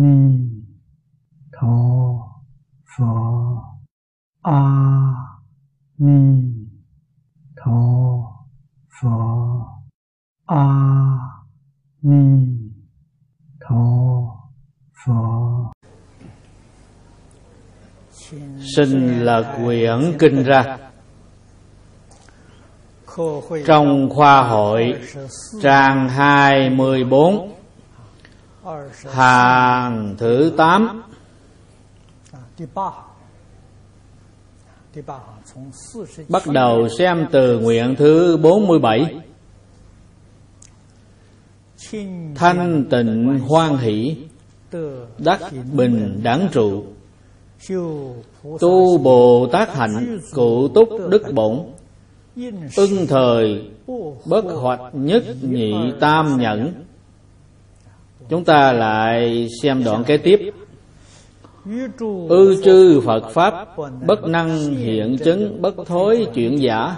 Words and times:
ni 0.00 0.16
tho 1.52 1.76
pho. 2.90 3.14
A 4.42 4.60
ni 5.98 6.20
tho 7.56 7.80
pho. 8.96 9.16
A 10.46 10.64
ni 12.02 12.24
tho 13.60 13.84
pho. 15.04 15.72
Sinh 18.76 19.24
là 19.24 19.56
quyển 19.56 20.16
kinh 20.18 20.42
ra. 20.42 20.78
Trong 23.66 24.08
khoa 24.10 24.42
hội 24.42 24.94
trang 25.62 26.08
24 26.08 27.59
hàng 29.12 30.14
thứ 30.18 30.52
tám, 30.56 31.02
bắt 36.28 36.42
đầu 36.46 36.88
xem 36.98 37.26
từ 37.32 37.58
nguyện 37.58 37.94
thứ 37.98 38.36
47 38.36 39.20
thanh 42.34 42.84
tịnh 42.90 43.40
hoan 43.48 43.76
hỷ 43.76 44.16
đắc 45.18 45.40
bình 45.72 46.20
đẳng 46.22 46.48
trụ. 46.52 46.84
Tu 48.60 48.98
bồ 48.98 49.48
tát 49.52 49.74
hạnh 49.74 50.18
cụ 50.32 50.68
túc 50.68 50.88
đức 51.08 51.22
bổn. 51.34 51.62
Ưng 52.76 53.06
thời 53.08 53.70
bất 54.24 54.44
hoạch 54.44 54.80
nhất 54.92 55.24
nhị 55.42 55.72
tam 56.00 56.36
nhẫn 56.40 56.72
chúng 58.30 58.44
ta 58.44 58.72
lại 58.72 59.48
xem 59.62 59.84
đoạn 59.84 60.04
kế 60.04 60.16
tiếp. 60.16 60.40
Ư 62.28 62.62
chư 62.64 63.00
phật 63.00 63.30
pháp, 63.30 63.54
bất 64.06 64.24
năng 64.24 64.74
hiện 64.74 65.18
chứng, 65.24 65.62
bất 65.62 65.74
thối 65.86 66.26
chuyển 66.34 66.62
giả, 66.62 66.96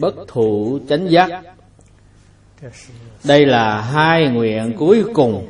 bất 0.00 0.14
thụ 0.28 0.78
chánh 0.88 1.10
giác. 1.10 1.42
Đây 3.24 3.46
là 3.46 3.80
hai 3.80 4.28
nguyện 4.28 4.72
cuối 4.78 5.04
cùng 5.14 5.46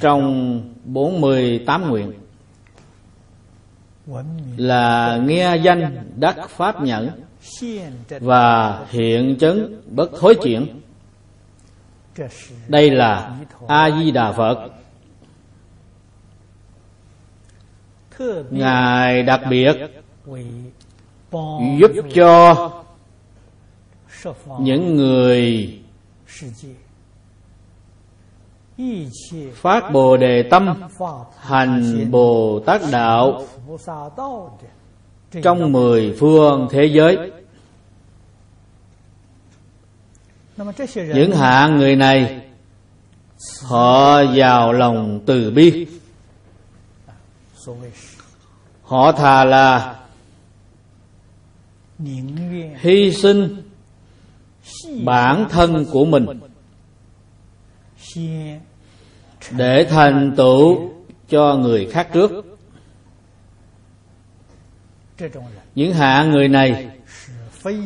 trong 0.00 0.60
48 0.84 1.90
nguyện. 1.90 2.12
Là 4.56 5.18
nghe 5.26 5.56
danh 5.56 5.96
đắc 6.16 6.48
pháp 6.48 6.82
nhẫn 6.82 7.10
và 8.20 8.78
hiện 8.90 9.36
chứng, 9.36 9.82
bất 9.90 10.10
thối 10.20 10.34
chuyển 10.42 10.66
đây 12.68 12.90
là 12.90 13.36
a 13.68 13.90
di 13.90 14.10
đà 14.10 14.32
phật. 14.32 14.68
Ngài 18.50 19.22
đặc 19.22 19.40
biệt 19.50 19.72
giúp 21.78 21.90
cho 22.14 22.70
những 24.60 24.96
người 24.96 25.78
phát 29.54 29.92
bồ 29.92 30.16
đề 30.16 30.42
tâm, 30.50 30.82
hành 31.38 32.10
bồ 32.10 32.60
tát 32.66 32.80
đạo 32.92 33.42
trong 35.42 35.72
mười 35.72 36.16
phương 36.18 36.68
thế 36.70 36.84
giới. 36.84 37.32
Những 41.14 41.32
hạng 41.32 41.76
người 41.76 41.96
này 41.96 42.40
họ 43.62 44.22
giàu 44.22 44.72
lòng 44.72 45.20
từ 45.26 45.50
bi. 45.50 45.86
Họ 48.82 49.12
thà 49.12 49.44
là 49.44 49.96
hy 52.80 53.12
sinh 53.12 53.62
bản 55.04 55.46
thân 55.50 55.86
của 55.92 56.04
mình 56.04 56.26
để 59.50 59.86
thành 59.90 60.34
tựu 60.36 60.90
cho 61.28 61.54
người 61.54 61.88
khác 61.92 62.08
trước. 62.12 62.30
Những 65.74 65.92
hạng 65.94 66.30
người 66.30 66.48
này 66.48 66.90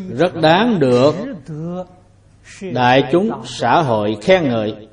rất 0.09 0.35
đáng 0.35 0.79
được 0.81 1.15
đại 2.73 3.05
chúng 3.13 3.31
xã 3.45 3.83
hội 3.83 4.17
khen 4.23 4.49
ngợi. 4.49 4.89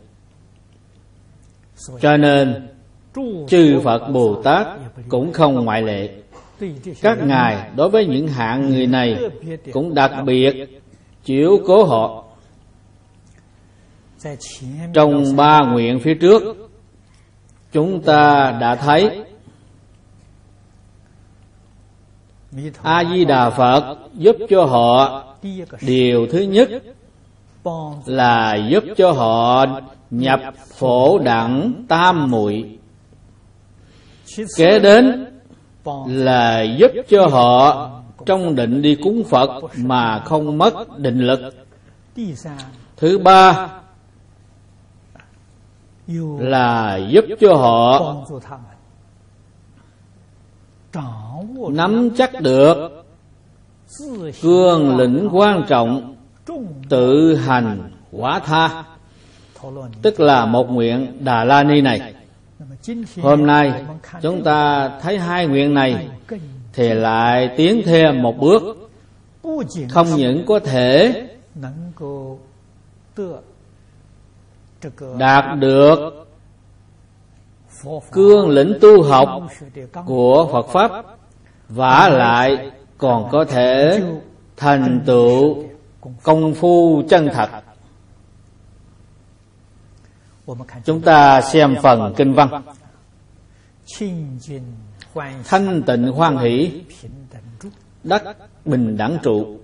Cho 2.01 2.17
nên, 2.17 2.67
chư 3.47 3.79
phật 3.83 4.09
bồ 4.09 4.41
tát 4.43 4.67
cũng 5.09 5.33
không 5.33 5.65
ngoại 5.65 5.81
lệ. 5.81 6.09
Các 7.01 7.17
ngài 7.23 7.69
đối 7.75 7.89
với 7.89 8.05
những 8.05 8.27
hạng 8.27 8.69
người 8.69 8.87
này 8.87 9.17
cũng 9.73 9.93
đặc 9.93 10.11
biệt 10.25 10.81
chiếu 11.23 11.59
cố 11.67 11.83
họ. 11.83 12.23
Trong 14.93 15.35
ba 15.35 15.61
nguyện 15.61 15.99
phía 15.99 16.13
trước, 16.13 16.69
chúng 17.71 18.01
ta 18.01 18.51
đã 18.61 18.75
thấy 18.75 19.23
a 22.83 23.03
di 23.13 23.25
đà 23.25 23.49
phật 23.49 23.97
giúp 24.13 24.35
cho 24.49 24.65
họ 24.65 25.23
điều 25.81 26.27
thứ 26.31 26.39
nhất 26.39 26.69
là 28.05 28.55
giúp 28.69 28.83
cho 28.97 29.11
họ 29.11 29.65
nhập 30.09 30.39
phổ 30.77 31.19
đẳng 31.19 31.73
tam 31.87 32.31
muội. 32.31 32.79
Kế 34.57 34.79
đến 34.79 35.25
là 36.07 36.61
giúp 36.61 36.91
cho 37.09 37.27
họ 37.27 37.89
trong 38.25 38.55
định 38.55 38.81
đi 38.81 38.95
cúng 39.03 39.23
phật 39.29 39.61
mà 39.77 40.19
không 40.25 40.57
mất 40.57 40.99
định 40.99 41.19
lực. 41.19 41.39
Thứ 42.97 43.17
ba 43.17 43.67
là 46.39 46.99
giúp 47.09 47.25
cho 47.39 47.55
họ 47.55 48.15
nắm 51.69 52.09
chắc 52.17 52.41
được 52.41 53.05
cương 54.41 54.97
lĩnh 54.97 55.29
quan 55.31 55.63
trọng 55.67 56.14
tự 56.89 57.35
hành 57.35 57.91
quả 58.11 58.39
tha. 58.39 58.83
Tức 60.01 60.19
là 60.19 60.45
một 60.45 60.69
nguyện 60.69 61.17
đà 61.19 61.43
la 61.43 61.63
ni 61.63 61.81
này. 61.81 62.13
Hôm 63.21 63.45
nay 63.45 63.83
chúng 64.21 64.43
ta 64.43 64.89
thấy 65.01 65.17
hai 65.17 65.47
nguyện 65.47 65.73
này 65.73 66.07
thì 66.73 66.93
lại 66.93 67.49
tiến 67.57 67.81
thêm 67.85 68.21
một 68.21 68.37
bước. 68.39 68.89
Không 69.89 70.07
những 70.15 70.45
có 70.45 70.59
thể 70.59 71.23
đạt 75.17 75.45
được 75.59 76.27
cương 78.11 78.49
lĩnh 78.49 78.73
tu 78.81 79.03
học 79.03 79.29
của 80.05 80.49
Phật 80.51 80.67
pháp, 80.67 81.05
vả 81.69 82.09
lại 82.09 82.71
còn 82.97 83.29
có 83.31 83.45
thể 83.45 84.01
thành 84.57 85.01
tựu 85.05 85.63
công 86.23 86.53
phu 86.53 87.03
chân 87.09 87.29
thật. 87.33 87.49
Chúng 90.85 91.01
ta 91.01 91.41
xem 91.41 91.75
phần 91.83 92.13
kinh 92.17 92.33
văn. 92.33 92.61
Thanh 95.43 95.83
tịnh 95.83 96.03
hoan 96.03 96.37
hỷ. 96.37 96.81
Đất 98.03 98.23
bình 98.65 98.97
đẳng 98.97 99.17
trụ. 99.23 99.59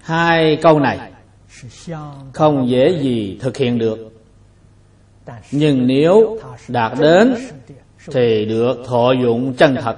Hai 0.00 0.58
câu 0.62 0.80
này 0.80 1.12
không 2.32 2.68
dễ 2.68 3.00
gì 3.02 3.38
thực 3.40 3.56
hiện 3.56 3.78
được. 3.78 4.12
Nhưng 5.52 5.86
nếu 5.86 6.38
đạt 6.68 6.92
đến 6.98 7.34
thì 8.06 8.44
được 8.44 8.76
thọ 8.86 9.12
dụng 9.12 9.54
chân 9.54 9.76
thật. 9.82 9.96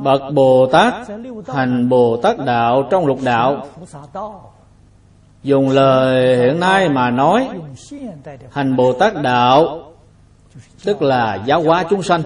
Bậc 0.00 0.22
bồ 0.34 0.66
tát 0.72 0.94
hành 1.46 1.88
bồ 1.88 2.16
tát 2.22 2.38
đạo 2.38 2.88
trong 2.90 3.06
lục 3.06 3.18
đạo. 3.24 3.66
Dùng 5.42 5.68
lời 5.68 6.36
hiện 6.36 6.60
nay 6.60 6.88
mà 6.88 7.10
nói, 7.10 7.48
hành 8.50 8.76
bồ 8.76 8.92
tát 8.92 9.14
đạo, 9.22 9.92
tức 10.84 11.02
là 11.02 11.34
giáo 11.46 11.62
hóa 11.62 11.84
chúng 11.90 12.02
sanh. 12.02 12.22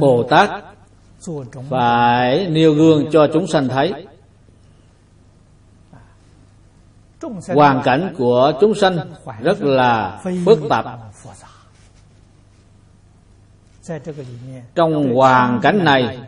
Bồ 0.00 0.22
tát 0.22 0.50
phải 1.70 2.46
nêu 2.48 2.72
gương 2.72 3.10
cho 3.12 3.26
chúng 3.32 3.46
sanh 3.46 3.68
thấy. 3.68 4.06
Hoàn 7.54 7.82
cảnh 7.84 8.14
của 8.18 8.52
chúng 8.60 8.74
sanh 8.74 8.98
rất 9.42 9.62
là 9.62 10.20
phức 10.44 10.58
tạp 10.68 10.84
trong 14.74 15.14
hoàn 15.14 15.60
cảnh 15.62 15.84
này 15.84 16.18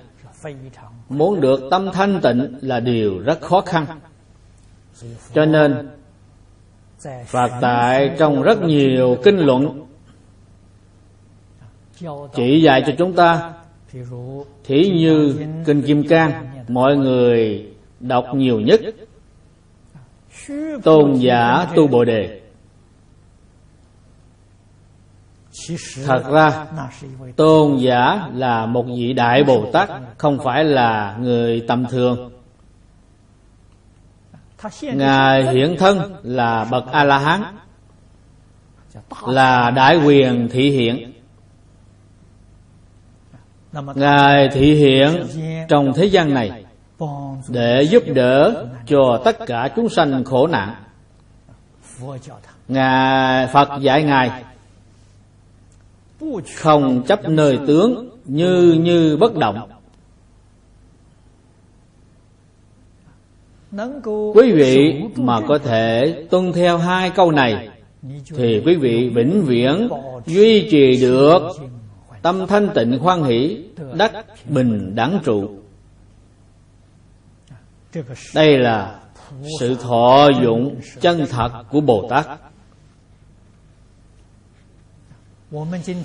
muốn 1.08 1.40
được 1.40 1.60
tâm 1.70 1.88
thanh 1.92 2.20
tịnh 2.22 2.58
là 2.62 2.80
điều 2.80 3.18
rất 3.18 3.40
khó 3.40 3.60
khăn. 3.60 3.86
Cho 5.34 5.44
nên 5.44 5.88
Phật 7.26 7.50
tại 7.60 8.14
trong 8.18 8.42
rất 8.42 8.62
nhiều 8.62 9.16
kinh 9.24 9.38
luận 9.38 9.84
chỉ 12.34 12.60
dạy 12.62 12.82
cho 12.86 12.92
chúng 12.98 13.12
ta. 13.12 13.52
thí 14.64 14.90
như 14.90 15.34
kinh 15.66 15.82
kim 15.82 16.08
cang 16.08 16.46
mọi 16.68 16.96
người 16.96 17.66
đọc 18.00 18.24
nhiều 18.34 18.60
nhất. 18.60 18.80
Tôn 20.82 21.14
giả 21.14 21.66
tu 21.76 21.86
bồ 21.86 22.04
đề 22.04 22.37
thật 26.06 26.22
ra 26.30 26.66
tôn 27.36 27.76
giả 27.76 28.28
là 28.34 28.66
một 28.66 28.84
vị 28.86 29.12
đại 29.12 29.44
bồ 29.44 29.70
tát 29.72 29.90
không 30.18 30.38
phải 30.44 30.64
là 30.64 31.16
người 31.20 31.64
tầm 31.68 31.86
thường. 31.90 32.30
Ngài 34.82 35.54
hiện 35.54 35.76
thân 35.78 36.14
là 36.22 36.64
bậc 36.70 36.86
a 36.92 37.04
la 37.04 37.18
hán 37.18 37.42
là 39.26 39.70
đại 39.70 39.96
quyền 39.96 40.48
thị 40.52 40.70
hiện. 40.70 41.12
Ngài 43.94 44.48
thị 44.48 44.74
hiện 44.74 45.26
trong 45.68 45.92
thế 45.94 46.04
gian 46.04 46.34
này 46.34 46.64
để 47.48 47.82
giúp 47.82 48.02
đỡ 48.06 48.66
cho 48.86 49.20
tất 49.24 49.36
cả 49.46 49.68
chúng 49.76 49.88
sanh 49.88 50.24
khổ 50.24 50.46
nạn. 50.46 50.74
Ngài 52.68 53.46
phật 53.46 53.68
dạy 53.80 54.02
ngài 54.02 54.44
không 56.56 57.02
chấp 57.06 57.28
nơi 57.28 57.58
tướng, 57.66 58.10
như 58.24 58.76
như 58.80 59.16
bất 59.16 59.34
động. 59.36 59.70
Quý 64.34 64.52
vị 64.52 65.02
mà 65.16 65.40
có 65.48 65.58
thể 65.58 66.14
tuân 66.30 66.52
theo 66.52 66.78
hai 66.78 67.10
câu 67.10 67.30
này, 67.30 67.68
thì 68.36 68.62
quý 68.66 68.74
vị 68.74 69.10
vĩnh 69.14 69.42
viễn 69.46 69.88
duy 70.26 70.68
trì 70.70 71.00
được 71.00 71.38
tâm 72.22 72.46
thanh 72.46 72.68
tịnh 72.74 72.98
khoan 73.02 73.24
hỷ, 73.24 73.64
đắc 73.94 74.12
bình 74.48 74.94
đẳng 74.94 75.20
trụ. 75.24 75.50
Đây 78.34 78.58
là 78.58 79.00
sự 79.60 79.74
thọ 79.74 80.28
dụng 80.42 80.76
chân 81.00 81.26
thật 81.30 81.50
của 81.70 81.80
bồ 81.80 82.06
tát 82.10 82.26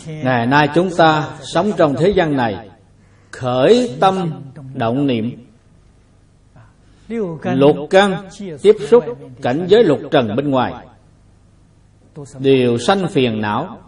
ngày 0.05 0.47
nay 0.47 0.69
chúng 0.75 0.89
ta 0.97 1.37
sống 1.41 1.71
trong 1.77 1.95
thế 1.99 2.09
gian 2.09 2.37
này, 2.37 2.69
khởi 3.31 3.97
tâm 3.99 4.31
động 4.73 5.07
niệm. 5.07 5.47
Lục 7.43 7.75
căn 7.89 8.29
tiếp 8.61 8.75
xúc 8.79 9.03
cảnh 9.41 9.65
giới 9.67 9.83
lục 9.83 9.99
trần 10.11 10.35
bên 10.35 10.49
ngoài. 10.49 10.87
Đều 12.39 12.77
sanh 12.77 13.07
phiền 13.07 13.41
não. 13.41 13.79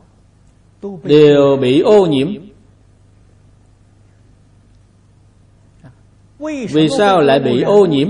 Đều 1.03 1.57
bị 1.61 1.81
ô 1.81 2.05
nhiễm. 2.05 2.27
Vì 6.69 6.89
sao 6.97 7.21
lại 7.21 7.39
bị 7.39 7.61
ô 7.61 7.85
nhiễm? 7.85 8.07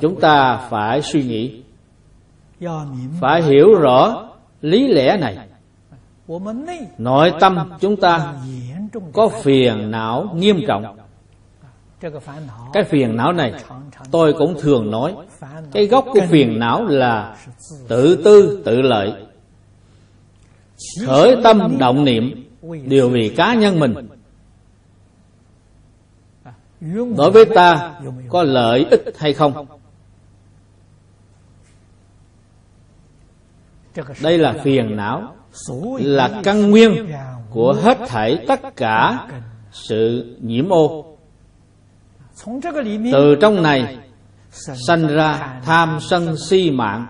Chúng 0.00 0.20
ta 0.20 0.66
phải 0.70 1.02
suy 1.02 1.22
nghĩ 1.22 1.63
phải 3.20 3.42
hiểu 3.42 3.74
rõ 3.74 4.28
lý 4.60 4.88
lẽ 4.88 5.16
này. 5.16 5.38
Nội 6.98 7.32
tâm 7.40 7.72
chúng 7.80 7.96
ta 7.96 8.34
có 9.12 9.28
phiền 9.28 9.90
não 9.90 10.28
nghiêm 10.34 10.60
trọng. 10.66 10.96
Cái 12.72 12.84
phiền 12.84 13.16
não 13.16 13.32
này 13.32 13.52
tôi 14.10 14.32
cũng 14.32 14.56
thường 14.60 14.90
nói. 14.90 15.14
cái 15.72 15.86
gốc 15.86 16.04
của 16.12 16.20
phiền 16.30 16.58
não 16.58 16.84
là 16.84 17.36
tự 17.88 18.22
tư 18.24 18.62
tự 18.64 18.82
lợi. 18.82 19.12
khởi 21.06 21.36
tâm 21.44 21.76
động 21.78 22.04
niệm 22.04 22.48
đều 22.86 23.08
vì 23.08 23.28
cá 23.36 23.54
nhân 23.54 23.80
mình. 23.80 23.94
đối 27.16 27.30
với 27.30 27.44
ta 27.44 28.00
có 28.28 28.42
lợi 28.42 28.86
ích 28.90 29.04
hay 29.18 29.32
không 29.32 29.66
đây 34.22 34.38
là 34.38 34.54
phiền 34.62 34.96
não, 34.96 35.34
là 35.98 36.40
căn 36.44 36.70
nguyên 36.70 37.10
của 37.50 37.72
hết 37.82 37.98
thảy 38.08 38.44
tất 38.48 38.60
cả 38.76 39.28
sự 39.72 40.36
nhiễm 40.40 40.68
ô. 40.68 41.16
Từ 43.12 43.36
trong 43.40 43.62
này 43.62 43.98
sanh 44.86 45.06
ra 45.06 45.60
tham 45.64 45.98
sân 46.00 46.36
si 46.48 46.70
mạng. 46.70 47.06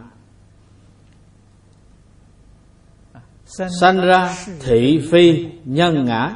Sanh 3.81 4.01
ra 4.01 4.35
thị 4.61 5.09
phi 5.11 5.49
nhân 5.65 6.05
ngã. 6.05 6.33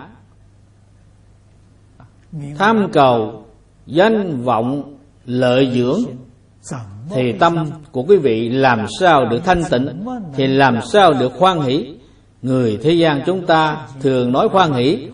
Tham 2.58 2.88
cầu 2.92 3.46
danh 3.86 4.42
vọng 4.42 4.98
lợi 5.24 5.70
dưỡng 5.74 6.00
thì 7.10 7.32
tâm 7.32 7.70
của 7.93 8.02
quý 8.02 8.16
vị 8.16 8.49
làm 8.49 8.87
sao 9.00 9.26
được 9.26 9.40
thanh 9.44 9.62
tịnh, 9.70 10.05
thì 10.34 10.46
làm 10.46 10.81
sao 10.93 11.12
được 11.12 11.32
khoan 11.38 11.60
hỷ? 11.60 11.94
Người 12.43 12.78
thế 12.82 12.93
gian 12.93 13.22
chúng 13.26 13.46
ta 13.46 13.87
thường 14.00 14.32
nói 14.32 14.49
khoan 14.49 14.72
hỷ 14.72 15.08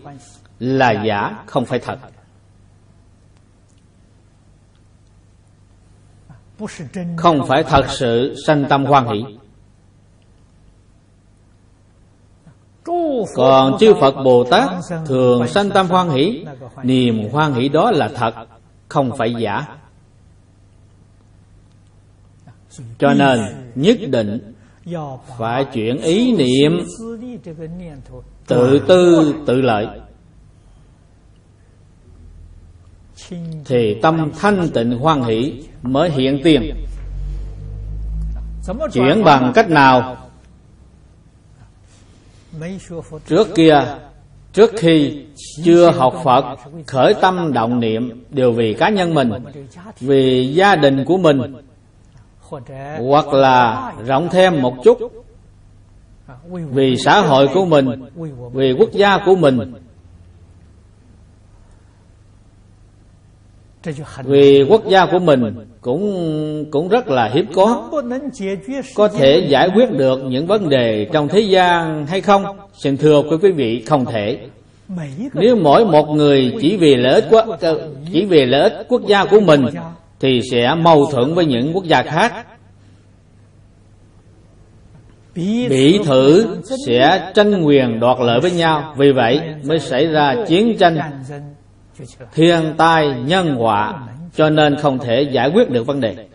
là 0.59 1.03
giả, 1.05 1.43
không 1.45 1.65
phải 1.65 1.79
thật. 1.79 1.99
Không 7.17 7.47
phải 7.47 7.63
thật 7.63 7.85
sự 7.89 8.35
sanh 8.47 8.65
tâm 8.69 8.85
hoan 8.85 9.07
hỷ. 9.07 9.23
Còn 13.35 13.77
chư 13.79 13.93
phật 14.01 14.15
bồ 14.23 14.43
tát 14.43 14.69
thường 15.05 15.47
sanh 15.47 15.69
tâm 15.69 15.87
hoan 15.87 16.09
hỷ, 16.09 16.45
niềm 16.83 17.29
hoan 17.31 17.53
hỷ 17.53 17.69
đó 17.69 17.91
là 17.91 18.09
thật, 18.15 18.33
không 18.89 19.11
phải 19.17 19.35
giả 19.39 19.65
cho 22.99 23.13
nên, 23.13 23.39
nhất 23.75 23.97
định 24.09 24.53
phải 25.37 25.65
chuyển 25.73 25.97
ý 26.01 26.35
niệm 26.35 26.85
tự 28.47 28.79
tư, 28.87 29.33
tự 29.47 29.61
lợi. 29.61 29.87
Thì 33.65 33.95
tâm 34.01 34.31
thanh 34.39 34.69
tịnh 34.73 34.91
hoan 34.91 35.23
hỷ 35.23 35.63
mới 35.81 36.09
hiện 36.09 36.39
tiền. 36.43 36.75
Chuyển 38.93 39.23
bằng 39.23 39.51
cách 39.55 39.69
nào? 39.69 40.17
Trước 43.27 43.47
kia, 43.55 43.79
trước 44.53 44.71
khi 44.77 45.25
chưa 45.63 45.91
học 45.91 46.15
phật, 46.23 46.43
khởi 46.87 47.13
tâm 47.21 47.53
động 47.53 47.79
niệm 47.79 48.23
đều 48.29 48.51
vì 48.51 48.73
cá 48.73 48.89
nhân 48.89 49.13
mình, 49.13 49.29
vì 49.99 50.53
gia 50.53 50.75
đình 50.75 51.05
của 51.05 51.17
mình 51.17 51.41
hoặc 53.09 53.33
là 53.33 53.93
rộng 54.05 54.29
thêm 54.31 54.61
một 54.61 54.75
chút. 54.83 54.97
Vì 56.49 56.95
xã 56.97 57.21
hội 57.21 57.47
của 57.53 57.65
mình, 57.65 57.85
vì 58.53 58.73
quốc 58.79 58.91
gia 58.91 59.17
của 59.25 59.35
mình. 59.35 59.73
Vì 64.23 64.63
quốc 64.69 64.87
gia 64.87 65.05
của 65.05 65.19
mình 65.19 65.55
cũng 65.81 66.65
cũng 66.71 66.89
rất 66.89 67.07
là 67.07 67.29
hiếm 67.33 67.45
có. 67.53 67.89
Có 68.95 69.07
thể 69.07 69.47
giải 69.49 69.69
quyết 69.75 69.91
được 69.91 70.19
những 70.23 70.47
vấn 70.47 70.69
đề 70.69 71.07
trong 71.11 71.27
thế 71.27 71.39
gian 71.39 72.05
hay 72.07 72.21
không? 72.21 72.45
Xin 72.73 72.97
thưa 72.97 73.21
quý 73.41 73.51
vị, 73.51 73.83
không 73.87 74.05
thể. 74.05 74.39
Nếu 75.33 75.55
mỗi 75.55 75.85
một 75.85 76.09
người 76.09 76.53
chỉ 76.61 76.77
vì 76.77 76.95
lợi 76.95 77.13
ích 77.13 77.25
quốc, 77.31 77.45
chỉ 78.11 78.25
vì 78.25 78.45
lợi 78.45 78.69
ích 78.69 78.85
quốc 78.89 79.01
gia 79.07 79.25
của 79.25 79.39
mình 79.39 79.65
thì 80.19 80.41
sẽ 80.51 80.75
mâu 80.75 81.05
thuẫn 81.11 81.35
với 81.35 81.45
những 81.45 81.71
quốc 81.73 81.83
gia 81.83 82.03
khác. 82.03 82.45
Bị 85.69 85.99
thử 86.05 86.57
sẽ 86.87 87.31
tranh 87.35 87.63
quyền 87.63 87.99
đoạt 87.99 88.17
lợi 88.19 88.39
với 88.39 88.51
nhau. 88.51 88.93
Vì 88.97 89.11
vậy 89.11 89.41
mới 89.63 89.79
xảy 89.79 90.07
ra 90.07 90.35
chiến 90.47 90.77
tranh 90.79 91.23
thiên 92.33 92.73
tai 92.77 93.07
nhân 93.25 93.55
họa, 93.55 94.07
cho 94.35 94.49
nên 94.49 94.75
không 94.75 94.99
thể 94.99 95.21
giải 95.21 95.51
quyết 95.53 95.69
được 95.69 95.87
vấn 95.87 96.01
đề. 96.01 96.27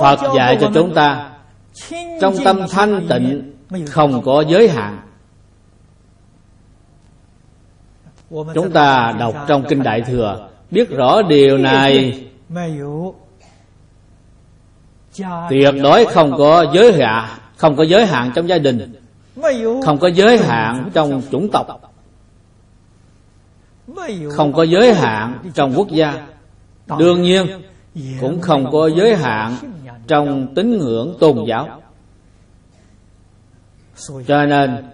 Phật 0.00 0.18
dạy 0.36 0.58
cho 0.60 0.70
chúng 0.74 0.94
ta, 0.94 1.30
trong 2.20 2.34
tâm 2.44 2.60
thanh 2.70 3.06
tịnh 3.08 3.52
không 3.86 4.22
có 4.22 4.44
giới 4.48 4.68
hạn. 4.68 5.00
Chúng 8.30 8.70
ta 8.72 9.14
đọc 9.18 9.34
trong 9.48 9.64
kinh 9.68 9.82
đại 9.82 10.00
thừa 10.00 10.49
biết 10.70 10.90
rõ 10.90 11.22
điều 11.22 11.58
này. 11.58 12.24
Tuyệt 15.50 15.74
đối 15.82 16.04
không 16.06 16.34
có 16.38 16.66
giới 16.74 16.92
hạn, 16.92 17.38
không 17.56 17.76
có 17.76 17.82
giới 17.82 18.06
hạn 18.06 18.32
trong 18.34 18.48
gia 18.48 18.58
đình. 18.58 18.92
Không 19.84 19.98
có 19.98 20.08
giới 20.08 20.38
hạn 20.38 20.90
trong 20.94 21.22
chủng 21.30 21.48
tộc. 21.52 21.92
Không 24.36 24.52
có 24.52 24.62
giới 24.62 24.94
hạn 24.94 25.38
trong 25.54 25.72
quốc 25.76 25.88
gia. 25.88 26.26
Đương 26.98 27.22
nhiên, 27.22 27.46
cũng 28.20 28.40
không 28.40 28.70
có 28.72 28.90
giới 28.96 29.16
hạn 29.16 29.56
trong 30.06 30.54
tín 30.54 30.78
ngưỡng 30.78 31.16
tôn 31.20 31.44
giáo. 31.48 31.80
Cho 34.26 34.46
nên, 34.46 34.84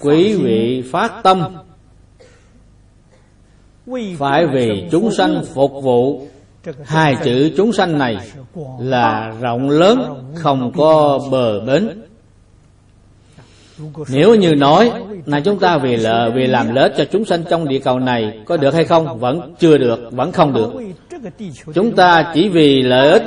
quý 0.00 0.34
vị 0.42 0.84
phát 0.92 1.12
tâm 1.22 1.56
phải 4.18 4.46
vì 4.46 4.88
chúng 4.90 5.10
sanh 5.12 5.42
phục 5.54 5.72
vụ 5.82 6.26
hai 6.84 7.16
chữ 7.24 7.50
chúng 7.56 7.72
sanh 7.72 7.98
này 7.98 8.16
là 8.80 9.32
rộng 9.40 9.70
lớn 9.70 10.02
không 10.34 10.72
có 10.76 11.20
bờ 11.30 11.60
bến. 11.60 11.88
Nếu 14.08 14.34
như 14.34 14.54
nói 14.54 14.92
là 15.26 15.40
chúng 15.40 15.58
ta 15.58 15.78
vì 15.78 15.96
lợi 15.96 16.30
vì 16.30 16.46
làm 16.46 16.74
lợi 16.74 16.90
cho 16.96 17.04
chúng 17.04 17.24
sanh 17.24 17.42
trong 17.50 17.68
địa 17.68 17.78
cầu 17.78 17.98
này 17.98 18.40
có 18.44 18.56
được 18.56 18.74
hay 18.74 18.84
không? 18.84 19.18
Vẫn 19.18 19.54
chưa 19.58 19.78
được 19.78 20.00
vẫn 20.10 20.32
không 20.32 20.52
được. 20.52 20.72
Chúng 21.74 21.96
ta 21.96 22.32
chỉ 22.34 22.48
vì 22.48 22.82
lợi 22.82 23.10
ích 23.10 23.22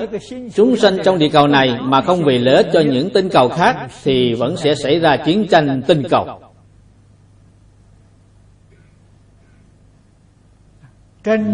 chúng 0.55 0.75
sanh 0.75 0.97
trong 1.03 1.19
địa 1.19 1.29
cầu 1.29 1.47
này 1.47 1.77
mà 1.81 2.01
không 2.01 2.23
vì 2.23 2.37
lợi 2.37 2.55
ích 2.55 2.67
cho 2.73 2.81
những 2.81 3.09
tinh 3.09 3.29
cầu 3.29 3.49
khác 3.49 3.75
thì 4.03 4.33
vẫn 4.33 4.57
sẽ 4.57 4.75
xảy 4.75 4.99
ra 4.99 5.17
chiến 5.17 5.47
tranh 5.47 5.81
tinh 5.87 6.03
cầu 6.09 6.25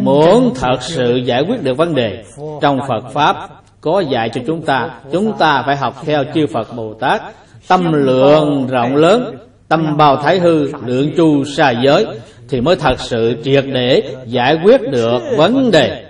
muốn 0.03 0.53
thật 0.55 0.77
sự 0.81 1.15
giải 1.15 1.41
quyết 1.47 1.63
được 1.63 1.77
vấn 1.77 1.95
đề 1.95 2.23
trong 2.61 2.79
phật 2.87 3.09
pháp 3.13 3.35
có 3.81 3.99
dạy 3.99 4.29
cho 4.33 4.41
chúng 4.47 4.61
ta 4.61 4.89
chúng 5.11 5.37
ta 5.37 5.63
phải 5.65 5.75
học 5.75 5.95
theo 6.05 6.23
chư 6.33 6.47
phật 6.47 6.75
bồ 6.75 6.93
tát. 6.93 7.21
Tâm 7.67 7.91
lượng 7.93 8.67
rộng 8.67 8.95
lớn 8.95 9.37
tâm 9.67 9.97
bao 9.97 10.15
thái 10.15 10.39
hư 10.39 10.71
lượng 10.85 11.11
chu 11.17 11.43
xa 11.43 11.73
giới 11.85 12.05
thì 12.49 12.61
mới 12.61 12.75
thật 12.75 12.95
sự 12.99 13.41
triệt 13.43 13.65
để 13.73 14.15
giải 14.25 14.57
quyết 14.63 14.81
được 14.91 15.19
vấn 15.37 15.71
đề. 15.71 16.05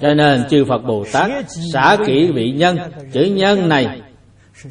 Cho 0.00 0.14
nên 0.14 0.44
chư 0.50 0.64
phật 0.68 0.78
bồ 0.78 1.04
tát 1.12 1.30
xả 1.72 1.96
kỹ 2.06 2.30
vị 2.34 2.50
nhân 2.50 2.78
chữ 3.12 3.22
nhân 3.24 3.68
này 3.68 4.00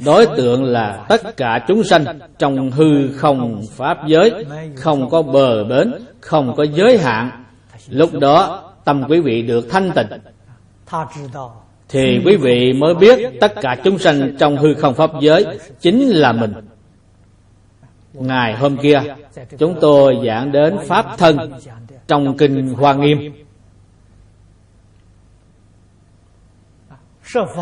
đối 0.05 0.27
tượng 0.37 0.63
là 0.63 1.05
tất 1.09 1.37
cả 1.37 1.65
chúng 1.67 1.83
sanh 1.83 2.05
trong 2.39 2.71
hư 2.71 3.11
không 3.11 3.61
pháp 3.71 3.97
giới, 4.07 4.45
không 4.75 5.09
có 5.09 5.21
bờ 5.21 5.63
bến, 5.63 5.93
không 6.21 6.55
có 6.55 6.63
giới 6.63 6.97
hạn. 6.97 7.43
Lúc 7.89 8.13
đó, 8.13 8.71
tâm 8.85 9.03
quý 9.09 9.19
vị 9.19 9.41
được 9.41 9.67
thanh 9.69 9.91
tịnh. 9.91 10.07
Thì 11.89 12.21
quý 12.25 12.35
vị 12.35 12.73
mới 12.73 12.95
biết 12.95 13.19
tất 13.41 13.53
cả 13.61 13.75
chúng 13.83 13.99
sanh 13.99 14.35
trong 14.39 14.57
hư 14.57 14.73
không 14.73 14.93
pháp 14.93 15.11
giới 15.21 15.45
chính 15.79 16.09
là 16.09 16.31
mình. 16.31 16.53
Ngày 18.13 18.53
hôm 18.53 18.77
kia, 18.77 19.01
chúng 19.57 19.75
tôi 19.81 20.17
giảng 20.25 20.51
đến 20.51 20.77
pháp 20.87 21.05
thân 21.17 21.37
trong 22.07 22.37
kinh 22.37 22.73
hoa 22.73 22.93
nghiêm. 22.93 23.44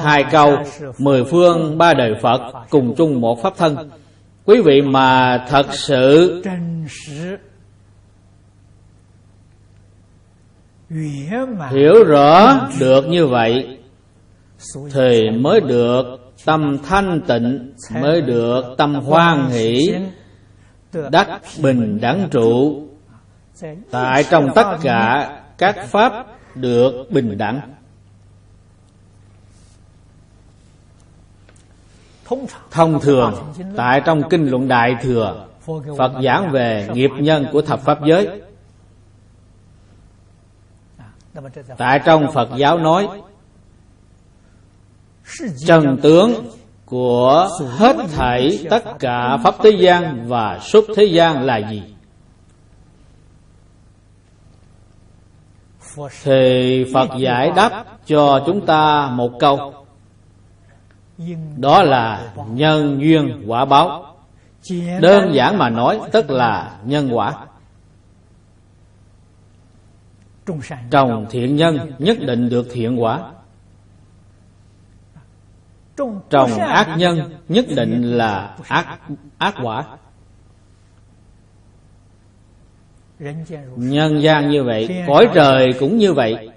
Hai 0.03 0.25
câu, 0.31 0.57
mười 0.97 1.23
phương, 1.23 1.77
ba 1.77 1.93
đời 1.93 2.13
phật, 2.21 2.39
cùng 2.69 2.95
chung 2.97 3.21
một 3.21 3.41
pháp 3.41 3.53
thân. 3.57 3.89
Quý 4.45 4.61
vị 4.61 4.81
mà 4.81 5.37
thật 5.49 5.65
sự 5.73 6.41
hiểu 11.71 12.03
rõ 12.07 12.59
được 12.79 13.07
như 13.07 13.27
vậy, 13.27 13.77
thì 14.93 15.29
mới 15.29 15.61
được 15.61 16.03
tâm 16.45 16.77
thanh 16.83 17.21
tịnh, 17.27 17.73
mới 18.01 18.21
được 18.21 18.63
tâm 18.77 18.95
hoan 18.95 19.49
hỷ, 19.49 19.95
đắc 21.11 21.27
bình 21.61 21.99
đẳng 22.01 22.27
trụ. 22.31 22.83
Tại 23.91 24.23
trong 24.29 24.47
tất 24.55 24.77
cả 24.81 25.29
các 25.57 25.75
pháp 25.85 26.25
được 26.55 26.91
bình 27.09 27.37
đẳng. 27.37 27.72
Thông 32.71 32.99
thường, 32.99 33.53
tại 33.75 34.01
trong 34.05 34.29
kinh 34.29 34.47
luận 34.47 34.67
đại 34.67 34.95
thừa, 35.01 35.45
phật 35.97 36.11
giảng 36.23 36.51
về 36.51 36.89
nghiệp 36.93 37.11
nhân 37.19 37.45
của 37.51 37.61
thập 37.61 37.79
pháp 37.79 37.97
giới. 38.05 38.41
Tại 41.77 41.99
trong 42.05 42.31
phật 42.33 42.49
giáo 42.57 42.77
nói, 42.77 43.07
trần 45.65 45.97
tướng 46.01 46.33
của 46.85 47.49
hết 47.77 47.95
thảy 48.15 48.65
tất 48.69 48.83
cả 48.99 49.37
pháp 49.43 49.55
thế 49.63 49.69
gian 49.69 50.25
và 50.27 50.59
xuất 50.61 50.85
thế 50.95 51.03
gian 51.03 51.45
là 51.45 51.57
gì? 51.57 51.83
Thì 56.23 56.85
phật 56.93 57.09
giải 57.19 57.51
đáp 57.55 57.85
cho 58.05 58.43
chúng 58.45 58.65
ta 58.65 59.09
một 59.11 59.31
câu 59.39 59.82
đó 61.57 61.83
là 61.83 62.33
nhân 62.47 63.01
duyên 63.01 63.43
quả 63.47 63.65
báo. 63.65 64.15
Đơn 65.01 65.33
giản 65.33 65.57
mà 65.57 65.69
nói 65.69 65.99
tức 66.11 66.29
là 66.29 66.77
nhân 66.85 67.09
quả. 67.11 67.33
Trồng 70.91 71.25
thiện 71.29 71.55
nhân 71.55 71.91
nhất 71.99 72.17
định 72.19 72.49
được 72.49 72.67
thiện 72.71 73.01
quả. 73.03 73.31
Trồng 76.29 76.59
ác 76.59 76.95
nhân 76.97 77.33
nhất 77.49 77.65
định 77.75 78.17
là 78.17 78.55
ác 78.67 78.99
ác 79.37 79.55
quả. 79.63 79.85
Nhân 83.75 84.21
gian 84.21 84.49
như 84.49 84.63
vậy 84.63 85.03
cõi 85.07 85.29
trời 85.33 85.73
cũng 85.79 85.97
như 85.97 86.13
vậy 86.13 86.52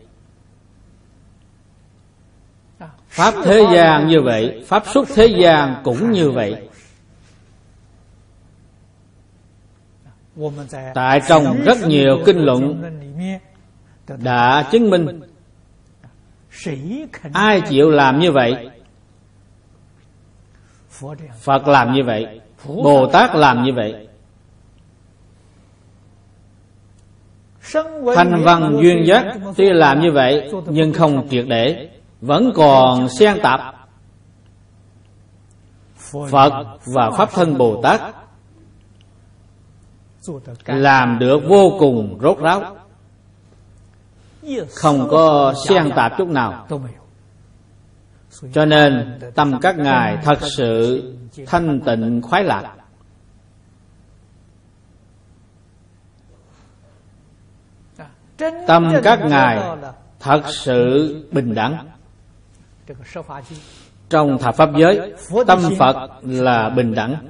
pháp 3.16 3.34
thế 3.44 3.66
gian 3.74 4.08
như 4.08 4.20
vậy, 4.20 4.64
pháp 4.66 4.82
xuất 4.86 5.08
thế 5.14 5.26
gian 5.26 5.80
cũng 5.84 6.12
như 6.12 6.30
vậy. 6.30 6.68
Tại 10.94 11.20
trong 11.28 11.62
rất 11.64 11.78
nhiều 11.86 12.18
kinh 12.26 12.38
luận 12.38 12.82
đã 14.06 14.68
chứng 14.72 14.90
minh 14.90 15.20
ai 17.32 17.60
chịu 17.60 17.90
làm 17.90 18.18
như 18.18 18.32
vậy, 18.32 18.70
phật 21.40 21.68
làm 21.68 21.92
như 21.92 22.02
vậy, 22.04 22.40
bồ 22.66 23.06
tát 23.06 23.34
làm 23.34 23.64
như 23.64 23.72
vậy. 23.76 24.08
Thanh 28.16 28.42
văn 28.44 28.78
duyên 28.82 29.06
giác 29.06 29.24
tuy 29.56 29.72
làm 29.72 30.00
như 30.00 30.12
vậy 30.12 30.50
nhưng 30.66 30.92
không 30.92 31.28
triệt 31.30 31.44
để 31.48 31.88
vẫn 32.20 32.52
còn 32.54 33.08
xen 33.08 33.38
tạp. 33.42 33.60
Phật 36.30 36.50
và 36.94 37.10
pháp 37.10 37.30
thân 37.32 37.58
bồ 37.58 37.82
tát 37.82 38.00
làm 40.64 41.18
được 41.18 41.38
vô 41.48 41.76
cùng 41.78 42.18
rốt 42.22 42.38
ráo, 42.38 42.76
không 44.74 45.08
có 45.10 45.54
xen 45.68 45.90
tạp 45.96 46.12
chút 46.18 46.28
nào. 46.28 46.66
Cho 48.52 48.64
nên 48.64 49.20
tâm 49.34 49.60
các 49.60 49.78
ngài 49.78 50.18
thật 50.22 50.38
sự 50.56 51.02
thanh 51.46 51.80
tịnh, 51.80 52.22
khoái 52.22 52.44
lạc. 52.44 52.74
Tâm 58.66 58.92
các 59.02 59.20
ngài 59.24 59.76
thật 60.20 60.42
sự 60.46 61.14
bình 61.32 61.54
đẳng 61.54 61.86
trong 64.08 64.38
thập 64.38 64.54
pháp 64.54 64.70
giới, 64.76 65.14
tâm 65.46 65.58
phật 65.78 66.10
là 66.22 66.68
bình 66.68 66.94
đẳng. 66.94 67.28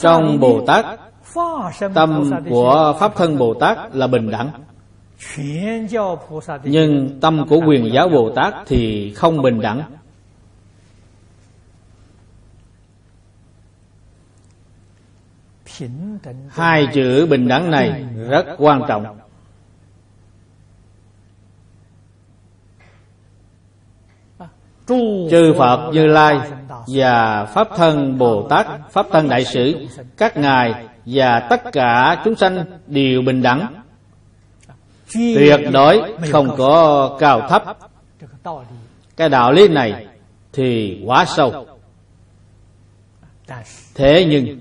Trong 0.00 0.40
bồ 0.40 0.64
tát 0.66 0.86
tâm 1.94 2.30
của 2.48 2.96
pháp 3.00 3.16
thân 3.16 3.38
bồ 3.38 3.54
tát 3.54 3.78
là 3.96 4.06
bình 4.06 4.30
đẳng. 4.30 4.50
Nhưng 6.64 7.18
tâm 7.20 7.46
của 7.48 7.60
quyền 7.66 7.92
giáo 7.92 8.08
bồ 8.08 8.32
tát 8.34 8.54
thì 8.66 9.12
không 9.14 9.42
bình 9.42 9.60
đẳng. 9.60 9.82
Hai 16.48 16.86
chữ 16.94 17.26
bình 17.30 17.48
đẳng 17.48 17.70
này 17.70 18.06
rất 18.28 18.46
quan 18.58 18.82
trọng. 18.88 19.25
Chư 25.30 25.54
phật 25.58 25.90
như 25.92 26.06
lai 26.06 26.40
và 26.86 27.44
pháp 27.44 27.68
thân 27.76 28.18
bồ 28.18 28.48
tát 28.48 28.66
pháp 28.92 29.06
thân 29.12 29.28
đại 29.28 29.44
sử 29.44 29.86
các 30.16 30.36
ngài 30.36 30.74
và 31.06 31.40
tất 31.40 31.72
cả 31.72 32.22
chúng 32.24 32.34
sanh 32.34 32.64
đều 32.86 33.22
bình 33.22 33.42
đẳng. 33.42 33.74
Tuyệt 35.14 35.60
đối 35.72 36.02
không 36.32 36.56
có 36.56 37.10
cao 37.18 37.48
thấp. 37.48 37.76
Cái 39.16 39.28
đạo 39.28 39.52
lý 39.52 39.68
này 39.68 40.06
thì 40.52 41.00
quá 41.06 41.24
sâu. 41.24 41.66
Thế 43.94 44.26
nhưng 44.30 44.60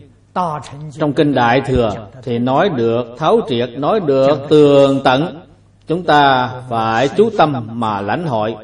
trong 0.99 1.13
kinh 1.13 1.33
đại 1.33 1.61
thừa 1.61 2.07
thì 2.23 2.39
nói 2.39 2.69
được 2.69 3.05
thấu 3.17 3.41
triệt 3.49 3.69
nói 3.69 3.99
được 3.99 4.39
tường 4.49 5.01
tận. 5.03 5.41
Chúng 5.87 6.03
ta 6.03 6.49
phải 6.69 7.07
chú 7.07 7.29
tâm 7.37 7.67
mà 7.71 8.01
lãnh 8.01 8.27
hội 8.27 8.55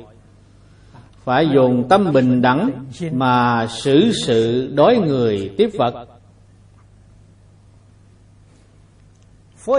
phải 1.31 1.49
dùng 1.53 1.87
tâm 1.89 2.11
bình 2.13 2.41
đẳng 2.41 2.69
mà 3.11 3.67
xử 3.67 4.11
sự 4.25 4.71
đối 4.75 4.97
người 4.97 5.53
tiếp 5.57 5.69
vật 5.77 6.07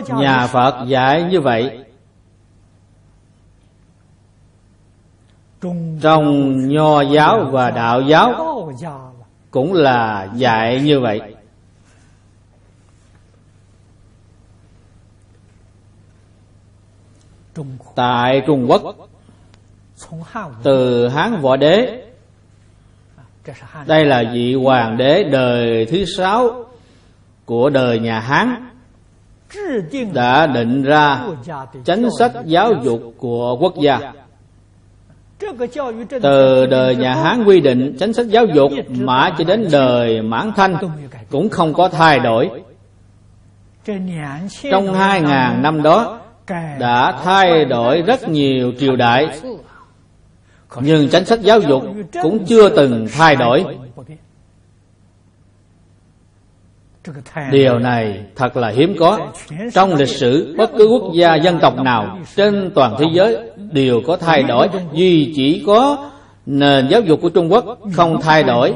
nhà 0.09 0.47
phật 0.47 0.85
dạy 0.88 1.28
như 1.30 1.40
vậy. 1.40 1.85
Trong 6.00 6.68
nho 6.68 7.00
giáo 7.00 7.44
và 7.50 7.71
đạo 7.71 8.02
giáo 8.02 8.71
cũng 9.50 9.73
là 9.73 10.28
dạy 10.35 10.80
như 10.80 11.00
vậy. 11.00 11.21
Tại 17.94 18.42
trung 18.47 18.66
quốc 18.68 19.12
từ 20.62 21.09
hán 21.09 21.40
võ 21.40 21.56
đế. 21.56 22.02
đây 23.87 24.04
là 24.04 24.23
vị 24.32 24.54
hoàng 24.54 24.97
đế 24.97 25.25
đời 25.25 25.87
thứ 25.90 26.04
sáu 26.04 26.64
của 27.44 27.71
đời 27.71 27.99
nhà 27.99 28.21
hán. 28.21 28.68
đã 30.12 30.47
định 30.47 30.82
ra 30.82 31.21
chính 31.85 32.09
sách 32.18 32.32
giáo 32.44 32.73
dục 32.82 33.00
của 33.18 33.56
quốc 33.61 33.75
gia. 33.80 34.12
từ 36.23 36.66
đời 36.66 36.97
nhà 36.97 37.14
hán 37.14 37.44
quy 37.44 37.61
định 37.61 37.97
chính 37.99 38.12
sách 38.12 38.26
giáo 38.26 38.47
dục 38.47 38.73
mãi 38.88 39.32
cho 39.38 39.44
đến 39.44 39.68
đời 39.73 40.23
mãn 40.23 40.52
thanh 40.56 40.76
cũng 41.30 41.49
không 41.49 41.75
có 41.75 41.88
thay 41.88 42.18
đổi. 42.18 42.50
trong 44.71 44.94
hai 44.94 45.21
ngàn 45.21 45.62
năm 45.62 45.82
đó 45.82 46.21
đã 46.78 47.21
thay 47.25 47.64
đổi 47.64 48.02
rất 48.02 48.28
nhiều 48.28 48.73
triều 48.78 48.97
đại 48.97 49.26
nhưng 50.80 51.08
chính 51.08 51.24
sách 51.24 51.40
giáo 51.42 51.60
dục 51.60 51.82
cũng 52.22 52.44
chưa 52.46 52.68
từng 52.68 53.06
thay 53.12 53.36
đổi. 53.36 53.64
Điều 57.50 57.78
này 57.78 58.24
thật 58.36 58.56
là 58.56 58.68
hiếm 58.68 58.96
có. 58.98 59.18
Trong 59.74 59.94
lịch 59.94 60.08
sử, 60.08 60.54
bất 60.58 60.70
cứ 60.78 60.86
quốc 60.86 61.12
gia, 61.14 61.34
dân 61.34 61.58
tộc 61.60 61.76
nào 61.76 62.18
trên 62.36 62.70
toàn 62.74 62.96
thế 62.98 63.06
giới 63.12 63.50
đều 63.72 64.00
có 64.06 64.16
thay 64.16 64.42
đổi. 64.42 64.68
Duy 64.92 65.32
chỉ 65.36 65.62
có 65.66 66.10
nền 66.46 66.88
giáo 66.88 67.00
dục 67.00 67.18
của 67.22 67.28
trung 67.28 67.52
quốc 67.52 67.78
không 67.94 68.20
thay 68.20 68.42
đổi, 68.42 68.74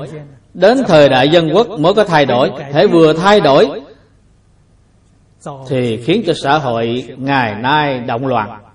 đến 0.54 0.78
thời 0.86 1.08
đại 1.08 1.28
dân 1.28 1.50
quốc 1.54 1.66
mới 1.80 1.94
có 1.94 2.04
thay 2.04 2.26
đổi. 2.26 2.50
Thể 2.72 2.86
vừa 2.86 3.12
thay 3.12 3.40
đổi 3.40 3.82
thì 5.68 5.96
khiến 5.96 6.22
cho 6.26 6.32
xã 6.42 6.58
hội 6.58 7.04
ngày 7.16 7.54
nay 7.54 8.00
động 8.00 8.26
loạn. 8.26 8.65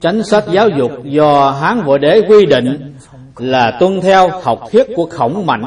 Chánh 0.00 0.22
sách 0.22 0.44
giáo 0.52 0.68
dục 0.68 0.90
do 1.04 1.50
Hán 1.50 1.82
Võ 1.82 1.98
Đế 1.98 2.20
quy 2.28 2.46
định 2.46 2.94
là 3.36 3.76
tuân 3.80 4.00
theo 4.00 4.28
học 4.42 4.60
thuyết 4.72 4.86
của 4.96 5.06
khổng 5.10 5.46
mạnh. 5.46 5.64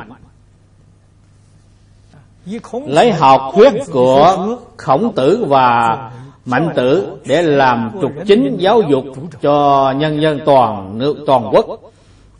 Lấy 2.87 3.11
học 3.11 3.41
thuyết 3.55 3.73
của 3.91 4.47
khổng 4.77 5.13
tử 5.15 5.45
và 5.47 5.97
mạnh 6.45 6.69
tử 6.75 7.11
để 7.25 7.41
làm 7.41 7.91
trục 8.01 8.11
chính 8.27 8.57
giáo 8.59 8.81
dục 8.89 9.03
cho 9.41 9.91
nhân 9.97 10.21
dân 10.21 10.39
toàn 10.45 10.97
nước, 10.97 11.17
toàn 11.27 11.49
quốc. 11.51 11.65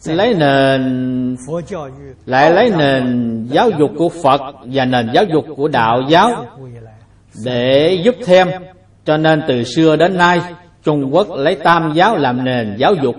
Lấy 0.06 0.34
nền, 0.34 1.36
lại 2.26 2.52
lấy 2.52 2.72
nền 2.78 3.48
giáo 3.52 3.70
dục 3.80 3.91
của 3.98 4.10
phật 4.10 4.41
và 4.63 4.86
nền 4.86 5.10
giáo 5.13 5.24
dục 5.34 5.46
của 5.56 5.67
đạo 5.67 6.02
giáo 6.10 6.46
để 7.46 8.00
giúp 8.04 8.15
thêm. 8.26 8.48
Cho 9.06 9.17
nên 9.17 9.41
từ 9.48 9.63
xưa 9.63 9.96
đến 9.96 10.17
nay 10.17 10.41
Trung 10.84 11.15
Quốc 11.15 11.28
lấy 11.36 11.56
tam 11.56 11.94
giáo 11.96 12.15
làm 12.18 12.44
nền 12.44 12.76
giáo 12.78 12.94
dục. 13.04 13.15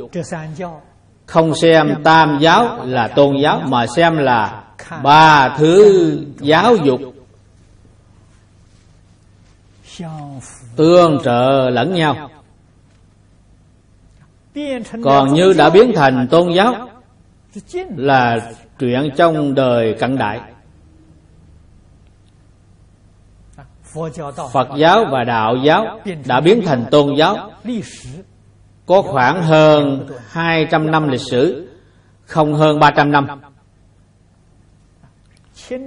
Không 1.26 1.54
xem 1.54 1.94
tam 2.04 2.38
giáo 2.40 2.84
là 2.84 3.08
tôn 3.08 3.36
giáo, 3.42 3.62
Mà 3.68 3.86
xem 3.96 4.16
là 4.16 4.64
ba 5.02 5.56
thứ 5.58 6.18
giáo 6.40 6.76
dục. 6.76 7.00
Tương 10.76 11.18
trợ 11.24 11.70
lẫn 11.70 11.94
nhau. 11.94 12.30
Còn 15.04 15.34
như 15.34 15.52
đã 15.52 15.70
biến 15.70 15.92
thành 15.94 16.28
tôn 16.30 16.52
giáo, 16.52 16.88
Là 17.96 18.36
chuyện 18.78 19.10
trong 19.16 19.54
đời 19.54 19.96
cận 20.00 20.18
đại. 20.18 20.40
Phật 24.52 24.68
giáo 24.76 25.04
và 25.10 25.24
Đạo 25.24 25.56
giáo 25.56 26.00
đã 26.26 26.40
biến 26.40 26.62
thành 26.66 26.84
tôn 26.90 27.14
giáo. 27.14 27.50
Có 28.86 29.02
khoảng 29.02 29.42
hơn 29.42 30.06
200 30.28 30.90
năm 30.90 31.08
lịch 31.08 31.20
sử 31.30 31.68
Không 32.24 32.54
hơn 32.54 32.78
300 32.78 33.12
năm. 33.12 33.26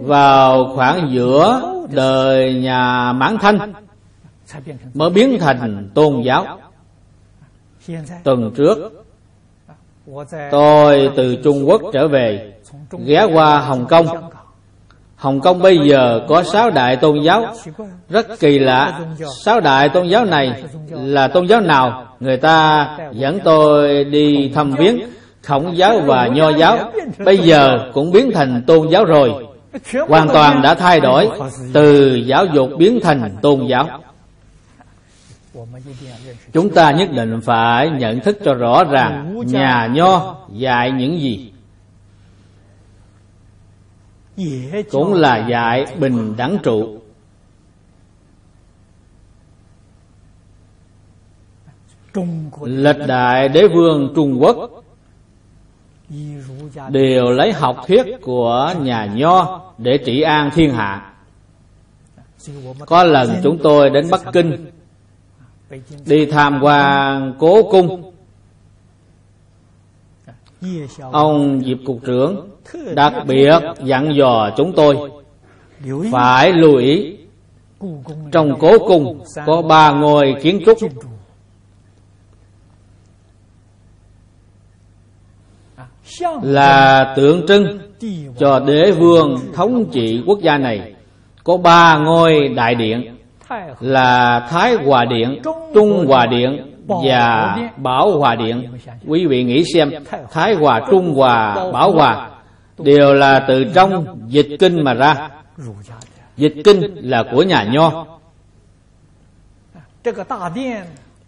Vào 0.02 0.76
khoảng 0.76 1.10
giữa 1.12 1.62
đời 1.92 2.54
nhà 2.54 3.14
Mãn 3.14 3.38
Thanh 3.42 3.74
Mới 4.94 5.10
biến 5.10 5.38
thành 5.40 5.90
tôn 5.94 6.22
giáo. 6.22 6.60
Tuần 8.24 8.52
trước 8.56 9.04
Tôi 10.52 11.12
từ 11.16 11.36
Trung 11.44 11.70
Quốc 11.70 11.82
trở 11.94 12.08
về 12.08 12.54
Ghé 13.06 13.28
qua 13.34 13.60
Hồng 13.60 13.86
Kông 13.90 14.08
Hồng 15.24 15.40
Kông 15.40 15.60
bây 15.60 15.78
giờ 15.78 16.20
có 16.28 16.44
sáu 16.44 16.70
đại 16.70 16.96
tôn 16.96 17.20
giáo. 17.22 17.46
Rất 18.10 18.40
kỳ 18.40 18.60
lạ, 18.60 19.00
Sáu 19.46 19.60
đại 19.60 19.90
tôn 19.90 20.08
giáo 20.08 20.26
này 20.26 20.64
là 20.90 21.28
tôn 21.28 21.46
giáo 21.46 21.62
nào? 21.62 22.08
Người 22.20 22.38
ta 22.38 22.88
dẫn 23.12 23.40
tôi 23.44 24.04
đi 24.04 24.52
thăm 24.56 24.72
viếng 24.72 25.00
Khổng 25.44 25.78
giáo 25.78 26.00
và 26.06 26.28
Nho 26.28 26.50
giáo. 26.50 26.78
Bây 27.26 27.38
giờ 27.38 27.80
cũng 27.94 28.12
biến 28.12 28.32
thành 28.34 28.64
tôn 28.68 28.88
giáo 28.90 29.06
rồi. 29.06 29.34
Hoàn 30.08 30.28
toàn 30.28 30.62
đã 30.62 30.74
thay 30.74 31.00
đổi 31.00 31.30
Từ 31.74 32.16
giáo 32.16 32.46
dục 32.46 32.70
biến 32.78 33.00
thành 33.04 33.36
tôn 33.42 33.68
giáo. 33.68 33.88
Chúng 36.54 36.70
ta 36.70 36.92
nhất 36.92 37.10
định 37.12 37.42
phải 37.46 37.90
nhận 37.90 38.20
thức 38.20 38.38
cho 38.46 38.54
rõ 38.54 38.84
ràng 38.84 39.42
Nhà 39.46 39.90
Nho 39.94 40.36
dạy 40.52 40.92
những 40.92 41.20
gì 41.20 41.53
cũng 44.92 45.14
là 45.14 45.48
dạy 45.50 45.86
bình 46.00 46.36
đẳng 46.38 46.58
trụ. 46.64 47.00
lịch 52.64 53.08
đại 53.08 53.50
đế 53.50 53.68
vương 53.68 54.14
trung 54.16 54.38
quốc 54.42 54.84
đều 56.90 57.32
lấy 57.32 57.54
học 57.54 57.78
thuyết 57.88 58.06
của 58.22 58.74
nhà 58.82 59.06
nho 59.06 59.62
để 59.78 59.98
trị 60.06 60.22
an 60.22 60.50
thiên 60.54 60.74
hạ. 60.74 61.14
Có 62.86 63.04
lần 63.04 63.30
chúng 63.44 63.58
tôi 63.64 63.90
đến 63.90 64.08
bắc 64.12 64.22
kinh 64.34 64.72
đi 66.06 66.26
tham 66.26 66.60
quan 66.62 67.34
cố 67.40 67.64
cung. 67.72 68.12
ông 71.12 71.62
diệp 71.66 71.78
cục 71.86 72.00
trưởng 72.06 72.53
đặc 72.96 73.14
biệt 73.28 73.60
dặn 73.84 74.16
dò 74.16 74.50
chúng 74.58 74.74
tôi 74.76 75.12
phải 76.12 76.54
lưu 76.54 76.76
ý 76.76 77.18
trong 78.32 78.60
cố 78.60 78.80
cung 78.88 79.24
có 79.46 79.62
ba 79.62 79.92
ngôi 79.92 80.36
kiến 80.42 80.60
trúc. 80.66 80.78
là 86.42 87.14
tượng 87.16 87.48
trưng 87.48 87.80
cho 88.38 88.60
đế 88.60 88.92
vương 88.92 89.40
thống 89.54 89.86
trị 89.92 90.24
quốc 90.26 90.40
gia 90.42 90.58
này. 90.58 90.94
Có 91.44 91.58
ba 91.58 91.98
ngôi 91.98 92.48
đại 92.48 92.76
điện. 92.76 93.16
Là 93.80 94.48
thái 94.50 94.76
hòa 94.86 95.06
điện 95.06 95.42
trung 95.74 96.06
hòa 96.08 96.26
điện 96.26 96.74
và 96.88 97.58
bảo 97.78 98.20
hòa 98.20 98.36
điện. 98.36 98.68
Quý 99.08 99.26
vị 99.26 99.44
nghĩ 99.44 99.64
xem 99.74 99.92
thái 100.32 100.54
hòa 100.54 100.82
trung 100.92 101.14
hòa 101.14 101.72
bảo 101.74 101.92
hòa 101.92 102.30
đều 102.78 103.14
là 103.14 103.46
từ 103.48 103.66
trong 103.76 104.22
dịch 104.28 104.50
kinh 104.60 104.84
mà 104.84 104.94
ra. 104.94 105.30
Dịch 106.38 106.54
kinh 106.64 106.96
là 106.96 107.24
của 107.32 107.44
nhà 107.44 107.64
nho. 107.64 108.06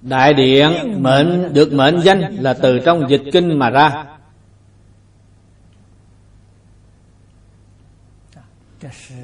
Đại 0.01 0.34
điện 0.34 0.71
mệnh 1.03 1.53
được 1.53 1.73
mệnh 1.73 2.01
danh 2.01 2.36
là 2.39 2.53
từ 2.53 2.79
trong 2.79 3.10
dịch 3.10 3.23
kinh 3.34 3.60
mà 3.60 3.69
ra. 3.69 4.05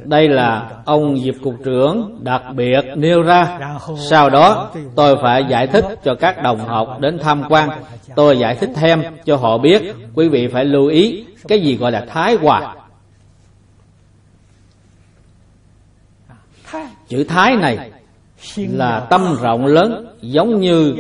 Đây 0.04 0.28
là 0.28 0.70
ông 0.86 1.20
Diệp 1.20 1.36
Cục 1.44 1.56
trưởng 1.64 2.20
đặc 2.24 2.42
biệt 2.56 2.82
nêu 2.96 3.22
ra. 3.22 3.60
Sau 4.10 4.30
đó, 4.30 4.72
tôi 4.96 5.18
phải 5.22 5.46
giải 5.50 5.68
thích 5.68 5.86
cho 6.04 6.16
các 6.16 6.44
đồng 6.44 6.60
học 6.60 6.98
đến 7.00 7.20
tham 7.22 7.44
quan. 7.50 7.70
Tôi 8.16 8.40
giải 8.40 8.56
thích 8.56 8.70
thêm 8.76 9.04
cho 9.26 9.36
họ 9.36 9.58
biết. 9.58 9.96
Quý 10.16 10.30
vị 10.30 10.48
phải 10.48 10.66
lưu 10.66 10.88
ý 10.88 11.26
Cái 11.48 11.60
gì 11.60 11.78
gọi 11.78 11.92
là 11.92 12.06
thái 12.10 12.36
hòa. 12.36 12.76
Chữ 17.08 17.24
thái 17.24 17.56
này 17.56 17.92
Là 18.58 19.00
tâm 19.00 19.36
rộng 19.42 19.66
lớn, 19.66 20.18
Giống 20.22 20.60
như 20.60 20.96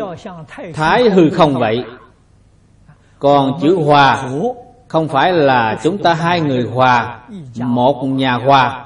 thái 0.74 1.10
hư 1.10 1.30
không 1.30 1.54
vậy. 1.54 1.84
Còn 3.20 3.60
chữ 3.62 3.76
hòa 3.76 4.30
không 4.92 5.08
phải 5.08 5.34
là 5.34 5.78
chúng 5.84 5.98
ta 5.98 6.14
hai 6.14 6.42
người 6.42 6.64
hòa, 6.74 7.20
một 7.56 8.04
nhà 8.04 8.34
hòa. 8.34 8.86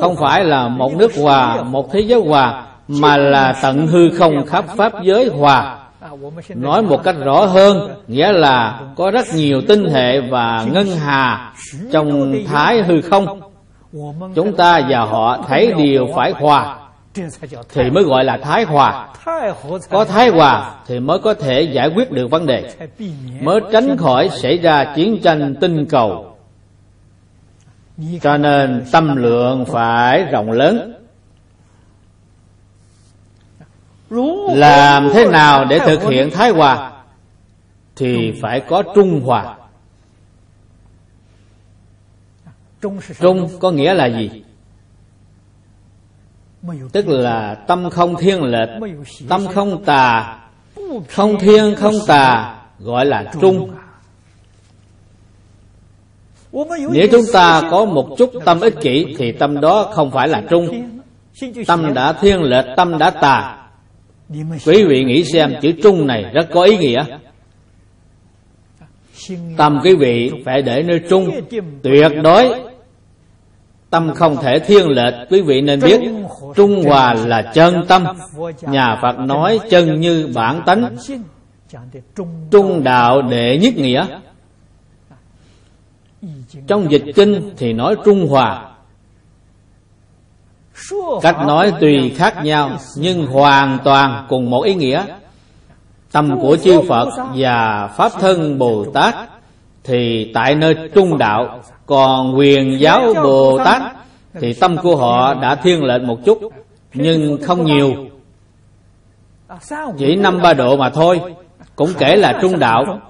Không 0.00 0.16
phải 0.16 0.44
là 0.44 0.68
một 0.68 0.92
nước 0.96 1.12
hòa, 1.22 1.62
một 1.62 1.92
thế 1.92 2.00
giới 2.00 2.20
hòa, 2.20 2.66
mà 2.88 3.16
là 3.16 3.54
tận 3.62 3.86
hư 3.86 4.10
không 4.18 4.46
khắp 4.46 4.64
pháp 4.76 4.92
giới 5.02 5.30
hòa. 5.38 5.78
Nói 6.48 6.82
một 6.82 7.02
cách 7.04 7.16
rõ 7.24 7.44
hơn, 7.44 7.94
nghĩa 8.06 8.32
là 8.32 8.80
có 8.96 9.10
rất 9.10 9.26
nhiều 9.34 9.60
tinh 9.68 9.84
hệ 9.84 10.20
và 10.20 10.64
ngân 10.72 10.86
hà 10.86 11.52
trong 11.92 12.34
thái 12.46 12.82
hư 12.82 13.00
không. 13.00 13.40
Chúng 14.34 14.56
ta 14.56 14.80
và 14.88 15.00
họ 15.00 15.38
thấy 15.48 15.72
đều 15.72 16.06
phải 16.14 16.32
hòa 16.32 16.76
thì 17.68 17.90
mới 17.90 18.04
gọi 18.04 18.24
là 18.24 18.36
thái 18.36 18.64
hòa. 18.64 19.08
có 19.90 20.04
thái 20.04 20.28
hòa 20.28 20.74
thì 20.86 21.00
mới 21.00 21.18
có 21.18 21.34
thể 21.34 21.62
giải 21.62 21.88
quyết 21.94 22.10
được 22.10 22.30
vấn 22.30 22.46
đề. 22.46 22.74
Mới 23.40 23.60
tránh 23.72 23.96
khỏi 23.96 24.30
xảy 24.42 24.58
ra 24.58 24.92
chiến 24.96 25.20
tranh 25.22 25.54
tinh 25.60 25.86
cầu. 25.86 26.36
Cho 28.22 28.36
nên 28.36 28.84
tâm 28.92 29.16
lượng 29.16 29.64
phải 29.64 30.24
rộng 30.24 30.50
lớn. 30.50 30.92
Làm 34.54 35.10
thế 35.14 35.24
nào 35.24 35.64
để 35.64 35.78
thực 35.78 36.02
hiện 36.02 36.30
thái 36.30 36.50
hòa? 36.50 36.92
thì 37.96 38.32
phải 38.40 38.60
có 38.60 38.82
trung 38.94 39.20
hòa. 39.24 39.56
Trung 43.20 43.48
có 43.60 43.70
nghĩa 43.70 43.94
là 43.94 44.06
gì 44.06 44.42
tức 46.92 47.08
là 47.08 47.54
tâm 47.54 47.90
không 47.90 48.16
thiên 48.16 48.42
lệch, 48.42 48.68
tâm 49.28 49.46
không 49.54 49.84
tà. 49.84 50.38
Không 51.08 51.38
thiên, 51.38 51.74
không 51.74 51.94
tà, 52.06 52.56
gọi 52.78 53.06
là 53.06 53.32
trung. 53.40 53.70
Nếu 56.92 57.06
chúng 57.12 57.24
ta 57.32 57.62
có 57.70 57.84
một 57.84 58.08
chút 58.18 58.32
tâm 58.44 58.60
ích 58.60 58.74
kỷ, 58.80 59.14
thì 59.18 59.32
tâm 59.32 59.60
đó 59.60 59.90
không 59.92 60.10
phải 60.10 60.28
là 60.28 60.42
trung. 60.50 60.90
Tâm 61.66 61.94
đã 61.94 62.12
thiên 62.12 62.42
lệch, 62.42 62.64
tâm 62.76 62.98
đã 62.98 63.10
tà. 63.10 63.68
Quý 64.66 64.84
vị 64.84 65.04
nghĩ 65.04 65.24
xem, 65.24 65.54
chữ 65.62 65.72
trung 65.82 66.06
này 66.06 66.24
rất 66.34 66.48
có 66.52 66.62
ý 66.62 66.76
nghĩa. 66.76 67.04
Tâm 69.56 69.80
quý 69.84 69.94
vị 69.94 70.30
phải 70.44 70.62
để 70.62 70.82
nơi 70.82 71.00
trung, 71.10 71.30
tuyệt 71.82 72.12
đối 72.22 72.65
tâm 73.90 74.14
không 74.14 74.36
thể 74.42 74.58
thiên 74.58 74.88
lệch, 74.88 75.14
quý 75.30 75.42
vị 75.42 75.60
nên 75.60 75.80
biết, 75.80 76.00
trung 76.54 76.84
hòa 76.84 77.14
là 77.14 77.42
chân 77.54 77.84
tâm. 77.88 78.04
Nhà 78.60 78.98
phật 79.02 79.18
nói 79.18 79.60
chân 79.70 80.00
như 80.00 80.30
bản 80.34 80.62
tánh. 80.66 80.96
Trung 82.50 82.84
đạo 82.84 83.22
đệ 83.22 83.58
nhất 83.58 83.74
nghĩa. 83.76 84.06
Trong 86.66 86.90
dịch 86.90 87.04
kinh 87.14 87.50
thì 87.56 87.72
nói 87.72 87.96
trung 88.04 88.28
hòa. 88.28 88.70
Cách 91.22 91.36
nói 91.46 91.72
tùy 91.80 92.12
khác 92.16 92.44
nhau, 92.44 92.70
nhưng 92.96 93.26
hoàn 93.26 93.78
toàn 93.84 94.26
cùng 94.28 94.50
một 94.50 94.62
ý 94.62 94.74
nghĩa. 94.74 95.04
Tâm 96.12 96.40
của 96.40 96.56
chư 96.64 96.80
phật 96.88 97.08
và 97.36 97.88
pháp 97.96 98.12
thân 98.20 98.58
bồ 98.58 98.84
tát 98.94 99.14
thì 99.84 100.30
tại 100.34 100.54
nơi 100.54 100.74
trung 100.94 101.18
đạo 101.18 101.60
còn 101.86 102.38
quyền 102.38 102.80
giáo 102.80 103.14
bồ 103.14 103.58
tát. 103.64 103.82
Thì 104.40 104.52
tâm 104.52 104.76
của 104.82 104.96
họ 104.96 105.34
đã 105.34 105.54
thiên 105.54 105.84
lệch 105.84 106.02
một 106.02 106.18
chút 106.24 106.38
nhưng 106.94 107.38
không 107.42 107.64
nhiều. 107.64 107.94
Chỉ 109.98 110.16
năm 110.16 110.42
ba 110.42 110.54
độ 110.54 110.76
mà 110.76 110.90
thôi 110.90 111.20
cũng 111.76 111.90
kể 111.98 112.16
là 112.16 112.38
trung 112.42 112.58
đạo. 112.58 113.00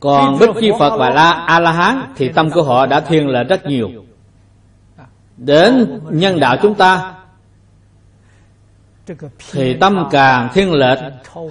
còn 0.00 0.38
bích 0.38 0.50
chi 0.60 0.70
phật 0.78 0.96
và 0.98 1.10
la 1.10 1.30
a 1.30 1.60
la 1.60 1.72
hán 1.72 2.02
thì 2.16 2.28
tâm 2.28 2.50
của 2.50 2.62
họ 2.62 2.86
đã 2.86 3.00
thiên 3.00 3.28
lệch 3.28 3.48
rất 3.48 3.66
nhiều. 3.66 3.90
Đến 5.36 6.00
nhân 6.10 6.40
đạo 6.40 6.56
chúng 6.62 6.74
ta 6.74 7.14
thì 9.50 9.74
tâm 9.74 10.08
càng 10.10 10.48
thiên 10.54 10.72
lệch 10.72 10.98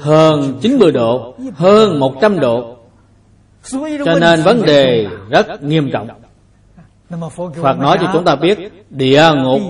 hơn 0.01 0.59
90 0.61 0.91
độ 0.91 1.35
hơn 1.55 1.99
100 1.99 2.39
độ 2.39 2.76
cho 4.05 4.19
nên 4.19 4.43
vấn 4.43 4.61
đề 4.65 5.07
rất 5.29 5.63
nghiêm 5.63 5.89
trọng. 5.93 6.07
Phật 7.61 7.77
nói 7.79 7.97
cho 8.01 8.09
chúng 8.13 8.23
ta 8.23 8.35
biết 8.35 8.57
Địa 8.89 9.23
ngục, 9.35 9.61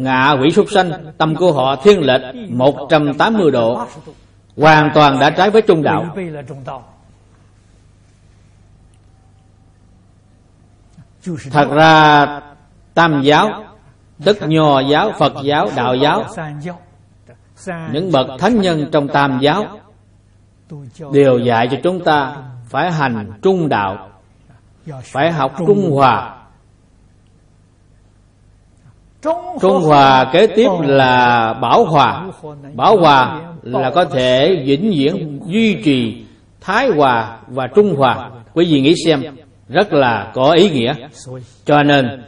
ngạ 0.00 0.36
quỷ 0.42 0.50
súc 0.50 0.70
sanh 0.70 1.12
Tâm 1.18 1.36
của 1.36 1.52
họ 1.52 1.76
thiên 1.76 2.00
lệch 2.00 2.50
180 2.50 3.50
độ 3.50 3.86
Hoàn 4.56 4.90
toàn 4.94 5.18
đã 5.18 5.30
trái 5.30 5.50
với 5.50 5.62
trung 5.62 5.82
đạo. 5.82 6.16
Thật 11.50 11.68
ra 11.70 12.26
Tam 12.94 13.22
giáo 13.22 13.64
Tức 14.24 14.38
nho 14.46 14.80
giáo, 14.80 15.12
Phật 15.18 15.32
giáo, 15.44 15.68
đạo 15.76 15.94
giáo 15.94 16.24
Những 17.92 18.12
bậc 18.12 18.26
thánh 18.38 18.60
nhân 18.60 18.88
trong 18.92 19.08
tam 19.08 19.38
giáo 19.40 19.66
Đều 21.12 21.38
dạy 21.38 21.68
cho 21.70 21.76
chúng 21.82 22.04
ta 22.04 22.36
phải 22.70 22.92
hành 22.92 23.32
trung 23.42 23.68
đạo, 23.68 24.08
Phải 25.02 25.32
học 25.32 25.52
trung 25.66 25.90
hòa. 25.90 26.36
Trung 29.60 29.82
hòa 29.84 30.30
kế 30.32 30.46
tiếp 30.46 30.68
là 30.80 31.52
bảo 31.52 31.84
hòa. 31.84 32.26
Bảo 32.74 32.96
hòa 32.96 33.40
là 33.62 33.90
có 33.90 34.04
thể 34.04 34.62
vĩnh 34.66 34.90
viễn 34.90 35.40
duy 35.46 35.74
trì 35.84 36.24
Thái 36.60 36.88
hòa 36.88 37.38
và 37.48 37.66
trung 37.66 37.94
hòa. 37.96 38.30
Quý 38.54 38.64
vị 38.70 38.80
nghĩ 38.80 38.94
xem, 39.06 39.22
Rất 39.68 39.92
là 39.92 40.30
có 40.34 40.52
ý 40.52 40.70
nghĩa. 40.70 40.94
Cho 41.64 41.82
nên, 41.82 42.22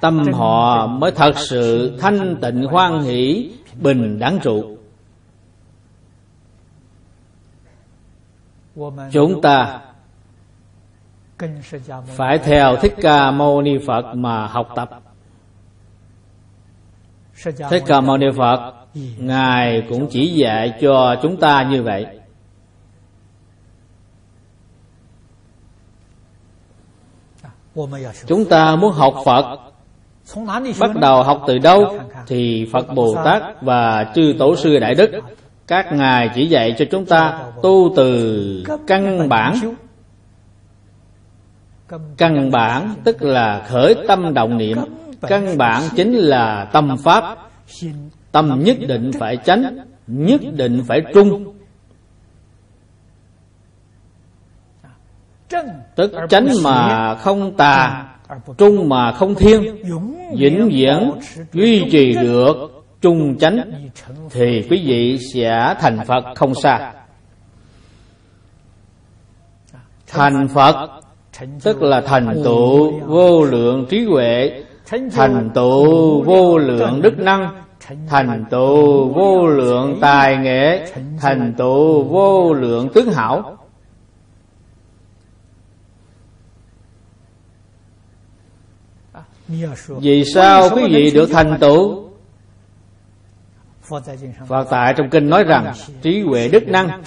tâm 0.00 0.32
họ 0.32 0.86
mới 0.86 1.10
thật 1.10 1.32
sự 1.36 1.96
thanh 2.00 2.36
tịnh 2.40 2.64
hoan 2.64 3.00
hỷ, 3.00 3.50
Bình 3.80 4.18
đẳng 4.18 4.38
trụ. 4.42 4.75
Chúng 9.12 9.40
ta 9.40 9.80
phải 12.06 12.38
theo 12.38 12.76
Thích 12.76 12.94
Ca 13.02 13.30
Mâu 13.30 13.62
Ni 13.62 13.78
Phật 13.86 14.14
mà 14.14 14.46
học 14.46 14.68
tập. 14.76 14.90
Thích 17.70 17.82
Ca 17.86 18.00
Mâu 18.00 18.16
Ni 18.16 18.26
Phật, 18.36 18.72
Ngài 19.18 19.82
cũng 19.88 20.06
chỉ 20.10 20.34
dạy 20.34 20.72
cho 20.80 21.16
chúng 21.22 21.36
ta 21.36 21.62
như 21.70 21.82
vậy. 21.82 22.06
Chúng 28.26 28.44
ta 28.44 28.76
muốn 28.76 28.92
học 28.92 29.14
Phật, 29.24 29.58
Bắt 30.80 30.96
đầu 31.00 31.22
học 31.22 31.42
từ 31.46 31.58
đâu 31.58 31.98
Thì 32.26 32.68
Phật 32.72 32.94
Bồ 32.94 33.14
Tát 33.24 33.62
và 33.62 34.12
chư 34.14 34.34
Tổ 34.38 34.56
sư 34.56 34.78
Đại 34.78 34.94
Đức 34.94 35.10
các 35.66 35.92
Ngài 35.92 36.30
chỉ 36.34 36.46
dạy 36.46 36.74
cho 36.78 36.84
chúng 36.90 37.06
ta 37.06 37.44
Tu 37.62 37.92
từ 37.96 38.64
căn 38.86 39.28
bản. 39.28 39.54
Căn 42.16 42.50
bản 42.50 42.94
tức 43.04 43.22
là 43.22 43.64
khởi 43.68 43.94
tâm 44.08 44.34
động 44.34 44.56
niệm. 44.58 44.78
Căn 45.20 45.58
bản 45.58 45.82
chính 45.96 46.12
là 46.12 46.64
tâm 46.72 46.96
pháp. 47.04 47.38
Tâm 48.32 48.62
nhất 48.64 48.76
định 48.88 49.10
phải 49.18 49.36
chánh, 49.36 49.78
nhất 50.06 50.40
định 50.52 50.82
phải 50.86 51.02
trung. 51.14 51.52
Tức 55.94 56.12
chánh 56.28 56.48
mà 56.64 57.14
không 57.14 57.56
tà, 57.56 58.06
trung 58.58 58.88
mà 58.88 59.12
không 59.12 59.34
thiên, 59.34 59.82
vĩnh 60.38 60.68
viễn 60.68 61.12
duy 61.52 61.84
trì 61.90 62.14
được 62.14 62.75
trung 63.06 63.38
chánh, 63.38 63.88
thì 64.30 64.66
quý 64.70 64.82
vị 64.86 65.18
sẽ 65.34 65.74
thành 65.80 65.98
phật 66.06 66.24
không 66.34 66.54
xa. 66.54 66.92
Thành 70.06 70.48
phật 70.54 71.02
tức 71.62 71.82
là 71.82 72.00
thành 72.00 72.40
tựu 72.44 73.00
vô 73.06 73.44
lượng 73.44 73.86
trí 73.90 74.04
huệ, 74.04 74.62
thành 75.12 75.50
tựu 75.54 76.22
vô 76.22 76.58
lượng 76.58 77.02
đức 77.02 77.18
năng, 77.18 77.62
thành 78.08 78.44
tựu 78.50 79.08
vô 79.12 79.46
lượng 79.46 79.98
tài 80.00 80.36
nghệ, 80.36 80.86
thành 81.20 81.54
tựu 81.58 82.04
vô 82.04 82.52
lượng 82.52 82.88
tướng 82.94 83.12
hảo. 83.12 83.56
Vì 89.98 90.24
sao 90.34 90.68
quý 90.74 90.82
vị 90.90 91.10
được 91.10 91.28
thành 91.32 91.58
tựu? 91.60 92.05
Phật 94.48 94.66
tại 94.70 94.94
trong 94.96 95.10
kinh 95.10 95.30
nói 95.30 95.44
rằng 95.44 95.72
trí 96.02 96.20
huệ 96.20 96.48
đức 96.48 96.68
năng 96.68 97.02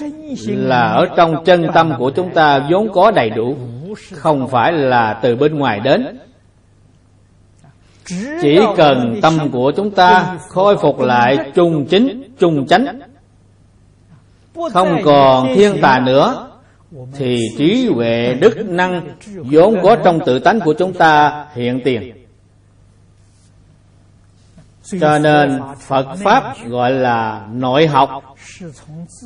là 0.48 0.88
ở 0.88 1.06
trong 1.18 1.44
chân 1.46 1.68
tâm 1.74 1.94
của 1.98 2.12
chúng 2.12 2.34
ta 2.34 2.68
vốn 2.72 2.94
có 2.94 3.12
đầy 3.12 3.30
đủ, 3.30 3.56
không 4.14 4.48
phải 4.48 4.72
là 4.72 5.20
từ 5.22 5.36
bên 5.36 5.58
ngoài 5.60 5.80
đến. 5.80 6.20
Chỉ 8.42 8.60
cần 8.78 9.20
tâm 9.22 9.50
của 9.52 9.72
chúng 9.76 9.92
ta 9.92 10.38
khôi 10.50 10.78
phục 10.78 11.00
lại 11.00 11.52
trung 11.56 11.86
chính, 11.90 12.34
trung 12.40 12.68
chánh, 12.68 13.00
không 14.74 14.98
còn 15.06 15.56
thiên 15.56 15.82
tà 15.82 16.00
nữa, 16.00 16.48
thì 17.14 17.38
trí 17.58 17.90
huệ 17.94 18.34
đức 18.42 18.58
năng 18.66 19.08
vốn 19.26 19.78
có 19.84 19.96
trong 20.04 20.20
tự 20.26 20.40
tánh 20.40 20.60
của 20.60 20.74
chúng 20.74 20.94
ta 20.94 21.46
hiện 21.56 21.82
tiền 21.84 22.19
cho 25.02 25.20
nên 25.20 25.62
phật 25.88 26.06
pháp 26.24 26.44
gọi 26.68 26.92
là 26.92 27.48
nội 27.54 27.88
học, 27.88 28.10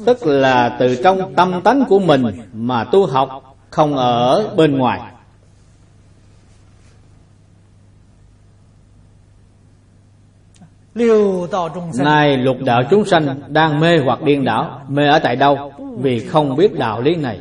tức 0.06 0.17
là 0.26 0.78
từ 0.80 1.02
trong 1.04 1.34
tâm 1.36 1.62
tánh 1.63 1.86
của 1.89 1.99
mình 1.99 2.26
mà 2.54 2.84
tu 2.84 3.06
học, 3.06 3.56
không 3.69 3.97
ở 3.97 4.49
bên 4.56 4.78
ngoài. 4.78 4.99
Nay 11.99 12.38
lục 12.38 12.58
đạo 12.65 12.82
chúng 12.89 13.06
sanh 13.06 13.41
đang 13.47 13.80
mê 13.80 13.97
hoặc 14.06 14.21
điên 14.21 14.43
đảo, 14.43 14.82
Mê 14.88 15.08
ở 15.08 15.19
tại 15.19 15.36
đâu? 15.36 15.71
Vì 15.97 16.19
không 16.19 16.56
biết 16.56 16.80
đạo 16.80 17.02
lý 17.02 17.15
này. 17.15 17.39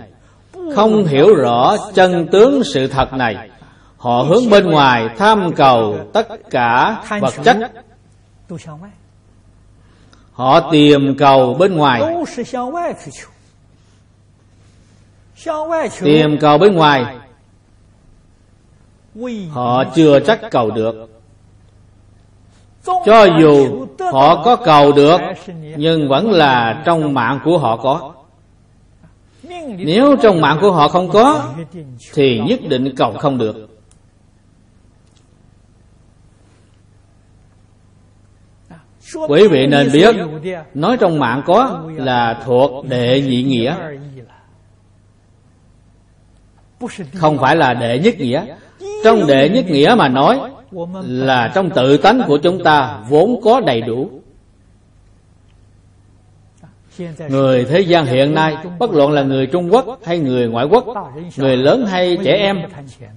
Không 0.74 1.04
hiểu 1.04 1.34
rõ 1.34 1.76
chân 1.94 2.26
tướng 2.32 2.62
sự 2.64 2.86
thật 2.86 3.12
này. 3.12 3.48
Họ 3.96 4.22
hướng 4.28 4.50
bên 4.50 4.70
ngoài 4.70 5.08
tham 5.18 5.52
cầu 5.56 5.96
tất 6.12 6.28
cả 6.50 6.96
vật 7.20 7.34
chất 7.44 7.56
Họ 10.32 10.70
tìm 10.72 11.14
cầu 11.18 11.54
bên 11.54 11.76
ngoài. 11.76 12.02
Tìm 16.02 16.38
cầu 16.40 16.58
bên 16.58 16.74
ngoài. 16.74 17.16
Họ 19.50 19.84
chưa 19.94 20.20
chắc 20.20 20.40
cầu 20.50 20.70
được. 20.70 21.08
Cho 22.84 23.26
dù 23.40 23.86
họ 24.12 24.42
có 24.44 24.56
cầu 24.56 24.92
được 24.92 25.20
Nhưng 25.76 26.08
vẫn 26.08 26.30
là 26.30 26.82
trong 26.84 27.14
mạng 27.14 27.40
của 27.44 27.58
họ 27.58 27.76
có. 27.76 28.12
Nếu 29.76 30.16
trong 30.22 30.40
mạng 30.40 30.58
của 30.60 30.72
họ 30.72 30.88
không 30.88 31.08
có 31.08 31.48
Thì 32.14 32.40
nhất 32.48 32.60
định 32.68 32.94
cầu 32.96 33.12
không 33.12 33.38
được 33.38 33.71
Quý 39.28 39.48
vị 39.48 39.66
nên 39.66 39.92
biết 39.92 40.16
Nói 40.74 40.96
trong 41.00 41.18
mạng 41.18 41.42
có 41.46 41.82
là 41.96 42.42
thuộc 42.44 42.86
đệ 42.88 43.20
nhị 43.20 43.42
nghĩa. 43.42 43.76
Không 47.14 47.38
phải 47.38 47.56
là 47.56 47.74
đệ 47.74 47.98
nhất 47.98 48.14
nghĩa. 48.18 48.44
Trong 49.04 49.26
đệ 49.26 49.48
nhất 49.48 49.64
nghĩa 49.68 49.94
mà 49.98 50.08
nói 50.08 50.40
Là 51.02 51.52
trong 51.54 51.70
tự 51.70 51.96
tánh 51.96 52.22
của 52.26 52.38
chúng 52.38 52.64
ta 52.64 52.98
vốn 53.08 53.40
có 53.44 53.60
đầy 53.60 53.80
đủ. 53.80 54.10
Người 57.28 57.64
thế 57.64 57.80
gian 57.80 58.06
hiện 58.06 58.34
nay 58.34 58.56
Bất 58.78 58.92
luận 58.92 59.12
là 59.12 59.22
người 59.22 59.46
Trung 59.46 59.72
Quốc 59.72 59.98
hay 60.04 60.18
người 60.18 60.48
ngoại 60.48 60.66
quốc 60.70 60.86
Người 61.36 61.56
lớn 61.56 61.86
hay 61.86 62.18
trẻ 62.24 62.36
em 62.36 62.62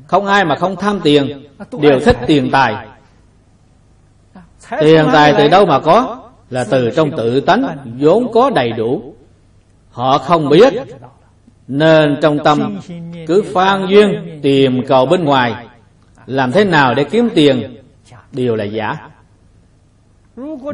Không 0.07 0.25
ai 0.25 0.45
mà 0.45 0.55
không 0.55 0.75
tham 0.75 0.99
tiền 1.03 1.43
Đều 1.81 1.99
thích 1.99 2.17
tiền 2.27 2.49
tài 2.51 2.87
Tiền 4.79 5.05
tài 5.13 5.33
từ 5.37 5.47
đâu 5.47 5.65
mà 5.65 5.79
có? 5.79 6.17
Là 6.49 6.65
từ 6.69 6.89
trong 6.95 7.11
tự 7.17 7.39
tánh 7.39 7.77
vốn 7.99 8.31
có 8.31 8.49
đầy 8.49 8.71
đủ. 8.71 9.13
Họ 9.91 10.17
không 10.17 10.49
biết 10.49 10.73
Nên 11.67 12.17
trong 12.21 12.39
tâm 12.43 12.79
cứ 13.27 13.43
phan 13.53 13.87
duyên 13.87 14.39
tìm 14.41 14.83
cầu 14.87 15.05
bên 15.05 15.23
ngoài. 15.23 15.53
Làm 16.25 16.51
thế 16.51 16.63
nào 16.63 16.93
để 16.93 17.03
kiếm 17.03 17.29
tiền? 17.35 17.75
Đều 18.31 18.55
là 18.55 18.63
giả. 18.63 18.97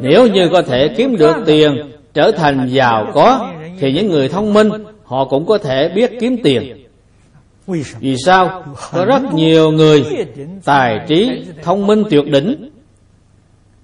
Nếu 0.00 0.26
như 0.26 0.48
có 0.52 0.62
thể 0.62 0.88
kiếm 0.96 1.16
được 1.16 1.36
tiền 1.46 1.90
Trở 2.14 2.30
thành 2.30 2.68
giàu 2.68 3.10
có 3.14 3.52
Thì 3.78 3.92
những 3.92 4.08
người 4.08 4.28
thông 4.28 4.54
minh 4.54 4.70
Họ 5.04 5.24
cũng 5.24 5.46
có 5.46 5.58
thể 5.58 5.88
biết 5.88 6.10
kiếm 6.20 6.36
tiền. 6.44 6.86
Vì 8.00 8.16
sao? 8.26 8.64
Có 8.92 9.04
rất 9.04 9.34
nhiều 9.34 9.70
người 9.70 10.04
Tài 10.64 11.00
trí, 11.08 11.44
thông 11.62 11.86
minh 11.86 12.04
tuyệt 12.10 12.24
đỉnh 12.26 12.71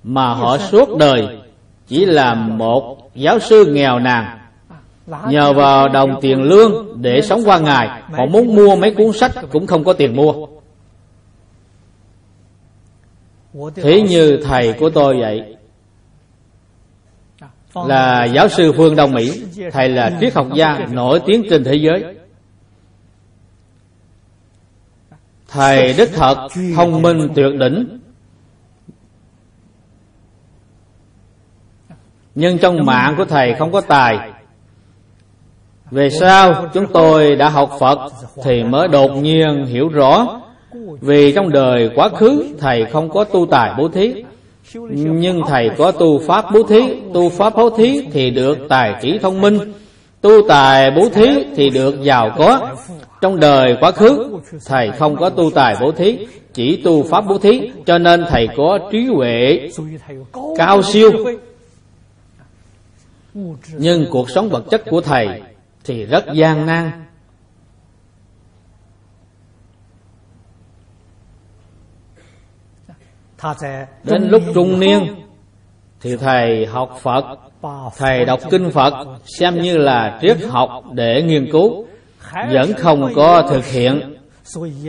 mà 0.09 0.35
họ 0.35 0.59
suốt 0.59 0.97
đời 0.99 1.39
chỉ 1.87 2.05
là 2.05 2.35
một 2.35 3.11
giáo 3.15 3.39
sư 3.39 3.65
nghèo 3.65 3.99
nàn. 3.99 4.39
Nhờ 5.29 5.53
vào 5.53 5.89
đồng 5.89 6.19
tiền 6.21 6.43
lương 6.43 7.03
để 7.03 7.21
sống 7.21 7.41
qua 7.45 7.59
ngày 7.59 8.03
họ 8.13 8.27
muốn 8.27 8.57
mua 8.57 8.77
mấy 8.77 8.95
cuốn 8.95 9.13
sách 9.13 9.33
cũng 9.51 9.67
không 9.67 9.85
có 9.85 9.93
tiền 9.93 10.17
mua. 10.17 10.47
Thế 13.75 14.03
như 14.03 14.41
thầy 14.45 14.73
của 14.73 14.91
tôi 14.91 15.21
vậy 15.21 15.57
là 17.75 18.25
giáo 18.25 18.49
sư 18.49 18.73
phương 18.77 18.97
đông 18.97 19.13
mỹ. 19.13 19.43
Thầy 19.73 19.89
là 19.89 20.19
triết 20.21 20.35
học 20.35 20.47
gia 20.55 20.79
nổi 20.93 21.21
tiếng 21.27 21.45
trên 21.51 21.65
thế 21.65 21.75
giới. 21.75 22.05
Thầy 25.49 25.95
đích 25.99 26.11
thật 26.15 26.49
thông 26.77 27.03
minh 27.03 27.29
tuyệt 27.35 27.53
đỉnh 27.59 27.99
nhưng 32.39 32.59
trong 32.59 32.87
mạng 32.87 33.15
của 33.17 33.25
thầy 33.25 33.55
không 33.55 33.73
có 33.73 33.81
tài. 33.81 34.19
Về 35.91 36.11
sau 36.11 36.67
chúng 36.75 36.87
tôi 36.93 37.37
đã 37.37 37.49
học 37.49 37.71
phật 37.81 37.99
thì 38.45 38.63
mới 38.65 38.89
đột 38.89 39.09
nhiên 39.09 39.65
hiểu 39.67 39.89
rõ. 39.89 40.41
Vì 41.01 41.33
trong 41.33 41.53
đời 41.53 41.91
quá 41.95 42.09
khứ 42.09 42.45
thầy 42.59 42.85
không 42.85 43.11
có 43.11 43.25
tu 43.25 43.47
tài 43.47 43.75
bố 43.79 43.89
thí. 43.89 44.25
Nhưng 44.91 45.43
thầy 45.49 45.71
có 45.79 45.91
tu 45.91 46.19
pháp 46.19 46.45
bố 46.55 46.63
thí. 46.63 46.83
Tu 47.15 47.29
pháp 47.29 47.57
bố 47.57 47.71
thí 47.71 48.07
thì 48.13 48.31
được 48.31 48.59
tài 48.69 48.95
trí 49.03 49.19
thông 49.19 49.41
minh. 49.41 49.59
Tu 50.21 50.31
tài 50.49 50.91
bố 50.91 51.09
thí 51.09 51.45
thì 51.57 51.71
được 51.71 52.03
giàu 52.03 52.31
có. 52.39 52.61
Trong 53.21 53.41
đời 53.41 53.77
quá 53.81 53.91
khứ 53.91 54.39
thầy 54.67 54.91
không 54.91 55.17
có 55.17 55.31
tu 55.31 55.51
tài 55.55 55.75
bố 55.81 55.93
thí 55.93 56.27
chỉ 56.55 56.83
tu 56.85 57.03
pháp 57.03 57.25
bố 57.29 57.39
thí. 57.39 57.71
Cho 57.87 57.99
nên 57.99 58.25
thầy 58.29 58.49
có 58.57 58.79
trí 58.93 59.07
huệ 59.07 59.69
cao 60.57 60.83
siêu 60.83 61.11
nhưng 63.79 64.07
cuộc 64.11 64.31
sống 64.31 64.49
vật 64.49 64.65
chất 64.71 64.83
của 64.91 65.01
thầy 65.01 65.43
thì 65.85 66.05
rất 66.05 66.25
gian 66.35 66.67
nan. 66.67 67.05
Đến 74.05 74.29
lúc 74.29 74.43
trung 74.55 74.81
niên 74.81 75.15
thì 76.01 76.17
thầy 76.17 76.67
học 76.67 76.99
phật. 77.03 77.25
Thầy 77.97 78.25
đọc 78.25 78.41
kinh 78.51 78.71
phật, 78.71 78.93
xem 79.25 79.63
như 79.63 79.77
là 79.77 80.19
triết 80.23 80.37
học 80.49 80.71
để 80.93 81.23
nghiên 81.23 81.53
cứu, 81.53 81.87
vẫn 82.53 82.73
không 82.73 83.13
có 83.15 83.43
thực 83.51 83.67
hiện. 83.67 84.15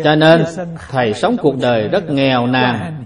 Cho 0.04 0.16
nên 0.16 0.44
thầy 0.90 1.14
sống 1.14 1.38
cuộc 1.42 1.56
đời 1.62 1.88
rất 1.88 2.10
nghèo 2.10 2.48
nàn. 2.48 3.04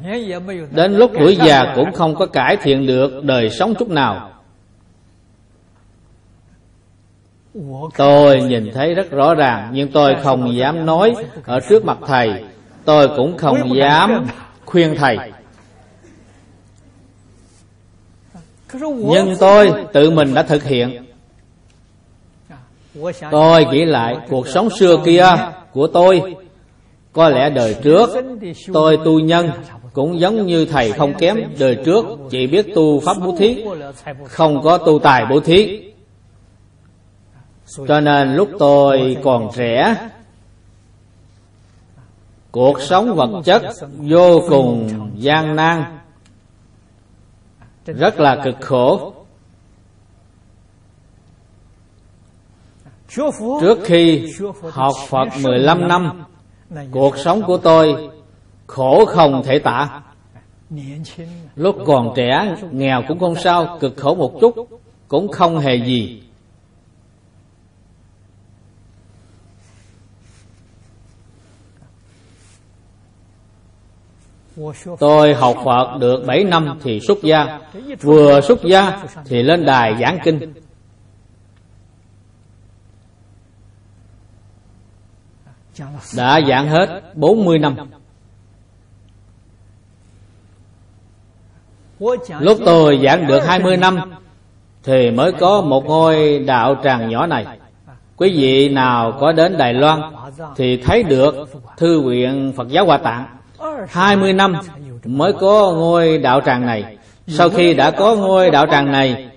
Đến 0.71 0.93
lúc 0.93 1.11
tuổi 1.19 1.35
già 1.35 1.73
cũng 1.75 1.91
không 1.91 2.15
có 2.15 2.25
cải 2.25 2.57
thiện 2.61 2.87
được 2.87 3.23
đời 3.23 3.49
sống 3.49 3.73
chút 3.79 3.89
nào. 3.89 4.32
Tôi 7.97 8.41
nhìn 8.41 8.71
thấy 8.73 8.93
rất 8.93 9.11
rõ 9.11 9.33
ràng, 9.33 9.69
Nhưng 9.73 9.91
tôi 9.91 10.15
không 10.23 10.55
dám 10.55 10.85
nói 10.85 11.13
Ở 11.45 11.59
trước 11.69 11.85
mặt 11.85 11.97
thầy. 12.07 12.43
Tôi 12.85 13.07
cũng 13.17 13.37
không 13.37 13.75
dám 13.77 14.25
khuyên 14.65 14.95
thầy. 14.97 15.17
Nhưng 18.83 19.35
tôi 19.39 19.73
tự 19.93 20.09
mình 20.09 20.33
đã 20.33 20.43
thực 20.43 20.63
hiện. 20.63 21.05
Tôi 23.31 23.65
nghĩ 23.65 23.85
lại 23.85 24.17
cuộc 24.29 24.47
sống 24.47 24.69
xưa 24.69 24.97
kia 25.05 25.25
của 25.71 25.87
tôi. 25.87 26.35
Có 27.13 27.29
lẽ 27.29 27.49
đời 27.49 27.75
trước, 27.83 28.09
tôi 28.73 28.97
tu 29.05 29.19
nhân 29.19 29.49
Cũng 29.93 30.19
giống 30.19 30.45
như 30.45 30.65
thầy 30.65 30.91
không 30.91 31.13
kém. 31.13 31.37
Đời 31.59 31.77
trước 31.85 32.05
chỉ 32.29 32.47
biết 32.47 32.65
tu 32.75 32.99
pháp 32.99 33.17
bố 33.25 33.35
thí, 33.39 33.63
Không 34.23 34.61
có 34.63 34.77
tu 34.77 34.99
tài 34.99 35.25
bố 35.29 35.39
thí 35.39 35.92
cho 37.87 37.99
nên 37.99 38.35
lúc 38.35 38.49
tôi 38.59 39.17
còn 39.23 39.49
trẻ, 39.55 39.95
cuộc 42.51 42.81
sống 42.81 43.15
vật 43.15 43.41
chất 43.45 43.61
vô 43.97 44.41
cùng 44.49 44.89
gian 45.15 45.55
nan, 45.55 45.83
rất 47.85 48.19
là 48.19 48.41
cực 48.43 48.55
khổ. 48.61 49.13
Trước 53.61 53.79
khi 53.83 54.33
học 54.71 54.93
Phật 55.07 55.27
15 55.43 55.87
năm, 55.87 56.23
cuộc 56.91 57.17
sống 57.17 57.41
của 57.41 57.57
tôi 57.57 58.09
khổ 58.67 59.05
không 59.05 59.43
thể 59.45 59.59
tả. 59.59 60.01
Lúc 61.55 61.75
còn 61.85 62.13
trẻ, 62.15 62.55
nghèo 62.71 63.01
cũng 63.07 63.19
không 63.19 63.35
sao, 63.35 63.77
cực 63.79 63.93
khổ 63.97 64.15
một 64.15 64.33
chút, 64.41 64.55
cũng 65.07 65.27
không 65.27 65.59
hề 65.59 65.75
gì. 65.75 66.23
Tôi 74.99 75.33
học 75.33 75.57
Phật 75.65 75.97
được 75.99 76.23
7 76.27 76.43
năm 76.43 76.79
thì 76.83 76.99
xuất 76.99 77.17
gia. 77.23 77.59
Vừa 78.01 78.41
xuất 78.41 78.63
gia 78.63 79.03
thì 79.25 79.43
lên 79.43 79.65
đài 79.65 79.95
giảng 80.01 80.19
kinh. 80.23 80.53
Đã 86.17 86.41
giảng 86.49 86.67
hết 86.67 87.01
40 87.15 87.59
năm. 87.59 87.75
Lúc 92.39 92.57
tôi 92.65 92.99
giảng 93.03 93.27
được 93.27 93.39
20 93.45 93.77
năm 93.77 93.99
Thì 94.83 95.11
mới 95.11 95.31
có 95.31 95.61
một 95.61 95.85
ngôi 95.85 96.39
đạo 96.39 96.75
tràng 96.83 97.09
nhỏ 97.09 97.27
này. 97.27 97.45
Quý 98.17 98.33
vị 98.37 98.69
nào 98.69 99.17
có 99.19 99.31
đến 99.31 99.57
Đài 99.57 99.73
Loan 99.73 100.01
Thì 100.55 100.77
thấy 100.77 101.03
được 101.03 101.35
Thư 101.77 102.01
viện 102.01 102.53
Phật 102.55 102.67
giáo 102.69 102.85
Hòa 102.85 102.97
Tạng. 102.97 103.25
20 103.87 104.33
năm 104.33 104.55
mới 105.05 105.33
có 105.33 105.73
ngôi 105.75 106.17
đạo 106.17 106.41
tràng 106.45 106.65
này. 106.65 106.97
Sau 107.27 107.49
khi 107.49 107.73
đã 107.73 107.91
có 107.91 108.15
ngôi 108.15 108.51
đạo 108.51 108.65
tràng 108.71 108.91
này 108.91 109.29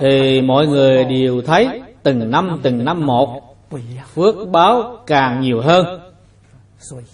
Thì 0.00 0.40
mọi 0.40 0.66
người 0.66 1.04
đều 1.04 1.42
thấy 1.42 1.82
từng 2.02 2.30
năm 2.30 2.60
từng 2.62 2.84
năm 2.84 3.06
một 3.06 3.56
Phước 4.14 4.34
báo 4.52 4.96
càng 5.06 5.40
nhiều 5.40 5.60
hơn. 5.60 6.00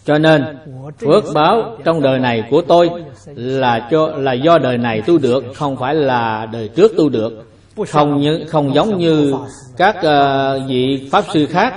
Cho 0.04 0.18
nên 0.18 0.58
phước 0.98 1.24
báo 1.34 1.76
trong 1.84 2.02
đời 2.02 2.18
này 2.18 2.44
của 2.50 2.62
tôi 2.68 2.90
Là 3.34 3.88
cho 3.90 4.06
là 4.06 4.32
do 4.32 4.58
đời 4.58 4.78
này 4.78 5.02
tu 5.06 5.18
được 5.18 5.44
Không 5.54 5.76
phải 5.76 5.94
là 5.94 6.46
đời 6.52 6.68
trước 6.68 6.92
tu 6.96 7.08
được. 7.08 7.50
Không 7.88 8.20
như 8.20 8.44
không 8.48 8.74
giống 8.74 8.98
như 8.98 9.34
các 9.76 9.96
uh, 9.96 10.68
vị 10.68 11.08
Pháp 11.12 11.24
sư 11.32 11.46
khác. 11.46 11.74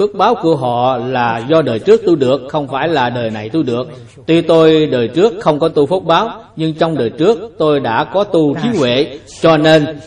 Phước 0.00 0.14
báo 0.14 0.34
của 0.34 0.56
họ 0.56 0.98
là 0.98 1.38
do 1.48 1.62
đời 1.62 1.78
trước 1.78 2.00
tu 2.06 2.14
được, 2.14 2.40
Không 2.48 2.68
phải 2.68 2.88
là 2.88 3.10
đời 3.10 3.30
này 3.30 3.48
tu 3.48 3.62
được. 3.62 3.88
Tuy 4.26 4.42
tôi 4.42 4.86
đời 4.86 5.08
trước 5.08 5.34
không 5.40 5.58
có 5.58 5.68
tu 5.68 5.86
phước 5.86 6.04
báo, 6.04 6.42
Nhưng 6.56 6.74
trong 6.74 6.98
đời 6.98 7.10
trước 7.10 7.52
tôi 7.58 7.80
đã 7.80 8.04
có 8.04 8.24
tu 8.24 8.54
trí 8.62 8.68
huệ. 8.78 9.18
Cho 9.40 9.56
nên, 9.56 9.98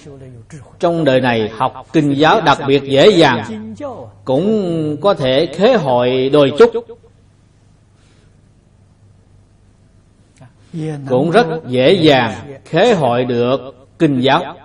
trong 0.80 1.04
đời 1.04 1.22
này 1.22 1.52
học 1.58 1.88
kinh 1.94 2.14
giáo 2.14 2.42
đặc 2.42 2.60
biệt 2.68 2.84
dễ 2.84 3.10
dàng, 3.10 3.74
Cũng 4.26 4.98
có 5.02 5.14
thể 5.14 5.46
khế 5.46 5.74
hội 5.74 6.30
đôi 6.30 6.52
chút. 6.58 6.72
Cũng 11.10 11.32
rất 11.32 11.48
dễ 11.68 11.94
dàng 11.94 12.34
khế 12.66 12.94
hội 12.94 13.26
được 13.26 13.60
kinh 14.00 14.20
giáo 14.20 14.56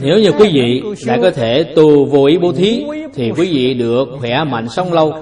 nếu 0.00 0.18
như 0.18 0.32
quý 0.38 0.50
vị 0.52 0.82
đã 1.06 1.18
có 1.22 1.30
thể 1.30 1.72
tu 1.76 2.04
vô 2.04 2.24
ý 2.24 2.38
bố 2.38 2.52
thí 2.52 2.84
Thì 3.14 3.32
quý 3.36 3.50
vị 3.52 3.74
được 3.74 4.08
khỏe 4.20 4.44
mạnh 4.44 4.68
sống 4.68 4.92
lâu. 4.92 5.14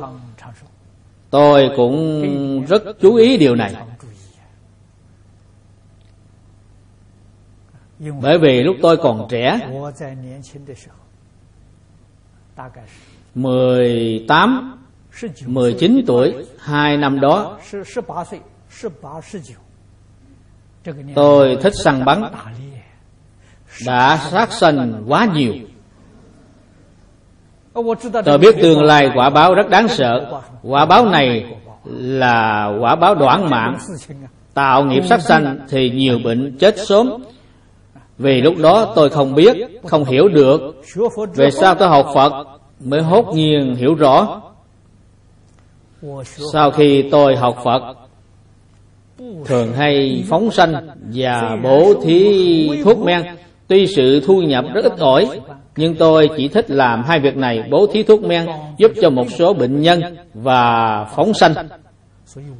Tôi 1.30 1.70
cũng 1.76 2.64
rất 2.68 2.82
chú 3.00 3.14
ý 3.14 3.36
điều 3.36 3.54
này. 3.54 3.74
Bởi 8.22 8.38
vì 8.38 8.62
lúc 8.62 8.76
tôi 8.82 8.96
còn 8.96 9.26
trẻ 9.30 9.60
18, 13.34 14.78
19 15.46 16.04
tuổi 16.06 16.46
Hai 16.58 16.96
năm 16.96 17.20
đó. 17.20 17.58
Tôi 21.14 21.58
thích 21.62 21.72
săn 21.84 22.04
bắn 22.04 22.22
đã 23.86 24.16
sát 24.30 24.52
sanh 24.52 25.04
quá 25.08 25.28
nhiều. 25.34 25.52
Tôi 28.24 28.38
biết 28.38 28.56
tương 28.62 28.82
lai 28.82 29.10
quả 29.14 29.30
báo 29.30 29.54
rất 29.54 29.68
đáng 29.70 29.88
sợ. 29.88 30.40
Quả 30.62 30.86
báo 30.86 31.06
này 31.06 31.44
là 31.84 32.72
quả 32.80 32.96
báo 32.96 33.14
đoạn 33.14 33.50
mạng. 33.50 33.78
Tạo 34.54 34.84
nghiệp 34.84 35.02
sát 35.08 35.20
sanh 35.20 35.58
thì 35.68 35.90
nhiều 35.90 36.18
bệnh 36.24 36.56
chết 36.58 36.74
sớm. 36.78 37.12
Vì 38.18 38.40
lúc 38.40 38.54
đó 38.62 38.92
tôi 38.94 39.10
không 39.10 39.34
biết, 39.34 39.56
không 39.84 40.04
hiểu 40.04 40.28
được 40.28 40.60
về 41.34 41.50
sao 41.50 41.74
tôi 41.74 41.88
học 41.88 42.06
phật 42.14 42.32
mới 42.80 43.02
hốt 43.02 43.34
nhiên 43.34 43.74
hiểu 43.74 43.94
rõ. 43.94 44.40
Sau 46.52 46.70
khi 46.70 47.08
tôi 47.10 47.36
học 47.36 47.58
phật, 47.64 47.82
thường 49.44 49.72
hay 49.72 50.24
phóng 50.28 50.50
sanh 50.50 50.88
và 51.14 51.56
bố 51.62 51.94
thí 52.02 52.82
thuốc 52.84 52.98
men. 52.98 53.22
Tuy 53.68 53.86
sự 53.86 54.20
thu 54.26 54.42
nhập 54.42 54.64
rất 54.74 54.84
ít 54.84 54.98
ỏi, 54.98 55.40
Nhưng 55.76 55.94
tôi 55.94 56.28
chỉ 56.36 56.48
thích 56.48 56.70
làm 56.70 57.02
hai 57.02 57.20
việc 57.20 57.36
này, 57.36 57.62
Bố 57.70 57.86
thí 57.86 58.02
thuốc 58.02 58.22
men, 58.22 58.46
giúp 58.78 58.92
cho 59.00 59.10
một 59.10 59.26
số 59.30 59.54
bệnh 59.54 59.80
nhân 59.80 60.00
Và 60.34 61.04
phóng 61.04 61.34
sanh. 61.34 61.54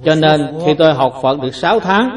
Cho 0.05 0.15
nên 0.15 0.47
khi 0.67 0.75
tôi 0.75 0.95
học 0.95 1.15
Phật 1.23 1.41
được 1.41 1.55
6 1.55 1.81
tháng, 1.81 2.17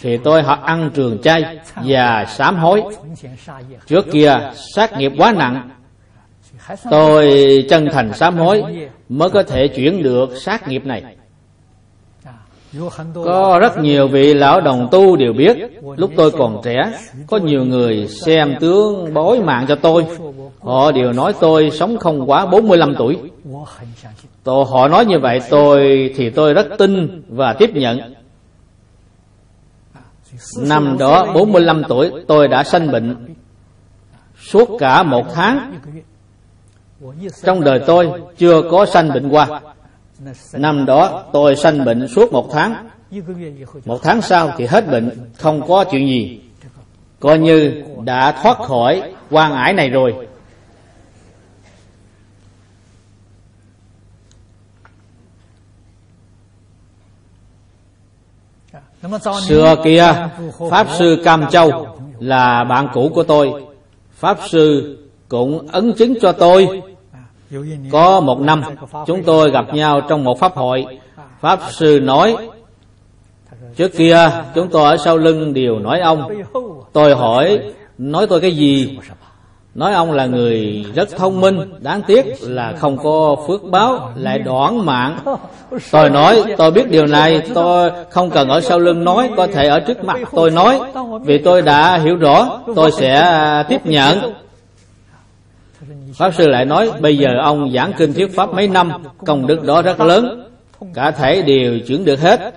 Thì 0.00 0.16
tôi 0.16 0.42
học 0.42 0.62
ăn 0.62 0.90
trường 0.94 1.18
chay 1.22 1.58
Và 1.84 2.24
sám 2.28 2.56
hối. 2.56 2.82
Trước 3.86 4.06
kia 4.12 4.34
sát 4.74 4.98
nghiệp 4.98 5.12
quá 5.18 5.32
nặng, 5.36 5.70
Tôi 6.90 7.34
chân 7.68 7.88
thành 7.92 8.12
sám 8.12 8.36
hối 8.36 8.62
Mới 9.08 9.30
có 9.30 9.42
thể 9.42 9.68
chuyển 9.68 10.02
được 10.02 10.30
sát 10.36 10.68
nghiệp 10.68 10.86
này 10.86 11.02
có 13.14 13.58
rất 13.60 13.78
nhiều 13.78 14.08
vị 14.08 14.34
lão 14.34 14.60
đồng 14.60 14.88
tu 14.90 15.16
đều 15.16 15.32
biết 15.32 15.56
Lúc 15.96 16.10
tôi 16.16 16.30
còn 16.30 16.60
trẻ 16.64 16.92
Có 17.26 17.36
nhiều 17.36 17.64
người 17.64 18.08
xem 18.08 18.54
tướng 18.60 19.14
bối 19.14 19.40
mạng 19.40 19.64
cho 19.68 19.74
tôi 19.74 20.06
Họ 20.60 20.92
đều 20.92 21.12
nói 21.12 21.34
tôi 21.40 21.70
sống 21.70 21.98
không 21.98 22.30
quá 22.30 22.46
45 22.46 22.94
tuổi 22.98 23.18
tôi, 24.44 24.64
Họ 24.70 24.88
nói 24.88 25.06
như 25.06 25.18
vậy 25.18 25.40
tôi 25.50 26.10
Thì 26.16 26.30
tôi 26.30 26.54
rất 26.54 26.66
tin 26.78 27.22
và 27.28 27.52
tiếp 27.52 27.70
nhận 27.74 28.14
Năm 30.60 30.96
đó 30.98 31.32
45 31.34 31.82
tuổi 31.88 32.10
tôi 32.28 32.48
đã 32.48 32.64
sanh 32.64 32.90
bệnh 32.90 33.34
Suốt 34.40 34.68
cả 34.78 35.02
một 35.02 35.26
tháng 35.34 35.74
Trong 37.42 37.64
đời 37.64 37.80
tôi 37.86 38.10
chưa 38.38 38.62
có 38.70 38.86
sanh 38.86 39.08
bệnh 39.08 39.28
qua 39.28 39.60
Năm 40.52 40.86
đó 40.86 41.24
tôi 41.32 41.56
sanh 41.56 41.84
bệnh 41.84 42.08
suốt 42.08 42.32
một 42.32 42.48
tháng. 42.52 42.88
Một 43.84 44.02
tháng 44.02 44.22
sau 44.22 44.52
thì 44.56 44.66
hết 44.66 44.90
bệnh, 44.90 45.30
Không 45.38 45.68
có 45.68 45.84
chuyện 45.90 46.06
gì. 46.06 46.40
Coi 47.20 47.38
như 47.38 47.82
đã 48.04 48.32
thoát 48.42 48.58
khỏi 48.58 49.14
quan 49.30 49.52
ải 49.52 49.72
này 49.72 49.88
rồi. 49.88 50.14
Xưa 59.48 59.76
kia, 59.84 60.28
Pháp 60.70 60.86
Sư 60.98 61.22
Cam 61.24 61.46
Châu 61.50 61.96
Là 62.20 62.64
bạn 62.64 62.88
cũ 62.92 63.10
của 63.14 63.22
tôi. 63.22 63.64
Pháp 64.12 64.38
Sư 64.48 64.96
cũng 65.28 65.68
ấn 65.68 65.92
chứng 65.92 66.14
cho 66.20 66.32
tôi 66.32 66.82
có 67.90 68.20
một 68.20 68.40
năm, 68.40 68.62
chúng 69.06 69.22
tôi 69.22 69.50
gặp 69.50 69.74
nhau 69.74 70.00
trong 70.08 70.24
một 70.24 70.40
pháp 70.40 70.54
hội. 70.54 70.86
Pháp 71.40 71.60
sư 71.70 72.00
nói, 72.02 72.36
Trước 73.76 73.96
kia, 73.96 74.30
chúng 74.54 74.68
tôi 74.68 74.90
ở 74.90 74.96
sau 74.96 75.16
lưng 75.16 75.54
đều 75.54 75.78
nói 75.78 76.00
ông. 76.00 76.42
Tôi 76.92 77.14
hỏi, 77.14 77.60
nói 77.98 78.26
tôi 78.26 78.40
cái 78.40 78.56
gì? 78.56 78.98
Nói 79.74 79.92
ông 79.92 80.12
là 80.12 80.26
người 80.26 80.84
rất 80.94 81.08
thông 81.16 81.40
minh, 81.40 81.72
Đáng 81.80 82.02
tiếc 82.06 82.24
là 82.40 82.72
không 82.78 82.96
có 82.96 83.36
phước 83.46 83.62
báo, 83.62 84.12
Lại 84.16 84.38
đoạn 84.38 84.86
mạng. 84.86 85.18
Tôi 85.90 86.10
nói, 86.10 86.44
tôi 86.56 86.70
biết 86.70 86.90
điều 86.90 87.06
này, 87.06 87.42
Tôi 87.54 87.90
không 88.10 88.30
cần 88.30 88.48
ở 88.48 88.60
sau 88.60 88.78
lưng 88.78 89.04
nói, 89.04 89.30
Có 89.36 89.46
thể 89.46 89.66
ở 89.66 89.80
trước 89.80 90.04
mặt 90.04 90.18
tôi 90.32 90.50
nói. 90.50 90.80
Vì 91.24 91.38
tôi 91.38 91.62
đã 91.62 91.96
hiểu 91.98 92.16
rõ, 92.16 92.60
Tôi 92.74 92.92
sẽ 92.92 93.34
tiếp 93.68 93.86
nhận. 93.86 94.18
Pháp 96.14 96.34
Sư 96.34 96.48
lại 96.48 96.64
nói, 96.64 96.90
Bây 97.00 97.16
giờ 97.16 97.28
ông 97.42 97.70
giảng 97.72 97.92
kinh 97.98 98.12
thuyết 98.12 98.34
Pháp 98.34 98.54
mấy 98.54 98.68
năm, 98.68 98.92
Công 99.26 99.46
đức 99.46 99.62
đó 99.62 99.82
rất 99.82 100.00
lớn. 100.00 100.46
Cả 100.94 101.10
thể 101.10 101.42
đều 101.42 101.78
chuyển 101.86 102.04
được 102.04 102.20
hết. 102.20 102.54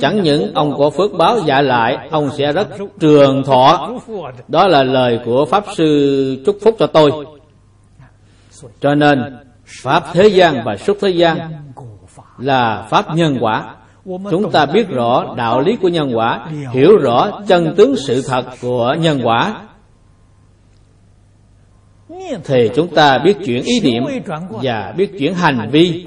Chẳng 0.00 0.22
những 0.22 0.54
ông 0.54 0.74
có 0.78 0.90
phước 0.90 1.12
báo 1.12 1.38
dạ 1.46 1.62
lại, 1.62 2.08
Ông 2.10 2.30
sẽ 2.38 2.52
rất 2.52 2.68
trường 3.00 3.42
thọ. 3.42 3.90
Đó 4.48 4.68
là 4.68 4.82
lời 4.82 5.20
của 5.24 5.44
Pháp 5.44 5.64
Sư 5.76 6.42
chúc 6.46 6.56
phúc 6.62 6.76
cho 6.78 6.86
tôi. 6.86 7.10
Cho 8.80 8.94
nên, 8.94 9.38
Pháp 9.82 10.04
thế 10.12 10.28
gian 10.28 10.64
và 10.64 10.76
xuất 10.76 10.96
thế 11.00 11.10
gian 11.10 11.38
Là 12.38 12.86
Pháp 12.90 13.16
nhân 13.16 13.36
quả. 13.40 13.74
Chúng 14.04 14.50
ta 14.50 14.66
biết 14.66 14.88
rõ 14.88 15.34
đạo 15.36 15.60
lý 15.60 15.76
của 15.76 15.88
nhân 15.88 16.16
quả, 16.16 16.46
Hiểu 16.72 16.96
rõ 16.96 17.40
chân 17.46 17.74
tướng 17.76 17.96
sự 17.96 18.22
thật 18.28 18.44
của 18.62 18.94
nhân 19.00 19.20
quả 19.24 19.56
thì 22.44 22.70
chúng 22.74 22.88
ta 22.88 23.18
biết 23.18 23.36
chuyển 23.46 23.62
ý 23.62 23.80
niệm 23.80 24.02
và 24.62 24.94
biết 24.96 25.18
chuyển 25.18 25.34
hành 25.34 25.68
vi. 25.70 26.06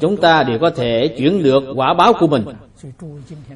Chúng 0.00 0.16
ta 0.16 0.42
đều 0.42 0.58
có 0.58 0.70
thể 0.70 1.08
chuyển 1.18 1.42
được 1.42 1.62
quả 1.76 1.94
báo 1.94 2.12
của 2.12 2.26
mình. 2.26 2.44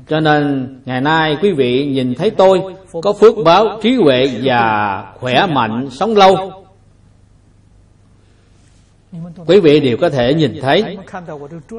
Cho 0.08 0.20
nên, 0.20 0.68
ngày 0.84 1.00
nay 1.00 1.36
quý 1.42 1.52
vị 1.52 1.86
nhìn 1.86 2.14
thấy 2.14 2.30
tôi 2.30 2.60
có 3.02 3.12
phước 3.12 3.34
báo 3.44 3.78
trí 3.82 3.94
huệ 3.94 4.28
và 4.42 5.04
khỏe 5.14 5.46
mạnh 5.46 5.88
sống 5.90 6.16
lâu. 6.16 6.50
Quý 9.46 9.60
vị 9.60 9.80
đều 9.80 9.96
có 9.96 10.10
thể 10.10 10.34
nhìn 10.34 10.60
thấy. 10.62 10.96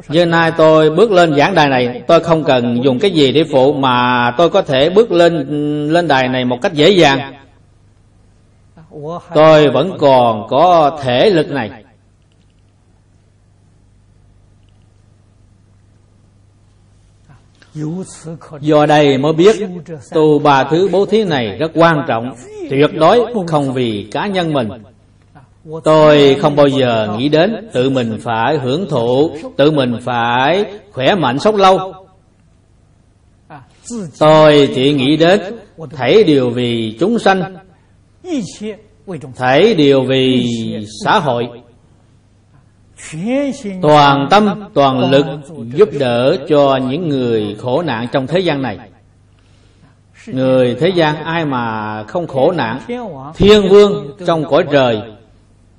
Như 0.09 0.25
nay 0.25 0.51
tôi 0.57 0.89
bước 0.89 1.11
lên 1.11 1.35
giảng 1.35 1.55
đài 1.55 1.69
này, 1.69 2.01
tôi 2.07 2.19
không 2.19 2.43
cần 2.43 2.83
dùng 2.83 2.99
cái 2.99 3.11
gì 3.11 3.31
để 3.31 3.43
phụ, 3.51 3.73
mà 3.73 4.31
tôi 4.37 4.49
có 4.49 4.61
thể 4.61 4.89
bước 4.89 5.11
lên 5.11 5.33
lên 5.89 6.07
đài 6.07 6.27
này 6.27 6.45
một 6.45 6.57
cách 6.61 6.73
dễ 6.73 6.89
dàng 6.89 7.33
tôi 9.33 9.69
vẫn 9.69 9.97
còn 9.99 10.47
có 10.49 10.99
thể 11.03 11.29
lực 11.29 11.49
này. 11.49 11.83
Do 18.59 18.85
đây 18.85 19.17
mới 19.17 19.33
biết 19.33 19.55
tu 20.11 20.39
ba 20.39 20.63
thứ 20.63 20.89
bố 20.91 21.05
thí 21.05 21.23
này 21.23 21.57
rất 21.59 21.71
quan 21.75 22.05
trọng, 22.07 22.31
tuyệt 22.69 22.89
đối 22.99 23.25
không 23.47 23.73
vì 23.73 24.07
cá 24.11 24.27
nhân 24.27 24.53
mình. 24.53 24.69
Tôi 25.83 26.35
không 26.41 26.55
bao 26.55 26.67
giờ 26.67 27.15
nghĩ 27.17 27.29
đến 27.29 27.69
tự 27.73 27.89
mình 27.89 28.17
phải 28.21 28.57
hưởng 28.57 28.85
thụ, 28.89 29.31
tự 29.57 29.71
mình 29.71 29.97
phải 30.01 30.65
khỏe 30.91 31.15
mạnh 31.15 31.39
sống 31.39 31.55
lâu. 31.55 31.93
Tôi 34.19 34.69
chỉ 34.75 34.93
nghĩ 34.93 35.17
đến 35.17 35.41
thấy 35.91 36.23
điều 36.23 36.49
vì 36.49 36.97
chúng 36.99 37.19
sanh 37.19 37.55
thể 39.35 39.73
điều 39.73 40.03
vì 40.03 40.45
xã 41.03 41.19
hội. 41.19 41.47
Toàn 43.81 44.27
tâm, 44.29 44.63
toàn 44.73 45.11
lực 45.11 45.25
giúp 45.75 45.89
đỡ 45.99 46.37
cho 46.49 46.79
những 46.89 47.09
người 47.09 47.55
khổ 47.59 47.81
nạn 47.81 48.07
trong 48.11 48.27
thế 48.27 48.39
gian 48.39 48.61
này. 48.61 48.77
Người 50.27 50.75
thế 50.79 50.89
gian 50.95 51.23
ai 51.23 51.45
mà 51.45 52.03
không 52.03 52.27
khổ 52.27 52.51
nạn? 52.51 52.79
Thiên 53.35 53.69
vương 53.69 54.15
trong 54.25 54.43
cõi 54.49 54.63
trời 54.71 55.01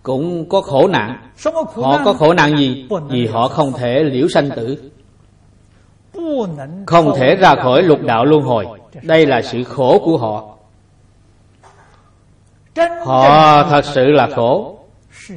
cũng 0.03 0.49
có 0.49 0.61
khổ 0.61 0.89
nạn. 0.89 1.19
Họ 1.75 2.01
có 2.05 2.13
khổ 2.13 2.35
nạn 2.35 2.57
gì? 2.59 2.89
Vì 3.09 3.27
họ 3.27 3.49
không 3.49 3.73
thể 3.73 4.05
liễu 4.05 4.29
sanh 4.29 4.51
tử. 4.51 4.91
Không 6.87 7.13
thể 7.17 7.37
ra 7.37 7.55
khỏi 7.55 7.83
lục 7.83 8.03
đạo 8.03 8.25
luân 8.25 8.43
hồi. 8.43 8.67
Đây 9.03 9.27
là 9.27 9.43
sự 9.43 9.65
khổ 9.65 10.03
của 10.05 10.17
họ 10.17 10.58
họ 13.05 13.63
thật 13.71 13.85
sự 13.85 14.05
là 14.07 14.29
khổ. 14.35 14.79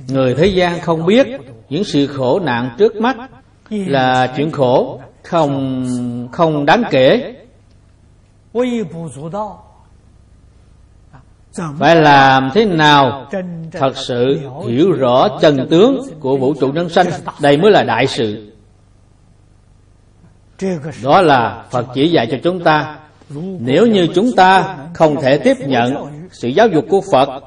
người 0.07 0.33
thế 0.33 0.45
gian 0.45 0.79
không 0.81 1.05
biết 1.05 1.27
những 1.69 1.83
sự 1.83 2.07
khổ 2.07 2.39
nạn 2.39 2.69
trước 2.77 2.95
mắt 2.95 3.17
là 3.69 4.33
chuyện 4.37 4.51
khổ 4.51 4.99
không 5.23 5.87
không 6.31 6.65
đáng 6.65 6.83
kể. 6.91 7.35
phải 11.79 11.95
làm 11.95 12.49
thế 12.53 12.65
nào 12.65 13.27
thật 13.71 13.97
sự 13.97 14.39
hiểu 14.67 14.91
rõ 14.91 15.37
chân 15.41 15.67
tướng 15.69 16.01
của 16.19 16.37
vũ 16.37 16.53
trụ 16.53 16.67
nhân 16.71 16.89
sanh. 16.89 17.07
đây 17.41 17.57
mới 17.57 17.71
là 17.71 17.83
đại 17.83 18.07
sự. 18.07 18.51
đó 21.03 21.21
là 21.21 21.63
phật 21.69 21.85
chỉ 21.93 22.07
dạy 22.07 22.27
cho 22.31 22.37
chúng 22.43 22.63
ta. 22.63 22.97
Nếu 23.59 23.87
như 23.87 24.07
chúng 24.15 24.31
ta 24.35 24.77
không 24.93 25.21
thể 25.21 25.37
tiếp 25.37 25.57
nhận 25.59 26.20
sự 26.31 26.47
giáo 26.47 26.67
dục 26.67 26.85
của 26.89 27.01
phật. 27.11 27.43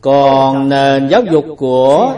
Còn 0.00 0.68
nền 0.68 1.08
giáo 1.08 1.22
dục 1.22 1.44
của 1.58 2.14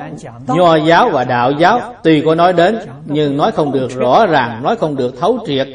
nho 0.47 0.77
giáo 0.77 1.11
và 1.11 1.25
đạo 1.25 1.53
giáo, 1.53 1.95
tuy 2.03 2.23
có 2.25 2.35
nói 2.35 2.53
đến, 2.53 2.79
nhưng 3.07 3.37
nói 3.37 3.53
không 3.53 3.73
được 3.73 3.91
rõ 3.91 4.27
ràng, 4.27 4.63
nói 4.63 4.77
không 4.77 4.97
được 4.97 5.15
thấu 5.21 5.39
triệt. 5.47 5.69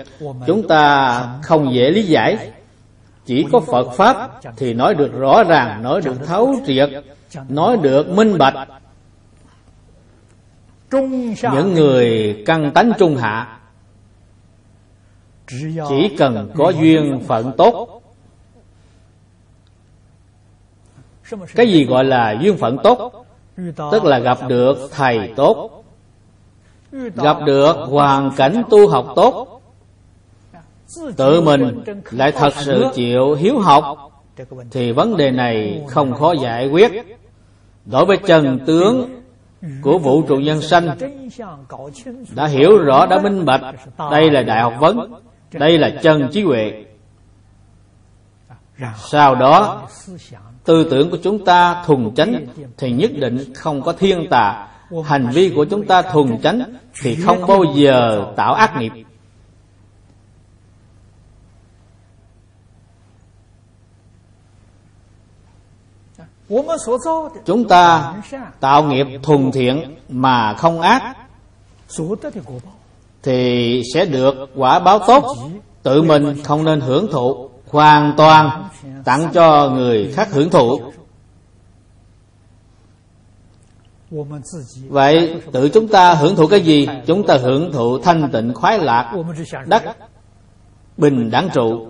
Chúng 0.47 0.67
ta 0.67 1.21
không 1.43 1.73
dễ 1.73 1.89
lý 1.89 2.03
giải. 2.03 2.51
Chỉ 3.25 3.45
có 3.51 3.59
phật 3.59 3.91
pháp 3.91 4.31
thì 4.57 4.73
nói 4.73 4.95
được 4.95 5.13
rõ 5.13 5.43
ràng, 5.43 5.83
nói 5.83 6.01
được 6.01 6.25
thấu 6.25 6.55
triệt, 6.67 6.89
nói 7.49 7.77
được 7.77 8.09
minh 8.09 8.37
bạch. 8.37 8.53
Những 11.53 11.73
người 11.73 12.35
căn 12.45 12.71
tánh 12.71 12.91
trung 12.97 13.17
hạ 13.17 13.57
chỉ 15.89 16.15
cần 16.17 16.51
có 16.55 16.69
duyên 16.69 17.19
phận 17.27 17.51
tốt 17.57 17.94
cái 21.55 21.71
gì 21.71 21.85
gọi 21.85 22.03
là 22.05 22.31
duyên 22.41 22.57
phận 22.57 22.77
tốt 22.83 23.25
tức 23.91 24.03
là 24.03 24.19
gặp 24.19 24.37
được 24.47 24.77
thầy 24.91 25.33
tốt 25.35 25.83
gặp 27.15 27.37
được 27.45 27.75
hoàn 27.89 28.31
cảnh 28.37 28.63
tu 28.69 28.87
học 28.87 29.07
tốt 29.15 29.61
tự 31.17 31.41
mình 31.41 31.83
lại 32.11 32.31
thật 32.31 32.53
sự 32.55 32.85
chịu 32.93 33.33
hiếu 33.33 33.59
học 33.59 34.11
thì 34.71 34.91
vấn 34.91 35.17
đề 35.17 35.31
này 35.31 35.83
không 35.87 36.13
khó 36.13 36.33
giải 36.41 36.67
quyết 36.67 36.91
đối 37.85 38.05
với 38.05 38.17
chân 38.17 38.59
tướng 38.65 39.21
của 39.81 39.97
vũ 39.97 40.21
trụ 40.21 40.35
nhân 40.35 40.61
sanh 40.61 40.97
đã 42.35 42.47
hiểu 42.47 42.77
rõ 42.77 43.05
đã 43.05 43.21
minh 43.21 43.45
bạch 43.45 43.75
đây 44.11 44.31
là 44.31 44.41
đại 44.41 44.61
học 44.61 44.73
vấn 44.79 45.13
đây 45.51 45.77
là 45.77 45.89
chân 46.01 46.29
trí 46.31 46.43
huệ 46.43 46.85
sau 48.97 49.35
đó 49.35 49.87
tư 50.65 50.87
tưởng 50.91 51.11
của 51.11 51.17
chúng 51.23 51.45
ta 51.45 51.83
thuần 51.85 52.15
chánh 52.15 52.45
thì 52.77 52.91
nhất 52.91 53.11
định 53.15 53.53
không 53.53 53.81
có 53.81 53.93
thiên 53.93 54.27
tà. 54.29 54.67
Hành 55.05 55.29
vi 55.33 55.53
của 55.55 55.65
chúng 55.65 55.85
ta 55.85 56.01
thuần 56.01 56.41
chánh 56.41 56.61
thì 57.01 57.15
không 57.15 57.47
bao 57.47 57.63
giờ 57.75 58.25
tạo 58.35 58.53
ác 58.53 58.73
nghiệp. 58.79 58.91
Chúng 67.45 67.67
ta 67.67 68.13
tạo 68.59 68.83
nghiệp 68.83 69.07
thuần 69.23 69.51
thiện 69.51 69.95
mà 70.09 70.53
không 70.53 70.81
ác 70.81 71.15
thì 73.23 73.81
sẽ 73.93 74.05
được 74.05 74.35
quả 74.55 74.79
báo 74.79 74.99
tốt. 75.07 75.37
Tự 75.83 76.01
mình 76.01 76.43
không 76.43 76.63
nên 76.63 76.81
hưởng 76.81 77.07
thụ 77.11 77.49
hoàn 77.69 78.13
toàn 78.17 78.69
tặng 79.03 79.29
cho 79.33 79.69
người 79.69 80.13
khác 80.15 80.27
hưởng 80.31 80.49
thụ. 80.49 80.79
Vậy 84.87 85.41
tự 85.51 85.69
chúng 85.69 85.87
ta 85.87 86.13
hưởng 86.13 86.35
thụ 86.35 86.47
cái 86.47 86.61
gì? 86.61 86.87
Chúng 87.05 87.27
ta 87.27 87.37
hưởng 87.37 87.71
thụ 87.71 87.99
thanh 87.99 88.29
tịnh 88.31 88.53
khoái 88.53 88.79
lạc, 88.79 89.13
đắc 89.65 89.83
bình 90.97 91.29
đẳng 91.31 91.49
trụ. 91.53 91.87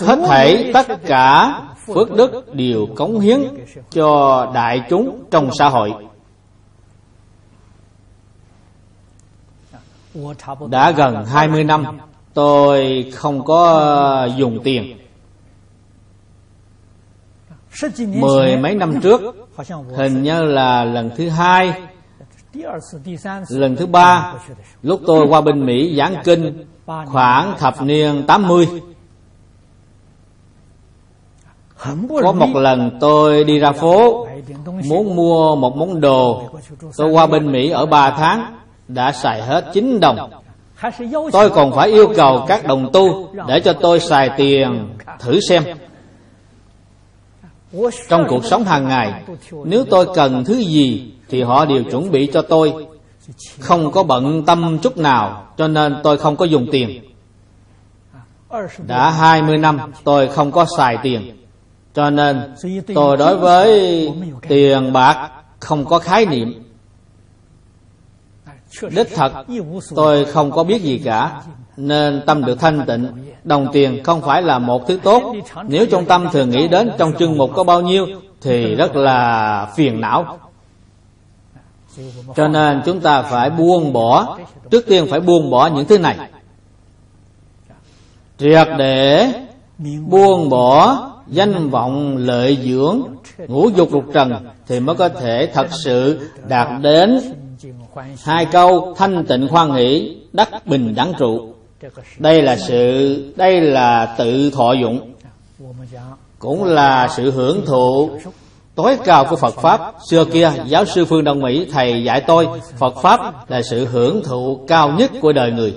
Hết 0.00 0.18
thảy 0.28 0.70
tất 0.74 0.86
cả 1.06 1.60
phước 1.86 2.12
đức 2.12 2.54
đều 2.54 2.86
cống 2.96 3.20
hiến 3.20 3.40
cho 3.90 4.50
đại 4.54 4.82
chúng 4.90 5.24
trong 5.30 5.50
xã 5.58 5.68
hội. 5.68 5.92
Đã 10.68 10.90
gần 10.90 11.24
20 11.24 11.64
năm 11.64 11.84
tôi 12.34 13.06
không 13.14 13.44
có 13.44 14.28
dùng 14.36 14.58
tiền. 14.64 14.98
Mười 17.98 18.56
mấy 18.56 18.74
năm 18.74 19.00
trước, 19.00 19.20
hình 19.96 20.22
như 20.22 20.42
là 20.42 20.84
lần 20.84 21.10
thứ 21.16 21.28
hai, 21.28 21.82
lần 23.48 23.76
thứ 23.76 23.86
ba, 23.86 24.34
lúc 24.82 25.00
tôi 25.06 25.26
qua 25.26 25.40
bên 25.40 25.66
mỹ 25.66 25.96
giảng 25.98 26.14
kinh, 26.24 26.66
khoảng 26.86 27.58
thập 27.58 27.82
niên 27.82 28.24
80 28.26 28.68
có 32.22 32.32
một 32.32 32.54
lần 32.54 32.98
tôi 33.00 33.44
đi 33.44 33.58
ra 33.58 33.72
phố, 33.72 34.26
muốn 34.88 35.16
mua 35.16 35.56
một 35.56 35.76
món 35.76 36.00
đồ. 36.00 36.50
Tôi 36.96 37.10
qua 37.10 37.26
bên 37.26 37.52
mỹ 37.52 37.70
ở 37.70 37.86
ba 37.86 38.10
tháng, 38.10 38.56
đã 38.88 39.12
xài 39.12 39.42
hết 39.42 39.70
9 39.72 40.00
đồng 40.00 40.43
tôi 41.32 41.50
còn 41.50 41.72
phải 41.72 41.88
yêu 41.88 42.12
cầu 42.16 42.44
các 42.48 42.66
đồng 42.66 42.90
tu 42.92 43.28
để 43.48 43.60
cho 43.60 43.72
tôi 43.72 44.00
xài 44.00 44.30
tiền 44.36 44.88
thử 45.20 45.40
xem. 45.48 45.64
Trong 48.08 48.26
cuộc 48.28 48.44
sống 48.44 48.64
hàng 48.64 48.88
ngày 48.88 49.22
nếu 49.64 49.84
tôi 49.90 50.06
cần 50.14 50.44
thứ 50.44 50.54
gì 50.54 51.12
thì 51.28 51.42
họ 51.42 51.64
đều 51.64 51.82
chuẩn 51.90 52.10
bị 52.10 52.30
cho 52.32 52.42
tôi. 52.42 52.86
Không 53.58 53.92
có 53.92 54.02
bận 54.02 54.44
tâm 54.46 54.78
chút 54.78 54.96
nào 54.96 55.46
cho 55.56 55.68
nên 55.68 55.96
tôi 56.02 56.18
không 56.18 56.36
có 56.36 56.44
dùng 56.44 56.66
tiền. 56.72 57.00
Đã 58.86 59.10
20 59.10 59.58
năm 59.58 59.80
tôi 60.04 60.28
không 60.28 60.52
có 60.52 60.66
xài 60.76 60.96
tiền. 61.02 61.36
Cho 61.94 62.10
nên 62.10 62.54
tôi 62.94 63.16
đối 63.16 63.36
với 63.36 64.08
tiền 64.48 64.92
bạc 64.92 65.30
không 65.60 65.84
có 65.84 65.98
khái 65.98 66.26
niệm 66.26 66.63
đích 68.82 69.14
thật 69.14 69.32
tôi 69.94 70.24
không 70.24 70.50
có 70.50 70.64
biết 70.64 70.82
gì 70.82 70.98
cả, 71.04 71.42
nên 71.76 72.22
tâm 72.26 72.44
được 72.44 72.60
thanh 72.60 72.86
tịnh. 72.86 73.06
Đồng 73.44 73.68
tiền 73.72 74.04
không 74.04 74.20
phải 74.20 74.42
là 74.42 74.58
một 74.58 74.86
thứ 74.86 74.98
tốt. 75.02 75.34
Nếu 75.68 75.86
trong 75.86 76.04
tâm 76.04 76.28
thường 76.32 76.50
nghĩ 76.50 76.68
đến 76.68 76.90
trong 76.98 77.12
chương 77.18 77.38
mục 77.38 77.50
có 77.54 77.64
bao 77.64 77.80
nhiêu, 77.80 78.06
thì 78.40 78.74
rất 78.74 78.96
là 78.96 79.68
phiền 79.76 80.00
não. 80.00 80.38
Cho 82.36 82.48
nên 82.48 82.82
chúng 82.84 83.00
ta 83.00 83.22
phải 83.22 83.50
buông 83.50 83.92
bỏ, 83.92 84.38
trước 84.70 84.86
tiên 84.86 85.06
phải 85.10 85.20
buông 85.20 85.50
bỏ 85.50 85.66
những 85.66 85.86
thứ 85.86 85.98
này. 85.98 86.16
Triệt 88.38 88.68
để 88.78 89.32
buông 90.08 90.48
bỏ 90.48 90.98
danh 91.28 91.70
vọng, 91.70 92.16
lợi 92.16 92.58
dưỡng, 92.64 93.02
ngũ 93.48 93.68
dục 93.68 93.92
lục 93.92 94.04
trần, 94.14 94.32
thì 94.66 94.80
mới 94.80 94.96
có 94.96 95.08
thể 95.08 95.50
thật 95.54 95.66
sự 95.84 96.28
đạt 96.48 96.68
đến 96.82 97.20
hai 98.24 98.46
câu 98.46 98.94
thanh 98.96 99.24
tịnh 99.28 99.48
khoan 99.48 99.72
hỷ 99.72 100.16
đắc 100.32 100.66
bình 100.66 100.94
đẳng 100.94 101.12
trụ 101.18 101.54
đây 102.18 102.42
là 102.42 102.56
sự 102.56 103.32
đây 103.36 103.60
là 103.60 104.14
tự 104.18 104.50
thọ 104.50 104.72
dụng 104.72 105.14
cũng 106.38 106.64
là 106.64 107.08
sự 107.16 107.30
hưởng 107.30 107.66
thụ 107.66 108.10
tối 108.74 108.98
cao 109.04 109.26
của 109.30 109.36
Phật 109.36 109.54
Pháp. 109.54 109.94
Xưa 110.10 110.24
kia, 110.24 110.52
giáo 110.66 110.84
sư 110.84 111.04
Phương 111.04 111.24
Đông 111.24 111.40
Mỹ, 111.40 111.66
thầy 111.72 112.04
dạy 112.04 112.20
tôi, 112.26 112.48
Phật 112.78 112.96
Pháp 113.02 113.50
là 113.50 113.62
sự 113.62 113.86
hưởng 113.86 114.22
thụ 114.24 114.64
cao 114.68 114.90
nhất 114.90 115.10
của 115.20 115.32
đời 115.32 115.52
người. 115.52 115.74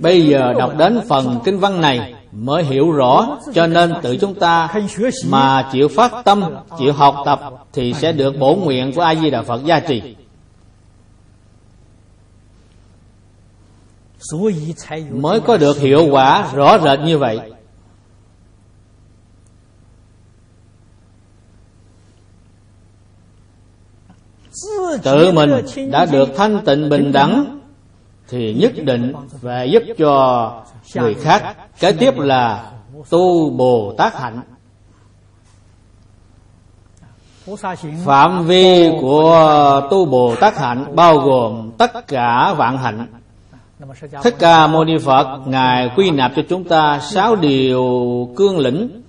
Bây 0.00 0.26
giờ 0.26 0.52
đọc 0.58 0.72
đến 0.78 1.00
phần 1.08 1.40
kinh 1.44 1.58
văn 1.58 1.80
này 1.80 2.14
mới 2.34 2.64
hiểu 2.64 2.92
rõ, 2.92 3.38
cho 3.54 3.66
nên 3.66 3.92
tự 4.02 4.16
chúng 4.16 4.34
ta 4.34 4.74
mà 5.26 5.68
chịu 5.72 5.88
phát 5.88 6.12
tâm, 6.24 6.44
chịu 6.78 6.92
học 6.92 7.16
tập 7.24 7.40
thì 7.72 7.94
sẽ 7.94 8.12
được 8.12 8.38
bổ 8.38 8.54
nguyện 8.54 8.92
của 8.92 9.02
A 9.02 9.14
Di 9.14 9.30
Đà 9.30 9.42
Phật 9.42 9.64
gia 9.64 9.80
trì. 9.80 10.16
mới 15.10 15.40
có 15.40 15.56
được 15.56 15.78
hiệu 15.78 16.06
quả 16.10 16.50
rõ 16.54 16.78
rệt 16.78 17.00
như 17.00 17.18
vậy 17.18 17.40
tự 25.02 25.32
mình 25.32 25.50
đã 25.90 26.06
được 26.06 26.28
thanh 26.36 26.60
tịnh 26.64 26.88
bình 26.88 27.12
đẳng 27.12 27.60
thì 28.28 28.54
nhất 28.54 28.72
định 28.84 29.12
phải 29.42 29.70
giúp 29.70 29.82
cho 29.98 30.52
người 30.94 31.14
khác. 31.14 31.56
Kế 31.80 31.92
tiếp 31.92 32.14
là 32.16 32.70
tu 33.10 33.50
bồ 33.50 33.94
tát 33.98 34.14
hạnh. 34.14 34.40
Phạm 38.04 38.46
vi 38.46 38.90
của 39.00 39.88
tu 39.90 40.04
bồ 40.04 40.34
tát 40.40 40.58
hạnh 40.58 40.96
bao 40.96 41.18
gồm 41.18 41.70
tất 41.78 42.08
cả 42.08 42.54
vạn 42.56 42.78
hạnh. 42.78 43.06
Thích 44.22 44.34
Ca 44.38 44.66
Mâu 44.66 44.84
Ni 44.84 44.98
Phật, 44.98 45.38
Ngài 45.46 45.90
quy 45.96 46.10
nạp 46.10 46.32
cho 46.36 46.42
chúng 46.48 46.64
ta 46.64 47.00
sáu 47.02 47.36
điều 47.36 47.82
cương 48.36 48.58
lĩnh. 48.58 49.02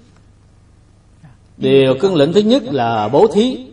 Điều 1.57 1.95
cương 1.99 2.15
lĩnh 2.15 2.33
thứ 2.33 2.39
nhất 2.39 2.63
là 2.63 3.07
bố 3.07 3.27
thí. 3.27 3.67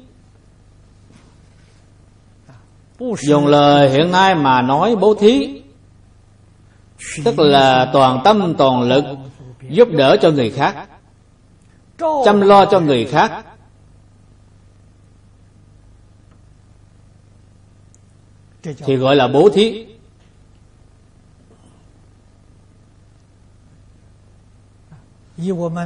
Dùng 3.21 3.47
lời 3.47 3.91
hiện 3.91 4.11
nay 4.11 4.35
mà 4.35 4.63
nói 4.63 4.97
bố 4.97 5.15
thí. 5.15 5.63
Tức 7.25 7.39
là 7.39 7.91
toàn 7.93 8.21
tâm, 8.25 8.55
toàn 8.59 8.83
lực 8.83 9.05
Giúp 9.69 9.89
đỡ 9.93 10.17
cho 10.23 10.31
người 10.31 10.51
khác, 10.51 10.89
Chăm 12.25 12.41
lo 12.41 12.65
cho 12.67 12.81
người 12.81 13.05
khác. 13.05 13.45
Thì 18.63 18.97
gọi 18.97 19.17
là 19.17 19.29
bố 19.29 19.49
thí. 19.49 19.87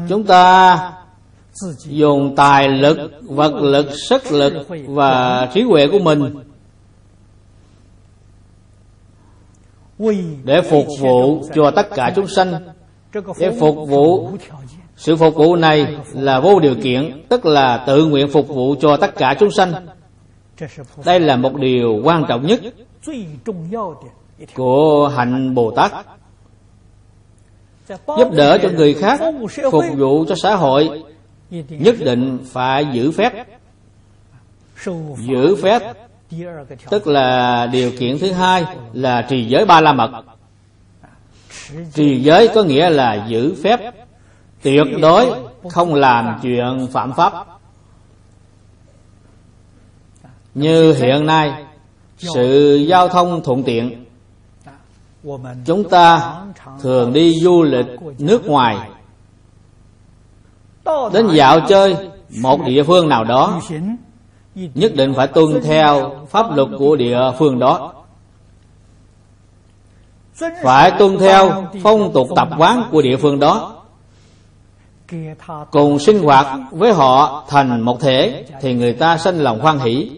Chúng 0.08 0.24
ta 0.24 0.92
dùng 1.76 2.34
tài 2.36 2.68
lực, 2.68 3.10
vật 3.22 3.52
lực, 3.54 3.86
sức 4.08 4.32
lực 4.32 4.66
và 4.86 5.46
trí 5.54 5.62
huệ 5.62 5.88
của 5.92 5.98
mình 5.98 6.34
để 10.44 10.60
phục 10.70 10.86
vụ 11.00 11.42
cho 11.54 11.70
tất 11.70 11.90
cả 11.90 12.12
chúng 12.16 12.28
sanh. 12.28 12.52
Để 13.38 13.50
phục 13.60 13.76
vụ 13.88 14.30
sự 14.96 15.16
phục 15.16 15.34
vụ 15.34 15.56
này 15.56 15.96
là 16.12 16.40
vô 16.40 16.60
điều 16.60 16.74
kiện 16.82 17.22
tức 17.28 17.46
là 17.46 17.84
tự 17.86 18.04
nguyện 18.04 18.28
phục 18.28 18.48
vụ 18.48 18.74
cho 18.80 18.96
tất 18.96 19.16
cả 19.16 19.34
chúng 19.40 19.50
sanh. 19.50 19.72
Đây 21.04 21.20
là 21.20 21.36
một 21.36 21.56
điều 21.56 22.00
quan 22.04 22.24
trọng 22.28 22.46
nhất 22.46 22.60
của 24.54 25.12
hạnh 25.16 25.54
bồ 25.54 25.70
tát. 25.70 25.92
Giúp 27.88 28.32
đỡ 28.32 28.58
cho 28.62 28.68
người 28.68 28.94
khác 28.94 29.20
phục 29.72 29.84
vụ 29.96 30.24
cho 30.28 30.34
xã 30.42 30.54
hội 30.54 31.04
nhất 31.68 31.96
định 31.98 32.38
phải 32.44 32.86
giữ 32.92 33.10
phép. 33.10 33.32
Giữ 35.16 35.56
phép 35.62 35.82
tức 36.90 37.06
là 37.06 37.66
điều 37.72 37.90
kiện 37.98 38.18
thứ 38.18 38.32
hai 38.32 38.64
là 38.92 39.22
trì 39.22 39.44
giới 39.44 39.64
ba 39.64 39.80
la 39.80 39.92
mật. 39.92 40.10
Trì 41.94 42.20
giới 42.20 42.48
có 42.54 42.62
nghĩa 42.62 42.90
là 42.90 43.26
giữ 43.28 43.54
phép 43.64 43.80
tuyệt 44.62 44.86
đối 45.00 45.26
không 45.70 45.94
làm 45.94 46.38
chuyện 46.42 46.86
phạm 46.92 47.12
pháp. 47.12 47.32
Như 50.54 50.92
hiện 50.92 51.26
nay 51.26 51.64
sự 52.18 52.76
giao 52.88 53.08
thông 53.08 53.42
thuận 53.44 53.62
tiện 53.62 54.04
chúng 55.64 55.88
ta 55.88 56.34
thường 56.82 57.12
đi 57.12 57.40
du 57.40 57.62
lịch 57.62 57.86
nước 58.18 58.46
ngoài 58.46 58.90
đến 61.12 61.28
dạo 61.32 61.60
chơi 61.68 61.96
một 62.42 62.60
địa 62.66 62.82
phương 62.82 63.08
nào 63.08 63.24
đó 63.24 63.60
nhất 64.56 64.92
định 64.94 65.14
phải 65.14 65.26
tuân 65.26 65.62
theo 65.62 66.14
pháp 66.28 66.56
luật 66.56 66.68
của 66.78 66.96
địa 66.96 67.18
phương 67.38 67.58
đó. 67.58 67.92
Phải 70.62 70.92
tuân 70.98 71.18
theo 71.18 71.64
phong 71.82 72.12
tục 72.12 72.28
tập 72.36 72.48
quán 72.58 72.88
của 72.90 73.02
địa 73.02 73.16
phương 73.16 73.40
đó. 73.40 73.72
Cùng 75.70 75.98
sinh 75.98 76.22
hoạt 76.22 76.46
với 76.70 76.92
họ 76.92 77.44
thành 77.48 77.80
một 77.80 78.00
thể 78.00 78.44
thì 78.60 78.74
người 78.74 78.92
ta 78.92 79.18
sinh 79.18 79.38
lòng 79.38 79.60
hoan 79.60 79.78
hỷ. 79.78 80.10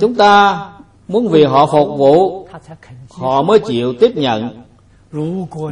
Chúng 0.00 0.14
ta 0.14 0.66
muốn 1.08 1.28
vì 1.28 1.44
họ 1.44 1.66
phục 1.66 1.88
vụ, 1.98 2.48
họ 3.10 3.42
mới 3.42 3.58
chịu 3.58 3.94
tiếp 4.00 4.12
nhận. 4.16 4.62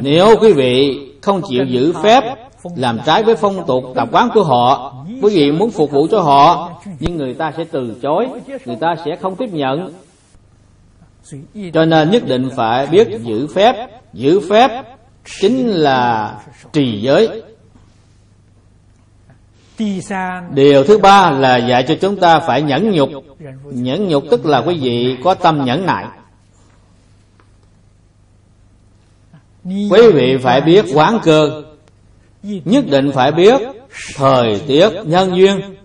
Nếu 0.01 0.35
quý 0.41 0.53
vị 0.53 0.99
không 1.21 1.41
chịu 1.49 1.65
giữ 1.65 1.93
phép 2.03 2.35
làm 2.75 2.99
trái 3.05 3.23
với 3.23 3.35
phong 3.35 3.65
tục 3.67 3.83
tập 3.95 4.09
quán 4.11 4.29
của 4.33 4.43
họ 4.43 4.93
quý 5.21 5.35
vị 5.35 5.51
muốn 5.51 5.71
phục 5.71 5.91
vụ 5.91 6.07
cho 6.11 6.21
họ, 6.21 6.71
nhưng 6.99 7.17
người 7.17 7.33
ta 7.33 7.51
sẽ 7.57 7.63
từ 7.71 7.95
chối, 8.01 8.27
người 8.65 8.75
ta 8.75 8.95
sẽ 9.05 9.15
không 9.21 9.35
tiếp 9.35 9.49
nhận. 9.51 9.93
Cho 11.73 11.85
nên 11.85 12.11
nhất 12.11 12.23
định 12.27 12.49
phải 12.55 12.87
biết 12.87 13.07
giữ 13.23 13.47
phép. 13.47 13.89
Giữ 14.13 14.39
phép 14.49 14.83
chính 15.41 15.67
là 15.67 16.35
trì 16.73 17.01
giới. 17.01 17.43
Điều 20.53 20.83
thứ 20.83 20.97
ba 20.97 21.31
là 21.31 21.57
dạy 21.57 21.85
cho 21.87 21.95
chúng 22.01 22.15
ta 22.15 22.39
phải 22.39 22.61
nhẫn 22.61 22.91
nhục. 22.91 23.09
Nhẫn 23.63 24.07
nhục 24.07 24.23
tức 24.31 24.45
là 24.45 24.61
quý 24.61 24.77
vị 24.81 25.17
có 25.23 25.33
tâm 25.33 25.65
nhẫn 25.65 25.85
nại. 25.85 26.05
Quý 29.63 30.11
vị 30.13 30.37
phải 30.37 30.61
biết 30.61 30.85
quán 30.93 31.19
cơ. 31.23 31.63
Nhất 32.43 32.85
định 32.89 33.11
phải 33.11 33.31
biết 33.31 33.61
thời 34.15 34.61
tiết 34.67 34.89
nhân 35.05 35.37
duyên. 35.37 35.75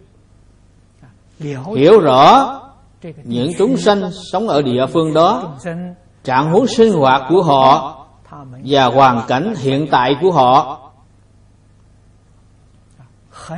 Hiểu 1.77 2.01
rõ 2.01 2.53
những 3.25 3.53
chúng 3.59 3.77
sanh 3.77 4.11
sống 4.33 4.49
ở 4.49 4.63
địa 4.63 4.87
phương 4.93 5.15
đó, 5.15 5.57
trạng 6.25 6.51
huống 6.51 6.67
sinh 6.67 6.93
hoạt 6.93 7.23
của 7.29 7.43
họ 7.43 7.93
và 8.65 8.85
hoàn 8.85 9.23
cảnh 9.29 9.55
hiện 9.59 9.87
tại 9.91 10.17
của 10.21 10.33
họ. 10.33 10.81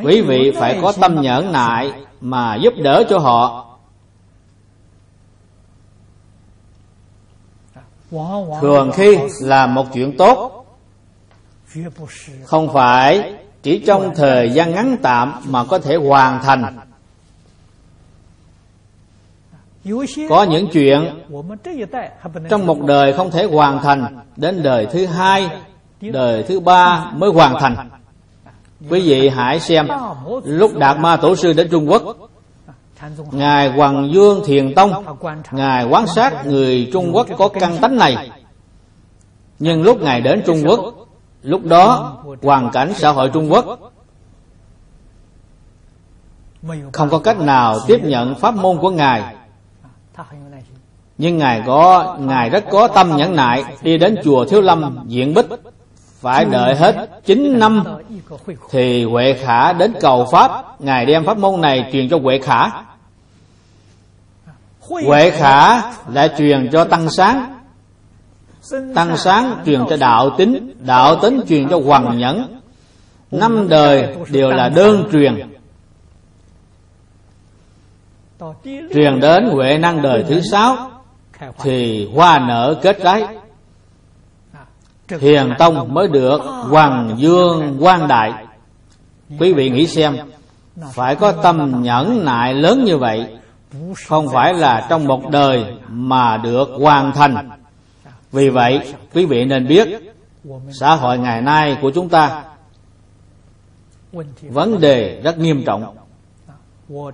Quý 0.04 0.20
vị 0.20 0.52
phải 0.58 0.78
có 0.82 0.92
tâm 1.00 1.20
nhẫn 1.20 1.52
nại 1.52 1.92
mà 2.20 2.56
giúp 2.56 2.74
đỡ 2.82 3.04
cho 3.08 3.18
họ. 3.18 3.64
Thường 8.60 8.90
khi 8.94 9.18
làm 9.42 9.74
một 9.74 9.86
chuyện 9.92 10.16
tốt, 10.16 10.64
không 12.44 12.72
phải 12.72 13.37
chỉ 13.62 13.78
trong 13.78 14.14
thời 14.14 14.50
gian 14.50 14.74
ngắn 14.74 14.96
tạm 15.02 15.34
mà 15.48 15.64
có 15.64 15.78
thể 15.78 15.96
hoàn 15.96 16.42
thành. 16.42 16.76
Có 20.28 20.42
những 20.42 20.68
chuyện 20.72 21.24
trong 22.50 22.66
một 22.66 22.84
đời 22.86 23.12
không 23.12 23.30
thể 23.30 23.44
hoàn 23.44 23.82
thành, 23.82 24.18
đến 24.36 24.62
đời 24.62 24.86
thứ 24.92 25.06
hai, 25.06 25.48
đời 26.00 26.42
thứ 26.42 26.60
ba 26.60 27.10
mới 27.14 27.30
hoàn 27.30 27.60
thành. 27.60 27.88
Quý 28.90 29.00
vị 29.00 29.28
hãy 29.28 29.60
xem, 29.60 29.88
lúc 30.44 30.78
đạt 30.78 30.98
ma 30.98 31.16
tổ 31.16 31.36
sư 31.36 31.52
đến 31.52 31.68
trung 31.70 31.90
quốc, 31.90 32.02
ngài 33.30 33.68
hoàng 33.68 34.10
dương 34.14 34.42
thiền 34.46 34.74
tông, 34.74 35.18
ngài 35.50 35.84
quan 35.84 36.06
sát 36.06 36.46
người 36.46 36.90
trung 36.92 37.10
quốc 37.12 37.26
có 37.38 37.48
căn 37.48 37.78
tánh 37.80 37.96
này. 37.96 38.30
Nhưng 39.58 39.82
lúc 39.82 40.02
ngài 40.02 40.20
đến 40.20 40.42
trung 40.46 40.62
quốc 40.66 40.97
lúc 41.42 41.64
đó, 41.64 42.16
hoàn 42.42 42.70
cảnh 42.70 42.92
xã 42.94 43.10
hội 43.10 43.30
trung 43.34 43.52
quốc 43.52 43.92
không 46.92 47.10
có 47.10 47.18
cách 47.18 47.40
nào 47.40 47.78
tiếp 47.86 48.00
nhận 48.04 48.34
pháp 48.34 48.54
môn 48.54 48.78
của 48.78 48.90
ngài. 48.90 49.36
Nhưng 51.18 51.38
ngài 51.38 51.62
có, 51.66 52.16
ngài 52.20 52.50
rất 52.50 52.64
có 52.70 52.88
tâm 52.88 53.16
nhẫn 53.16 53.36
nại 53.36 53.64
đi 53.82 53.98
đến 53.98 54.16
chùa 54.24 54.44
thiếu 54.44 54.60
lâm 54.60 54.98
diện 55.06 55.34
bích, 55.34 55.46
phải 56.20 56.44
đợi 56.44 56.74
hết 56.74 57.08
9 57.24 57.58
năm 57.58 57.84
thì 58.70 59.04
huệ 59.04 59.32
khả 59.32 59.72
đến 59.72 59.94
cầu 60.00 60.26
pháp. 60.32 60.80
Ngài 60.80 61.06
đem 61.06 61.24
pháp 61.24 61.38
môn 61.38 61.60
này 61.60 61.90
truyền 61.92 62.08
cho 62.08 62.18
huệ 62.18 62.38
khả. 62.38 62.70
Huệ 64.80 65.30
khả 65.30 65.82
lại 66.12 66.30
truyền 66.38 66.68
cho 66.72 66.84
tăng 66.84 67.10
sáng 67.10 67.57
tăng 68.94 69.16
sáng 69.16 69.62
truyền 69.66 69.80
cho 69.90 69.96
đạo 69.96 70.30
tính 70.38 70.74
đạo 70.86 71.16
tính 71.22 71.40
truyền 71.48 71.68
cho 71.68 71.80
hoàng 71.84 72.18
nhẫn. 72.18 72.60
Năm 73.30 73.68
đời 73.68 74.16
đều 74.30 74.50
là 74.50 74.68
đơn 74.68 75.04
truyền. 75.12 75.34
Truyền 78.94 79.20
đến 79.20 79.48
huệ 79.52 79.78
năng 79.78 80.02
đời 80.02 80.24
thứ 80.28 80.40
sáu, 80.40 80.90
thì 81.62 82.08
hoa 82.14 82.38
nở 82.38 82.74
kết 82.82 82.98
trái. 83.04 83.26
Hiền 85.20 85.52
tông 85.58 85.94
mới 85.94 86.08
được 86.08 86.40
hoàng 86.70 87.14
dương 87.16 87.76
quang 87.80 88.08
đại. 88.08 88.32
Quý 89.38 89.52
vị 89.52 89.70
nghĩ 89.70 89.86
xem, 89.86 90.16
phải 90.92 91.14
có 91.14 91.32
tâm 91.32 91.82
nhẫn 91.82 92.24
nại 92.24 92.54
lớn 92.54 92.84
như 92.84 92.98
vậy, 92.98 93.26
không 94.06 94.28
phải 94.28 94.54
là 94.54 94.86
trong 94.90 95.06
một 95.06 95.30
đời 95.30 95.64
mà 95.88 96.36
được 96.36 96.68
hoàn 96.78 97.12
thành 97.12 97.50
vì 98.32 98.48
vậy, 98.48 98.94
quý 99.14 99.26
vị 99.26 99.44
nên 99.44 99.68
biết 99.68 99.88
xã 100.80 100.94
hội 100.94 101.18
ngày 101.18 101.42
nay 101.42 101.78
của 101.82 101.90
chúng 101.94 102.08
ta 102.08 102.44
vấn 104.42 104.80
đề 104.80 105.20
rất 105.24 105.38
nghiêm 105.38 105.64
trọng. 105.66 105.96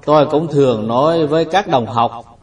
Tôi 0.07 0.27
cũng 0.31 0.49
thường 0.49 0.89
nói 0.89 1.27
với 1.27 1.45
các 1.45 1.69
đồng 1.69 1.87
học, 1.87 2.39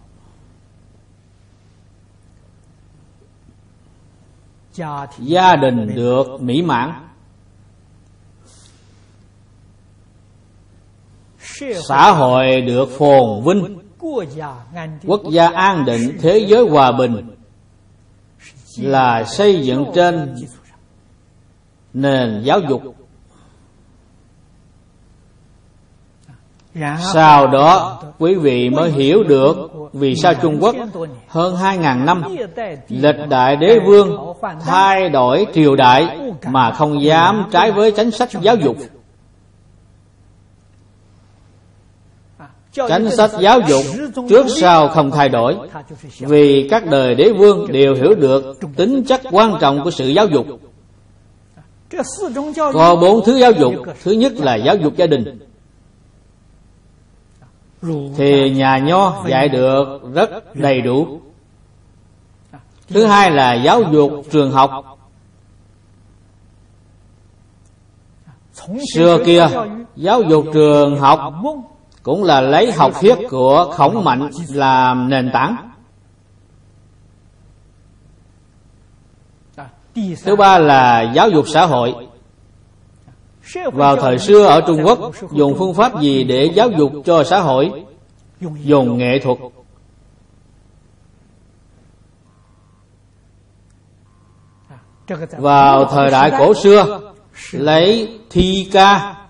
gia 5.20 5.56
đình 5.56 5.96
được 5.96 6.42
mỹ 6.42 6.62
mãn. 6.62 6.94
Xã 11.88 12.12
hội 12.12 12.62
được 12.62 12.90
phồn 12.98 13.44
vinh. 13.44 13.78
Quốc 15.08 15.22
gia 15.32 15.50
an 15.50 15.86
định, 15.86 16.18
thế 16.22 16.46
giới 16.48 16.70
hòa 16.70 16.92
bình 16.92 17.28
là 18.78 19.24
xây 19.24 19.62
dựng 19.62 19.86
trên 19.96 20.36
nền 21.94 22.42
giáo 22.44 22.60
dục. 22.70 22.82
Sau 27.14 27.48
đó 27.48 28.02
quý 28.20 28.36
vị 28.36 28.70
mới 28.70 28.92
hiểu 28.92 29.24
được 29.24 29.56
vì 29.94 30.16
sao 30.16 30.34
trung 30.42 30.58
quốc 30.62 30.76
hơn 31.28 31.56
hai 31.56 31.78
ngàn 31.78 32.06
năm 32.06 32.24
lịch 32.90 33.16
đại 33.30 33.56
đế 33.56 33.80
vương 33.88 34.34
thay 34.66 35.10
đổi 35.10 35.46
triều 35.54 35.76
đại 35.76 36.20
mà 36.46 36.72
không 36.72 37.04
dám 37.04 37.46
trái 37.52 37.72
với 37.72 37.92
chính 37.92 38.12
sách 38.12 38.30
giáo 38.42 38.56
dục 38.56 38.76
Chánh 42.74 43.12
sách 43.12 43.32
giáo 43.40 43.60
dục 43.68 43.82
trước 44.30 44.46
sau 44.50 44.88
không 44.88 45.12
thay 45.12 45.30
đổi 45.30 45.58
Vì 46.20 46.68
các 46.70 46.86
đời 46.86 47.16
đế 47.16 47.34
vương 47.38 47.72
đều 47.72 47.96
hiểu 47.96 48.16
được 48.16 48.60
tính 48.76 49.04
chất 49.04 49.22
quan 49.32 49.58
trọng 49.62 49.84
của 49.84 49.92
sự 49.92 50.08
giáo 50.08 50.28
dục. 50.28 50.46
Có 52.74 52.96
bốn 52.96 53.26
thứ 53.26 53.38
giáo 53.38 53.52
dục. 53.52 53.74
Thứ 54.04 54.12
nhất 54.12 54.34
là 54.36 54.56
giáo 54.56 54.76
dục 54.76 54.94
gia 54.98 55.08
đình. 55.08 55.40
Thì 58.18 58.50
nhà 58.50 58.78
nho 58.78 59.24
dạy 59.30 59.50
được 59.50 59.86
rất 60.14 60.56
đầy 60.56 60.82
đủ. 60.82 61.20
Thứ 62.88 63.06
hai 63.06 63.32
là 63.32 63.54
giáo 63.54 63.82
dục 63.92 64.12
trường 64.32 64.52
học. 64.52 64.72
Xưa 68.96 69.18
kia 69.26 69.48
giáo 69.96 70.22
dục 70.22 70.46
trường 70.54 71.00
học 71.00 71.34
cũng 72.04 72.24
là 72.24 72.42
lấy 72.42 72.72
học 72.72 72.92
thuyết 73.02 73.18
của 73.30 73.72
khổng 73.72 74.04
mạnh 74.04 74.30
làm 74.50 75.10
nền 75.10 75.30
tảng. 75.34 75.72
Thứ 80.24 80.36
ba 80.36 80.60
là 80.60 81.02
giáo 81.16 81.30
dục 81.30 81.46
xã 81.48 81.66
hội. 81.66 82.08
Vào 83.74 83.96
thời 83.96 84.18
xưa 84.18 84.46
ở 84.46 84.62
trung 84.68 84.82
quốc, 84.86 85.12
dùng 85.32 85.56
phương 85.58 85.74
pháp 85.74 86.02
gì 86.02 86.24
để 86.24 86.52
giáo 86.56 86.70
dục 86.70 86.92
cho 87.06 87.24
xã 87.24 87.40
hội? 87.40 87.86
Dùng 88.42 88.98
nghệ 88.98 89.20
thuật. 89.24 89.38
Vào 95.38 95.86
thời 95.86 96.12
đại 96.12 96.32
cổ 96.40 96.54
xưa, 96.54 97.00
lấy 97.52 98.20
thi 98.30 98.70
ca 98.74 99.21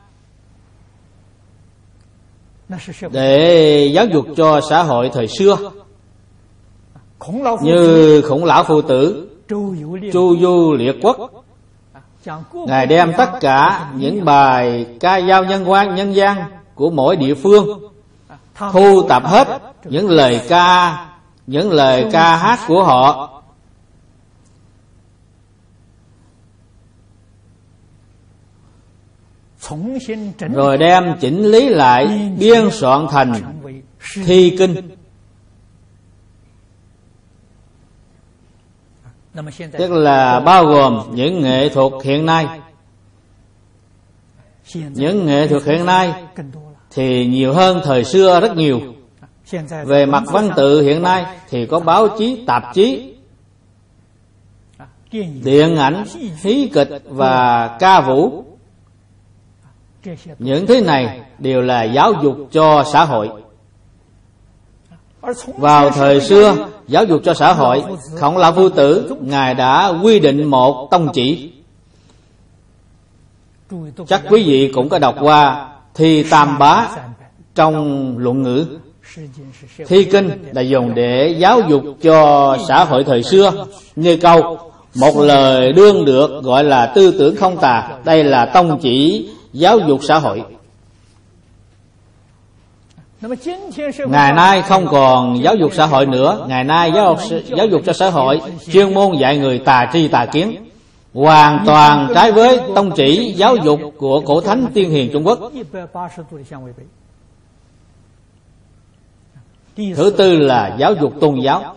để 3.11 3.89
giáo 3.93 4.05
dục 4.05 4.25
cho 4.37 4.61
xã 4.69 4.83
hội 4.83 5.09
thời 5.13 5.27
xưa. 5.27 5.57
như 7.61 8.21
khổng 8.21 8.45
lão 8.45 8.63
phụ 8.63 8.81
tử 8.81 9.29
chu 10.13 10.37
du 10.41 10.73
liệt 10.73 10.95
quốc. 11.01 11.17
ngài 12.67 12.85
đem 12.85 13.13
tất 13.17 13.29
cả 13.39 13.91
những 13.95 14.25
bài 14.25 14.85
ca 14.99 15.21
dao 15.21 15.43
nhân 15.43 15.69
quan 15.69 15.95
nhân 15.95 16.15
gian 16.15 16.37
của 16.75 16.89
mỗi 16.89 17.15
địa 17.15 17.33
phương 17.33 17.91
thu 18.71 19.03
tập 19.09 19.23
hết 19.25 19.47
những 19.83 20.09
lời 20.09 20.41
ca 20.49 20.97
những 21.47 21.71
lời 21.71 22.05
ca 22.11 22.35
hát 22.35 22.59
của 22.67 22.83
họ 22.83 23.40
rồi 30.53 30.77
đem 30.77 31.03
chỉnh 31.19 31.45
lý 31.45 31.69
lại 31.69 32.31
biên 32.39 32.69
soạn 32.71 33.07
thành 33.11 33.33
thi 34.25 34.55
kinh. 34.59 34.75
Tức 39.77 39.91
là 39.91 40.39
bao 40.39 40.65
gồm 40.65 41.01
những 41.13 41.41
nghệ 41.41 41.69
thuật 41.69 41.93
hiện 42.03 42.25
nay. 42.25 42.45
Những 44.73 45.25
nghệ 45.25 45.47
thuật 45.47 45.63
hiện 45.63 45.85
nay 45.85 46.13
thì 46.91 47.25
nhiều 47.25 47.53
hơn 47.53 47.81
thời 47.83 48.03
xưa 48.03 48.39
rất 48.39 48.55
nhiều. 48.55 48.79
Về 49.85 50.05
mặt 50.05 50.23
văn 50.27 50.49
tự 50.55 50.81
hiện 50.81 51.01
nay 51.01 51.25
thì 51.49 51.65
có 51.65 51.79
báo 51.79 52.07
chí 52.17 52.43
tạp 52.47 52.63
chí 52.73 53.15
điện 55.43 55.75
ảnh 55.75 56.03
hí 56.43 56.69
kịch 56.73 56.89
và 57.05 57.67
ca 57.79 58.01
vũ 58.01 58.43
những 60.39 60.67
thứ 60.67 60.81
này 60.81 61.21
đều 61.39 61.61
là 61.61 61.83
giáo 61.83 62.13
dục 62.23 62.37
cho 62.51 62.83
xã 62.93 63.05
hội. 63.05 63.29
Vào 65.57 65.89
thời 65.89 66.21
xưa, 66.21 66.55
giáo 66.87 67.05
dục 67.05 67.21
cho 67.23 67.33
xã 67.33 67.53
hội 67.53 67.83
khổng 68.17 68.37
lão 68.37 68.53
phu 68.53 68.69
tử, 68.69 69.15
ngài 69.21 69.53
đã 69.53 69.93
quy 70.03 70.19
định 70.19 70.43
một 70.43 70.87
tông 70.91 71.07
chỉ. 71.13 71.51
Chắc 74.07 74.21
quý 74.29 74.43
vị 74.43 74.71
cũng 74.73 74.89
có 74.89 74.99
đọc 74.99 75.15
qua 75.19 75.69
thi 75.93 76.23
tam 76.23 76.59
bá 76.59 76.87
trong 77.55 78.17
luận 78.17 78.43
ngữ. 78.43 78.65
Thi 79.87 80.03
kinh 80.03 80.29
là 80.51 80.61
dùng 80.61 80.95
để 80.95 81.35
giáo 81.39 81.61
dục 81.69 81.83
cho 82.01 82.57
xã 82.67 82.83
hội 82.83 83.03
thời 83.03 83.23
xưa. 83.23 83.65
Như 83.95 84.17
câu, 84.17 84.57
một 84.95 85.17
lời 85.17 85.71
đương 85.71 86.05
được 86.05 86.43
gọi 86.43 86.63
là 86.63 86.85
tư 86.95 87.15
tưởng 87.19 87.35
không 87.35 87.57
tà, 87.57 87.89
đây 88.05 88.23
là 88.23 88.45
tông 88.45 88.79
chỉ 88.81 89.29
giáo 89.53 89.79
dục 89.79 89.99
xã 90.07 90.19
hội. 90.19 90.43
Ngày 94.07 94.33
nay 94.33 94.61
không 94.61 94.87
còn 94.87 95.43
giáo 95.43 95.55
dục 95.55 95.73
xã 95.73 95.85
hội 95.85 96.05
nữa. 96.05 96.45
Ngày 96.49 96.63
nay 96.63 96.91
giáo 96.95 97.17
dục, 97.29 97.41
giáo 97.57 97.67
dục 97.67 97.81
cho 97.85 97.93
xã 97.93 98.09
hội 98.09 98.41
chuyên 98.71 98.93
môn 98.93 99.17
dạy 99.17 99.37
người 99.37 99.59
tà 99.59 99.89
tri 99.93 100.07
tà 100.07 100.25
kiến. 100.25 100.69
Hoàn 101.13 101.63
toàn 101.65 102.11
trái 102.15 102.31
với 102.31 102.59
tông 102.75 102.91
chỉ 102.91 103.33
giáo 103.37 103.55
dục 103.55 103.79
của 103.97 104.21
cổ 104.25 104.41
thánh 104.41 104.65
tiên 104.73 104.89
hiền 104.89 105.09
trung 105.13 105.27
quốc. 105.27 105.39
Thứ 109.75 110.13
tư 110.17 110.37
là 110.37 110.75
giáo 110.79 110.93
dục 110.93 111.13
tôn 111.19 111.39
giáo. 111.39 111.75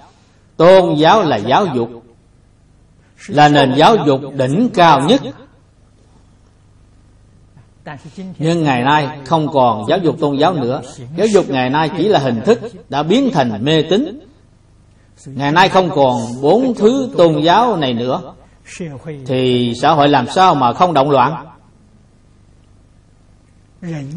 Tôn 0.57 0.95
giáo 0.95 1.23
là 1.23 1.37
giáo 1.37 1.67
dục 1.75 1.91
là 3.29 3.49
nền 3.49 3.75
giáo 3.77 3.97
dục 4.07 4.21
đỉnh 4.37 4.69
cao 4.75 5.01
nhất 5.01 5.21
nhưng 8.39 8.65
ngày 8.65 8.83
nay 8.83 9.19
không 9.27 9.49
còn 9.53 9.85
giáo 9.89 9.99
dục 9.99 10.17
tôn 10.21 10.37
giáo 10.37 10.55
nữa. 10.55 10.81
Giáo 11.17 11.27
dục 11.27 11.51
ngày 11.51 11.71
nay 11.71 11.91
chỉ 11.97 12.09
là 12.09 12.19
hình 12.19 12.41
thức 12.45 12.61
đã 12.89 13.03
biến 13.03 13.31
thành 13.33 13.65
mê 13.65 13.83
tín. 13.83 14.21
Ngày 15.27 15.53
nay 15.53 15.69
không 15.69 15.91
còn 15.91 16.17
bốn 16.43 16.75
thứ 16.75 17.11
tôn 17.17 17.43
giáo 17.43 17.77
này 17.77 17.95
nữa. 17.95 18.35
Thì 19.27 19.73
xã 19.83 19.91
hội 19.91 20.09
làm 20.09 20.27
sao 20.27 20.55
mà 20.55 20.73
không 20.73 20.95
động 20.95 21.11
loạn? 21.11 21.47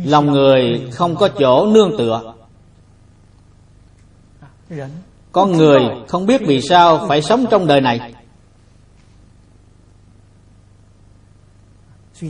Lòng 0.06 0.32
người 0.32 0.88
không 0.92 1.16
có 1.16 1.28
chỗ 1.28 1.68
nương 1.68 1.98
tựa. 1.98 2.34
Con 5.32 5.52
người 5.52 5.80
không 6.08 6.26
biết 6.26 6.42
vì 6.48 6.62
sao 6.62 7.06
phải 7.08 7.22
sống 7.22 7.46
trong 7.50 7.68
đời 7.68 7.82
này. 7.82 8.14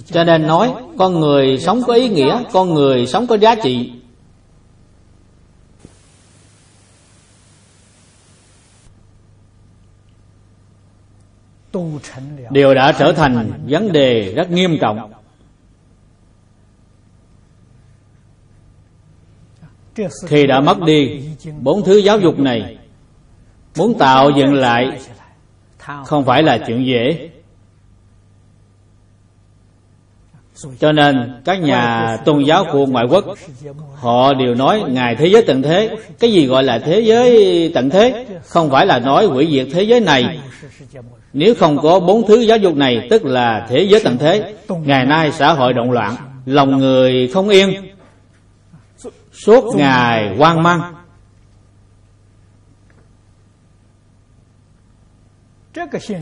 Cho 0.06 0.24
nên 0.24 0.48
nói, 0.48 0.74
con 0.98 1.20
người 1.20 1.60
sống 1.60 1.82
có 1.88 1.94
ý 1.94 2.10
nghĩa, 2.10 2.44
con 2.52 2.74
người 2.74 3.08
sống 3.08 3.28
có 3.28 3.38
giá 3.38 3.56
trị. 3.56 3.92
Đều 12.50 12.74
đã 12.74 12.92
trở 12.92 13.12
thành 13.12 13.52
vấn 13.68 13.92
đề 13.92 14.34
rất 14.36 14.52
nghiêm 14.52 14.78
trọng. 14.82 15.12
Khi 20.26 20.48
đã 20.48 20.60
mất 20.60 20.80
đi 20.82 21.22
bốn 21.62 21.84
thứ 21.84 21.98
giáo 21.98 22.20
dục 22.20 22.40
này. 22.40 22.78
Muốn 23.78 23.98
tạo 24.00 24.30
dựng 24.38 24.54
lại 24.54 25.00
không 26.06 26.26
phải 26.26 26.44
là 26.44 26.58
chuyện 26.68 26.86
dễ. 26.86 27.30
Cho 30.80 30.92
nên 30.92 31.42
các 31.46 31.62
nhà 31.62 32.18
tôn 32.26 32.44
giáo 32.44 32.66
của 32.72 32.86
ngoại 32.86 33.06
quốc, 33.10 33.26
họ 33.96 34.34
đều 34.34 34.56
nói 34.56 34.84
ngài 34.88 35.16
thế 35.16 35.28
giới 35.28 35.42
tận 35.42 35.62
thế. 35.62 35.96
Cái 36.20 36.32
gì 36.34 36.46
gọi 36.46 36.64
là 36.64 36.80
thế 36.80 37.00
giới 37.00 37.72
tận 37.74 37.90
thế? 37.90 38.26
Không 38.46 38.70
phải 38.70 38.86
là 38.86 39.00
nói 39.00 39.26
hủy 39.26 39.48
diệt 39.52 39.68
thế 39.74 39.84
giới 39.84 40.00
này. 40.00 40.40
Nếu 41.34 41.56
không 41.56 41.78
có 41.78 42.00
bốn 42.00 42.28
thứ 42.28 42.40
giáo 42.40 42.58
dục 42.58 42.76
này, 42.76 43.08
tức 43.10 43.26
là 43.26 43.66
thế 43.70 43.88
giới 43.90 44.02
tận 44.04 44.18
thế, 44.18 44.54
ngày 44.70 45.06
nay 45.06 45.32
xã 45.32 45.54
hội 45.54 45.74
động 45.74 45.92
loạn, 45.92 46.16
lòng 46.46 46.78
người 46.78 47.28
không 47.34 47.50
yên, 47.50 47.70
suốt 49.32 49.76
ngày 49.76 50.36
hoang 50.38 50.64
mang. 50.64 50.94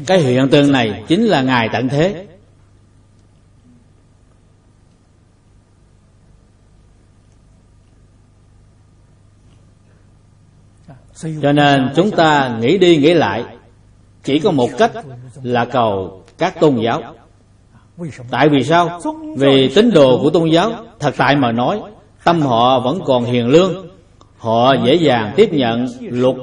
Cái 0.07 0.19
hiện 0.19 0.49
tượng 0.51 0.71
này 0.71 1.03
chính 1.07 1.25
là 1.25 1.41
ngài 1.41 1.69
tận 1.73 1.89
thế. 1.89 2.25
Cho 11.41 11.51
nên 11.51 11.89
chúng 11.95 12.11
ta 12.11 12.57
nghĩ 12.61 12.77
đi 12.77 12.97
nghĩ 12.97 13.13
lại. 13.13 13.43
Chỉ 14.23 14.39
có 14.39 14.51
một 14.51 14.69
cách 14.77 14.91
là 15.43 15.65
cầu 15.65 16.21
các 16.37 16.59
tôn 16.59 16.75
giáo. 16.75 17.01
Tại 18.29 18.49
vì 18.49 18.63
sao? 18.63 18.99
Vì 19.37 19.71
tín 19.75 19.91
đồ 19.91 20.19
của 20.21 20.29
tôn 20.29 20.49
giáo 20.49 20.71
thật 20.99 21.13
tại 21.17 21.35
mà 21.35 21.51
nói, 21.51 21.81
tâm 22.23 22.41
họ 22.41 22.79
vẫn 22.79 22.99
còn 23.05 23.23
hiền 23.23 23.47
lương. 23.47 23.87
Họ 24.37 24.73
dễ 24.85 24.95
dàng 24.95 25.33
tiếp 25.35 25.49
nhận 25.53 25.87
luật 25.99 26.35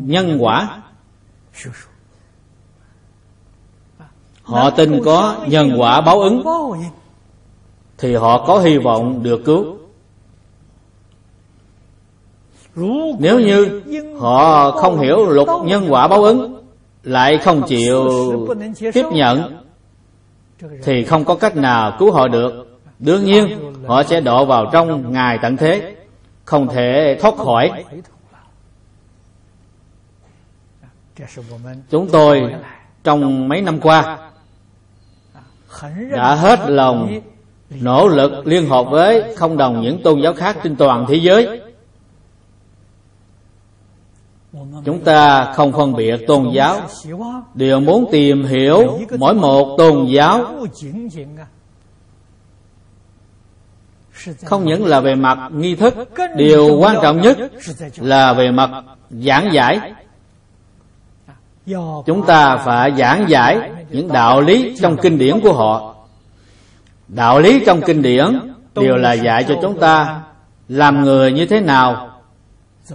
nhân 0.00 0.36
quả. 0.40 0.82
Họ 4.42 4.70
tin 4.70 5.04
có 5.04 5.36
nhân 5.46 5.70
quả 5.78 6.00
báo 6.00 6.20
ứng, 6.20 6.42
thì 7.98 8.14
họ 8.14 8.46
có 8.46 8.58
hy 8.58 8.78
vọng 8.78 9.22
được 9.22 9.42
cứu 9.44 9.78
nếu 13.18 13.40
như 13.40 13.82
họ 14.18 14.70
không 14.70 14.98
hiểu 14.98 15.26
luật 15.26 15.48
nhân 15.64 15.86
quả 15.88 16.08
báo 16.08 16.24
ứng, 16.24 16.64
lại 17.02 17.38
không 17.38 17.62
chịu 17.62 18.08
tiếp 18.92 19.04
nhận, 19.12 19.58
thì 20.82 21.04
không 21.04 21.24
có 21.24 21.34
cách 21.34 21.56
nào 21.56 21.96
cứu 21.98 22.12
họ 22.12 22.28
được. 22.28 22.80
Đương 22.98 23.24
nhiên, 23.24 23.72
họ 23.86 24.02
sẽ 24.02 24.20
đổ 24.20 24.44
vào 24.44 24.70
trong 24.72 25.12
ngài 25.12 25.38
tận 25.42 25.56
thế, 25.56 25.94
không 26.44 26.68
thể 26.68 27.18
thoát 27.20 27.34
khỏi. 27.36 27.84
Chúng 31.90 32.08
tôi 32.12 32.54
trong 33.04 33.48
mấy 33.48 33.62
năm 33.62 33.80
qua 33.80 34.18
đã 36.10 36.34
hết 36.34 36.60
lòng 36.68 37.20
nỗ 37.70 38.08
lực 38.08 38.46
liên 38.46 38.68
hợp 38.68 38.86
với 38.90 39.34
không 39.36 39.56
đồng 39.56 39.80
những 39.80 40.02
tôn 40.02 40.20
giáo 40.20 40.34
khác 40.34 40.56
trên 40.62 40.76
toàn 40.76 41.06
thế 41.08 41.14
giới 41.14 41.60
chúng 44.84 45.04
ta 45.04 45.52
không 45.52 45.72
phân 45.72 45.94
biệt 45.94 46.26
tôn 46.26 46.50
giáo. 46.52 46.80
Đều 47.54 47.80
muốn 47.80 48.04
tìm 48.12 48.44
hiểu 48.44 48.98
mỗi 49.18 49.34
một 49.34 49.74
tôn 49.78 50.06
giáo. 50.06 50.44
Không 54.44 54.64
những 54.64 54.86
là 54.86 55.00
về 55.00 55.14
mặt 55.14 55.38
nghi 55.52 55.74
thức, 55.74 55.94
điều 56.36 56.78
quan 56.78 56.96
trọng 57.02 57.20
nhất 57.20 57.38
là 57.98 58.32
về 58.32 58.50
mặt 58.50 58.70
giảng 59.10 59.52
giải. 59.52 59.92
Chúng 62.06 62.24
ta 62.26 62.56
phải 62.56 62.92
giảng 62.98 63.24
giải 63.28 63.70
những 63.90 64.12
đạo 64.12 64.40
lý 64.40 64.76
trong 64.82 64.96
kinh 64.96 65.18
điển 65.18 65.40
của 65.40 65.52
họ. 65.52 65.94
Đạo 67.08 67.40
lý 67.40 67.62
trong 67.66 67.80
kinh 67.86 68.02
điển 68.02 68.54
đều 68.74 68.96
là 68.96 69.12
dạy 69.12 69.44
cho 69.48 69.54
chúng 69.62 69.80
ta 69.80 70.22
làm 70.68 71.02
người 71.02 71.32
như 71.32 71.46
thế 71.46 71.60
nào, 71.60 72.20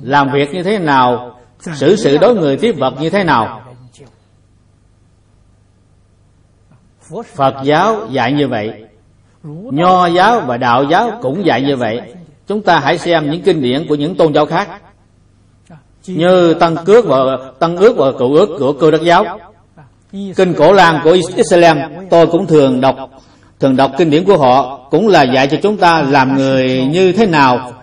làm 0.01 0.31
việc 0.31 0.53
như 0.53 0.63
thế 0.63 0.79
nào 0.79 1.38
xử 1.59 1.95
sự 1.95 2.17
đối 2.17 2.35
người 2.35 2.57
tiếp 2.57 2.71
vật 2.71 2.93
như 2.99 3.09
thế 3.09 3.23
nào? 3.23 3.61
Phật 7.35 7.55
giáo 7.63 8.07
dạy 8.11 8.33
như 8.33 8.47
vậy, 8.47 8.83
nho 9.71 10.07
giáo 10.07 10.41
và 10.41 10.57
đạo 10.57 10.83
giáo 10.83 11.19
cũng 11.21 11.45
dạy 11.45 11.61
như 11.61 11.75
vậy. 11.75 12.01
Chúng 12.47 12.61
ta 12.61 12.79
hãy 12.79 12.97
xem 12.97 13.31
những 13.31 13.41
kinh 13.41 13.61
điển 13.61 13.85
của 13.89 13.95
những 13.95 14.15
tôn 14.15 14.33
giáo 14.33 14.45
khác. 14.45 14.69
Như 16.07 16.53
tăng 16.53 16.75
cước 16.85 17.05
và 17.05 17.17
tăng 17.59 17.77
ước 17.77 17.97
và 17.97 18.11
cựu 18.11 18.33
ước 18.33 18.49
của 18.59 18.73
cơ 18.73 18.91
đốc 18.91 19.01
giáo. 19.01 19.39
Kinh 20.11 20.53
cổ 20.57 20.73
lan 20.73 20.99
của 21.03 21.17
Islam, 21.35 21.77
tôi 22.09 22.27
cũng 22.27 22.47
thường 22.47 22.81
đọc. 22.81 22.95
Thường 23.59 23.75
đọc 23.75 23.91
kinh 23.97 24.09
điển 24.09 24.25
của 24.25 24.37
họ 24.37 24.87
cũng 24.91 25.07
là 25.07 25.23
dạy 25.23 25.47
cho 25.47 25.57
chúng 25.63 25.77
ta 25.77 26.01
làm 26.01 26.35
người 26.35 26.85
như 26.91 27.11
thế 27.11 27.25
nào, 27.25 27.73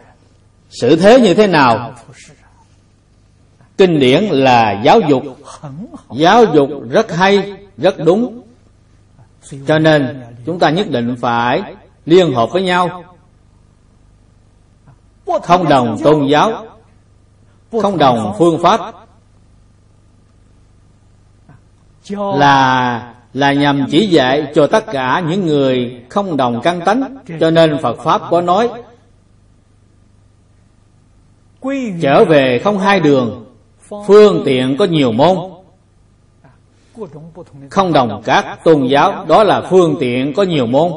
xử 0.70 0.96
thế 0.96 1.20
như 1.20 1.34
thế 1.34 1.46
nào 1.46 1.94
kinh 3.76 4.00
điển 4.00 4.24
là 4.24 4.80
giáo 4.84 5.00
dục. 5.00 5.22
Giáo 6.12 6.44
dục 6.44 6.70
rất 6.90 7.12
hay, 7.12 7.52
rất 7.76 7.94
đúng. 8.04 8.42
Cho 9.66 9.78
nên, 9.78 10.22
chúng 10.46 10.58
ta 10.58 10.70
nhất 10.70 10.90
định 10.90 11.16
phải 11.20 11.62
liên 12.04 12.34
hợp 12.34 12.52
với 12.52 12.62
nhau. 12.62 13.04
Không 15.42 15.68
đồng 15.68 15.98
tôn 16.04 16.26
giáo, 16.26 16.66
không 17.82 17.98
đồng 17.98 18.34
phương 18.38 18.62
pháp. 18.62 18.80
Là 22.10 23.14
là 23.32 23.52
nhằm 23.52 23.86
chỉ 23.90 24.06
dạy 24.06 24.52
cho 24.54 24.66
tất 24.66 24.86
cả 24.92 25.22
những 25.28 25.46
người 25.46 26.00
không 26.08 26.36
đồng 26.36 26.60
căn 26.62 26.80
tánh. 26.80 27.16
Cho 27.40 27.50
nên 27.50 27.78
phật 27.82 27.98
pháp 28.04 28.22
có 28.30 28.40
nói, 28.40 28.70
trở 32.02 32.24
về 32.24 32.60
không 32.64 32.78
hai 32.78 33.00
đường 33.00 33.45
phương 34.06 34.42
tiện 34.44 34.76
có 34.78 34.84
nhiều 34.84 35.12
môn. 35.12 35.36
Không 37.70 37.92
đồng 37.92 38.22
các 38.24 38.58
tôn 38.64 38.86
giáo, 38.86 39.24
đó 39.28 39.44
là 39.44 39.60
phương 39.70 39.96
tiện 40.00 40.34
có 40.34 40.42
nhiều 40.42 40.66
môn. 40.66 40.92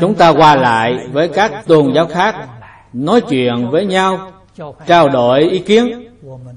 Chúng 0.00 0.14
ta 0.14 0.28
qua 0.28 0.56
lại 0.56 1.08
với 1.12 1.28
các 1.28 1.66
tôn 1.66 1.92
giáo 1.94 2.06
khác, 2.06 2.48
nói 2.92 3.20
chuyện 3.20 3.70
với 3.70 3.86
nhau, 3.86 4.32
trao 4.86 5.08
đổi 5.08 5.40
ý 5.42 5.58
kiến. 5.58 6.06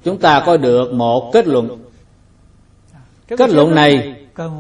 Chúng 0.04 0.18
ta 0.18 0.44
có 0.46 0.58
được 0.58 0.94
một 0.94 1.30
kết 1.34 1.48
luận. 1.48 1.80
Kết 3.28 3.50
luận 3.50 3.76
này 3.76 4.16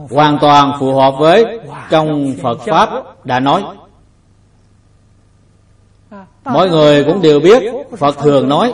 hoàn 0.09 0.37
toàn 0.41 0.73
phù 0.79 0.93
hợp 0.93 1.13
với 1.19 1.59
trong 1.89 2.33
phật 2.41 2.59
pháp 2.65 2.89
đã 3.25 3.39
nói 3.39 3.63
mọi 6.45 6.69
người 6.69 7.03
cũng 7.03 7.21
đều 7.21 7.39
biết 7.39 7.63
phật 7.97 8.17
thường 8.17 8.49
nói, 8.49 8.73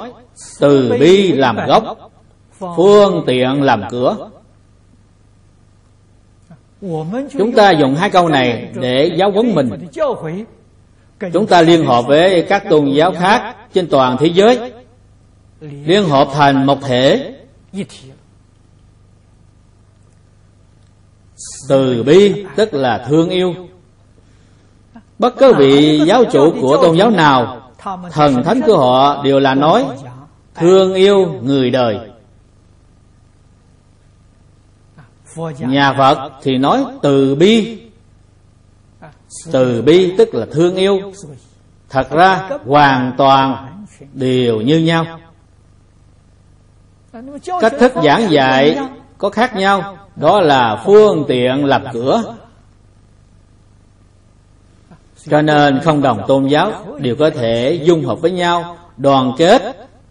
từ 0.59 0.97
bi 0.99 1.31
làm 1.31 1.57
gốc, 1.67 2.11
phương 2.75 3.23
tiện 3.27 3.63
làm 3.63 3.83
cửa. 3.89 4.29
Chúng 7.31 7.51
ta 7.55 7.71
dùng 7.71 7.95
hai 7.95 8.09
câu 8.09 8.29
này 8.29 8.69
để 8.73 9.11
giáo 9.17 9.31
huấn 9.31 9.55
mình. 9.55 9.69
Chúng 11.33 11.47
ta 11.47 11.61
liên 11.61 11.85
hợp 11.85 12.05
với 12.07 12.45
các 12.49 12.63
tôn 12.69 12.91
giáo 12.91 13.11
khác 13.11 13.55
trên 13.73 13.87
toàn 13.89 14.17
thế 14.19 14.27
giới. 14.27 14.71
Liên 15.61 16.03
hợp 16.03 16.27
thành 16.33 16.65
một 16.65 16.77
thể. 16.81 17.35
Từ 21.69 22.03
bi, 22.03 22.45
tức 22.55 22.73
là 22.73 23.05
thương 23.09 23.29
yêu. 23.29 23.55
Bất 25.19 25.37
cứ 25.37 25.53
vị 25.53 26.01
giáo 26.05 26.23
chủ 26.31 26.53
của 26.61 26.77
tôn 26.81 26.97
giáo 26.97 27.09
nào, 27.09 27.55
Thần 28.11 28.43
thánh 28.43 28.61
của 28.65 28.77
họ 28.77 29.23
đều 29.23 29.39
là 29.39 29.55
nói, 29.55 29.85
Thương 30.55 30.93
yêu 30.93 31.39
người 31.43 31.69
đời. 31.69 31.99
Nhà 35.59 35.93
Phật 35.97 36.31
thì 36.41 36.57
nói, 36.57 36.85
từ 37.01 37.35
bi. 37.35 37.81
Từ 39.51 39.81
bi 39.81 40.15
tức 40.17 40.29
là 40.33 40.45
thương 40.51 40.75
yêu. 40.75 40.99
Thật 41.89 42.11
ra, 42.11 42.49
hoàn 42.65 43.13
toàn 43.17 43.67
đều 44.13 44.61
như 44.61 44.79
nhau. 44.79 45.05
Cách 47.61 47.73
thức 47.79 47.93
giảng 48.03 48.31
dạy 48.31 48.77
có 49.17 49.29
khác 49.29 49.55
nhau, 49.55 49.97
Đó 50.15 50.41
là 50.41 50.83
phương 50.85 51.25
tiện 51.27 51.65
lập 51.65 51.81
cửa 51.93 52.35
cho 55.25 55.41
nên 55.41 55.79
không 55.83 56.01
đồng 56.01 56.21
tôn 56.27 56.47
giáo 56.47 56.97
đều 56.99 57.15
có 57.19 57.29
thể 57.29 57.81
dung 57.83 58.05
hợp 58.05 58.21
với 58.21 58.31
nhau, 58.31 58.77
đoàn 58.97 59.33
kết 59.37 59.61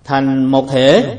thành 0.04 0.44
một 0.44 0.66
thể. 0.70 1.18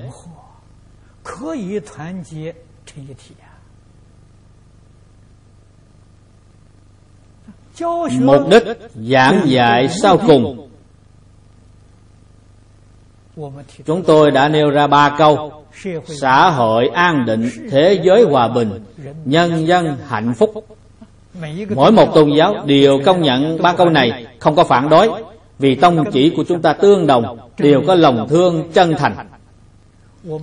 Mục 8.20 8.42
đích 8.50 8.64
giảng 8.96 9.42
dạy 9.46 9.90
sau 9.90 10.18
cùng. 10.28 10.70
Chúng 13.86 14.04
tôi 14.04 14.32
đã 14.32 14.50
nêu 14.50 14.70
ra 14.70 14.88
ba 14.88 15.16
câu. 15.18 15.64
Xã 16.06 16.50
hội 16.50 16.88
an 16.88 17.26
định, 17.26 17.50
thế 17.72 18.02
giới 18.04 18.24
hòa 18.24 18.48
bình, 18.48 18.86
nhân 19.26 19.68
dân 19.68 19.98
hạnh 20.08 20.34
phúc 20.34 20.78
mỗi 21.75 21.91
một 21.91 22.13
tôn 22.15 22.30
giáo 22.38 22.55
đều 22.65 22.99
công 23.05 23.21
nhận 23.21 23.61
ba 23.61 23.73
câu 23.73 23.89
này, 23.89 24.25
không 24.39 24.55
có 24.55 24.63
phản 24.63 24.89
đối, 24.89 25.09
vì 25.59 25.75
tông 25.75 26.11
chỉ 26.11 26.30
của 26.30 26.43
chúng 26.47 26.61
ta 26.61 26.73
tương 26.73 27.07
đồng, 27.07 27.38
đều 27.57 27.82
có 27.88 27.95
lòng 27.95 28.27
thương 28.30 28.69
chân 28.73 28.93
thành. 28.97 29.15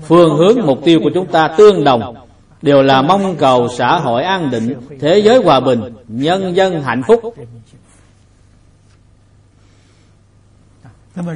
Phương 0.02 0.36
hướng 0.36 0.66
mục 0.66 0.84
tiêu 0.84 1.00
của 1.02 1.10
chúng 1.14 1.26
ta 1.26 1.48
tương 1.48 1.84
đồng, 1.84 2.14
đều 2.62 2.82
là 2.82 3.02
mong 3.02 3.34
cầu 3.38 3.68
xã 3.68 3.98
hội 3.98 4.22
an 4.22 4.50
định, 4.50 4.74
thế 5.00 5.18
giới 5.18 5.42
hòa 5.42 5.60
bình, 5.60 5.80
nhân 6.08 6.56
dân 6.56 6.82
hạnh 6.82 7.02
phúc. 7.06 7.34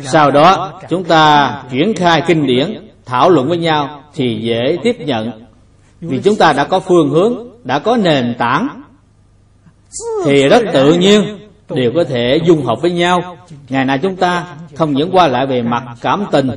Sau 0.03 0.31
đó, 0.31 0.81
chúng 0.89 1.05
ta 1.05 1.55
triển 1.71 1.95
khai 1.95 2.23
kinh 2.27 2.47
điển, 2.47 2.91
thảo 3.07 3.31
luận 3.31 3.49
với 3.49 3.59
nhau 3.59 4.03
thì 4.15 4.41
dễ 4.43 4.79
tiếp 4.83 4.97
nhận, 5.01 5.45
vì 6.01 6.21
chúng 6.25 6.37
ta 6.37 6.53
đã 6.53 6.65
có 6.65 6.81
phương 6.81 7.11
hướng, 7.11 7.49
đã 7.65 7.79
có 7.79 7.97
nền 7.97 8.35
tảng 8.39 8.80
thì 10.25 10.49
rất 10.49 10.63
tự 10.73 10.95
nhiên, 10.95 11.39
đều 11.69 11.93
có 11.95 12.05
thể 12.05 12.39
dung 12.47 12.65
hợp 12.65 12.83
với 12.83 12.91
nhau. 12.91 13.37
Ngày 13.69 13.85
nay 13.85 13.99
chúng 14.03 14.17
ta 14.17 14.57
không 14.77 14.93
những 14.93 15.11
qua 15.13 15.29
lại 15.29 15.47
về 15.47 15.63
mặt 15.63 15.83
cảm 16.01 16.27
tình, 16.33 16.51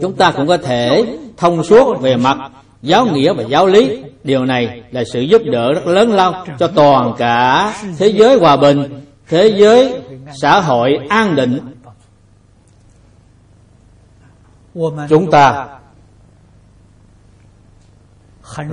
chúng 0.00 0.16
ta 0.16 0.30
cũng 0.30 0.46
có 0.46 0.56
thể 0.56 1.16
thông 1.36 1.64
suốt 1.64 2.00
về 2.00 2.16
mặt 2.16 2.38
giáo 2.82 3.06
nghĩa 3.06 3.32
và 3.32 3.42
giáo 3.42 3.66
lý. 3.66 4.02
Điều 4.24 4.44
này 4.44 4.82
là 4.90 5.04
sự 5.12 5.20
giúp 5.20 5.42
đỡ 5.44 5.72
rất 5.72 5.86
lớn 5.86 6.12
lao 6.12 6.46
cho 6.58 6.68
toàn 6.68 7.14
cả 7.18 7.74
thế 7.98 8.06
giới 8.06 8.38
hòa 8.38 8.56
bình, 8.56 9.04
thế 9.28 9.46
giới 9.56 10.00
xã 10.40 10.60
hội 10.60 10.98
an 11.08 11.34
định. 11.34 11.58
Chúng 15.08 15.30
ta 15.30 15.66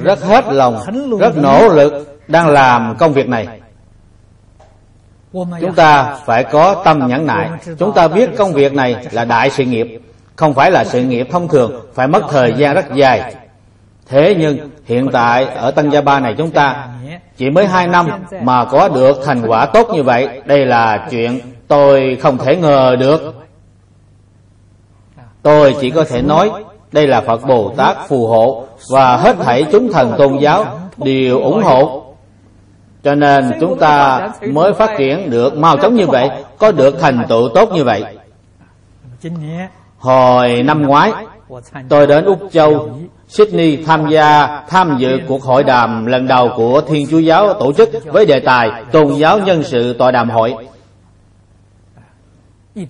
rất 0.03 0.21
hết 0.21 0.45
lòng 0.51 0.80
rất 1.19 1.38
nỗ 1.38 1.67
lực 1.67 2.19
đang 2.27 2.47
làm 2.47 2.95
công 2.99 3.13
việc 3.13 3.30
này. 3.30 3.47
Chúng 5.34 5.73
ta 5.75 6.15
phải 6.25 6.43
có 6.43 6.82
tâm 6.86 7.07
nhẫn 7.07 7.25
nại. 7.25 7.49
Chúng 7.80 7.93
ta 7.93 8.07
biết 8.07 8.30
công 8.38 8.53
việc 8.53 8.73
này 8.73 9.05
là 9.11 9.25
đại 9.25 9.49
sự 9.49 9.63
nghiệp 9.63 10.01
không 10.39 10.53
phải 10.53 10.71
là 10.71 10.84
sự 10.84 11.01
nghiệp 11.01 11.27
thông 11.32 11.47
thường 11.47 11.86
phải 11.93 12.07
mất 12.07 12.23
thời 12.30 12.53
gian 12.57 12.75
rất 12.75 12.86
dài. 12.93 13.36
thế 14.07 14.36
nhưng 14.39 14.69
hiện 14.86 15.09
tại 15.11 15.45
ở 15.45 15.71
tân 15.71 15.89
gia 15.89 16.01
ba 16.01 16.19
này 16.19 16.36
chúng 16.38 16.51
ta 16.51 16.88
chỉ 17.38 17.49
mới 17.49 17.67
hai 17.67 17.88
năm 17.88 18.09
mà 18.41 18.65
có 18.65 18.89
được 18.89 19.17
thành 19.25 19.41
quả 19.47 19.65
tốt 19.65 19.89
như 19.93 20.03
vậy 20.03 20.41
đây 20.45 20.65
là 20.65 21.07
chuyện 21.11 21.39
tôi 21.67 22.17
không 22.21 22.38
thể 22.38 22.55
ngờ 22.55 22.95
được. 22.99 23.36
Tôi 25.41 25.75
chỉ 25.82 25.89
có 25.91 26.03
thể 26.03 26.21
nói 26.21 26.51
đây 26.91 27.07
là 27.07 27.21
phật 27.21 27.47
bồ 27.47 27.73
tát 27.77 27.97
phù 28.07 28.27
hộ 28.27 28.63
và 28.89 29.17
hết 29.17 29.35
thảy 29.39 29.65
chúng 29.71 29.93
thần 29.93 30.13
tôn 30.17 30.37
giáo 30.37 30.65
đều 30.97 31.39
ủng 31.39 31.63
hộ 31.63 32.03
cho 33.03 33.15
nên 33.15 33.51
chúng 33.59 33.77
ta 33.77 34.29
mới 34.51 34.73
phát 34.73 34.91
triển 34.97 35.29
được 35.29 35.57
mau 35.57 35.77
chóng 35.77 35.95
như 35.95 36.07
vậy, 36.07 36.29
có 36.57 36.71
được 36.71 36.99
thành 36.99 37.25
tựu 37.29 37.49
tốt 37.49 37.69
như 37.73 37.83
vậy 37.83 38.03
hồi 39.99 40.63
năm 40.63 40.81
ngoái, 40.81 41.11
tôi 41.89 42.07
đến 42.07 42.25
úc 42.25 42.39
châu, 42.51 42.89
Sydney 43.27 43.83
tham 43.85 44.09
gia 44.09 44.61
tham 44.69 44.95
dự 44.99 45.19
cuộc 45.27 45.43
hội 45.43 45.63
đàm 45.63 46.05
lần 46.05 46.27
đầu 46.27 46.49
của 46.55 46.81
Thiên 46.81 47.07
Chúa 47.11 47.19
giáo 47.19 47.53
tổ 47.53 47.73
chức 47.73 47.89
với 48.05 48.25
đề 48.25 48.39
tài 48.39 48.71
tôn 48.91 49.13
giáo 49.13 49.39
nhân 49.39 49.63
sự 49.63 49.93
tọa 49.93 50.11
đàm 50.11 50.29
hội. 50.29 50.55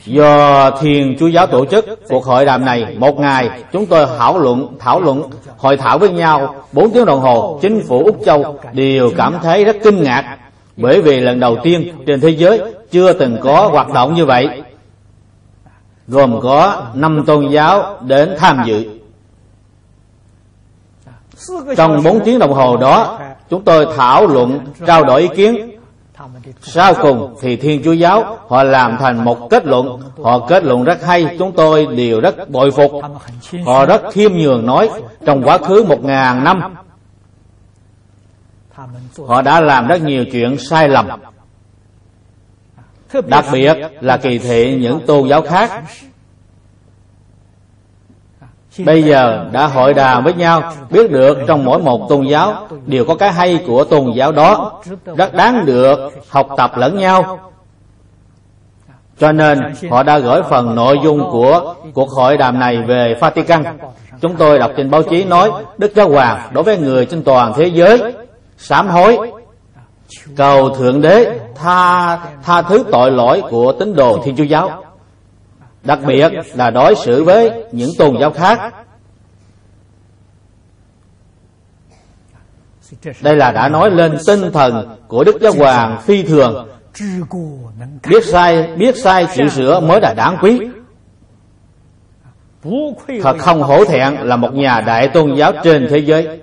Do 0.06 0.72
Thiên 0.82 1.16
Chúa 1.20 1.28
giáo 1.28 1.48
tổ 1.48 1.66
chức, 1.66 1.86
cuộc 2.10 2.26
hội 2.26 2.46
đàm 2.46 2.66
này, 2.66 2.96
một 3.00 3.20
ngày, 3.20 3.50
chúng 3.74 3.86
tôi 3.86 4.06
thảo 4.18 4.40
luận 4.40 4.68
thảo 4.80 5.02
luận, 5.02 5.24
hội 5.58 5.78
thảo 5.78 5.98
với 5.98 6.10
nhau. 6.10 6.56
Bốn 6.72 6.92
tiếng 6.94 7.06
đồng 7.06 7.20
hồ, 7.20 7.60
chính 7.62 7.82
phủ 7.88 8.04
Úc 8.06 8.18
Châu 8.26 8.60
đều 8.74 9.12
cảm 9.18 9.36
thấy 9.44 9.66
rất 9.66 9.78
kinh 9.84 10.04
ngạc. 10.04 10.38
Bởi 10.78 11.02
vì 11.02 11.20
lần 11.20 11.40
đầu 11.40 11.58
tiên 11.64 11.92
trên 12.08 12.22
thế 12.22 12.30
giới 12.30 12.62
chưa 12.92 13.14
từng 13.14 13.38
có 13.42 13.68
hoạt 13.72 13.94
động 13.94 14.14
như 14.14 14.26
vậy, 14.26 14.62
gồm 16.08 16.40
có 16.42 16.84
năm 16.94 17.24
tôn 17.28 17.48
giáo 17.50 17.98
đến 18.02 18.36
tham 18.38 18.64
dự. 18.66 18.86
Trong 21.78 22.04
bốn 22.04 22.20
tiếng 22.26 22.40
đồng 22.40 22.54
hồ 22.54 22.78
đó, 22.78 23.20
chúng 23.50 23.64
tôi 23.64 23.88
thảo 23.98 24.28
luận, 24.28 24.60
trao 24.88 25.04
đổi 25.04 25.22
ý 25.22 25.28
kiến 25.36 25.69
sau 26.62 26.94
cùng 26.94 27.36
thì 27.42 27.56
thiên 27.56 27.82
chúa 27.84 27.94
giáo, 27.94 28.38
họ 28.48 28.64
làm 28.64 28.98
thành 29.00 29.26
một 29.26 29.50
kết 29.50 29.66
luận. 29.66 30.00
Họ 30.24 30.48
kết 30.48 30.64
luận 30.64 30.84
rất 30.84 31.04
hay, 31.04 31.36
chúng 31.40 31.52
tôi 31.52 31.86
đều 31.86 32.22
rất 32.22 32.50
bội 32.50 32.72
phục. 32.72 32.92
Họ 33.66 33.86
rất 33.86 34.02
khiêm 34.12 34.34
nhường 34.34 34.66
nói 34.66 34.90
trong 35.26 35.44
quá 35.44 35.58
khứ 35.58 35.84
một 35.84 36.04
ngàn 36.04 36.44
năm. 36.44 36.76
Họ 39.28 39.42
đã 39.42 39.62
làm 39.62 39.88
rất 39.88 40.02
nhiều 40.02 40.26
chuyện 40.32 40.58
sai 40.58 40.90
lầm. 40.90 41.08
Đặc 43.28 43.46
biệt 43.52 43.78
là 44.02 44.18
kỳ 44.18 44.38
thị 44.38 44.78
những 44.82 45.06
tôn 45.06 45.28
giáo 45.30 45.42
khác 45.42 45.84
bây 48.86 49.04
giờ 49.04 49.46
đã 49.52 49.68
hội 49.68 49.94
đàm 49.94 50.24
với 50.24 50.34
nhau 50.34 50.74
biết 50.90 51.12
được 51.12 51.38
trong 51.48 51.66
mỗi 51.66 51.80
một 51.80 52.10
tôn 52.10 52.26
giáo 52.26 52.68
đều 52.86 53.06
có 53.06 53.16
cái 53.16 53.32
hay 53.32 53.60
của 53.68 53.84
tôn 53.84 54.12
giáo 54.16 54.32
đó 54.32 54.82
rất 55.18 55.34
đáng 55.34 55.66
được 55.66 56.00
học 56.30 56.48
tập 56.58 56.72
lẫn 56.76 56.98
nhau. 56.98 57.40
cho 59.20 59.32
nên 59.32 59.60
họ 59.90 60.04
đã 60.04 60.20
gửi 60.20 60.42
phần 60.50 60.76
nội 60.76 61.00
dung 61.04 61.32
của 61.32 61.76
cuộc 61.94 62.10
hội 62.10 62.38
đàm 62.38 62.60
này 62.60 62.78
về 62.88 63.16
Vatican. 63.20 63.64
Chúng 64.22 64.36
tôi 64.36 64.60
đọc 64.60 64.72
trên 64.78 64.92
báo 64.92 65.04
chí 65.04 65.26
nói 65.26 65.52
Đức 65.78 65.92
Giáo 65.96 66.10
Hoàng 66.10 66.50
đối 66.52 66.64
với 66.64 66.78
người 66.78 67.06
trên 67.06 67.24
toàn 67.24 67.54
thế 67.56 67.68
giới 67.68 68.14
sám 68.58 68.88
hối 68.88 69.32
cầu 70.38 70.70
thượng 70.70 71.02
đế 71.02 71.40
tha 71.56 72.18
tha 72.44 72.62
thứ 72.62 72.84
tội 72.92 73.12
lỗi 73.12 73.42
của 73.50 73.72
tín 73.72 73.96
đồ 73.96 74.20
Thiên 74.24 74.36
Chúa 74.36 74.44
giáo 74.44 74.84
đặc 75.84 76.00
biệt 76.08 76.32
là 76.56 76.70
đối 76.70 76.96
xử 76.96 77.24
với 77.24 77.52
những 77.72 77.90
tôn 77.98 78.18
giáo 78.22 78.32
khác. 78.32 78.74
Đây 83.22 83.36
là 83.36 83.52
đã 83.52 83.70
nói 83.70 83.92
lên 83.92 84.18
tinh 84.28 84.52
thần 84.52 84.98
của 85.08 85.24
đức 85.24 85.42
giáo 85.42 85.54
hoàng 85.58 86.02
phi 86.02 86.24
thường. 86.24 86.70
Biết 88.10 88.26
sai 88.26 88.68
biết 88.78 88.98
sai 88.98 89.28
chịu 89.36 89.50
sửa 89.50 89.80
mới 89.80 90.00
là 90.02 90.14
đáng 90.14 90.38
quý. 90.42 90.60
Thật 93.24 93.38
không 93.40 93.62
hổ 93.64 93.86
thẹn 93.86 94.16
là 94.16 94.36
một 94.36 94.54
nhà 94.54 94.82
đại 94.82 95.08
tôn 95.08 95.36
giáo 95.36 95.54
trên 95.64 95.88
thế 95.90 95.98
giới. 95.98 96.42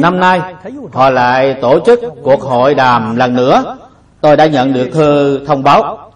Năm 0.00 0.20
nay, 0.20 0.40
họ 0.92 1.10
lại 1.10 1.58
tổ 1.62 1.80
chức 1.86 2.00
cuộc 2.22 2.42
hội 2.42 2.74
đàm 2.74 3.16
lần 3.16 3.34
nữa. 3.34 3.76
Tôi 4.20 4.36
đã 4.36 4.46
nhận 4.46 4.72
được 4.72 4.90
thư 4.92 5.40
thông 5.46 5.62
báo. 5.62 6.10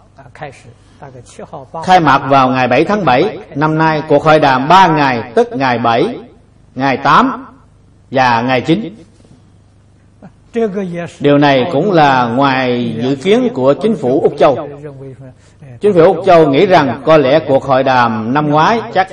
Khai 1.85 2.01
mạc 2.01 2.19
vào 2.19 2.49
ngày 2.49 2.69
7 2.69 2.85
tháng 2.85 3.05
7 3.05 3.39
Năm 3.55 3.79
nay 3.79 4.03
cuộc 4.09 4.25
hội 4.25 4.39
đàm 4.39 4.69
3 4.69 4.87
ngày 4.87 5.33
Tức 5.35 5.49
ngày 5.53 5.79
7, 5.79 6.19
ngày 6.75 6.97
8 6.97 7.47
và 8.11 8.43
ngày 8.43 8.61
9 8.61 8.95
Điều 11.21 11.39
này 11.39 11.69
cũng 11.73 11.93
là 11.93 12.29
ngoài 12.29 12.95
dự 13.03 13.17
kiến 13.17 13.49
của 13.55 13.75
chính 13.75 13.97
phủ 13.97 14.21
Úc 14.21 14.39
Châu. 14.39 14.69
Chính 15.81 15.93
phủ 15.93 16.01
Úc 16.01 16.27
Châu 16.27 16.51
nghĩ 16.51 16.67
rằng 16.67 17.03
có 17.05 17.17
lẽ 17.17 17.41
cuộc 17.49 17.65
hội 17.65 17.83
đàm 17.83 18.35
năm 18.35 18.51
ngoái 18.51 18.81
chắc 18.95 19.09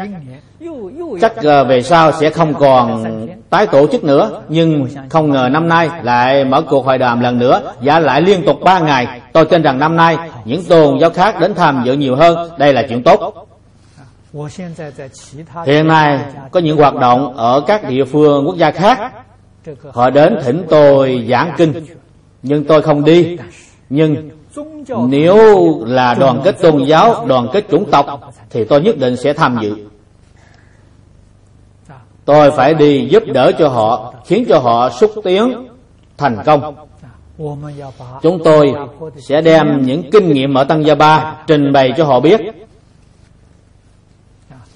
chắc 1.22 1.36
ờ, 1.36 1.64
về 1.64 1.82
sau 1.82 2.12
sẽ 2.12 2.30
không 2.30 2.54
còn 2.54 3.06
tái 3.50 3.68
tổ 3.68 3.88
chức 3.88 4.04
nữa 4.04 4.42
nhưng 4.50 4.88
không 5.10 5.32
ngờ 5.32 5.50
năm 5.52 5.70
nay 5.70 5.90
lại 6.04 6.46
mở 6.46 6.62
cuộc 6.62 6.86
hội 6.86 6.98
đàm 6.98 7.20
lần 7.20 7.40
nữa 7.40 7.74
và 7.82 8.00
lại 8.00 8.22
liên 8.22 8.46
tục 8.46 8.60
ba 8.64 8.80
ngày. 8.80 9.22
Tôi 9.34 9.46
tin 9.46 9.62
rằng 9.62 9.80
năm 9.80 9.96
nay 9.96 10.18
những 10.46 10.64
tôn 10.64 11.00
giáo 11.00 11.10
khác 11.10 11.40
đến 11.40 11.54
tham 11.54 11.84
dự 11.86 11.94
nhiều 11.94 12.16
hơn. 12.16 12.50
Đây 12.58 12.74
là 12.74 12.84
chuyện 12.90 13.04
tốt. 13.04 13.48
Hiện 15.66 15.88
nay 15.88 16.20
có 16.52 16.60
những 16.60 16.78
hoạt 16.78 16.96
động 16.96 17.38
ở 17.38 17.62
các 17.68 17.90
địa 17.90 18.06
phương 18.06 18.46
quốc 18.46 18.58
gia 18.58 18.72
khác. 18.72 19.00
Họ 19.92 20.10
đến 20.10 20.38
thỉnh 20.44 20.66
tôi 20.70 21.28
giảng 21.30 21.54
kinh. 21.58 21.74
Nhưng 22.44 22.64
tôi 22.64 22.82
không 22.82 23.04
đi. 23.04 23.38
Nhưng 23.90 24.30
nếu 25.08 25.38
là 25.86 26.14
đoàn 26.14 26.42
kết 26.44 26.62
tôn 26.62 26.84
giáo, 26.84 27.26
đoàn 27.28 27.48
kết 27.54 27.66
chủng 27.72 27.92
tộc 27.92 28.34
Thì 28.50 28.64
tôi 28.64 28.82
nhất 28.82 28.98
định 28.98 29.16
sẽ 29.16 29.34
tham 29.34 29.58
dự. 29.62 29.76
Tôi 32.26 32.52
phải 32.52 32.74
đi 32.74 33.08
giúp 33.12 33.24
đỡ 33.28 33.52
cho 33.60 33.68
họ, 33.68 34.14
Khiến 34.26 34.46
cho 34.50 34.60
họ 34.60 34.90
xúc 34.90 35.12
tiến, 35.24 35.68
thành 36.18 36.38
công. 36.46 36.76
Chúng 38.22 38.44
tôi 38.44 38.74
sẽ 39.18 39.42
đem 39.42 39.82
những 39.86 40.12
kinh 40.12 40.32
nghiệm 40.32 40.54
ở 40.54 40.64
Tăng 40.64 40.86
Gia 40.86 40.96
Ba 40.96 41.36
Trình 41.48 41.74
bày 41.74 41.94
cho 41.98 42.06
họ 42.06 42.20
biết. 42.20 42.42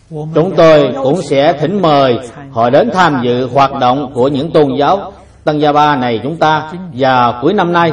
Chúng 0.10 0.54
tôi 0.58 0.94
cũng 1.04 1.22
sẽ 1.22 1.54
thỉnh 1.54 1.82
mời 1.82 2.20
họ 2.52 2.70
đến 2.70 2.90
tham 2.94 3.22
dự 3.24 3.48
hoạt 3.48 3.74
động 3.80 4.12
của 4.14 4.28
những 4.28 4.52
tôn 4.52 4.76
giáo 4.80 5.12
Tăng 5.44 5.62
Gia 5.62 5.72
Ba 5.72 5.96
này 5.96 6.20
chúng 6.24 6.36
ta, 6.36 6.72
Và 6.94 7.40
cuối 7.42 7.54
năm 7.54 7.74
nay 7.74 7.92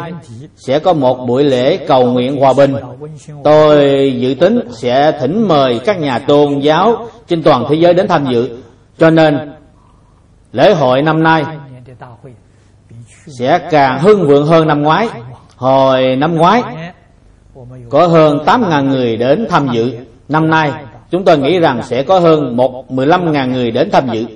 sẽ 0.56 0.78
có 0.78 0.92
một 0.92 1.26
buổi 1.26 1.44
lễ 1.44 1.76
cầu 1.76 2.06
nguyện 2.06 2.36
hòa 2.36 2.52
bình. 2.52 2.74
Tôi 3.44 3.76
dự 4.18 4.34
tính 4.34 4.60
sẽ 4.72 5.18
thỉnh 5.20 5.48
mời 5.48 5.80
các 5.84 6.00
nhà 6.00 6.18
tôn 6.18 6.58
giáo 6.58 7.06
trên 7.28 7.42
toàn 7.42 7.64
thế 7.68 7.74
giới 7.74 7.94
đến 7.94 8.08
tham 8.08 8.26
dự. 8.32 8.58
Cho 8.98 9.10
nên, 9.10 9.52
lễ 10.52 10.74
hội 10.74 11.02
năm 11.02 11.22
nay 11.22 11.44
sẽ 13.38 13.68
càng 13.70 13.98
hưng 13.98 14.26
vượng 14.26 14.46
hơn 14.46 14.68
năm 14.68 14.82
ngoái. 14.82 15.08
Hồi 15.56 16.16
năm 16.16 16.34
ngoái, 16.34 16.62
có 17.90 18.06
hơn 18.06 18.38
8.000 18.46 18.88
người 18.88 19.16
đến 19.16 19.46
tham 19.50 19.68
dự. 19.72 19.98
Năm 20.28 20.50
nay, 20.50 20.72
chúng 21.10 21.24
tôi 21.24 21.38
nghĩ 21.38 21.58
rằng 21.58 21.82
sẽ 21.82 22.02
có 22.02 22.18
hơn 22.18 22.56
một 22.56 22.84
15.000 22.90 23.50
người 23.50 23.70
đến 23.70 23.90
tham 23.92 24.08
dự. 24.12 24.26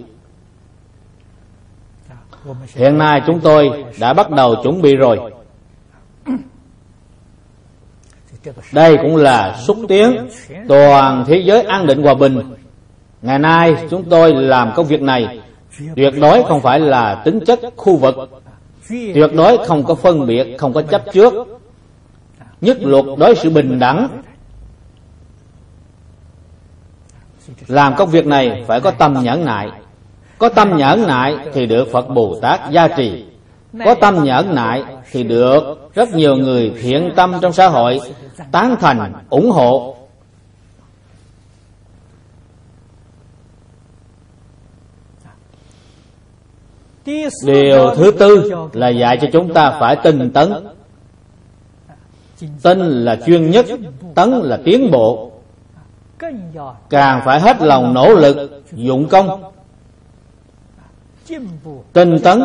Hiện 2.74 2.98
nay 2.98 3.22
chúng 3.26 3.40
tôi 3.40 3.84
đã 4.00 4.12
bắt 4.12 4.30
đầu 4.30 4.56
chuẩn 4.62 4.82
bị 4.82 4.96
rồi. 4.96 5.18
Đây 8.72 8.96
cũng 9.02 9.16
là 9.16 9.56
xúc 9.60 9.78
tiến 9.88 10.28
toàn 10.68 11.24
thế 11.26 11.42
giới 11.44 11.62
an 11.62 11.86
định 11.86 12.02
hòa 12.02 12.14
bình. 12.14 12.40
Ngày 13.22 13.38
nay 13.38 13.74
chúng 13.90 14.04
tôi 14.10 14.34
làm 14.34 14.72
công 14.76 14.86
việc 14.86 15.02
này. 15.02 15.40
Tuyệt 15.96 16.14
đối 16.20 16.42
không 16.42 16.60
phải 16.60 16.80
là 16.80 17.22
tính 17.24 17.40
chất 17.46 17.60
khu 17.76 17.96
vực. 17.96 18.16
Tuyệt 18.88 19.30
đối 19.34 19.66
không 19.66 19.84
có 19.84 19.94
phân 19.94 20.26
biệt, 20.26 20.56
không 20.58 20.72
có 20.72 20.82
chấp 20.82 21.02
trước. 21.12 21.32
Nhất 22.60 22.78
luật 22.80 23.04
đối 23.18 23.34
sự 23.34 23.50
bình 23.50 23.78
đẳng. 23.78 24.08
Làm 27.66 27.94
công 27.96 28.10
việc 28.10 28.26
này 28.26 28.64
phải 28.66 28.80
có 28.80 28.90
tâm 28.90 29.16
nhẫn 29.22 29.44
nại. 29.44 29.68
Có 30.38 30.48
tâm 30.48 30.76
nhẫn 30.76 31.06
nại 31.06 31.36
thì 31.52 31.66
được 31.66 31.88
Phật 31.92 32.08
Bồ 32.08 32.38
Tát 32.42 32.60
gia 32.70 32.88
trì. 32.88 33.24
Có 33.84 33.94
tâm 33.94 34.24
nhẫn 34.24 34.54
nại 34.54 34.84
thì 35.12 35.22
được 35.22 35.90
rất 35.94 36.14
nhiều 36.14 36.36
người 36.36 36.72
thiện 36.82 37.12
tâm 37.16 37.34
trong 37.42 37.52
xã 37.52 37.68
hội 37.68 38.00
Tán 38.52 38.76
thành, 38.80 39.12
ủng 39.30 39.50
hộ. 39.50 39.96
Điều 47.46 47.94
thứ 47.94 48.10
tư 48.10 48.52
là 48.72 48.88
dạy 48.88 49.18
cho 49.20 49.28
chúng 49.32 49.54
ta 49.54 49.76
phải 49.80 49.96
tinh 49.96 50.30
tấn. 50.30 50.52
Tinh 52.62 52.80
là 52.80 53.16
chuyên 53.26 53.50
nhất, 53.50 53.66
tấn 54.14 54.30
là 54.30 54.58
tiến 54.64 54.90
bộ. 54.90 55.30
Càng 56.90 57.22
phải 57.24 57.40
hết 57.40 57.62
lòng 57.62 57.94
nỗ 57.94 58.14
lực, 58.14 58.62
dụng 58.72 59.08
công. 59.08 59.42
Tinh 61.92 62.18
tấn 62.24 62.42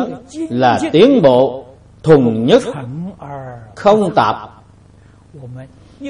là 0.50 0.78
tiến 0.92 1.22
bộ 1.22 1.64
thuần 2.02 2.46
nhất 2.46 2.62
Không 3.74 4.14
tạp. 4.14 4.36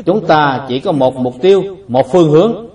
Chúng 0.05 0.27
ta 0.27 0.65
chỉ 0.69 0.81
có 0.81 0.93
một 0.93 1.17
mục 1.17 1.35
tiêu, 1.43 1.77
một 1.89 2.13
phương 2.13 2.31
hướng. 2.31 2.66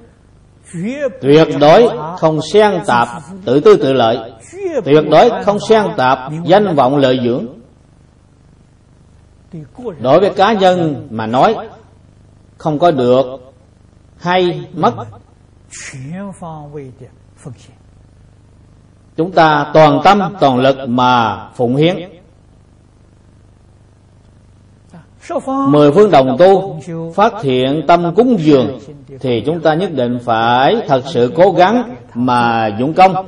Tuyệt 1.21 1.47
đối 1.59 1.89
không 2.17 2.39
xen 2.53 2.71
tạp 2.87 3.07
tự 3.45 3.59
tư 3.59 3.77
tự 3.77 3.93
lợi. 3.93 4.31
Tuyệt 4.85 5.03
đối 5.11 5.43
không 5.43 5.57
xen 5.69 5.83
tạp 5.97 6.19
danh 6.45 6.75
vọng 6.75 6.97
lợi 6.97 7.19
dưỡng. 7.23 7.47
Đối 9.99 10.19
với 10.19 10.29
cá 10.29 10.53
nhân 10.53 11.07
mà 11.09 11.27
nói, 11.27 11.55
không 12.57 12.79
có 12.79 12.91
được 12.91 13.25
hay 14.19 14.69
mất. 14.73 14.93
Chúng 19.17 19.31
ta 19.31 19.71
toàn 19.73 20.01
tâm 20.03 20.19
toàn 20.39 20.57
lực 20.57 20.77
mà 20.87 21.47
phụng 21.55 21.75
hiến. 21.75 22.20
Mười 25.67 25.91
phương 25.91 26.11
đồng 26.11 26.37
tu 26.39 26.79
phát 27.15 27.33
hiện 27.41 27.81
tâm 27.87 28.15
cúng 28.15 28.37
dường, 28.39 28.79
thì 29.19 29.43
chúng 29.45 29.61
ta 29.61 29.73
nhất 29.73 29.91
định 29.93 30.19
phải 30.25 30.75
thật 30.87 31.03
sự 31.13 31.33
cố 31.35 31.51
gắng 31.51 31.95
mà 32.13 32.69
dũng 32.79 32.93
công. 32.93 33.27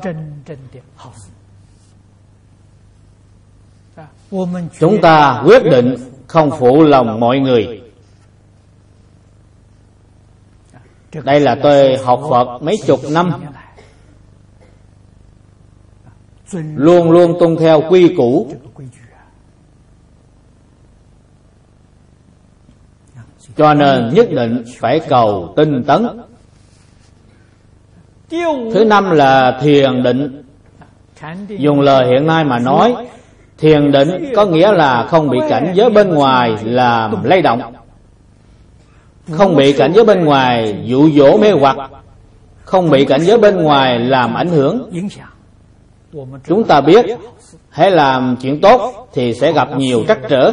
Chúng 4.79 5.01
ta 5.01 5.43
quyết 5.45 5.63
định 5.63 5.95
không 6.27 6.51
phụ 6.59 6.83
lòng 6.83 7.19
mọi 7.19 7.39
người. 7.39 7.81
Đây 11.23 11.39
là 11.39 11.55
tôi 11.63 11.97
học 11.97 12.21
phật 12.29 12.59
mấy 12.61 12.75
chục 12.87 12.99
năm. 13.11 13.31
Luôn 16.75 17.11
luôn 17.11 17.35
tuân 17.39 17.55
theo 17.59 17.81
quy 17.89 18.13
củ. 18.17 18.47
Cho 23.57 23.73
nên 23.73 24.09
nhất 24.13 24.27
định 24.31 24.63
phải 24.79 24.99
cầu 24.99 25.53
tinh 25.55 25.83
tấn. 25.83 26.07
Thứ 28.73 28.85
năm 28.85 29.11
là 29.11 29.59
thiền 29.61 30.03
định. 30.03 30.43
Dùng 31.47 31.81
lời 31.81 32.07
hiện 32.07 32.27
nay 32.27 32.43
mà 32.43 32.59
nói, 32.59 32.95
thiền 33.57 33.91
định 33.91 34.33
có 34.35 34.45
nghĩa 34.45 34.71
là 34.71 35.05
không 35.09 35.29
bị 35.29 35.37
cảnh 35.49 35.71
giới 35.75 35.89
bên 35.89 36.09
ngoài 36.09 36.55
làm 36.63 37.23
lay 37.23 37.41
động. 37.41 37.61
Không 39.31 39.55
bị 39.55 39.73
cảnh 39.73 39.91
giới 39.95 40.05
bên 40.05 40.25
ngoài 40.25 40.83
dụ 40.85 41.09
dỗ 41.11 41.37
mê 41.37 41.51
hoặc. 41.51 41.77
Không 42.63 42.89
bị 42.89 43.05
cảnh 43.05 43.21
giới 43.21 43.37
bên 43.37 43.55
ngoài 43.55 43.99
làm 43.99 44.33
ảnh 44.33 44.49
hưởng. 44.49 44.89
Chúng 46.47 46.63
ta 46.63 46.81
biết, 46.81 47.05
hãy 47.69 47.91
làm 47.91 48.35
chuyện 48.41 48.61
tốt 48.61 49.07
thì 49.13 49.33
sẽ 49.33 49.53
gặp 49.53 49.67
nhiều 49.77 50.03
trắc 50.07 50.19
trở. 50.29 50.51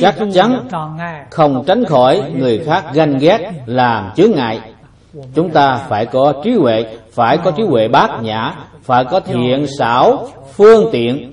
Chắc 0.00 0.14
chắn 0.34 0.68
không 1.30 1.64
tránh 1.66 1.84
khỏi 1.84 2.32
người 2.36 2.58
khác 2.66 2.84
ganh 2.94 3.18
ghét 3.18 3.52
làm 3.66 4.12
chướng 4.16 4.30
ngại. 4.30 4.60
Chúng 5.34 5.50
ta 5.50 5.76
phải 5.88 6.06
có 6.06 6.32
trí 6.44 6.52
huệ 6.52 6.98
phải 7.12 7.38
có 7.38 7.50
trí 7.50 7.62
huệ 7.62 7.88
bát 7.88 8.10
nhã 8.22 8.54
phải 8.82 9.04
có 9.04 9.20
thiện 9.20 9.66
xảo 9.78 10.28
phương 10.52 10.88
tiện. 10.92 11.32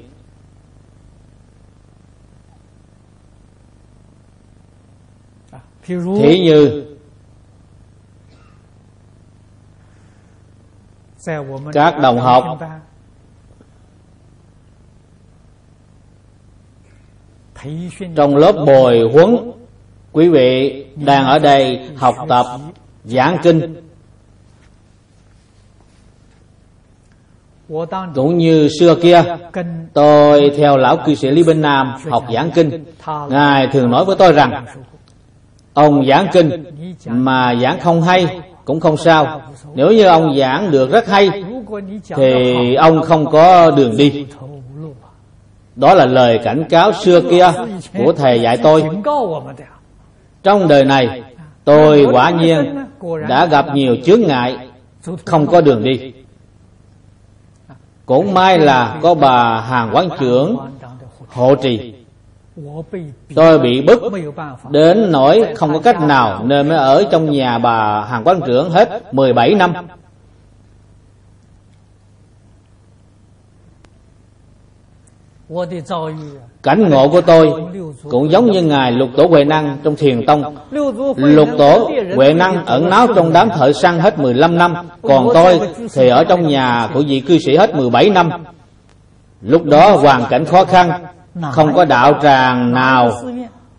Thí 5.87 6.39
như 6.39 6.85
các 11.73 11.99
đồng 11.99 12.19
học 12.19 12.59
trong 18.15 18.35
lớp 18.35 18.51
bồi 18.65 19.09
huấn, 19.13 19.51
quý 20.11 20.29
vị 20.29 20.85
đang 20.95 21.25
ở 21.25 21.39
đây 21.39 21.79
học 21.95 22.15
tập 22.29 22.45
giảng 23.03 23.37
kinh. 23.43 23.75
Cũng 28.15 28.37
như 28.37 28.69
xưa 28.79 28.95
kia, 28.95 29.23
tôi 29.93 30.51
theo 30.57 30.77
lão 30.77 30.97
cư 30.97 31.15
sĩ 31.15 31.29
lý 31.29 31.43
bên 31.43 31.61
nam 31.61 31.93
học 32.09 32.25
giảng 32.33 32.51
kinh. 32.51 32.85
Ngài 33.29 33.67
thường 33.67 33.91
nói 33.91 34.05
với 34.05 34.15
tôi 34.19 34.33
rằng, 34.33 34.65
ông 35.73 36.05
giảng 36.09 36.27
kinh 36.33 36.63
mà 37.05 37.55
giảng 37.61 37.79
không 37.79 38.01
hay 38.01 38.39
cũng 38.65 38.79
không 38.79 38.97
sao. 38.97 39.41
Nếu 39.75 39.91
như 39.91 40.05
ông 40.05 40.37
giảng 40.37 40.71
được 40.71 40.91
rất 40.91 41.07
hay, 41.07 41.43
thì 42.15 42.75
ông 42.75 43.01
không 43.01 43.31
có 43.31 43.71
đường 43.71 43.97
đi 43.97 44.25
đó 45.75 45.93
là 45.93 46.05
lời 46.05 46.39
cảnh 46.43 46.63
cáo 46.69 46.93
xưa 46.93 47.21
kia 47.21 47.51
của 47.97 48.13
thầy 48.13 48.41
dạy 48.41 48.57
tôi. 48.57 48.83
Trong 50.43 50.67
đời 50.67 50.85
này, 50.85 51.23
tôi 51.63 52.07
quả 52.11 52.29
nhiên 52.29 52.85
đã 53.27 53.45
gặp 53.45 53.65
nhiều 53.73 53.95
chướng 54.05 54.21
ngại, 54.21 54.57
không 55.25 55.47
có 55.47 55.61
đường 55.61 55.83
đi. 55.83 56.13
Cũng 58.05 58.33
may 58.33 58.59
là 58.59 58.97
có 59.01 59.13
bà 59.13 59.61
hàng 59.61 59.89
quán 59.93 60.09
trưởng 60.19 60.57
hộ 61.27 61.55
trì. 61.55 61.93
Tôi 63.35 63.59
bị 63.59 63.81
bức 63.81 64.01
đến 64.69 65.11
nỗi 65.11 65.45
không 65.55 65.73
có 65.73 65.79
cách 65.79 66.01
nào 66.01 66.43
Nên 66.45 66.69
mới 66.69 66.77
ở 66.77 67.05
trong 67.11 67.31
nhà 67.31 67.57
bà 67.57 68.05
hàng 68.05 68.23
quán 68.23 68.39
trưởng 68.47 68.69
hết 68.69 69.13
17 69.13 69.55
năm. 69.55 69.73
Cảnh 76.63 76.89
ngộ 76.89 77.07
của 77.09 77.21
tôi 77.21 77.51
cũng 78.09 78.31
giống 78.31 78.51
như 78.51 78.61
Ngài 78.61 78.91
Lục 78.91 79.09
Tổ 79.17 79.27
Huệ 79.27 79.43
Năng 79.43 79.77
trong 79.83 79.95
Thiền 79.95 80.25
Tông. 80.25 80.55
Lục 81.15 81.49
Tổ 81.57 81.91
Huệ 82.15 82.33
Năng 82.33 82.65
ẩn 82.65 82.89
náu 82.89 83.07
trong 83.15 83.33
đám 83.33 83.49
thợ 83.49 83.73
săn 83.73 83.99
hết 83.99 84.19
15 84.19 84.57
năm, 84.57 84.73
còn 85.01 85.27
tôi 85.33 85.59
thì 85.95 86.07
ở 86.07 86.23
trong 86.23 86.47
nhà 86.47 86.89
của 86.93 87.03
vị 87.07 87.19
cư 87.19 87.37
sĩ 87.37 87.55
hết 87.55 87.75
17 87.75 88.09
năm. 88.09 88.29
Lúc 89.41 89.65
đó 89.65 89.95
hoàn 89.95 90.25
cảnh 90.29 90.45
khó 90.45 90.65
khăn, 90.65 90.91
không 91.51 91.73
có 91.73 91.85
đạo 91.85 92.13
tràng 92.23 92.73
nào 92.73 93.11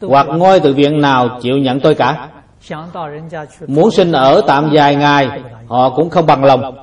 hoặc 0.01 0.27
ngôi 0.27 0.61
tự 0.61 0.73
viện 0.75 1.01
nào 1.01 1.29
chịu 1.43 1.59
nhận 1.59 1.81
tôi 1.81 1.95
cả. 1.95 2.29
Muốn 3.67 3.91
sinh 3.91 4.13
ở 4.13 4.41
tạm 4.47 4.69
vài 4.73 4.97
ngày, 4.97 5.29
họ 5.69 5.91
cũng 5.91 6.11
không 6.11 6.27
bằng 6.27 6.45
lòng. 6.45 6.75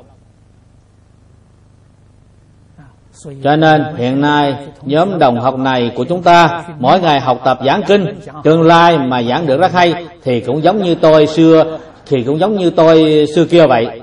Cho 3.44 3.56
nên 3.56 3.84
hiện 3.98 4.22
nay 4.22 4.56
nhóm 4.82 5.20
đồng 5.20 5.40
học 5.40 5.58
này 5.58 5.92
của 5.96 6.04
chúng 6.04 6.24
ta 6.24 6.64
mỗi 6.80 7.00
ngày 7.00 7.20
học 7.20 7.42
tập 7.46 7.60
giảng 7.66 7.82
kinh, 7.88 8.06
tương 8.44 8.62
lai 8.62 8.98
mà 8.98 9.24
giảng 9.24 9.48
được 9.48 9.58
rất 9.58 9.74
hay 9.74 10.08
thì 10.24 10.40
cũng 10.40 10.64
giống 10.64 10.84
như 10.84 10.96
tôi 10.96 11.28
xưa 11.28 11.80
thì 12.06 12.24
cũng 12.24 12.40
giống 12.40 12.58
như 12.58 12.70
tôi 12.70 13.26
xưa 13.36 13.46
kia 13.46 13.68
vậy. 13.68 14.02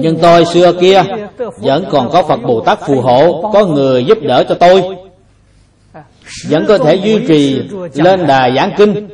Nhưng 0.00 0.18
tôi 0.22 0.44
xưa 0.44 0.72
kia 0.72 1.02
vẫn 1.38 1.84
còn 1.90 2.10
có 2.12 2.22
Phật 2.22 2.40
Bồ 2.42 2.60
Tát 2.60 2.78
phù 2.86 3.00
hộ, 3.00 3.50
có 3.52 3.66
người 3.66 4.04
giúp 4.04 4.18
đỡ 4.22 4.44
cho 4.48 4.54
tôi. 4.54 4.96
Vẫn 6.48 6.64
có 6.68 6.78
thể 6.78 6.94
duy 6.94 7.18
trì 7.28 7.62
lên 7.94 8.26
đài 8.26 8.54
giảng 8.56 8.72
kinh. 8.76 9.08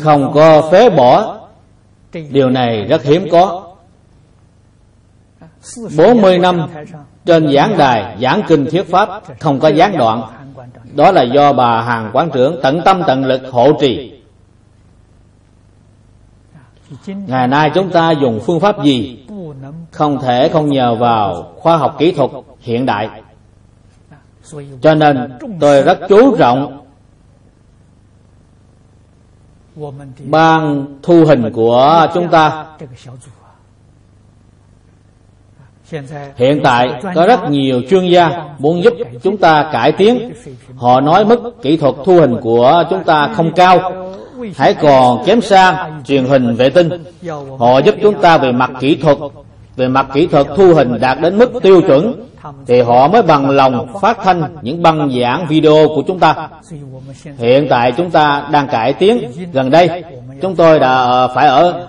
Không 0.00 0.32
có 0.34 0.68
phế 0.70 0.90
bỏ. 0.90 1.38
Điều 2.30 2.50
này 2.50 2.84
rất 2.88 3.04
hiếm 3.04 3.28
có. 3.32 3.61
40 5.96 6.38
năm 6.38 6.66
trên 7.24 7.52
giảng 7.54 7.78
đài 7.78 8.16
giảng 8.22 8.42
kinh 8.48 8.66
thuyết 8.70 8.90
pháp 8.90 9.22
không 9.40 9.60
có 9.60 9.68
gián 9.68 9.98
đoạn. 9.98 10.22
Đó 10.94 11.12
là 11.12 11.22
do 11.22 11.52
bà 11.52 11.82
hàng 11.82 12.10
quán 12.12 12.30
trưởng 12.30 12.60
tận 12.62 12.80
tâm 12.84 13.02
tận 13.06 13.24
lực 13.24 13.40
hộ 13.50 13.72
trì. 13.80 14.20
Ngày 17.06 17.48
nay 17.48 17.70
chúng 17.74 17.90
ta 17.90 18.10
dùng 18.10 18.40
phương 18.46 18.60
pháp 18.60 18.84
gì? 18.84 19.26
Không 19.90 20.20
thể 20.22 20.48
không 20.48 20.70
nhờ 20.70 20.94
vào 20.94 21.52
khoa 21.56 21.76
học 21.76 21.96
kỹ 21.98 22.12
thuật 22.12 22.30
hiện 22.60 22.86
đại. 22.86 23.22
Cho 24.82 24.94
nên 24.94 25.38
tôi 25.60 25.82
rất 25.82 25.98
chú 26.08 26.36
trọng 26.36 26.78
ban 30.24 30.86
thu 31.02 31.24
hình 31.24 31.52
của 31.52 32.06
chúng 32.14 32.28
ta. 32.28 32.66
Hiện 36.36 36.60
tại 36.64 36.90
có 37.14 37.26
rất 37.26 37.50
nhiều 37.50 37.82
chuyên 37.90 38.06
gia 38.06 38.30
muốn 38.58 38.82
giúp 38.82 38.94
chúng 39.22 39.36
ta 39.36 39.70
cải 39.72 39.92
tiến. 39.92 40.32
Họ 40.76 41.00
nói 41.00 41.24
mức 41.24 41.62
kỹ 41.62 41.76
thuật 41.76 41.94
thu 42.04 42.20
hình 42.20 42.36
của 42.40 42.84
chúng 42.90 43.04
ta 43.04 43.28
không 43.34 43.52
cao, 43.52 43.92
hãy 44.56 44.74
còn 44.74 45.24
kém 45.26 45.40
xa 45.40 45.88
truyền 46.04 46.24
hình 46.24 46.54
vệ 46.54 46.70
tinh. 46.70 46.88
Họ 47.58 47.78
giúp 47.78 47.94
chúng 48.02 48.20
ta 48.20 48.38
về 48.38 48.52
mặt 48.52 48.70
kỹ 48.80 48.94
thuật, 48.94 49.18
về 49.76 49.88
mặt 49.88 50.06
kỹ 50.14 50.26
thuật 50.26 50.46
thu 50.56 50.74
hình 50.74 51.00
đạt 51.00 51.20
đến 51.20 51.38
mức 51.38 51.52
tiêu 51.62 51.80
chuẩn 51.80 52.28
thì 52.66 52.80
họ 52.80 53.08
mới 53.08 53.22
bằng 53.22 53.50
lòng 53.50 53.86
phát 54.00 54.18
thanh 54.24 54.56
những 54.62 54.82
băng 54.82 55.10
giảng 55.20 55.46
video 55.46 55.88
của 55.88 56.02
chúng 56.06 56.18
ta. 56.18 56.48
Hiện 57.38 57.66
tại 57.70 57.92
chúng 57.92 58.10
ta 58.10 58.48
đang 58.52 58.68
cải 58.68 58.92
tiến. 58.92 59.30
Gần 59.52 59.70
đây 59.70 60.02
chúng 60.42 60.56
tôi 60.56 60.78
đã 60.78 60.94
ờ, 60.96 61.28
phải 61.34 61.46
ở 61.46 61.86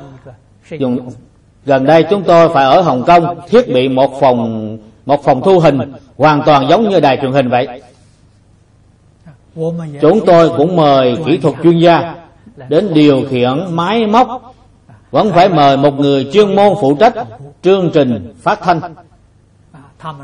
dùng 0.80 1.10
Gần 1.66 1.86
đây 1.86 2.04
chúng 2.10 2.24
tôi 2.24 2.50
phải 2.50 2.66
ở 2.66 2.82
Hồng 2.82 3.04
Kông 3.04 3.40
thiết 3.50 3.74
bị 3.74 3.90
một 3.90 4.20
phòng 4.20 4.78
một 5.06 5.24
phòng 5.24 5.42
thu 5.42 5.60
hình 5.60 5.80
hoàn 6.18 6.42
toàn 6.46 6.68
giống 6.70 6.90
như 6.90 7.00
đài 7.00 7.18
truyền 7.22 7.32
hình 7.32 7.50
vậy. 7.50 7.82
Chúng 10.02 10.26
tôi 10.26 10.50
cũng 10.58 10.76
mời 10.76 11.18
kỹ 11.26 11.38
thuật 11.38 11.56
chuyên 11.64 11.80
gia 11.80 12.16
đến 12.70 12.94
điều 12.94 13.24
khiển 13.30 13.66
máy 13.70 14.08
móc 14.08 14.56
vẫn 15.12 15.32
phải 15.32 15.50
mời 15.50 15.78
một 15.78 16.00
người 16.00 16.30
chuyên 16.34 16.56
môn 16.56 16.74
phụ 16.82 16.96
trách 17.00 17.14
chương 17.62 17.90
trình 17.94 18.34
phát 18.42 18.60
thanh. 18.62 18.82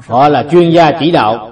Họ 0.07 0.29
là 0.29 0.43
chuyên 0.51 0.69
gia 0.69 0.91
chỉ 0.99 1.11
đạo 1.11 1.51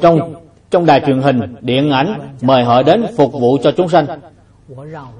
trong 0.00 0.34
trong 0.70 0.86
đài 0.86 1.00
truyền 1.06 1.22
hình, 1.22 1.54
điện 1.60 1.90
ảnh 1.90 2.20
mời 2.42 2.64
họ 2.64 2.82
đến 2.82 3.06
phục 3.16 3.32
vụ 3.32 3.58
cho 3.62 3.70
chúng 3.70 3.88
sanh. 3.88 4.06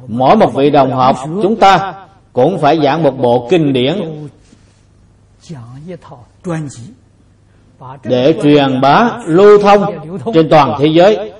Mỗi 0.07 0.37
một 0.37 0.55
vị 0.55 0.71
đồng 0.71 0.93
học 0.93 1.17
chúng 1.43 1.57
ta 1.57 1.95
cũng 2.37 2.59
phải 2.59 2.79
giảng 2.85 3.03
một 3.03 3.19
bộ 3.19 3.47
kinh 3.51 3.73
điển. 3.73 4.03
Để 8.03 8.35
truyền 8.43 8.81
bá 8.81 9.11
lưu 9.27 9.59
thông 9.63 9.85
trên 10.35 10.49
toàn 10.49 10.77
thế 10.79 10.87
giới. 10.87 11.33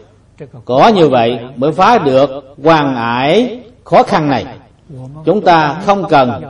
Có 0.65 0.89
như 0.89 1.09
vậy 1.09 1.39
mới 1.57 1.73
phá 1.73 1.99
được 1.99 2.31
quan 2.63 2.97
ải 2.97 3.61
khó 3.85 4.03
khăn 4.03 4.29
này. 4.29 4.47
Chúng 5.25 5.41
ta 5.41 5.81
không 5.87 6.05
cần 6.09 6.43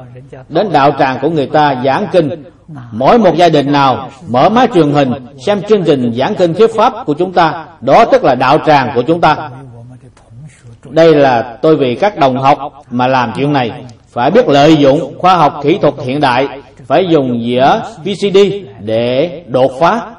đến 0.48 0.72
đạo 0.72 0.90
tràng 0.98 1.18
của 1.22 1.30
người 1.30 1.46
ta 1.46 1.82
giảng 1.84 2.06
kinh. 2.12 2.44
Mỗi 2.92 3.18
một 3.18 3.36
gia 3.36 3.48
đình 3.48 3.72
nào 3.72 4.10
mở 4.28 4.48
máy 4.48 4.68
truyền 4.74 4.92
hình 4.92 5.12
xem 5.46 5.62
chương 5.68 5.84
trình 5.84 6.12
giảng 6.18 6.34
kinh 6.34 6.54
thuyết 6.54 6.74
pháp 6.74 6.92
của 7.06 7.14
chúng 7.14 7.32
ta. 7.32 7.66
Đó 7.80 8.04
tức 8.04 8.24
là 8.24 8.34
đạo 8.34 8.58
tràng 8.66 8.92
của 8.94 9.02
chúng 9.02 9.20
ta. 9.20 9.50
Đây 10.84 11.14
là 11.14 11.58
tôi 11.62 11.76
vì 11.76 11.94
các 11.94 12.18
đồng 12.18 12.36
học 12.36 12.58
mà 12.90 13.06
làm 13.06 13.32
chuyện 13.36 13.52
này 13.52 13.84
phải 14.16 14.30
biết 14.30 14.48
lợi 14.48 14.76
dụng 14.76 15.18
khoa 15.18 15.36
học 15.36 15.60
kỹ 15.62 15.78
thuật 15.78 15.94
hiện 16.04 16.20
đại 16.20 16.48
phải 16.84 17.06
dùng 17.10 17.42
dĩa 17.44 17.66
VCD 18.04 18.38
để 18.80 19.42
đột 19.48 19.72
phá. 19.80 20.14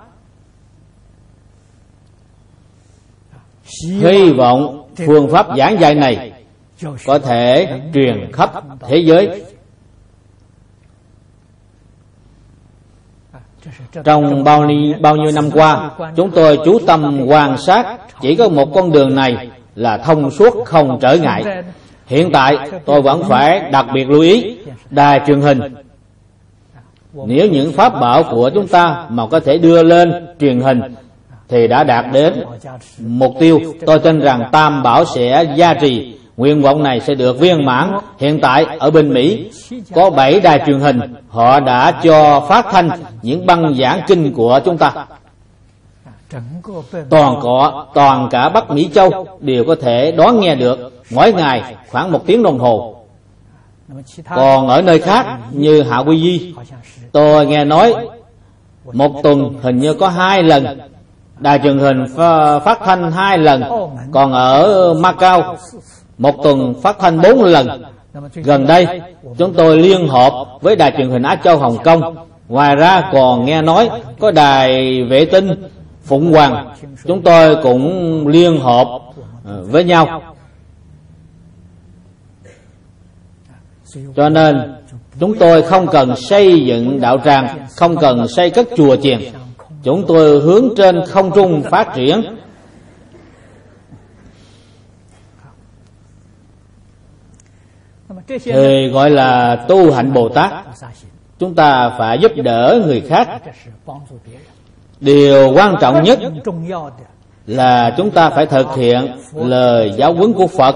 Hy 3.88 4.32
vọng 4.32 4.90
phương 5.06 5.32
pháp 5.32 5.48
giảng 5.58 5.80
dạy 5.80 5.96
này 5.96 6.32
có 7.06 7.20
thể 7.20 7.80
truyền 7.94 8.32
khắp 8.34 8.52
thế 8.88 8.98
giới. 8.98 9.44
Trong 14.04 14.44
bao 14.44 14.66
nhiêu, 14.66 14.96
bao 15.02 15.16
nhiêu 15.16 15.32
năm 15.32 15.52
qua 15.52 15.92
chúng 16.16 16.32
tôi 16.32 16.60
chú 16.66 16.80
tâm 16.88 17.26
quan 17.28 17.58
sát 17.58 17.98
chỉ 18.22 18.36
có 18.36 18.50
một 18.50 18.74
con 18.74 18.92
đường 18.92 19.16
này 19.16 19.50
là 19.76 19.98
thông 19.98 20.32
suốt 20.32 20.66
không 20.66 21.00
trở 21.02 21.18
ngại. 21.18 21.44
Hiện 22.08 22.30
tại, 22.34 22.58
tôi 22.86 23.02
vẫn 23.02 23.24
phải 23.24 23.60
đặc 23.72 23.86
biệt 23.94 24.10
lưu 24.10 24.22
ý, 24.22 24.58
đài 24.90 25.22
truyền 25.28 25.42
hình. 25.42 25.60
Nếu 27.14 27.48
những 27.48 27.72
pháp 27.72 28.00
bảo 28.02 28.24
của 28.24 28.50
chúng 28.54 28.68
ta 28.68 29.06
mà 29.10 29.28
có 29.28 29.40
thể 29.40 29.58
đưa 29.58 29.84
lên 29.84 30.28
truyền 30.40 30.60
hình 30.60 30.82
Thì 31.48 31.68
đã 31.68 31.84
đạt 31.84 32.06
đến 32.14 32.34
mục 33.00 33.34
tiêu, 33.40 33.60
Tôi 33.86 34.00
tin 34.00 34.20
rằng 34.20 34.50
Tam 34.52 34.84
Bảo 34.84 35.06
sẽ 35.06 35.54
gia 35.56 35.74
trì. 35.74 36.18
Nguyện 36.38 36.62
vọng 36.62 36.84
này 36.84 37.00
sẽ 37.00 37.16
được 37.16 37.40
viên 37.40 37.66
mãn. 37.66 37.94
Hiện 38.20 38.40
tại, 38.42 38.66
ở 38.80 38.92
bên 38.92 39.14
Mỹ, 39.14 39.50
Có 39.94 40.10
7 40.10 40.40
đài 40.40 40.62
truyền 40.66 40.80
hình, 40.80 41.00
Họ 41.30 41.60
đã 41.60 41.92
cho 42.04 42.40
phát 42.40 42.66
thanh 42.72 42.90
những 43.22 43.46
băng 43.46 43.76
giảng 43.76 44.02
kinh 44.08 44.34
của 44.34 44.60
chúng 44.66 44.78
ta. 44.78 44.92
Toàn 47.10 47.40
cọ, 47.42 47.86
toàn 47.94 48.28
cả 48.32 48.50
bắc 48.50 48.72
mỹ 48.72 48.90
châu 48.94 49.28
đều 49.40 49.64
có 49.64 49.76
thể 49.82 50.12
đón 50.12 50.40
nghe 50.40 50.56
được 50.56 50.97
mỗi 51.12 51.34
ngày 51.34 51.76
khoảng 51.92 52.12
một 52.12 52.26
tiếng 52.26 52.44
đồng 52.44 52.60
hồ. 52.60 52.96
Còn 54.36 54.68
ở 54.68 54.82
nơi 54.82 55.00
khác 55.00 55.26
như 55.52 55.82
hạ 55.82 55.98
quy 55.98 56.22
di, 56.22 56.54
tôi 57.12 57.46
nghe 57.46 57.66
nói 57.66 57.94
một 58.94 59.12
tuần 59.24 59.56
hình 59.62 59.78
như 59.78 59.94
có 59.94 60.08
hai 60.08 60.44
lần, 60.44 60.80
đài 61.40 61.60
truyền 61.64 61.80
hình 61.80 62.06
phát 62.66 62.80
thanh 62.86 63.12
hai 63.12 63.38
lần. 63.38 63.64
Còn 64.12 64.34
ở 64.34 64.94
macau, 64.94 65.58
một 66.18 66.36
tuần 66.44 66.74
phát 66.82 66.98
thanh 67.00 67.22
bốn 67.22 67.44
lần. 67.44 67.84
Gần 68.34 68.68
đây, 68.68 69.02
chúng 69.38 69.54
tôi 69.54 69.78
liên 69.78 70.08
hợp 70.08 70.34
với 70.62 70.76
đài 70.76 70.94
truyền 70.98 71.10
hình 71.10 71.24
á 71.24 71.36
châu 71.44 71.58
hồng 71.58 71.78
kông. 71.84 72.16
Ngoài 72.48 72.76
ra 72.76 73.10
còn 73.14 73.46
nghe 73.46 73.62
nói 73.62 73.90
có 74.20 74.32
đài 74.32 75.04
vệ 75.04 75.26
tinh 75.26 75.70
Phụng 76.04 76.34
Hoàng. 76.34 76.76
Chúng 77.08 77.22
tôi 77.22 77.56
cũng 77.64 78.28
liên 78.28 78.60
hợp 78.60 78.88
ờ, 79.46 79.64
với 79.64 79.84
nhau. 79.84 80.22
Cho 84.16 84.30
nên, 84.30 84.76
chúng 85.20 85.38
tôi 85.38 85.62
không 85.62 85.88
cần 85.88 86.16
xây 86.16 86.66
dựng 86.66 87.02
đạo 87.02 87.18
tràng, 87.26 87.68
Không 87.76 87.98
cần 87.98 88.28
xây 88.28 88.50
các 88.50 88.66
chùa 88.78 88.96
chiền. 88.96 89.20
Chúng 89.84 90.04
tôi 90.08 90.40
hướng 90.40 90.70
trên 90.78 91.06
không 91.06 91.32
trung 91.36 91.64
phát 91.72 91.96
triển. 91.96 92.22
Thì 98.44 98.90
gọi 98.94 99.10
là 99.10 99.56
tu 99.68 99.92
hạnh 99.92 100.14
Bồ 100.14 100.30
Tát. 100.30 100.54
Chúng 101.40 101.56
ta 101.56 101.96
phải 101.98 102.20
giúp 102.22 102.32
đỡ 102.36 102.82
người 102.86 103.02
khác. 103.02 103.28
Điều 105.00 105.54
quan 105.56 105.76
trọng 105.82 106.04
nhất 106.04 106.20
là 107.46 107.94
chúng 107.98 108.12
ta 108.12 108.30
phải 108.30 108.46
thực 108.46 108.76
hiện 108.76 109.18
lời 109.34 109.94
giáo 109.98 110.14
huấn 110.14 110.34
của 110.34 110.48
phật 110.48 110.76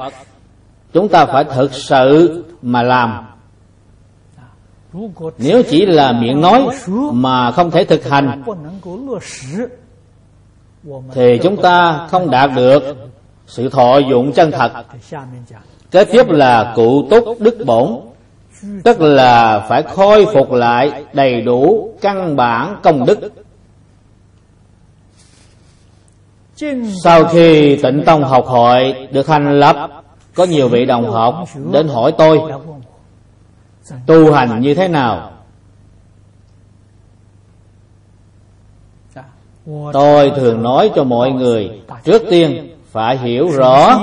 chúng 0.94 1.10
ta 1.10 1.26
phải 1.26 1.44
thực 1.44 1.74
sự 1.74 2.44
mà 2.62 2.84
làm. 2.84 3.28
Nếu 5.38 5.64
chỉ 5.70 5.86
là 5.86 6.12
miệng 6.12 6.42
nói 6.42 6.68
mà 7.14 7.52
không 7.52 7.72
thể 7.72 7.84
thực 7.84 8.10
hành, 8.10 8.44
thì 11.14 11.40
chúng 11.44 11.62
ta 11.62 12.08
không 12.10 12.30
đạt 12.30 12.50
được 12.56 12.84
sự 13.48 13.70
thọ 13.70 13.98
dụng 13.98 14.32
chân 14.32 14.52
thật. 14.52 14.72
Kế 15.92 16.06
tiếp 16.06 16.30
là 16.30 16.74
cụ 16.76 17.08
túc 17.10 17.40
đức 17.40 17.58
bổn, 17.66 18.00
tức 18.84 19.02
là 19.02 19.60
phải 19.70 19.84
khôi 19.84 20.26
phục 20.34 20.52
lại 20.52 21.04
đầy 21.14 21.42
đủ 21.42 21.94
căn 22.02 22.36
bản 22.36 22.80
công 22.84 23.06
đức. 23.06 23.20
Sau 27.04 27.26
khi 27.26 27.76
tịnh 27.84 28.04
tông 28.06 28.24
học 28.24 28.46
hội 28.46 29.08
được 29.12 29.28
thành 29.28 29.60
lập 29.60 30.04
có 30.36 30.44
nhiều 30.44 30.70
vị 30.70 30.86
đồng 30.86 31.12
học 31.12 31.46
đến 31.72 31.88
hỏi 31.88 32.14
tôi, 32.18 32.42
tu 34.06 34.34
hành 34.34 34.62
như 34.62 34.74
thế 34.74 34.88
nào? 34.88 35.32
Tôi 39.94 40.32
thường 40.36 40.64
nói 40.64 40.92
cho 40.96 41.04
mọi 41.04 41.32
người, 41.32 41.82
trước 42.04 42.22
tiên 42.30 42.78
phải 42.92 43.18
hiểu 43.18 43.50
rõ. 43.50 44.00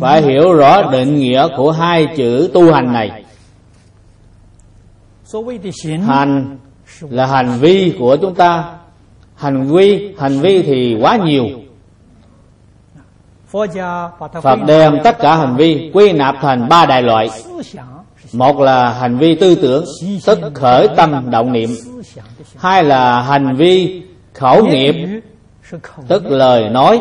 Phải 0.00 0.22
hiểu 0.22 0.52
rõ 0.52 0.90
định 0.90 1.14
nghĩa 1.18 1.48
của 1.56 1.70
hai 1.72 2.06
chữ 2.16 2.50
tu 2.54 2.72
hành 2.72 2.92
này. 2.92 3.24
Hành 6.02 6.58
là 7.00 7.26
hành 7.26 7.58
vi 7.60 7.96
của 7.98 8.16
chúng 8.20 8.34
ta 8.34 8.78
hành 9.44 9.66
vi 9.66 10.14
hành 10.18 10.40
vi 10.40 10.62
thì 10.62 10.96
quá 11.00 11.16
nhiều. 11.16 11.44
Phật 14.42 14.58
đem 14.66 14.98
tất 15.04 15.18
cả 15.18 15.36
hành 15.36 15.56
vi 15.56 15.90
quy 15.94 16.12
nạp 16.12 16.34
thành 16.40 16.68
ba 16.68 16.86
đại 16.86 17.02
loại. 17.02 17.28
Một 18.32 18.60
là 18.60 18.90
hành 18.90 19.18
vi 19.18 19.34
tư 19.34 19.54
tưởng 19.54 19.84
tức 20.26 20.38
khởi 20.54 20.88
tâm 20.96 21.30
động 21.30 21.52
niệm. 21.52 21.70
Hai 22.56 22.84
là 22.84 23.22
hành 23.22 23.56
vi 23.56 24.02
khẩu 24.32 24.64
nghiệp 24.64 24.94
tức 26.08 26.24
lời 26.26 26.68
nói. 26.68 27.00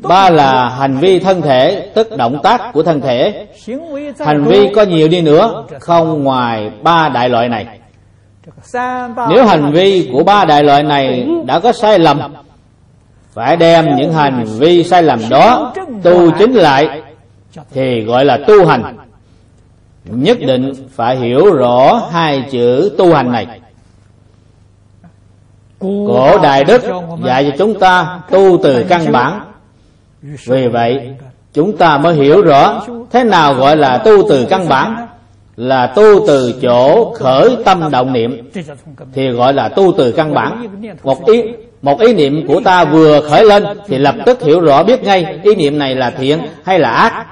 Ba 0.00 0.30
là 0.30 0.68
hành 0.68 0.96
vi 0.96 1.18
thân 1.18 1.42
thể 1.42 1.90
tức 1.94 2.16
động 2.16 2.38
tác 2.42 2.72
của 2.72 2.82
thân 2.82 3.00
thể. 3.00 3.46
Hành 4.18 4.44
vi 4.44 4.68
có 4.74 4.82
nhiều 4.82 5.08
đi 5.08 5.20
nữa 5.20 5.64
không 5.80 6.22
ngoài 6.24 6.70
ba 6.82 7.08
đại 7.08 7.28
loại 7.28 7.48
này 7.48 7.81
nếu 9.28 9.46
hành 9.46 9.72
vi 9.72 10.10
của 10.12 10.24
ba 10.24 10.44
đại 10.44 10.62
loại 10.62 10.82
này 10.82 11.28
đã 11.44 11.60
có 11.60 11.72
sai 11.72 11.98
lầm, 11.98 12.34
phải 13.32 13.56
đem 13.56 13.96
những 13.96 14.12
hành 14.12 14.44
vi 14.44 14.84
sai 14.84 15.02
lầm 15.02 15.20
đó 15.30 15.72
tu 16.02 16.30
chính 16.38 16.52
lại, 16.52 17.02
thì 17.70 18.00
gọi 18.00 18.24
là 18.24 18.38
tu 18.46 18.66
hành. 18.66 18.96
Nhất 20.04 20.38
định 20.40 20.72
phải 20.94 21.16
hiểu 21.16 21.54
rõ 21.54 22.08
hai 22.12 22.44
chữ 22.50 22.92
tu 22.98 23.14
hành 23.14 23.32
này. 23.32 23.60
Cổ 25.80 26.38
đại 26.42 26.64
đức 26.64 26.82
dạy 27.24 27.44
cho 27.50 27.56
chúng 27.58 27.80
ta 27.80 28.20
tu 28.30 28.58
từ 28.62 28.84
căn 28.88 29.12
bản. 29.12 29.40
Vì 30.22 30.68
vậy, 30.68 31.14
chúng 31.52 31.76
ta 31.76 31.98
mới 31.98 32.14
hiểu 32.14 32.42
rõ 32.42 32.82
thế 33.10 33.24
nào 33.24 33.54
gọi 33.54 33.76
là 33.76 33.98
tu 33.98 34.28
từ 34.28 34.46
căn 34.50 34.68
bản 34.68 35.06
là 35.62 35.86
tu 35.86 36.26
từ 36.26 36.54
chỗ 36.62 37.12
khởi 37.14 37.56
tâm 37.64 37.90
động 37.90 38.12
niệm. 38.12 38.50
Thì 39.12 39.28
gọi 39.28 39.54
là 39.54 39.68
tu 39.68 39.94
từ 39.98 40.12
căn 40.12 40.34
bản. 40.34 40.66
Một 41.02 41.26
ý 41.26 41.42
một 41.82 42.00
ý 42.00 42.14
niệm 42.14 42.46
của 42.46 42.60
ta 42.64 42.84
vừa 42.84 43.20
khởi 43.20 43.44
lên 43.44 43.64
thì 43.86 43.98
lập 43.98 44.14
tức 44.26 44.42
hiểu 44.42 44.60
rõ 44.60 44.82
biết 44.82 45.02
ngay 45.02 45.40
ý 45.42 45.54
niệm 45.54 45.78
này 45.78 45.94
là 45.94 46.10
thiện 46.10 46.40
hay 46.64 46.78
là 46.78 46.90
ác. 46.90 47.26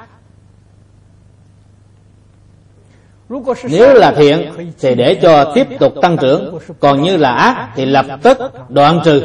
Nếu 3.65 3.94
là 3.94 4.12
thiện 4.12 4.52
thì 4.81 4.94
để 4.94 5.19
cho 5.23 5.52
tiếp 5.55 5.66
tục 5.78 5.94
tăng 6.02 6.16
trưởng, 6.16 6.59
còn 6.81 7.02
như 7.02 7.16
là 7.16 7.32
ác 7.32 7.69
thì 7.77 7.85
lập 7.85 8.07
tức 8.23 8.39
đoạn 8.69 9.01
trừ. 9.05 9.23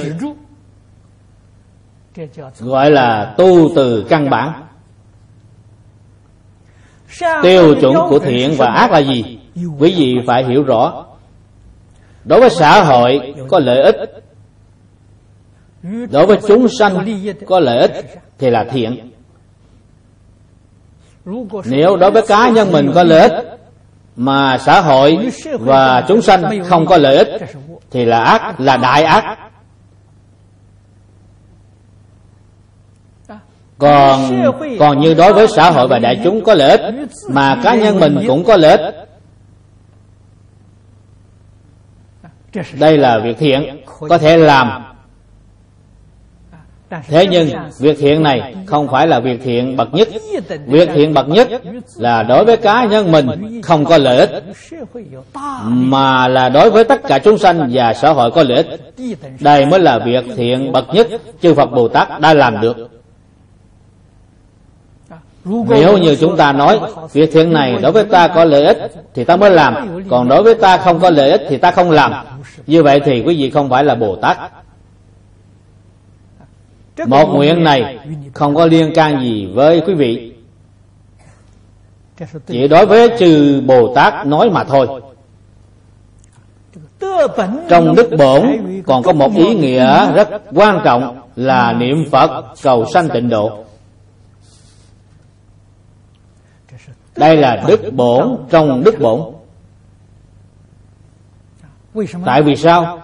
Gọi 2.59 2.91
là 2.91 3.33
tu 3.37 3.69
từ 3.75 4.05
căn 4.09 4.29
bản 4.29 4.64
tiêu 7.43 7.75
chuẩn 7.81 7.95
của 8.09 8.19
thiện 8.19 8.53
và 8.57 8.67
ác 8.67 8.91
là 8.91 8.99
gì? 8.99 9.39
Quý 9.79 9.95
vị 9.97 10.15
phải 10.27 10.43
hiểu 10.43 10.63
rõ. 10.63 11.05
Đối 12.23 12.39
với 12.39 12.49
xã 12.49 12.83
hội 12.83 13.33
có 13.49 13.59
lợi 13.59 13.81
ích. 13.81 13.95
Đối 16.11 16.25
với 16.25 16.37
chúng 16.47 16.67
sanh 16.67 17.05
có 17.45 17.59
lợi 17.59 17.77
ích 17.77 18.05
thì 18.39 18.49
là 18.49 18.65
thiện. 18.71 19.11
Nếu 21.65 21.95
đối 21.95 22.11
với 22.11 22.21
cá 22.27 22.49
nhân 22.49 22.71
mình 22.71 22.91
có 22.95 23.03
lợi 23.03 23.29
ích 23.29 23.59
mà 24.15 24.57
xã 24.57 24.81
hội 24.81 25.29
và 25.59 26.03
chúng 26.07 26.21
sanh 26.21 26.63
không 26.63 26.85
có 26.85 26.97
lợi 26.97 27.17
ích 27.17 27.41
thì 27.91 28.05
là 28.05 28.19
ác 28.19 28.59
là 28.59 28.77
đại 28.77 29.03
ác 29.03 29.37
còn 33.77 34.43
còn 34.79 34.99
như 34.99 35.13
đối 35.13 35.33
với 35.33 35.47
xã 35.47 35.71
hội 35.71 35.87
và 35.87 35.99
đại 35.99 36.21
chúng 36.23 36.43
có 36.43 36.53
lợi 36.53 36.77
ích, 36.77 36.81
mà 37.29 37.59
cá 37.63 37.75
nhân 37.75 37.99
mình 37.99 38.17
cũng 38.27 38.43
có 38.43 38.57
lợi 38.57 38.77
ích. 38.77 38.95
Đây 42.79 42.97
là 42.97 43.19
việc 43.19 43.37
thiện 43.37 43.83
có 44.09 44.17
thể 44.17 44.37
làm. 44.37 44.83
Thế 47.07 47.27
nhưng, 47.27 47.49
việc 47.79 47.99
thiện 47.99 48.23
này 48.23 48.55
không 48.65 48.87
phải 48.87 49.07
là 49.07 49.19
việc 49.19 49.41
thiện 49.43 49.77
bậc 49.77 49.93
nhất. 49.93 50.07
Việc 50.65 50.89
thiện 50.93 51.13
bậc 51.13 51.27
nhất 51.27 51.49
là 51.95 52.23
đối 52.23 52.45
với 52.45 52.57
cá 52.57 52.85
nhân 52.85 53.11
mình 53.11 53.61
không 53.61 53.85
có 53.85 53.97
lợi 53.97 54.17
ích, 54.17 54.43
mà 55.63 56.27
là 56.27 56.49
đối 56.49 56.69
với 56.71 56.83
tất 56.83 57.01
cả 57.03 57.19
chúng 57.19 57.37
sanh 57.37 57.69
và 57.73 57.93
xã 57.93 58.13
hội 58.13 58.31
có 58.31 58.43
lợi 58.43 58.63
ích. 58.63 58.93
Đây 59.39 59.65
mới 59.65 59.79
là 59.79 59.99
việc 59.99 60.25
thiện 60.35 60.71
bậc 60.71 60.85
nhất 60.93 61.07
chư 61.41 61.53
phật 61.53 61.65
bồ 61.65 61.87
tát 61.87 62.19
đã 62.19 62.33
làm 62.33 62.61
được 62.61 62.94
nếu 65.45 65.97
như 65.97 66.15
chúng 66.15 66.37
ta 66.37 66.51
nói 66.51 66.79
việc 67.13 67.29
thiện 67.33 67.53
này 67.53 67.77
đối 67.81 67.91
với 67.91 68.03
ta 68.03 68.27
có 68.27 68.45
lợi 68.45 68.65
ích 68.65 68.91
thì 69.13 69.23
ta 69.23 69.35
mới 69.35 69.51
làm, 69.51 70.03
còn 70.09 70.27
đối 70.27 70.43
với 70.43 70.55
ta 70.55 70.77
không 70.77 70.99
có 70.99 71.09
lợi 71.09 71.31
ích 71.31 71.41
thì 71.49 71.57
ta 71.57 71.71
không 71.71 71.91
làm. 71.91 72.13
Như 72.67 72.83
vậy 72.83 73.01
thì 73.05 73.21
quý 73.21 73.37
vị 73.37 73.49
không 73.49 73.69
phải 73.69 73.83
là 73.83 73.95
bồ 73.95 74.15
tát. 74.15 74.37
Một 77.07 77.25
nguyện 77.33 77.63
này 77.63 77.97
không 78.33 78.55
có 78.55 78.65
liên 78.65 78.93
can 78.95 79.21
gì 79.21 79.45
với 79.53 79.81
quý 79.87 79.93
vị. 79.93 80.31
Chỉ 82.47 82.67
đối 82.67 82.85
với 82.85 83.09
trừ 83.19 83.61
bồ 83.65 83.93
tát 83.95 84.27
nói 84.27 84.49
mà 84.49 84.63
thôi. 84.63 84.87
Trong 87.69 87.95
đức 87.95 88.09
bổn 88.17 88.43
còn 88.85 89.03
có 89.03 89.13
một 89.13 89.35
ý 89.35 89.55
nghĩa 89.55 90.13
rất 90.13 90.29
quan 90.55 90.81
trọng 90.83 91.19
là 91.35 91.73
niệm 91.73 92.05
phật 92.11 92.45
cầu 92.63 92.85
sanh 92.85 93.09
tịnh 93.09 93.29
độ. 93.29 93.64
Đây 97.17 97.37
là 97.37 97.63
đức 97.67 97.93
bổn 97.93 98.37
trong 98.49 98.83
đức 98.83 98.99
bổn. 98.99 99.21
Tại 102.25 102.41
vì 102.41 102.55
sao? 102.55 103.01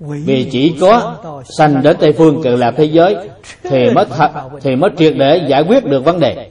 Vì 0.00 0.48
chỉ 0.52 0.76
có 0.80 1.16
sanh 1.58 1.82
đến 1.82 1.96
tây 2.00 2.12
phương 2.12 2.42
cực 2.42 2.58
lạc 2.58 2.74
thế 2.76 2.84
giới, 2.84 3.28
thì 3.62 3.90
mới 3.90 4.04
thật 4.04 4.30
thì 4.60 4.76
mới 4.76 4.90
triệt 4.96 5.14
để 5.16 5.46
giải 5.48 5.62
quyết 5.62 5.84
được 5.84 6.04
vấn 6.04 6.20
đề. 6.20 6.50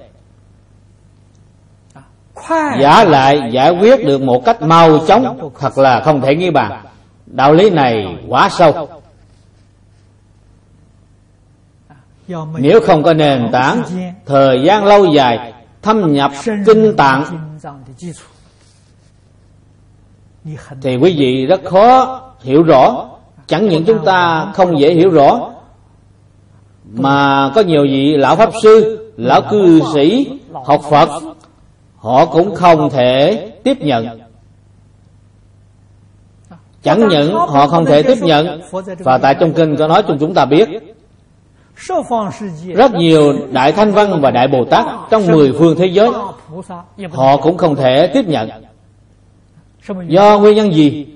Giả 2.80 3.03
lại 3.03 3.41
giải 3.52 3.72
quyết 3.72 4.06
được 4.06 4.22
một 4.22 4.45
cách 4.45 4.61
mau 4.61 4.98
chóng, 5.07 5.52
thật 5.60 5.77
là 5.77 6.02
không 6.02 6.22
thể 6.22 6.36
nghi 6.36 6.49
bàn. 6.52 6.86
Đạo 7.26 7.53
lý 7.53 7.69
này 7.69 8.18
quá 8.27 8.49
sâu. 8.49 8.88
Nếu 12.57 12.80
không 12.81 13.03
có 13.03 13.14
nền 13.14 13.49
tảng, 13.52 13.84
thời 14.26 14.61
gian 14.64 14.86
lâu 14.86 15.06
dài 15.06 15.53
thâm 15.81 16.14
nhập 16.14 16.31
kinh 16.65 16.95
tạng. 16.97 17.23
thì 20.81 20.97
quý 20.97 21.15
vị 21.18 21.45
rất 21.45 21.61
khó 21.65 22.22
hiểu 22.41 22.64
rõ. 22.64 23.10
Chẳng 23.47 23.69
những 23.69 23.85
chúng 23.85 24.06
ta 24.06 24.51
không 24.56 24.80
dễ 24.80 24.93
hiểu 24.93 25.10
rõ 25.10 25.51
mà 26.91 27.51
có 27.56 27.61
nhiều 27.61 27.84
vị 27.84 28.18
lão 28.18 28.35
pháp 28.35 28.49
sư 28.64 29.11
lão 29.18 29.41
cư 29.41 29.81
sĩ 29.93 30.27
học 30.65 30.81
phật 30.89 31.10
họ 31.97 32.26
cũng 32.26 32.56
không 32.56 32.89
thể 32.89 33.51
tiếp 33.64 33.77
nhận. 33.81 34.19
Chẳng 36.84 37.07
những 37.07 37.34
họ 37.34 37.68
không 37.68 37.85
thể 37.85 38.03
tiếp 38.03 38.18
nhận 38.22 38.61
và 38.99 39.18
tại 39.18 39.35
trong 39.39 39.53
kinh 39.53 39.76
có 39.76 39.88
nói 39.88 40.03
cho 40.07 40.18
chúng 40.19 40.34
ta 40.34 40.45
biết 40.45 40.69
rất 42.76 42.93
nhiều 42.93 43.34
đại 43.51 43.72
thanh 43.72 43.91
văn 43.91 44.22
và 44.22 44.31
đại 44.31 44.47
bồ 44.47 44.65
tát 44.65 44.85
trong 45.10 45.27
mười 45.27 45.53
phương 45.60 45.76
thế 45.77 45.85
giới 45.85 46.10
họ 47.11 47.38
cũng 47.38 47.57
không 47.57 47.76
thể 47.76 48.07
tiếp 48.07 48.26
nhận. 48.27 48.49
do 50.07 50.39
nguyên 50.39 50.56
nhân 50.56 50.73
gì? 50.73 51.07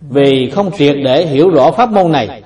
Vì 0.00 0.50
không 0.50 0.70
triệt 0.78 0.96
để 1.04 1.26
hiểu 1.26 1.50
rõ 1.50 1.70
pháp 1.70 1.90
môn 1.90 2.12
này. 2.12 2.42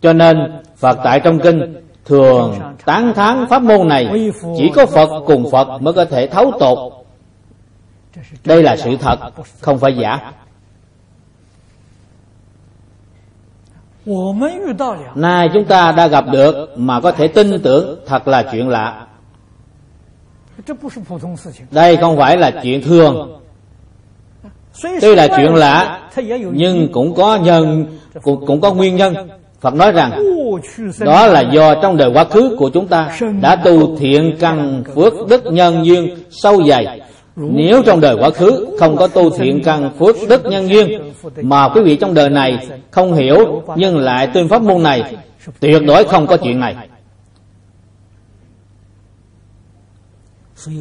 Cho 0.00 0.12
nên 0.12 0.62
phật 0.76 0.98
tại 1.04 1.20
trong 1.20 1.38
kinh 1.38 1.76
thường 2.04 2.60
tán 2.84 3.12
thán 3.14 3.46
pháp 3.50 3.62
môn 3.62 3.88
này. 3.88 4.30
Chỉ 4.58 4.70
có 4.74 4.86
phật 4.86 5.08
cùng 5.26 5.50
phật 5.50 5.82
mới 5.82 5.94
có 5.94 6.04
thể 6.04 6.26
thấu 6.26 6.52
tột. 6.60 6.92
Đây 8.44 8.62
là 8.62 8.76
sự 8.76 8.96
thật 8.96 9.18
không 9.60 9.78
phải 9.78 9.96
giả 9.96 10.32
nay 15.14 15.48
chúng 15.54 15.64
ta 15.64 15.92
đã 15.92 16.06
gặp 16.06 16.24
được 16.32 16.68
mà 16.76 17.00
có 17.00 17.12
thể 17.12 17.28
tin 17.28 17.62
tưởng 17.62 17.98
thật 18.06 18.28
là 18.28 18.42
chuyện 18.52 18.68
lạ. 18.68 19.06
Đây 21.70 21.96
không 21.96 22.16
phải 22.16 22.36
là 22.36 22.50
chuyện 22.62 22.82
thường. 22.82 23.40
Tuy 25.00 25.14
là 25.14 25.28
chuyện 25.36 25.54
lạ 25.54 26.00
nhưng 26.52 26.88
cũng 26.92 27.14
có 27.14 27.36
nhân 27.36 27.86
cũng, 28.22 28.46
cũng 28.46 28.60
có 28.60 28.74
nguyên 28.74 28.96
nhân. 28.96 29.14
Phật 29.60 29.74
nói 29.74 29.92
rằng 29.92 30.10
đó 31.00 31.26
là 31.26 31.40
do 31.40 31.74
trong 31.74 31.96
đời 31.96 32.10
quá 32.14 32.24
khứ 32.24 32.56
của 32.58 32.70
chúng 32.70 32.88
ta 32.88 33.18
đã 33.40 33.56
tu 33.56 33.96
thiện 33.96 34.36
căn 34.40 34.84
phước 34.94 35.12
đức 35.28 35.44
nhân 35.44 35.86
duyên 35.86 36.16
sâu 36.30 36.62
dày 36.68 37.00
nếu 37.36 37.82
trong 37.82 38.00
đời 38.00 38.16
quá 38.20 38.30
khứ 38.30 38.76
không 38.78 38.96
có 38.96 39.06
tu 39.06 39.30
thiện 39.30 39.62
căn 39.64 39.90
phước 39.98 40.16
đức 40.28 40.44
nhân 40.44 40.68
duyên, 40.68 41.12
mà 41.42 41.68
quý 41.68 41.82
vị 41.82 41.96
trong 41.96 42.14
đời 42.14 42.30
này 42.30 42.68
không 42.90 43.14
hiểu 43.14 43.62
nhưng 43.76 43.98
lại 43.98 44.28
tuyên 44.34 44.48
pháp 44.48 44.62
môn 44.62 44.82
này, 44.82 45.16
tuyệt 45.60 45.82
đối 45.86 46.04
không 46.04 46.26
có 46.26 46.36
chuyện 46.36 46.60
này. 46.60 46.76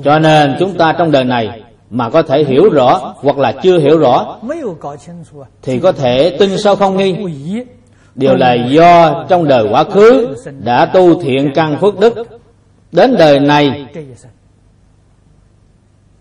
Cho 0.04 0.20
nên 0.20 0.56
chúng 0.60 0.78
ta 0.78 0.96
trong 0.98 1.12
đời 1.12 1.24
này 1.24 1.64
mà 1.90 2.10
có 2.10 2.22
thể 2.22 2.44
hiểu 2.44 2.70
rõ 2.70 3.14
hoặc 3.18 3.38
là 3.38 3.52
chưa 3.64 3.80
hiểu 3.80 3.98
rõ, 3.98 4.38
thì 5.62 5.80
có 5.80 5.92
thể 5.92 6.38
tin 6.40 6.58
sao 6.58 6.76
không 6.76 6.98
nghi? 6.98 7.16
Điều 8.16 8.36
là 8.36 8.54
do 8.54 9.26
trong 9.30 9.48
đời 9.48 9.68
quá 9.72 9.84
khứ 9.84 10.36
đã 10.64 10.86
tu 10.86 11.22
thiện 11.22 11.52
căn 11.56 11.78
phước 11.82 12.00
đức, 12.00 12.14
đến 12.92 13.16
đời 13.18 13.40
này 13.40 13.86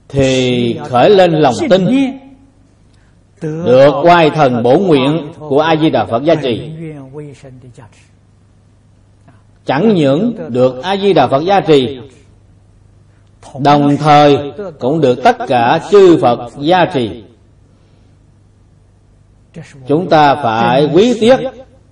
thì 0.08 0.78
khởi 0.88 1.10
lên 1.10 1.32
lòng 1.32 1.54
tin. 1.70 1.86
Được 3.42 3.94
quay 4.02 4.30
thần 4.30 4.62
bổ 4.62 4.78
nguyện 4.78 5.28
của 5.38 5.60
a 5.60 5.76
di 5.76 5.90
đà 5.90 6.04
phật 6.04 6.24
gia 6.24 6.34
trì 6.34 6.70
chẳng 9.64 9.94
những 9.94 10.34
được 10.48 10.82
a 10.82 10.96
di 10.96 11.12
đà 11.12 11.26
phật 11.26 11.42
gia 11.44 11.60
trì 11.60 11.98
đồng 13.58 13.96
thời 13.96 14.36
cũng 14.78 15.00
được 15.00 15.18
tất 15.24 15.36
cả 15.48 15.80
chư 15.90 16.18
phật 16.22 16.50
gia 16.58 16.84
trì 16.84 17.24
chúng 19.86 20.08
ta 20.08 20.34
phải 20.34 20.88
quý 20.94 21.18
tiếc 21.20 21.36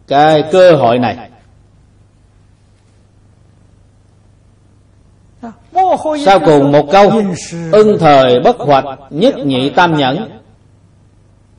cái 0.06 0.44
cơ 0.52 0.72
hội 0.72 0.98
này. 0.98 1.30
Sau 6.24 6.38
cùng 6.40 6.72
một 6.72 6.90
câu, 6.92 7.12
ưng 7.72 7.98
thời 7.98 8.40
bất 8.40 8.58
hoạch, 8.58 8.84
nhất 9.10 9.34
nhị 9.38 9.70
tam 9.70 9.96
nhẫn. 9.96 10.28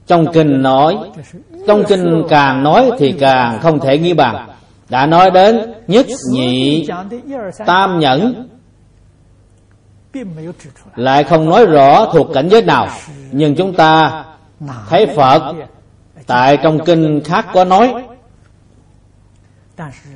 Trong 0.08 0.34
kinh 0.34 0.62
nói, 0.62 0.98
trong 1.68 1.84
kinh 1.88 2.24
càng 2.30 2.64
nói 2.64 2.92
thì 3.00 3.12
càng 3.12 3.60
không 3.60 3.80
thể 3.80 3.98
nghi 3.98 4.14
bàn. 4.14 4.50
Đã 4.90 5.06
nói 5.06 5.32
đến 5.32 5.74
nhất 5.88 6.06
nhị 6.32 6.88
tam 7.66 8.00
nhẫn, 8.00 8.48
lại 10.96 11.24
không 11.24 11.50
nói 11.50 11.66
rõ 11.66 12.06
thuộc 12.14 12.28
cảnh 12.34 12.50
giới 12.50 12.62
nào. 12.62 12.88
Nhưng 13.32 13.56
chúng 13.56 13.74
ta 13.74 14.24
thấy 14.90 15.06
phật 15.16 15.54
tại 16.28 16.58
trong 16.64 16.86
kinh 16.86 17.22
khác 17.26 17.46
có 17.54 17.64
nói, 17.64 17.94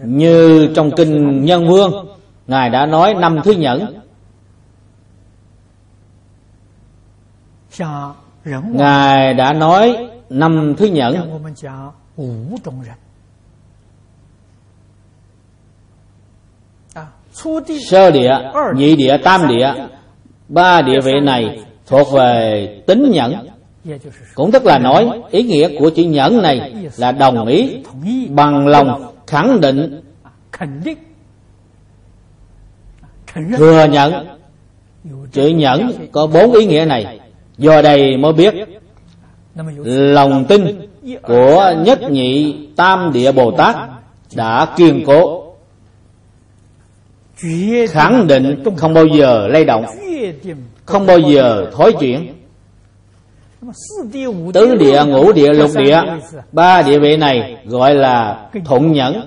như 0.03 0.69
trong 0.75 0.91
kinh 0.91 1.45
nhân 1.45 1.67
vương 1.67 2.07
ngài 2.47 2.69
đã 2.69 2.85
nói 2.85 3.13
năm 3.13 3.39
thứ 3.43 3.51
nhẫn. 3.51 3.99
ngài 8.73 9.33
đã 9.33 9.53
nói 9.53 10.09
năm 10.29 10.73
thứ 10.77 10.85
nhẫn. 10.85 11.43
sơ 17.89 18.11
địa 18.11 18.31
nhị 18.75 18.95
địa 18.95 19.17
tam 19.23 19.47
địa. 19.47 19.73
ba 20.47 20.81
địa 20.81 21.01
vị 21.03 21.13
này 21.23 21.63
thuộc 21.87 22.07
về 22.13 22.83
tính 22.87 23.11
nhẫn. 23.11 23.47
cũng 24.35 24.51
tức 24.51 24.65
là 24.65 24.79
nói 24.79 25.21
ý 25.29 25.43
nghĩa 25.43 25.79
của 25.79 25.89
chữ 25.89 26.03
nhẫn 26.03 26.41
này 26.41 26.73
là 26.97 27.11
đồng 27.11 27.45
ý 27.45 27.77
bằng 28.29 28.67
lòng 28.67 29.15
khẳng 29.27 29.61
định 29.61 30.01
thừa 33.57 33.87
nhận 33.91 34.27
chữ 35.31 35.47
nhẫn 35.47 36.07
có 36.11 36.27
bốn 36.27 36.53
ý 36.53 36.65
nghĩa 36.65 36.85
này 36.85 37.19
do 37.57 37.81
đây 37.81 38.17
mới 38.17 38.33
biết 38.33 38.53
lòng 39.83 40.45
tin 40.45 40.61
của 41.21 41.73
nhất 41.77 42.11
nhị 42.11 42.55
tam 42.75 43.11
địa 43.13 43.31
bồ 43.31 43.51
tát 43.51 43.75
đã 44.35 44.67
kiên 44.77 45.03
cố. 45.05 45.43
Khẳng 47.89 48.27
định 48.27 48.63
không 48.77 48.93
bao 48.93 49.05
giờ 49.05 49.47
lay 49.47 49.65
động 49.65 49.85
không 50.85 51.05
bao 51.05 51.19
giờ 51.19 51.65
thối 51.71 51.93
chuyển. 51.99 52.33
Tứ 54.53 54.75
địa 54.75 55.03
ngũ 55.05 55.31
địa 55.31 55.53
lục 55.53 55.71
địa 55.77 56.01
ba 56.51 56.81
địa 56.81 56.99
vị 56.99 57.17
này 57.17 57.57
gọi 57.65 57.95
là 57.95 58.45
thuận 58.65 58.91
nhẫn 58.91 59.21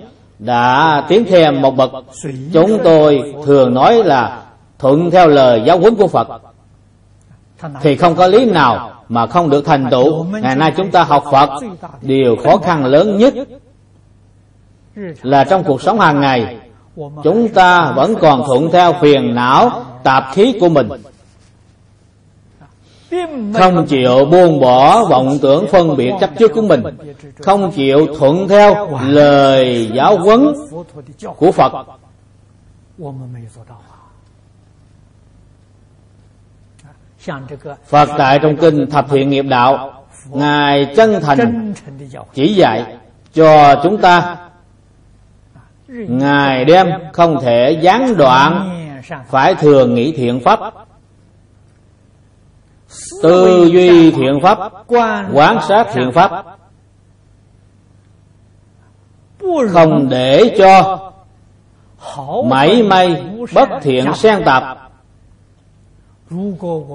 đã 0.45 1.03
tiến 1.09 1.25
thêm 1.29 1.63
một 1.63 1.77
bậc. 1.77 1.91
Chúng 2.53 2.79
tôi 2.85 3.35
thường 3.45 3.75
nói 3.75 4.05
là 4.05 4.43
thuận 4.79 5.11
theo 5.11 5.29
lời 5.29 5.63
giáo 5.67 5.79
huấn 5.79 5.95
của 5.95 6.09
phật. 6.09 6.29
Thì 7.81 7.97
không 7.97 8.15
có 8.15 8.27
lý 8.27 8.45
nào 8.45 8.91
mà 9.09 9.27
không 9.27 9.51
được 9.51 9.67
thành 9.67 9.87
tựu. 9.91 10.25
Ngày 10.25 10.57
nay 10.57 10.73
chúng 10.77 10.91
ta 10.91 11.03
học 11.03 11.25
phật, 11.33 11.51
điều 12.01 12.37
khó 12.37 12.57
khăn 12.57 12.85
lớn 12.85 13.19
nhất 13.19 13.35
là 15.23 15.45
trong 15.45 15.65
cuộc 15.65 15.83
sống 15.83 16.01
hàng 16.01 16.21
ngày, 16.21 16.57
chúng 17.25 17.49
ta 17.49 17.93
vẫn 17.97 18.15
còn 18.21 18.43
thuận 18.47 18.71
theo 18.71 18.93
phiền 19.01 19.35
não, 19.35 19.71
tạp 20.03 20.25
khí 20.33 20.59
của 20.61 20.69
mình 20.69 20.89
không 23.55 23.87
chịu 23.87 24.25
buông 24.25 24.61
bỏ 24.61 25.05
vọng 25.05 25.39
tưởng 25.43 25.67
phân 25.67 25.97
biệt 25.97 26.13
chấp 26.21 26.31
trước 26.39 26.53
của 26.55 26.63
mình. 26.63 26.83
Không 27.39 27.73
chịu 27.73 28.07
thuận 28.19 28.49
theo 28.49 28.99
lời 29.03 29.91
giáo 29.95 30.19
huấn 30.19 30.55
của 31.37 31.53
phật. 31.53 31.73
Phật 37.87 38.09
tại 38.19 38.39
trong 38.43 38.57
kinh 38.57 38.91
thập 38.91 39.11
thiện 39.11 39.31
nghiệp 39.31 39.45
đạo, 39.49 40.05
ngài 40.31 40.93
chân 40.97 41.21
thành 41.23 41.75
chỉ 42.35 42.55
dạy 42.55 42.97
cho 43.35 43.81
chúng 43.83 43.99
ta. 43.99 44.37
Ngài 45.89 46.65
đem 46.65 46.89
không 47.13 47.37
thể 47.43 47.79
gián 47.83 48.17
đoạn, 48.17 48.71
phải 49.31 49.55
thường 49.55 49.95
nghĩ 49.95 50.13
thiện 50.17 50.41
pháp 50.41 50.61
tư 53.23 53.69
duy 53.73 54.11
thiện 54.11 54.41
pháp 54.43 54.59
quán 55.33 55.59
sát 55.69 55.87
thiện 55.93 56.13
pháp 56.13 56.45
không 59.73 60.09
để 60.09 60.55
cho 60.59 60.99
mảy 62.45 62.83
may 62.83 63.25
bất 63.55 63.69
thiện 63.83 64.15
xen 64.15 64.45
tạp 64.45 64.79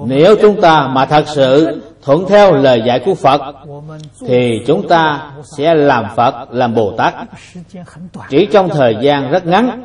nếu 0.06 0.36
chúng 0.42 0.60
ta 0.60 0.88
mà 0.88 1.06
thật 1.06 1.24
sự 1.26 1.82
thuận 2.02 2.26
theo 2.28 2.54
lời 2.54 2.82
dạy 2.86 3.00
của 3.04 3.14
phật 3.14 3.40
thì 4.26 4.62
chúng 4.66 4.88
ta 4.88 5.32
sẽ 5.56 5.74
làm 5.74 6.04
phật 6.16 6.46
làm 6.50 6.74
bồ 6.74 6.92
tát 6.96 7.14
chỉ 8.30 8.48
trong 8.52 8.68
thời 8.68 8.96
gian 9.00 9.30
rất 9.30 9.46
ngắn 9.46 9.84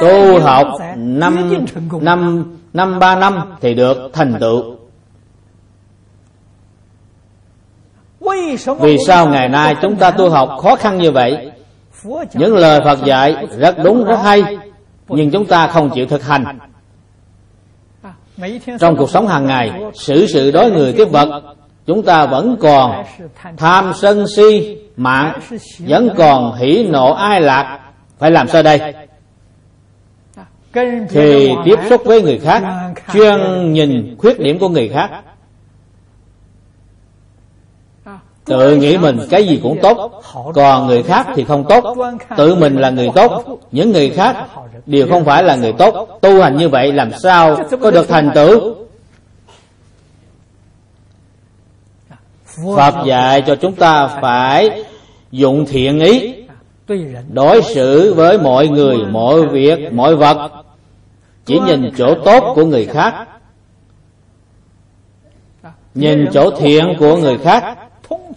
tu 0.00 0.40
học 0.40 0.66
năm 0.96 1.54
năm 2.00 2.44
năm 2.72 2.98
ba 2.98 3.16
năm 3.16 3.38
thì 3.60 3.74
được 3.74 4.10
thành 4.12 4.34
tựu. 4.40 4.76
Vì 8.80 8.96
sao 9.06 9.28
ngày 9.28 9.48
nay 9.48 9.76
chúng 9.82 9.96
ta 9.96 10.10
tu 10.10 10.30
học 10.30 10.50
khó 10.62 10.76
khăn 10.76 10.98
như 10.98 11.10
vậy? 11.10 11.50
Những 12.34 12.56
lời 12.56 12.80
phật 12.84 13.04
dạy 13.04 13.46
rất 13.58 13.76
đúng 13.84 14.04
rất 14.04 14.16
hay 14.22 14.58
nhưng 15.08 15.30
chúng 15.30 15.44
ta 15.44 15.66
không 15.66 15.90
chịu 15.94 16.06
thực 16.06 16.22
hành. 16.22 16.58
Trong 18.80 18.96
cuộc 18.96 19.10
sống 19.10 19.28
hàng 19.28 19.46
ngày 19.46 19.72
xử 19.94 20.26
sự 20.26 20.50
đối 20.50 20.70
người 20.70 20.92
tiếp 20.92 21.10
vật 21.10 21.42
chúng 21.86 22.02
ta 22.02 22.26
vẫn 22.26 22.56
còn 22.60 23.04
tham 23.56 23.92
sân 23.94 24.24
si 24.36 24.76
mạng 24.96 25.40
vẫn 25.78 26.08
còn 26.16 26.54
hỉ 26.54 26.86
nộ 26.88 27.12
ai 27.12 27.40
lạc. 27.40 27.80
Phải 28.18 28.30
làm 28.30 28.48
sao 28.48 28.62
đây 28.62 28.94
thì 31.08 31.50
tiếp 31.64 31.78
xúc 31.88 32.02
với 32.04 32.22
người 32.22 32.38
khác 32.38 32.62
chuyên 33.12 33.72
nhìn 33.72 34.16
khuyết 34.18 34.40
điểm 34.40 34.58
của 34.58 34.68
người 34.68 34.88
khác. 34.88 35.10
Tự 38.44 38.76
nghĩ 38.76 38.98
mình 38.98 39.18
cái 39.30 39.46
gì 39.46 39.60
cũng 39.62 39.78
tốt 39.82 40.22
còn 40.54 40.86
người 40.86 41.02
khác 41.02 41.26
thì 41.34 41.44
không 41.44 41.64
tốt. 41.68 41.96
tự 42.36 42.54
mình 42.54 42.76
là 42.76 42.90
người 42.90 43.10
tốt 43.14 43.58
những 43.72 43.92
người 43.92 44.10
khác 44.10 44.36
đều 44.86 45.06
không 45.10 45.24
phải 45.24 45.42
là 45.42 45.56
người 45.56 45.72
tốt. 45.72 46.18
tu 46.20 46.40
hành 46.40 46.56
như 46.56 46.68
vậy 46.68 46.92
làm 46.92 47.10
sao 47.12 47.56
có 47.80 47.90
được 47.90 48.08
thành 48.08 48.30
tựu? 48.34 48.74
phật 52.76 52.94
dạy 53.06 53.42
cho 53.46 53.54
chúng 53.54 53.72
ta 53.72 54.06
phải 54.06 54.84
dụng 55.30 55.66
thiện 55.66 56.00
ý 56.00 56.34
đối 57.32 57.62
xử 57.62 58.14
với 58.14 58.38
mọi 58.38 58.68
người 58.68 58.96
mọi 58.96 59.46
việc 59.46 59.92
mọi 59.92 60.16
vật 60.16 60.57
chỉ 61.48 61.58
nhìn 61.66 61.90
chỗ 61.96 62.14
tốt 62.24 62.52
của 62.54 62.64
người 62.64 62.86
khác. 62.86 63.26
Nhìn 65.94 66.26
chỗ 66.32 66.50
thiện 66.58 66.96
của 66.98 67.16
người 67.16 67.38
khác. 67.38 67.78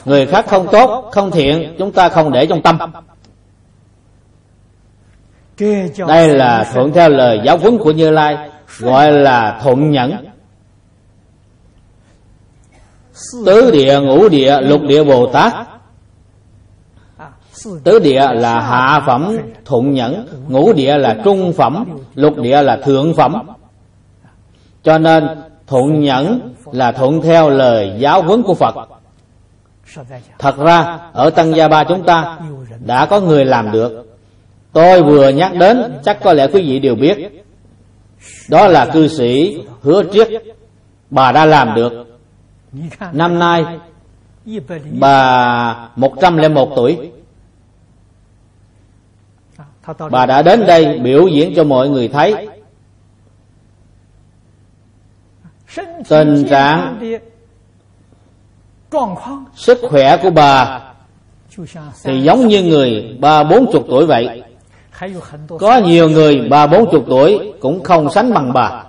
Người 0.05 0.25
khác 0.25 0.45
không 0.47 0.67
tốt, 0.71 1.09
không 1.11 1.31
thiện, 1.31 1.75
chúng 1.79 1.91
ta 1.91 2.09
không 2.09 2.31
để 2.31 2.45
trong 2.45 2.61
tâm. 2.61 2.77
Đây 6.07 6.27
là 6.27 6.71
thuận 6.73 6.93
theo 6.93 7.09
lời 7.09 7.39
giáo 7.45 7.57
huấn 7.57 7.77
của 7.77 7.91
như 7.91 8.09
lai, 8.09 8.49
gọi 8.79 9.11
là 9.11 9.59
thuận 9.63 9.91
nhẫn. 9.91 10.25
Tứ 13.45 13.71
địa, 13.71 13.99
ngũ 13.99 14.29
địa, 14.29 14.57
lục 14.61 14.81
địa, 14.81 15.03
bồ 15.03 15.27
tát 15.27 15.53
tứ 17.83 17.99
địa 17.99 18.27
là 18.33 18.59
hạ 18.59 19.03
phẩm, 19.07 19.37
thuận 19.65 19.93
nhẫn, 19.93 20.27
ngũ 20.47 20.73
địa 20.73 20.97
là 20.97 21.17
trung 21.23 21.53
phẩm, 21.53 21.85
lục 22.15 22.37
địa 22.37 22.61
là 22.61 22.75
thượng 22.75 23.13
phẩm. 23.13 23.47
Cho 24.83 24.97
nên, 24.97 25.27
thuận 25.67 25.99
nhẫn 25.99 26.53
là 26.71 26.91
thuận 26.91 27.21
theo 27.21 27.49
lời 27.49 27.93
giáo 27.99 28.21
huấn 28.21 28.43
của 28.43 28.53
phật. 28.53 28.75
Thật 30.39 30.57
ra, 30.57 30.99
ở 31.13 31.29
tăng 31.29 31.55
gia 31.55 31.67
ba 31.67 31.83
chúng 31.83 32.03
ta, 32.03 32.37
đã 32.85 33.05
có 33.05 33.19
người 33.19 33.45
làm 33.45 33.71
được. 33.71 34.17
Tôi 34.73 35.03
vừa 35.03 35.29
nhắc 35.29 35.51
đến, 35.55 35.99
chắc 36.03 36.23
có 36.23 36.33
lẽ 36.33 36.47
quý 36.47 36.61
vị 36.61 36.79
đều 36.79 36.95
biết. 36.95 37.45
Đó 38.49 38.67
là 38.67 38.85
cư 38.85 39.07
sĩ 39.07 39.63
hứa 39.81 40.03
triết. 40.13 40.27
Bà 41.09 41.31
đã 41.31 41.45
làm 41.45 41.75
được. 41.75 42.19
Năm 43.11 43.39
nay, 43.39 43.65
bà 44.99 45.89
một 45.95 46.13
trăm 46.21 46.37
lẻ 46.37 46.47
một 46.47 46.69
tuổi 46.75 47.11
bà 50.11 50.25
đã 50.25 50.41
đến 50.41 50.65
đây 50.67 50.99
biểu 50.99 51.27
diễn 51.27 51.53
cho 51.55 51.63
mọi 51.63 51.89
người 51.89 52.07
thấy. 52.07 52.47
Tình 56.09 56.45
trạng 56.49 56.99
sức 59.55 59.79
khỏe 59.89 60.17
của 60.17 60.29
bà 60.29 60.81
thì 62.03 62.21
giống 62.21 62.47
như 62.47 62.63
người 62.63 63.17
ba 63.19 63.43
bốn 63.43 63.71
chục 63.71 63.85
tuổi 63.89 64.05
vậy. 64.05 64.43
Có 65.59 65.77
nhiều 65.77 66.09
người 66.09 66.47
ba 66.49 66.67
bốn 66.67 66.91
chục 66.91 67.05
tuổi 67.09 67.53
cũng 67.59 67.83
không 67.83 68.09
sánh 68.09 68.33
bằng 68.33 68.53
bà. 68.53 68.83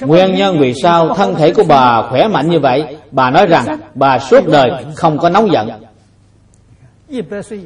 Nguyên 0.00 0.34
nhân 0.34 0.58
vì 0.58 0.74
sao 0.82 1.14
thân 1.14 1.34
thể 1.34 1.54
của 1.54 1.64
bà 1.68 2.08
khỏe 2.10 2.28
mạnh 2.28 2.48
như 2.48 2.60
vậy 2.60 2.97
Bà 3.10 3.30
nói 3.30 3.46
rằng 3.46 3.78
bà 3.94 4.18
suốt 4.18 4.46
đời 4.46 4.70
không 4.96 5.18
có 5.18 5.28
nóng 5.28 5.52
giận. 5.52 5.70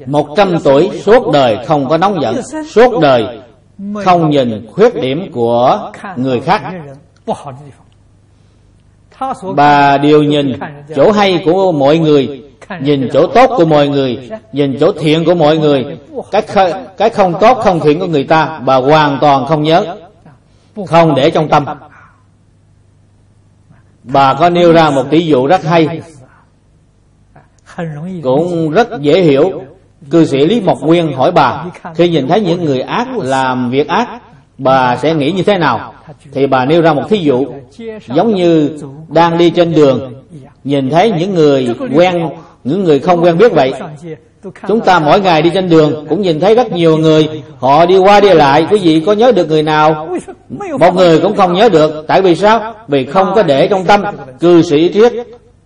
Một 0.06 0.28
trăm 0.36 0.58
tuổi 0.64 0.90
suốt 1.02 1.32
đời 1.32 1.58
không 1.66 1.88
có 1.88 1.98
nóng 1.98 2.22
giận 2.22 2.40
Suốt 2.70 3.00
đời 3.00 3.40
không 4.04 4.30
nhìn 4.30 4.66
khuyết 4.72 4.94
điểm 4.94 5.32
của 5.32 5.92
người 6.16 6.40
khác. 6.40 6.62
Bà 9.54 9.98
đều 9.98 10.22
nhìn 10.22 10.52
chỗ 10.96 11.12
hay 11.12 11.42
của 11.44 11.72
mọi 11.72 11.98
người 11.98 12.42
Nhìn 12.80 13.08
chỗ 13.12 13.26
tốt 13.26 13.50
của 13.56 13.64
mọi 13.64 13.88
người 13.88 14.30
Nhìn 14.52 14.76
chỗ 14.80 14.92
thiện 14.92 15.24
của 15.24 15.34
mọi 15.34 15.58
người. 15.58 15.84
Cái, 16.30 16.42
cái 16.96 17.10
không 17.10 17.34
tốt 17.40 17.54
không 17.54 17.80
thiện 17.80 18.00
của 18.00 18.06
người 18.06 18.24
ta 18.24 18.60
Bà 18.64 18.76
hoàn 18.76 19.18
toàn 19.20 19.46
không 19.46 19.62
nhớ. 19.62 19.96
Không 20.86 21.14
để 21.14 21.30
trong 21.30 21.48
tâm 21.48 21.64
bà 24.02 24.34
có 24.34 24.50
nêu 24.50 24.72
ra 24.72 24.90
một 24.90 25.04
tỷ 25.10 25.20
dụ 25.26 25.46
rất 25.46 25.64
hay. 25.64 26.00
Cũng 28.22 28.70
rất 28.70 28.88
dễ 29.00 29.22
hiểu. 29.22 29.62
Cư 30.10 30.24
sĩ 30.24 30.46
lý 30.46 30.60
mộc 30.60 30.78
nguyên 30.82 31.12
hỏi 31.12 31.32
bà, 31.32 31.64
khi 31.94 32.08
nhìn 32.08 32.28
thấy 32.28 32.40
những 32.40 32.64
người 32.64 32.80
ác 32.80 33.08
làm 33.18 33.70
việc 33.70 33.88
ác, 33.88 34.08
bà 34.58 34.96
sẽ 34.96 35.14
nghĩ 35.14 35.32
như 35.32 35.42
thế 35.42 35.58
nào? 35.58 35.94
Thì 36.32 36.46
bà 36.46 36.64
nêu 36.64 36.82
ra 36.82 36.92
một 36.92 37.02
thí 37.08 37.18
dụ, 37.18 37.46
giống 38.06 38.34
như 38.34 38.78
đang 39.08 39.38
đi 39.38 39.50
trên 39.50 39.72
đường, 39.72 40.24
nhìn 40.64 40.90
thấy 40.90 41.12
những 41.18 41.34
người 41.34 41.68
quen, 41.94 42.28
những 42.64 42.84
người 42.84 42.98
không 42.98 43.22
quen 43.22 43.38
biết 43.38 43.52
vậy 43.52 43.72
chúng 44.68 44.80
ta 44.80 44.98
mỗi 44.98 45.20
ngày 45.20 45.42
đi 45.42 45.50
trên 45.54 45.68
đường 45.68 46.06
cũng 46.08 46.22
nhìn 46.22 46.40
thấy 46.40 46.54
rất 46.54 46.72
nhiều 46.72 46.96
người. 46.96 47.42
Họ 47.58 47.86
đi 47.86 47.96
qua 47.96 48.20
đi 48.20 48.34
lại. 48.34 48.66
Quý 48.70 48.78
vị 48.78 49.02
có 49.06 49.12
nhớ 49.12 49.32
được 49.32 49.48
người 49.48 49.62
nào? 49.62 50.08
Một 50.78 50.94
người 50.94 51.20
cũng 51.20 51.36
không 51.36 51.52
nhớ 51.52 51.68
được. 51.68 52.04
Tại 52.08 52.22
vì 52.22 52.34
sao? 52.34 52.74
Vì 52.88 53.06
không 53.06 53.32
có 53.34 53.42
để 53.42 53.68
trong 53.68 53.84
tâm. 53.84 54.02
Cư 54.40 54.62
sĩ 54.62 54.90
triết, 54.94 55.12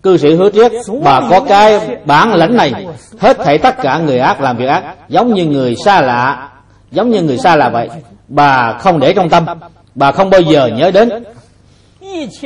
cư 0.02 0.16
sĩ 0.16 0.34
hứa 0.34 0.50
triết, 0.50 0.72
bà 1.02 1.20
có 1.30 1.40
cái 1.40 1.80
bản 2.04 2.34
lãnh 2.34 2.56
này. 2.56 2.72
Hết 3.18 3.38
thảy 3.44 3.58
tất 3.58 3.82
cả 3.82 3.98
người 3.98 4.18
ác 4.18 4.40
làm 4.40 4.56
việc 4.56 4.66
ác. 4.66 4.82
Giống 5.08 5.34
như 5.34 5.44
người 5.44 5.76
xa 5.76 6.00
lạ. 6.00 6.48
Giống 6.90 7.10
như 7.10 7.22
người 7.22 7.38
xa 7.38 7.56
lạ 7.56 7.68
vậy. 7.68 7.88
Bà 8.28 8.72
không 8.72 9.00
để 9.00 9.12
trong 9.12 9.28
tâm. 9.28 9.46
Bà 9.94 10.12
không 10.12 10.30
bao 10.30 10.40
giờ 10.40 10.66
nhớ 10.66 10.90
đến. 10.90 11.10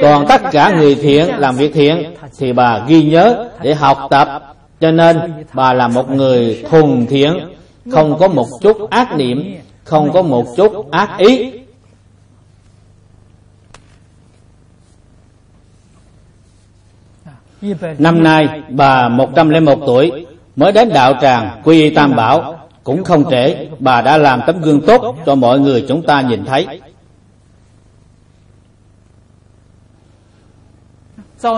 Còn 0.03 0.27
tất 0.27 0.43
cả 0.53 0.73
người 0.77 0.95
thiện 0.95 1.29
làm 1.39 1.57
việc 1.57 1.75
thiện 1.75 2.15
thì 2.39 2.53
bà 2.53 2.81
ghi 2.87 3.03
nhớ 3.03 3.49
để 3.63 3.75
học 3.75 3.99
tập 4.11 4.50
cho 4.81 4.91
nên, 4.91 5.45
bà 5.53 5.73
là 5.73 5.89
một 5.89 6.11
người 6.11 6.65
thuần 6.71 7.07
thiện, 7.07 7.49
không 7.91 8.19
có 8.19 8.29
một 8.29 8.47
chút 8.61 8.91
ác 8.91 9.17
niệm, 9.17 9.57
không 9.85 10.13
có 10.13 10.23
một 10.23 10.47
chút 10.57 10.91
ác 10.91 11.19
ý. 11.19 11.53
Năm 17.99 18.23
nay, 18.23 18.63
bà 18.69 19.09
101 19.09 19.79
tuổi, 19.87 20.27
Mới 20.57 20.73
đến 20.73 20.89
đạo 20.95 21.15
tràng 21.21 21.61
quy 21.65 21.83
y 21.83 21.91
tam 21.91 22.17
bảo. 22.17 22.69
Cũng 22.85 23.05
không 23.05 23.25
trễ, 23.31 23.69
Bà 23.79 24.03
đã 24.03 24.19
làm 24.19 24.41
tấm 24.47 24.61
gương 24.61 24.81
tốt 24.87 25.17
cho 25.27 25.35
mọi 25.35 25.61
người 25.61 25.85
chúng 25.89 26.03
ta 26.03 26.21
nhìn 26.21 26.45
thấy. 26.45 26.81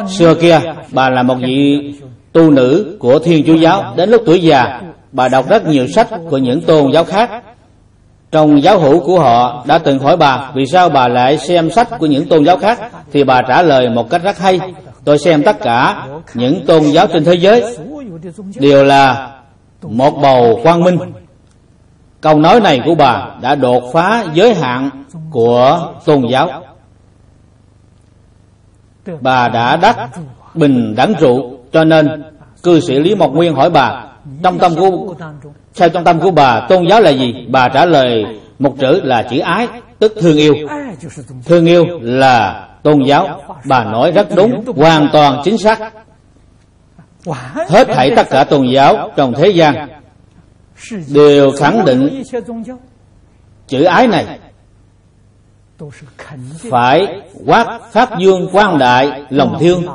Xưa 0.08 0.34
kia, 0.34 0.60
bà 0.92 1.08
là 1.08 1.22
một 1.22 1.34
vị 1.34 1.94
tu 2.32 2.50
nữ 2.50 2.96
của 2.98 3.18
Thiên 3.18 3.44
Chúa 3.46 3.54
Giáo 3.54 3.94
Đến 3.96 4.10
lúc 4.10 4.22
tuổi 4.26 4.42
già, 4.42 4.80
Bà 5.12 5.28
đọc 5.28 5.48
rất 5.48 5.66
nhiều 5.66 5.86
sách 5.86 6.08
của 6.30 6.38
những 6.38 6.60
tôn 6.60 6.92
giáo 6.92 7.04
khác. 7.04 7.30
Trong 8.30 8.62
giáo 8.62 8.78
hữu 8.78 9.00
của 9.00 9.18
họ 9.20 9.64
đã 9.66 9.78
từng 9.78 9.98
hỏi 9.98 10.16
bà, 10.16 10.50
Vì 10.54 10.66
sao 10.66 10.88
bà 10.88 11.08
lại 11.08 11.38
xem 11.38 11.70
sách 11.70 11.88
của 11.98 12.06
những 12.06 12.28
tôn 12.28 12.44
giáo 12.44 12.56
khác? 12.56 12.80
Thì 13.12 13.24
bà 13.24 13.42
trả 13.42 13.62
lời 13.62 13.88
một 13.88 14.10
cách 14.10 14.22
rất 14.22 14.38
hay, 14.38 14.60
Tôi 15.04 15.18
xem 15.18 15.42
tất 15.42 15.56
cả 15.60 16.06
những 16.34 16.66
tôn 16.66 16.82
giáo 16.82 17.06
trên 17.06 17.24
thế 17.24 17.34
giới, 17.34 17.76
Đều 18.60 18.84
là 18.84 19.30
một 19.82 20.10
bầu 20.10 20.60
quang 20.62 20.84
minh. 20.84 20.98
Câu 22.20 22.38
nói 22.38 22.60
này 22.60 22.80
của 22.84 22.94
bà 22.94 23.26
đã 23.40 23.54
đột 23.54 23.82
phá 23.92 24.24
giới 24.34 24.54
hạn 24.54 24.90
của 25.30 25.92
tôn 26.04 26.22
giáo. 26.30 26.62
Bà 29.20 29.48
đã 29.48 29.76
đắc 29.76 29.96
bình 30.54 30.94
đẳng 30.96 31.14
trụ 31.20 31.51
cho 31.72 31.84
nên, 31.84 32.22
cư 32.62 32.80
sĩ 32.80 32.98
Lý 32.98 33.14
Mộc 33.14 33.32
Nguyên 33.32 33.54
hỏi 33.54 33.70
bà, 33.70 34.04
Trong 34.42 34.58
tâm 34.58 34.74
của 34.76 35.14
Theo 35.74 35.88
trong 35.88 36.04
tâm 36.04 36.20
của 36.20 36.30
bà 36.30 36.66
tôn 36.68 36.86
giáo 36.88 37.00
là 37.00 37.10
gì? 37.10 37.46
Bà 37.48 37.68
trả 37.68 37.86
lời 37.86 38.24
một 38.58 38.74
chữ 38.78 39.00
là 39.04 39.22
chữ 39.30 39.38
ái, 39.38 39.68
Tức 39.98 40.12
thương 40.20 40.36
yêu. 40.36 40.54
Thương 41.44 41.66
yêu 41.66 41.84
là 42.00 42.68
tôn 42.82 43.02
giáo. 43.06 43.42
Bà 43.64 43.84
nói 43.84 44.10
rất 44.10 44.28
đúng, 44.36 44.64
hoàn 44.76 45.08
toàn 45.12 45.40
chính 45.44 45.58
xác. 45.58 45.92
Hết 47.68 47.88
thảy 47.88 48.12
tất 48.16 48.30
cả 48.30 48.44
tôn 48.44 48.68
giáo 48.68 49.10
trong 49.16 49.32
thế 49.34 49.48
gian 49.48 49.88
đều 51.08 51.50
khẳng 51.50 51.84
định 51.84 52.22
chữ 53.66 53.84
ái 53.84 54.06
này. 54.06 54.38
Phải 56.70 57.20
quát 57.46 57.80
phát 57.92 58.10
dương 58.18 58.48
quang 58.52 58.78
đại 58.78 59.22
lòng 59.30 59.56
thương 59.60 59.86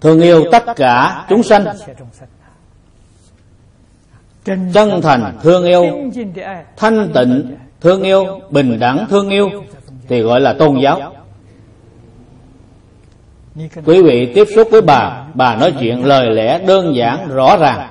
thương 0.00 0.20
yêu 0.20 0.44
tất 0.52 0.64
cả 0.76 1.24
chúng 1.28 1.42
sanh. 1.42 1.64
Chân 4.44 5.00
thành 5.02 5.38
thương 5.42 5.64
yêu, 5.64 5.84
thanh 6.76 7.10
tịnh 7.14 7.56
thương 7.80 8.02
yêu, 8.02 8.40
bình 8.50 8.78
đẳng 8.78 9.06
thương 9.10 9.28
yêu, 9.28 9.50
thì 10.08 10.20
gọi 10.20 10.40
là 10.40 10.52
tôn 10.52 10.80
giáo. 10.82 11.14
Quý 13.84 14.02
vị 14.02 14.32
tiếp 14.34 14.44
xúc 14.54 14.68
với 14.70 14.82
bà 14.82 15.24
bà 15.34 15.56
nói 15.56 15.74
chuyện 15.80 16.04
lời 16.04 16.30
lẽ 16.30 16.58
đơn 16.66 16.96
giản, 16.96 17.28
rõ 17.28 17.56
ràng. 17.56 17.90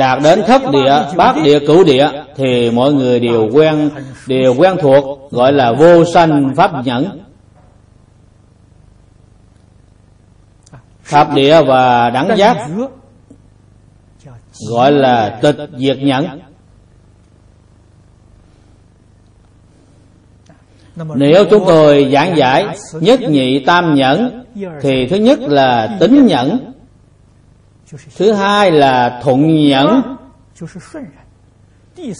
Đạt 0.00 0.18
đến 0.22 0.42
thất 0.46 0.62
địa 0.72 1.02
bát 1.16 1.36
địa 1.44 1.58
cửu 1.66 1.84
địa 1.84 2.10
thì 2.36 2.70
mọi 2.70 2.92
người 2.92 3.20
đều 3.20 3.48
quen 3.52 3.90
đều 4.26 4.54
quen 4.58 4.76
thuộc 4.80 5.32
gọi 5.32 5.52
là 5.52 5.72
vô 5.72 6.04
sanh 6.04 6.54
pháp 6.56 6.70
nhẫn. 6.84 7.20
Thập 11.08 11.34
địa 11.34 11.62
và 11.62 12.10
đẳng 12.10 12.36
giác 12.36 12.56
gọi 14.70 14.92
là 14.92 15.38
tịch 15.42 15.56
diệt 15.76 15.98
nhẫn. 15.98 16.40
Nếu 21.14 21.44
chúng 21.50 21.64
tôi 21.66 22.10
giảng 22.12 22.36
giải 22.36 22.66
nhất 22.92 23.20
nhị 23.20 23.64
tam 23.64 23.94
nhẫn 23.94 24.44
thì 24.80 25.06
thứ 25.06 25.16
nhất 25.16 25.38
là 25.40 25.96
tính 26.00 26.26
nhẫn 26.26 26.72
thứ 28.16 28.32
hai 28.32 28.70
là 28.70 29.20
thuận 29.22 29.68
nhẫn. 29.68 30.16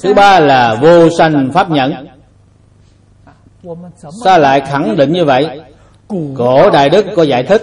Thứ 0.03 0.15
ba 0.15 0.41
là 0.41 0.75
vô 0.75 1.09
sanh 1.19 1.51
pháp 1.55 1.71
nhẫn. 1.71 2.07
Sao 4.25 4.39
lại 4.39 4.61
khẳng 4.61 4.97
định 4.97 5.13
như 5.13 5.25
vậy? 5.25 5.61
Cổ 6.37 6.71
đại 6.71 6.89
đức 6.89 7.07
có 7.17 7.23
giải 7.23 7.43
thích. 7.43 7.63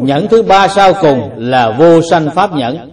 Nhẫn 0.00 0.28
thứ 0.28 0.42
ba 0.42 0.68
sau 0.68 0.92
cùng 1.00 1.30
là 1.36 1.70
vô 1.70 2.00
sanh 2.10 2.30
pháp 2.34 2.52
nhẫn. 2.52 2.90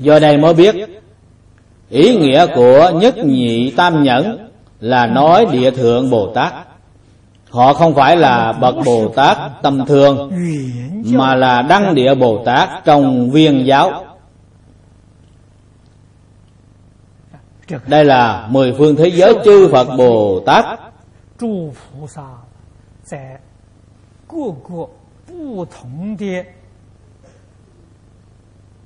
Do 0.00 0.18
đây 0.18 0.36
mới 0.36 0.54
biết 0.54 0.74
ý 1.88 2.16
nghĩa 2.16 2.46
của 2.54 2.90
nhất 2.94 3.16
nhị 3.18 3.70
tam 3.70 4.02
nhẫn 4.02 4.48
là 4.80 5.06
nói 5.06 5.46
địa 5.52 5.70
thượng 5.70 6.10
bồ 6.10 6.32
tát 6.34 6.52
họ 7.50 7.72
không 7.72 7.94
phải 7.94 8.16
là 8.16 8.52
bậc 8.52 8.74
bồ 8.84 9.08
tát 9.08 9.38
Tâm 9.62 9.86
thường 9.86 10.32
mà 11.04 11.34
là 11.34 11.62
đăng 11.62 11.94
địa 11.94 12.14
bồ 12.14 12.44
tát 12.44 12.84
trong 12.84 13.30
viên 13.30 13.66
giáo. 13.66 14.04
Đây 17.86 18.04
là 18.04 18.48
mười 18.50 18.72
phương 18.78 18.96
thế 18.96 19.08
giới 19.08 19.34
chư 19.44 19.68
phật 19.72 19.96
bồ 19.96 20.40
tát 20.46 20.64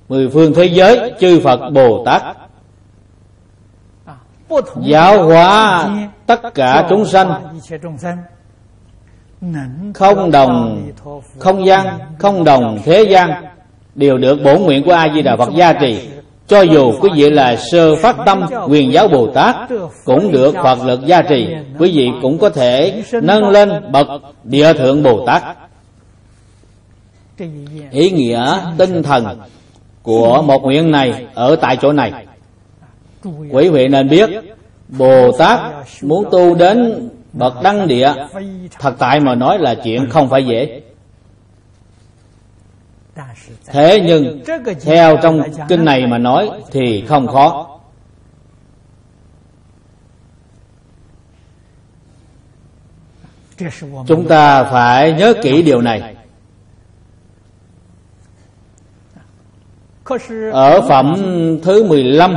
mười 0.08 0.28
phương 0.28 0.54
thế 0.54 0.64
giới 0.64 1.12
chư 1.20 1.40
phật 1.44 1.70
bồ 1.70 2.04
tát 2.04 2.22
giáo 4.82 5.26
hóa 5.26 5.88
tất 6.26 6.54
cả 6.54 6.86
chúng 6.90 7.04
sanh 7.06 7.58
không 9.94 10.30
đồng 10.30 10.82
không 11.38 11.66
gian, 11.66 11.98
không 12.18 12.44
đồng 12.44 12.78
thế 12.84 13.02
gian 13.10 13.30
đều 13.94 14.18
được 14.18 14.42
bổn 14.44 14.62
nguyện 14.62 14.82
của 14.84 14.92
a 14.92 15.08
di 15.14 15.22
đà 15.22 15.36
phật 15.36 15.50
gia 15.56 15.72
trì. 15.72 16.08
Cho 16.46 16.60
dù 16.60 16.92
quý 17.00 17.10
vị 17.14 17.30
là 17.30 17.56
sơ 17.56 17.96
phát 17.96 18.16
tâm 18.26 18.44
quyền 18.68 18.92
giáo 18.92 19.08
bồ 19.08 19.26
tát 19.26 19.56
cũng 20.04 20.32
được 20.32 20.54
phật 20.54 20.84
lực 20.84 21.00
gia 21.06 21.22
trì. 21.22 21.48
Quý 21.78 21.92
vị 21.94 22.08
cũng 22.22 22.38
có 22.38 22.50
thể 22.50 23.02
nâng 23.22 23.48
lên 23.48 23.92
bậc 23.92 24.06
địa 24.44 24.72
thượng 24.72 25.02
bồ 25.02 25.26
tát 25.26 25.42
ý 27.90 28.10
nghĩa 28.10 28.58
tinh 28.78 29.02
thần 29.02 29.40
của 30.02 30.42
một 30.42 30.62
nguyện 30.62 30.90
này 30.90 31.26
ở 31.34 31.56
tại 31.56 31.76
chỗ 31.82 31.92
này. 31.92 32.12
Quý 33.50 33.68
vị 33.68 33.88
nên 33.88 34.08
biết 34.08 34.30
bồ 34.88 35.32
tát 35.38 35.60
muốn 36.02 36.24
tu 36.30 36.54
đến 36.54 37.08
bậc 37.34 37.62
đăng 37.62 37.88
địa, 37.88 38.12
thật 38.78 38.94
tại 38.98 39.20
mà 39.20 39.34
nói 39.34 39.58
là 39.58 39.74
chuyện 39.84 40.10
không 40.10 40.28
phải 40.28 40.46
dễ. 40.46 40.82
Thế 43.66 44.00
nhưng, 44.06 44.42
theo 44.82 45.16
trong 45.22 45.42
kinh 45.68 45.84
này 45.84 46.06
mà 46.06 46.18
nói 46.18 46.50
thì 46.70 47.04
không 47.08 47.26
khó. 47.26 47.70
Chúng 54.06 54.28
ta 54.28 54.64
phải 54.64 55.12
nhớ 55.12 55.34
kỹ 55.42 55.62
điều 55.62 55.80
này. 55.80 56.16
Ở 60.52 60.80
phẩm 60.88 61.16
thứ 61.62 61.84
15 61.84 62.34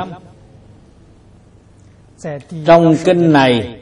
trong 2.65 2.95
kinh 3.05 3.33
này 3.33 3.76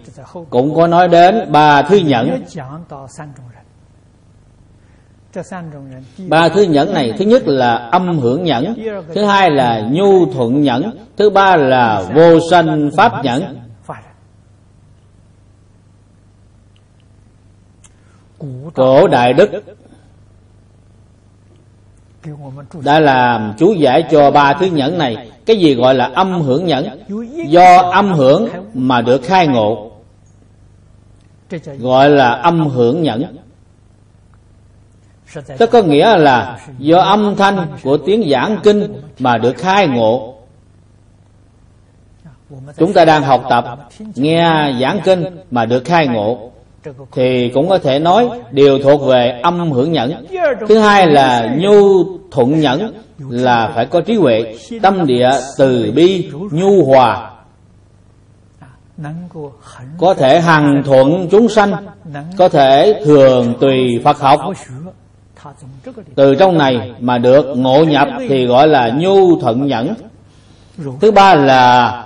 cũng 0.49 0.75
có 0.75 0.87
nói 0.87 1.07
đến 1.07 1.51
ba 1.51 1.81
thứ 1.81 1.97
nhẫn. 1.97 2.43
ba 6.27 6.49
thứ 6.49 6.61
nhẫn 6.63 6.93
này 6.93 7.13
thứ 7.17 7.25
nhất 7.25 7.43
là 7.45 7.75
âm 7.75 8.19
hưởng 8.19 8.43
nhẫn 8.43 8.75
thứ 9.15 9.25
hai 9.25 9.51
là 9.51 9.81
nhu 9.91 10.25
thuận 10.33 10.61
nhẫn 10.61 10.97
thứ 11.17 11.29
ba 11.29 11.55
là 11.55 12.03
vô 12.15 12.39
sanh 12.51 12.89
pháp 12.97 13.23
nhẫn. 13.23 13.59
Cổ 18.73 19.07
đại 19.07 19.33
đức 19.33 19.49
đã 22.83 22.99
làm 22.99 23.53
chú 23.57 23.73
giải 23.73 24.03
cho 24.11 24.31
ba 24.31 24.53
thứ 24.53 24.65
nhẫn 24.65 24.97
này. 24.97 25.31
Cái 25.45 25.57
gì 25.57 25.75
gọi 25.75 25.95
là 25.95 26.11
âm 26.13 26.41
hưởng 26.41 26.65
nhẫn? 26.65 26.99
Do 27.47 27.77
âm 27.77 28.13
hưởng 28.13 28.49
mà 28.73 29.01
được 29.01 29.21
khai 29.23 29.47
ngộ 29.47 29.94
gọi 31.79 32.09
là 32.09 32.29
âm 32.29 32.67
hưởng 32.67 33.03
nhẫn. 33.03 33.37
Tức 35.57 35.69
có 35.71 35.81
nghĩa 35.81 36.17
là 36.17 36.59
do 36.79 36.99
âm 36.99 37.35
thanh 37.35 37.67
của 37.83 37.97
tiếng 37.97 38.29
giảng 38.29 38.57
kinh 38.63 39.01
mà 39.19 39.37
được 39.37 39.57
khai 39.57 39.87
ngộ. 39.87 40.35
Chúng 42.77 42.93
ta 42.93 43.05
đang 43.05 43.23
học 43.23 43.45
tập 43.49 43.89
nghe 44.15 44.73
giảng 44.81 44.99
kinh 45.05 45.23
mà 45.51 45.65
được 45.65 45.85
khai 45.85 46.07
ngộ. 46.07 46.51
thì 47.11 47.49
cũng 47.53 47.69
có 47.69 47.77
thể 47.77 47.99
nói 47.99 48.29
đều 48.51 48.79
thuộc 48.83 49.01
về 49.07 49.39
âm 49.43 49.71
hưởng 49.71 49.91
nhẫn. 49.91 50.25
Thứ 50.67 50.79
hai 50.79 51.07
là 51.07 51.55
nhu 51.57 52.03
thuận 52.31 52.59
nhẫn 52.59 52.93
là 53.29 53.71
phải 53.75 53.85
có 53.85 54.01
trí 54.01 54.15
huệ 54.15 54.55
tâm 54.81 55.05
địa 55.05 55.29
từ 55.57 55.91
bi 55.95 56.29
nhu 56.51 56.85
hòa 56.85 57.34
có 59.97 60.13
thể 60.13 60.41
hằng 60.41 60.81
thuận 60.85 61.27
chúng 61.31 61.49
sanh 61.49 61.73
có 62.37 62.49
thể 62.49 63.01
thường 63.05 63.53
tùy 63.59 64.01
phật 64.03 64.19
học. 64.19 64.41
Từ 66.15 66.35
trong 66.35 66.57
này 66.57 66.93
mà 66.99 67.17
được 67.17 67.45
ngộ 67.55 67.83
nhập 67.83 68.07
thì 68.29 68.45
gọi 68.45 68.67
là 68.67 68.89
nhu 68.89 69.39
thuận 69.39 69.67
nhẫn. 69.67 69.93
Thứ 71.01 71.11
ba 71.11 71.35
là 71.35 72.01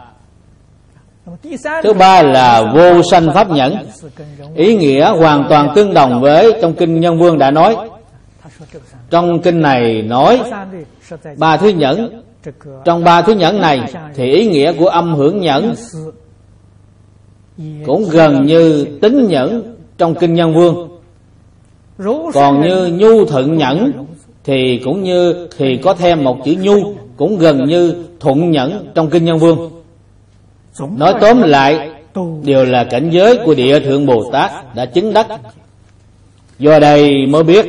thứ 1.84 1.94
ba 1.94 2.22
là 2.22 2.64
vô 2.76 3.02
sanh 3.12 3.34
pháp 3.34 3.50
nhẫn. 3.50 3.76
Ý 4.56 4.76
nghĩa 4.76 5.12
hoàn 5.12 5.46
toàn 5.50 5.72
tương 5.76 5.94
đồng 5.94 6.22
với 6.22 6.54
trong 6.62 6.74
kinh 6.74 7.00
nhân 7.00 7.20
vương 7.20 7.40
đã 7.40 7.52
nói. 7.52 7.76
Trong 9.10 9.42
kinh 9.42 9.62
này 9.62 10.02
nói 10.02 10.42
ba 11.38 11.58
thứ 11.58 11.68
nhẫn. 11.70 12.24
Trong 12.86 13.04
ba 13.04 13.22
thứ 13.22 13.34
nhẫn 13.34 13.62
này 13.62 13.94
thì 14.16 14.32
ý 14.32 14.46
nghĩa 14.46 14.74
của 14.74 14.88
âm 14.88 15.16
hưởng 15.16 15.42
nhẫn 15.42 15.74
cũng 17.86 18.06
gần 18.12 18.46
như 18.46 18.86
tính 19.02 19.28
nhẫn 19.28 19.76
trong 19.98 20.16
kinh 20.16 20.34
nhân 20.34 20.54
vương. 20.54 20.90
Còn 22.34 22.62
như 22.62 22.88
nhu 22.88 23.26
thuận 23.26 23.58
nhẫn, 23.58 23.92
thì 24.44 24.82
cũng 24.84 25.04
như 25.04 25.48
thì 25.58 25.78
có 25.78 25.94
thêm 25.94 26.24
một 26.24 26.46
chữ 26.46 26.56
nhu, 26.62 26.94
cũng 27.18 27.38
gần 27.38 27.66
như 27.66 27.96
thuận 28.20 28.52
nhẫn 28.52 28.88
trong 28.96 29.10
kinh 29.10 29.26
nhân 29.26 29.40
vương. 29.40 29.72
Nói 30.98 31.14
tóm 31.22 31.42
lại, 31.42 31.90
đều 32.44 32.66
là 32.66 32.84
cảnh 32.84 33.10
giới 33.10 33.38
của 33.46 33.54
địa 33.54 33.80
thượng 33.80 34.06
bồ 34.06 34.32
tát 34.32 34.76
đã 34.76 34.86
chứng 34.86 35.14
đắc. 35.14 35.28
Do 36.60 36.80
đây 36.80 37.28
mới 37.28 37.44
biết, 37.44 37.66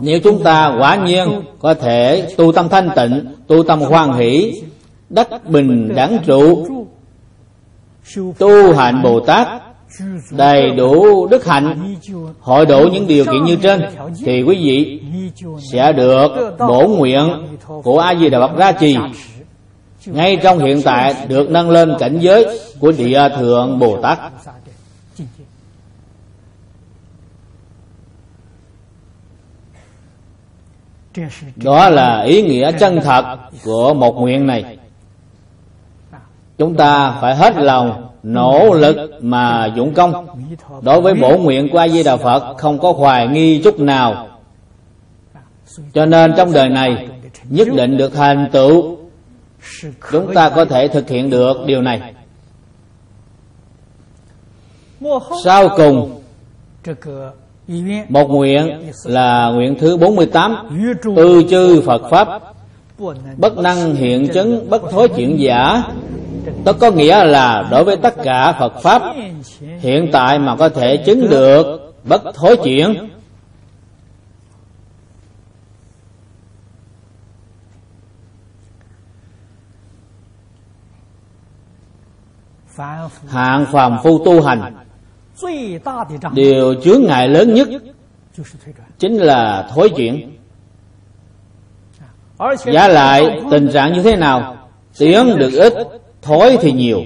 nếu 0.00 0.20
chúng 0.24 0.42
ta 0.42 0.76
quả 0.78 0.96
nhiên 1.06 1.28
có 1.58 1.74
thể 1.74 2.28
tu 2.36 2.52
tâm 2.52 2.68
thanh 2.68 2.90
tịnh, 2.96 3.24
tu 3.46 3.62
tâm 3.62 3.80
hoan 3.80 4.12
hỷ, 4.12 4.62
đắc 5.10 5.50
bình 5.50 5.92
đẳng 5.94 6.18
trụ 6.26 6.66
tu 8.38 8.74
hành 8.74 9.02
bồ 9.02 9.20
tát 9.20 9.48
đầy 10.30 10.70
đủ 10.70 11.26
đức 11.26 11.46
hạnh, 11.46 11.96
hội 12.40 12.66
đủ 12.66 12.88
những 12.92 13.06
điều 13.06 13.24
kiện 13.24 13.44
như 13.44 13.56
trên, 13.56 13.82
thì 14.24 14.42
quý 14.42 14.56
vị 14.64 15.00
sẽ 15.72 15.92
được 15.92 16.56
bổ 16.58 16.88
nguyện 16.88 17.56
của 17.82 17.98
a 17.98 18.14
di 18.14 18.28
đà 18.28 18.40
phật 18.40 18.56
ra 18.56 18.72
trì 18.72 18.96
ngay 20.06 20.38
trong 20.42 20.58
hiện 20.58 20.82
tại 20.82 21.14
được 21.28 21.50
nâng 21.50 21.70
lên 21.70 21.94
cảnh 21.98 22.18
giới 22.20 22.60
của 22.80 22.92
địa 22.92 23.28
thượng 23.38 23.78
bồ 23.78 24.02
tát 24.02 24.18
đó 31.56 31.90
là 31.90 32.22
ý 32.22 32.42
nghĩa 32.42 32.72
chân 32.80 33.00
thật 33.02 33.36
của 33.64 33.94
một 33.94 34.12
nguyện 34.12 34.46
này 34.46 34.76
chúng 36.58 36.74
ta 36.74 37.18
phải 37.20 37.36
hết 37.36 37.56
lòng, 37.56 38.08
nỗ 38.22 38.74
lực 38.74 39.10
mà 39.20 39.66
dụng 39.76 39.94
công. 39.94 40.26
Đối 40.82 41.00
với 41.00 41.14
bổ 41.14 41.36
nguyện 41.38 41.68
của 41.72 41.78
a 41.78 41.88
di 41.88 42.02
đà 42.02 42.16
phật, 42.16 42.54
không 42.58 42.78
có 42.78 42.92
hoài 42.92 43.28
nghi 43.28 43.60
chút 43.64 43.80
nào. 43.80 44.28
Cho 45.94 46.06
nên 46.06 46.34
trong 46.36 46.52
đời 46.52 46.68
này, 46.68 47.08
nhất 47.44 47.68
định 47.76 47.96
được 47.96 48.14
thành 48.14 48.48
tựu. 48.52 48.96
Chúng 50.12 50.34
ta 50.34 50.48
có 50.48 50.64
thể 50.64 50.88
thực 50.88 51.08
hiện 51.08 51.30
được 51.30 51.56
điều 51.66 51.82
này. 51.82 52.14
Sau 55.44 55.68
cùng, 55.76 56.20
một 58.08 58.30
nguyện 58.30 58.92
là 59.04 59.50
nguyện 59.50 59.76
thứ 59.80 59.96
48 59.96 60.56
Ư 61.16 61.42
chư 61.50 61.82
Phật 61.86 62.02
Pháp. 62.10 62.28
Bất 63.36 63.58
năng 63.58 63.94
hiện 63.94 64.28
chứng, 64.34 64.70
bất 64.70 64.82
thối 64.90 65.08
chuyển 65.08 65.36
giả 65.40 65.82
đó 66.64 66.72
có 66.80 66.90
nghĩa 66.90 67.24
là 67.24 67.68
đối 67.70 67.84
với 67.84 67.96
tất 67.96 68.14
cả 68.24 68.52
Phật 68.58 68.72
Pháp, 68.82 69.02
Hiện 69.80 70.08
tại 70.12 70.38
mà 70.38 70.56
có 70.56 70.68
thể 70.68 70.96
chứng 70.96 71.30
được 71.30 71.94
bất 72.04 72.22
thối 72.34 72.56
chuyển. 72.64 73.08
Hạng 83.28 83.66
phàm 83.72 83.96
phu 84.02 84.24
tu 84.24 84.42
hành, 84.42 84.74
điều 86.32 86.74
chướng 86.74 87.02
ngại 87.04 87.28
lớn 87.28 87.54
nhất 87.54 87.68
chính 88.98 89.16
là 89.16 89.68
thối 89.74 89.90
chuyển. 89.96 90.36
Giá 92.64 92.88
lại 92.88 93.40
tình 93.50 93.70
trạng 93.72 93.92
như 93.92 94.02
thế 94.02 94.16
nào? 94.16 94.56
Tiếng 94.98 95.36
được 95.38 95.52
ít 95.52 95.72
thói 96.26 96.58
thì 96.60 96.72
nhiều. 96.72 97.02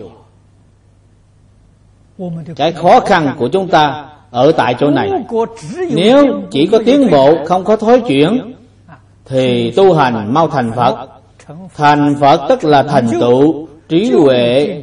Cái 2.57 2.73
khó 2.73 3.01
khăn 3.01 3.35
của 3.39 3.49
chúng 3.49 3.69
ta 3.69 4.05
ở 4.31 4.53
tại 4.53 4.75
chỗ 4.79 4.91
này. 4.91 5.11
Nếu 5.91 6.43
chỉ 6.51 6.67
có 6.67 6.79
tiến 6.87 7.11
bộ, 7.11 7.37
không 7.47 7.65
có 7.65 7.77
thối 7.77 8.01
chuyển, 8.01 8.55
thì 9.25 9.71
tu 9.71 9.95
hành 9.95 10.35
mau 10.35 10.49
thành 10.49 10.73
phật. 10.77 11.09
Thành 11.77 12.15
phật 12.21 12.41
tức 12.49 12.65
là 12.65 12.83
thành 12.83 13.09
tựu, 13.21 13.69
trí 13.89 14.13
huệ, 14.13 14.83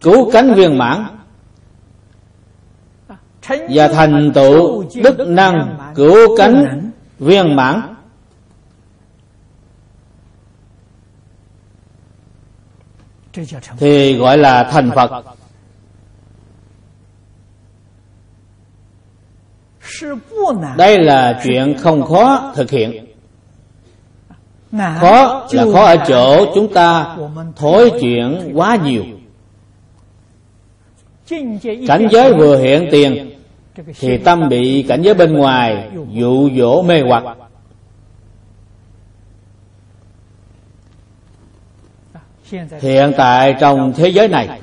cứu 0.00 0.30
cánh 0.30 0.54
viên 0.54 0.78
mãn. 0.78 1.04
Và 3.48 3.88
thành 3.88 4.32
tựu 4.34 4.84
đức 5.02 5.18
năng 5.28 5.76
cứu 5.94 6.36
cánh 6.36 6.90
viên 7.18 7.56
mãn. 7.56 7.82
Thì 13.78 14.16
gọi 14.16 14.38
là 14.38 14.64
thành 14.64 14.90
phật. 14.94 15.10
đây 20.76 20.98
là 20.98 21.40
chuyện 21.44 21.76
không 21.78 22.02
khó 22.02 22.52
thực 22.56 22.70
hiện. 22.70 23.06
khó 24.72 25.48
là 25.52 25.64
khó 25.72 25.84
ở 25.84 25.96
chỗ 26.08 26.52
chúng 26.54 26.74
ta 26.74 27.16
thối 27.56 27.92
chuyện 28.00 28.50
quá 28.54 28.78
nhiều. 28.84 29.04
cảnh 31.86 32.08
giới 32.10 32.34
vừa 32.34 32.58
hiện 32.58 32.88
tiền 32.90 33.30
thì 33.98 34.18
tâm 34.18 34.48
bị 34.48 34.84
cảnh 34.88 35.02
giới 35.02 35.14
bên 35.14 35.32
ngoài 35.32 35.90
dụ 36.12 36.50
dỗ 36.56 36.82
mê 36.82 37.00
hoặc 37.00 37.24
hiện 42.80 43.12
tại 43.16 43.54
trong 43.60 43.92
thế 43.96 44.08
giới 44.08 44.28
này, 44.28 44.60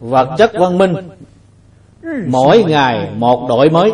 vật 0.00 0.28
chất 0.38 0.52
văn 0.54 0.78
minh, 0.78 0.94
mỗi 2.26 2.64
ngày 2.64 3.10
một 3.16 3.46
đổi 3.48 3.70
mới. 3.70 3.92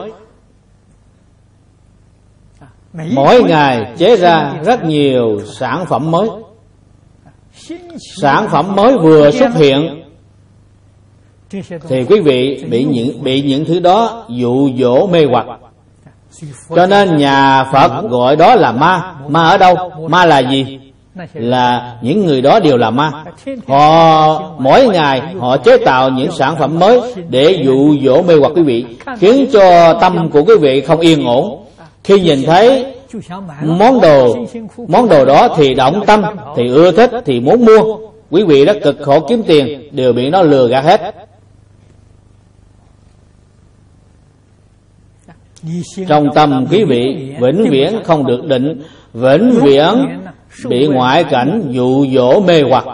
Mỗi 2.93 3.43
ngày 3.43 3.94
chế 3.98 4.16
ra 4.16 4.55
rất 4.64 4.85
nhiều 4.85 5.40
sản 5.59 5.86
phẩm 5.86 6.10
mới. 6.10 6.28
Sản 8.23 8.48
phẩm 8.51 8.74
mới 8.77 8.98
vừa 8.98 9.31
xuất 9.31 9.55
hiện, 9.55 10.02
thì 11.89 12.05
quý 12.09 12.20
vị 12.20 12.64
bị 12.70 12.85
những 12.85 13.23
bị 13.24 13.43
những 13.43 13.64
thứ 13.64 13.81
đó 13.81 14.27
dụ 14.28 14.70
dỗ 14.78 15.06
mê 15.06 15.24
hoặc 15.31 15.47
cho 16.77 16.86
nên 16.86 17.16
nhà 17.16 17.65
phật 17.73 18.03
gọi 18.09 18.36
đó 18.36 18.55
là 18.55 18.73
ma. 18.73 19.15
Ma 19.28 19.43
ở 19.43 19.59
đâu? 19.59 19.77
Ma 20.09 20.24
là 20.24 20.39
gì? 20.39 20.78
Là 21.35 21.97
những 22.03 22.27
người 22.27 22.40
đó 22.43 22.61
đều 22.61 22.77
là 22.77 22.90
ma. 22.90 23.11
Họ, 23.69 24.43
mỗi 24.59 24.86
ngày 24.89 25.23
họ 25.40 25.57
chế 25.57 25.77
tạo 25.77 26.11
những 26.11 26.31
sản 26.32 26.57
phẩm 26.59 26.78
mới 26.78 27.01
để 27.28 27.62
dụ 27.65 27.97
dỗ 28.05 28.23
mê 28.23 28.35
hoặc 28.40 28.53
quý 28.55 28.62
vị, 28.62 28.85
khiến 29.19 29.47
cho 29.53 29.94
tâm 30.01 30.31
của 30.31 30.43
quý 30.43 30.55
vị 30.61 30.81
không 30.81 31.01
yên 31.01 31.27
ổn. 31.27 31.65
Khi 32.05 32.20
nhìn 32.20 32.43
thấy 32.47 32.86
món 33.62 34.01
đồ 34.01 34.36
món 34.89 35.09
đồ 35.09 35.24
đó 35.24 35.48
thì 35.57 35.74
động 35.74 36.01
tâm, 36.07 36.23
thì 36.57 36.69
ưa 36.69 36.93
thích, 36.93 37.11
thì 37.24 37.40
muốn 37.40 37.65
mua, 37.65 37.97
quý 38.31 38.43
vị 38.43 38.65
rất 38.65 38.77
cực 38.82 38.97
khổ 39.03 39.20
kiếm 39.20 39.43
tiền, 39.43 39.89
đều 39.93 40.12
bị 40.12 40.31
nó 40.31 40.43
lừa 40.43 40.69
gạt 40.69 40.85
hết. 40.85 41.26
Trong 46.09 46.29
tâm 46.35 46.67
quý 46.71 46.85
vị, 46.85 47.35
vĩnh 47.41 47.67
viễn 47.71 48.01
không 48.05 48.27
được 48.27 48.45
định, 48.45 48.83
vĩnh 49.15 49.59
viễn 49.63 49.95
bị 50.69 50.87
ngoại 50.87 51.25
cảnh 51.25 51.63
dụ 51.71 52.07
dỗ 52.15 52.41
mê 52.41 52.63
hoặc. 52.63 52.85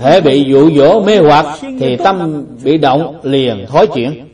Thể 0.00 0.20
bị 0.20 0.44
dụ 0.44 0.70
dỗ 0.70 1.00
mê 1.00 1.18
hoặc 1.18 1.46
thì 1.80 1.96
tâm 1.96 2.44
bị 2.64 2.78
động 2.78 3.20
liền 3.22 3.66
thối 3.68 3.86
chuyển. 3.86 4.28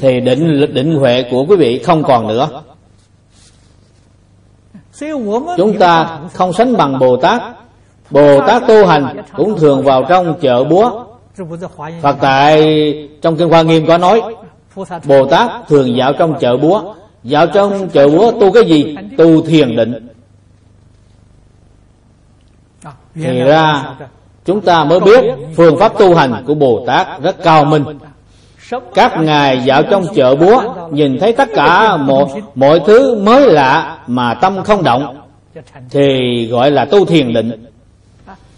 Thì 0.00 0.20
định 0.20 0.74
định 0.74 0.96
huệ 0.96 1.24
của 1.30 1.44
quý 1.44 1.56
vị 1.56 1.78
không 1.78 2.02
còn 2.02 2.28
nữa. 2.28 2.62
Chúng 5.56 5.78
ta 5.78 6.20
không 6.32 6.52
sánh 6.52 6.76
bằng 6.76 6.98
bồ 6.98 7.16
tát. 7.16 7.42
Bồ 8.10 8.40
tát 8.46 8.62
tu 8.68 8.86
hành 8.86 9.22
cũng 9.36 9.58
thường 9.58 9.82
vào 9.82 10.04
trong 10.08 10.34
chợ 10.40 10.64
búa. 10.64 11.04
Phật 12.02 12.16
tại 12.20 12.64
trong 13.22 13.36
kinh 13.36 13.48
hoa 13.48 13.62
nghiêm 13.62 13.86
có 13.86 13.98
nói 13.98 14.22
bồ 15.04 15.26
tát 15.26 15.50
thường 15.68 15.96
dạo 15.96 16.12
trong 16.12 16.34
chợ 16.40 16.56
búa. 16.56 16.94
dạo 17.24 17.46
trong 17.46 17.88
chợ 17.88 18.08
búa 18.08 18.32
tu 18.40 18.52
cái 18.52 18.64
gì? 18.64 18.96
tu 19.18 19.42
thiền 19.42 19.76
định. 19.76 20.08
Thì 23.14 23.40
ra 23.40 23.84
chúng 24.44 24.60
ta 24.60 24.84
mới 24.84 25.00
biết 25.00 25.24
phương 25.56 25.78
pháp 25.78 25.98
tu 25.98 26.14
hành 26.14 26.44
của 26.46 26.54
bồ 26.54 26.84
tát 26.86 27.22
rất 27.22 27.42
cao 27.42 27.64
minh. 27.64 27.84
các 28.94 29.12
ngài 29.20 29.62
dạo 29.64 29.82
trong 29.82 30.04
chợ 30.14 30.36
búa 30.36 30.62
nhìn 30.90 31.18
thấy 31.20 31.32
tất 31.32 31.48
cả 31.54 31.96
mọi, 31.96 32.24
mọi 32.54 32.80
thứ 32.86 33.14
mới 33.14 33.52
lạ 33.52 33.98
mà 34.06 34.34
tâm 34.34 34.64
không 34.64 34.82
động. 34.82 35.20
thì 35.90 36.46
gọi 36.50 36.70
là 36.70 36.84
tu 36.84 37.04
thiền 37.04 37.32
định. 37.32 37.66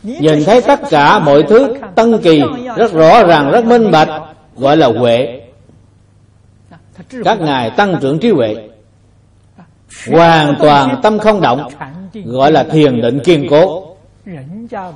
Nhìn 0.03 0.45
thấy 0.45 0.61
tất 0.61 0.81
cả 0.91 1.19
mọi 1.19 1.43
thứ 1.43 1.75
tân 1.95 2.19
kỳ 2.19 2.43
rất 2.77 2.93
rõ 2.93 3.25
ràng 3.25 3.51
rất 3.51 3.65
minh 3.65 3.91
bạch 3.91 4.09
gọi 4.57 4.77
là 4.77 4.87
huệ 4.87 5.42
các 7.25 7.41
ngài 7.41 7.71
tăng 7.71 7.97
trưởng 8.01 8.19
trí 8.19 8.31
huệ. 8.31 8.69
hoàn 10.11 10.55
toàn 10.61 11.01
tâm 11.03 11.19
không 11.19 11.41
động 11.41 11.69
gọi 12.25 12.53
là 12.53 12.65
thiền 12.65 13.01
định 13.01 13.21
kiên 13.25 13.47
cố. 13.51 13.95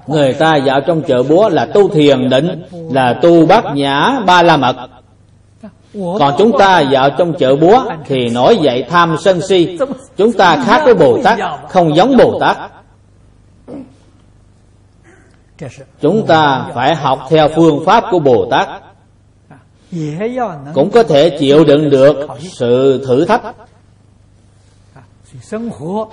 Người 0.06 0.32
ta 0.32 0.56
dạo 0.56 0.80
trong 0.80 1.02
chợ 1.02 1.22
búa 1.22 1.48
là 1.48 1.66
tu 1.74 1.88
thiền 1.88 2.30
định 2.30 2.62
là 2.90 3.18
tu 3.22 3.46
bát 3.46 3.64
nhã 3.74 4.20
ba 4.26 4.42
la 4.42 4.56
mật. 4.56 4.76
Còn 5.94 6.34
chúng 6.38 6.58
ta 6.58 6.80
dạo 6.80 7.10
trong 7.10 7.34
chợ 7.34 7.56
búa 7.56 7.84
thì 8.06 8.28
nổi 8.28 8.58
dậy 8.62 8.84
tham 8.90 9.16
sân 9.20 9.40
si. 9.48 9.78
chúng 10.16 10.32
ta 10.32 10.64
khác 10.66 10.82
với 10.84 10.94
bồ 10.94 11.22
tát 11.22 11.38
không 11.68 11.96
giống 11.96 12.16
bồ 12.16 12.40
tát. 12.40 12.56
chúng 16.00 16.26
ta 16.26 16.66
phải 16.74 16.94
học 16.94 17.18
theo 17.30 17.48
phương 17.56 17.84
pháp 17.86 18.04
của 18.10 18.18
bồ 18.18 18.48
tát 18.50 18.68
cũng 20.74 20.90
có 20.90 21.02
thể 21.02 21.36
chịu 21.38 21.64
đựng 21.64 21.90
được 21.90 22.16
sự 22.40 23.04
thử 23.06 23.24
thách. 23.24 23.42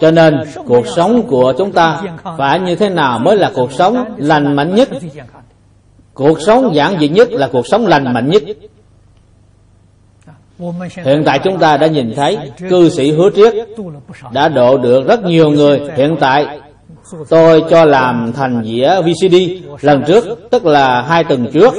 Cho 0.02 0.12
nên 0.12 0.34
cuộc 0.68 0.88
sống 0.96 1.28
của 1.28 1.54
chúng 1.58 1.72
ta 1.72 2.02
phải 2.38 2.60
như 2.60 2.76
thế 2.76 2.90
nào 2.90 3.20
mới 3.20 3.38
là 3.38 3.52
cuộc 3.56 3.72
sống 3.72 4.16
lành 4.18 4.56
mạnh 4.56 4.76
nhất? 4.76 4.90
cuộc 6.14 6.38
sống 6.46 6.76
giản 6.76 7.00
dị 7.00 7.08
nhất 7.10 7.32
là 7.32 7.50
cuộc 7.52 7.68
sống 7.68 7.88
lành 7.88 8.14
mạnh 8.14 8.30
nhất. 8.30 8.44
Hiện 10.96 11.24
tại 11.26 11.40
chúng 11.44 11.60
ta 11.60 11.78
đã 11.78 11.88
nhìn 11.88 12.14
thấy 12.16 12.38
cư 12.70 12.90
sĩ 12.90 13.12
hứa 13.12 13.30
triết 13.36 13.54
đã 14.32 14.50
độ 14.50 14.78
được 14.78 15.08
rất 15.08 15.24
nhiều 15.24 15.50
người. 15.50 15.82
Hiện 15.96 16.16
tại 16.20 16.60
tôi 17.30 17.64
cho 17.70 17.86
làm 17.86 18.32
thành 18.36 18.64
dĩa 18.64 19.02
vcd 19.02 19.36
lần 19.82 20.04
trước, 20.08 20.50
tức 20.52 20.66
là 20.66 21.02
hai 21.02 21.24
tuần 21.24 21.48
trước, 21.54 21.74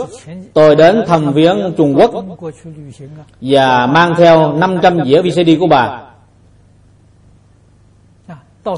tôi 0.54 0.76
đến 0.76 1.04
thăm 1.06 1.32
viếng 1.32 1.72
trung 1.76 1.94
quốc 1.96 2.10
và 3.40 3.86
mang 3.86 4.14
theo 4.18 4.52
500 4.52 5.04
dĩa 5.04 5.22
vcd 5.22 5.50
của 5.60 5.66
bà. 5.66 6.00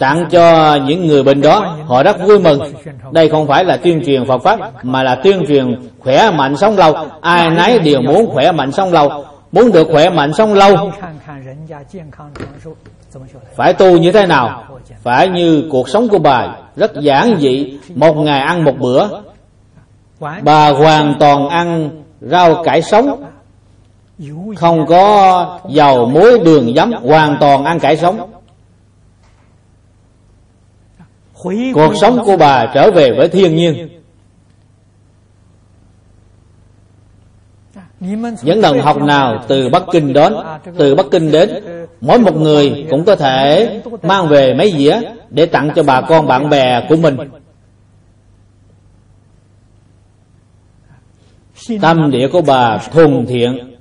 Tặng 0.01 0.27
cho 0.31 0.77
những 0.87 1.07
người 1.07 1.23
bệnh 1.23 1.41
đó, 1.41 1.77
họ 1.87 2.03
rất 2.03 2.17
vui 2.27 2.39
mừng. 2.39 2.61
Đây 3.13 3.29
không 3.29 3.47
phải 3.47 3.65
là 3.65 3.77
tuyên 3.77 4.03
truyền 4.07 4.25
phật 4.27 4.39
pháp, 4.39 4.85
mà 4.85 5.03
là 5.03 5.15
tuyên 5.15 5.45
truyền 5.49 5.81
khỏe 5.99 6.31
mạnh 6.31 6.57
sống 6.57 6.77
lâu. 6.77 6.95
Ai 7.21 7.51
nấy 7.51 7.79
đều 7.79 8.03
muốn 8.03 8.27
khỏe 8.27 8.53
mạnh 8.53 8.73
sống 8.73 8.93
lâu 8.93 9.25
muốn 9.57 9.73
được 9.73 9.89
khỏe 9.93 10.11
mạnh 10.11 10.33
sống 10.33 10.55
lâu. 10.55 10.77
Phải 13.57 13.73
tu 13.73 13.97
như 13.99 14.13
thế 14.13 14.27
nào? 14.27 14.65
Phải 15.03 15.29
như 15.29 15.69
cuộc 15.71 15.89
sống 15.89 16.09
của 16.09 16.19
bà. 16.19 16.57
Rất 16.77 16.93
giản 17.01 17.37
dị. 17.41 17.79
Một 17.95 18.15
ngày 18.17 18.41
ăn 18.41 18.65
một 18.65 18.75
bữa. 18.79 19.09
Bà 20.43 20.71
hoàn 20.71 21.15
toàn 21.21 21.49
ăn 21.49 21.91
rau 22.21 22.63
cải 22.65 22.83
sống. 22.83 23.25
Không 24.57 24.87
có 24.87 25.59
dầu 25.69 26.07
muối, 26.07 26.39
đường 26.39 26.75
giấm. 26.77 26.93
Hoàn 26.93 27.37
toàn 27.41 27.65
ăn 27.65 27.79
cải 27.79 27.97
sống. 27.97 28.31
Cuộc 31.75 31.97
sống 32.01 32.25
của 32.25 32.37
bà 32.37 32.67
trở 32.75 32.91
về 32.91 33.11
với 33.19 33.29
thiên 33.29 33.57
nhiên. 33.57 33.96
Những 38.01 38.61
đồng 38.63 38.81
học 38.81 39.03
nào 39.03 39.45
từ 39.49 39.69
bắc 39.69 39.83
kinh 39.93 40.13
đến, 40.13 40.35
từ 40.79 40.95
bắc 40.95 41.07
kinh 41.11 41.33
đến, 41.33 41.65
mỗi 42.01 42.19
một 42.19 42.37
người 42.37 42.87
cũng 42.91 43.05
có 43.05 43.17
thể 43.17 43.83
mang 44.03 44.29
về 44.29 44.55
mấy 44.55 44.73
dĩa 44.79 45.01
để 45.31 45.47
tặng 45.47 45.71
cho 45.77 45.83
bà 45.83 46.01
con 46.01 46.27
bạn 46.27 46.51
bè 46.51 46.87
của 46.89 46.97
mình. 46.97 47.17
Tâm 51.81 52.11
địa 52.11 52.29
của 52.33 52.41
bà 52.41 52.79
thuần 52.79 53.27
thiện. 53.27 53.77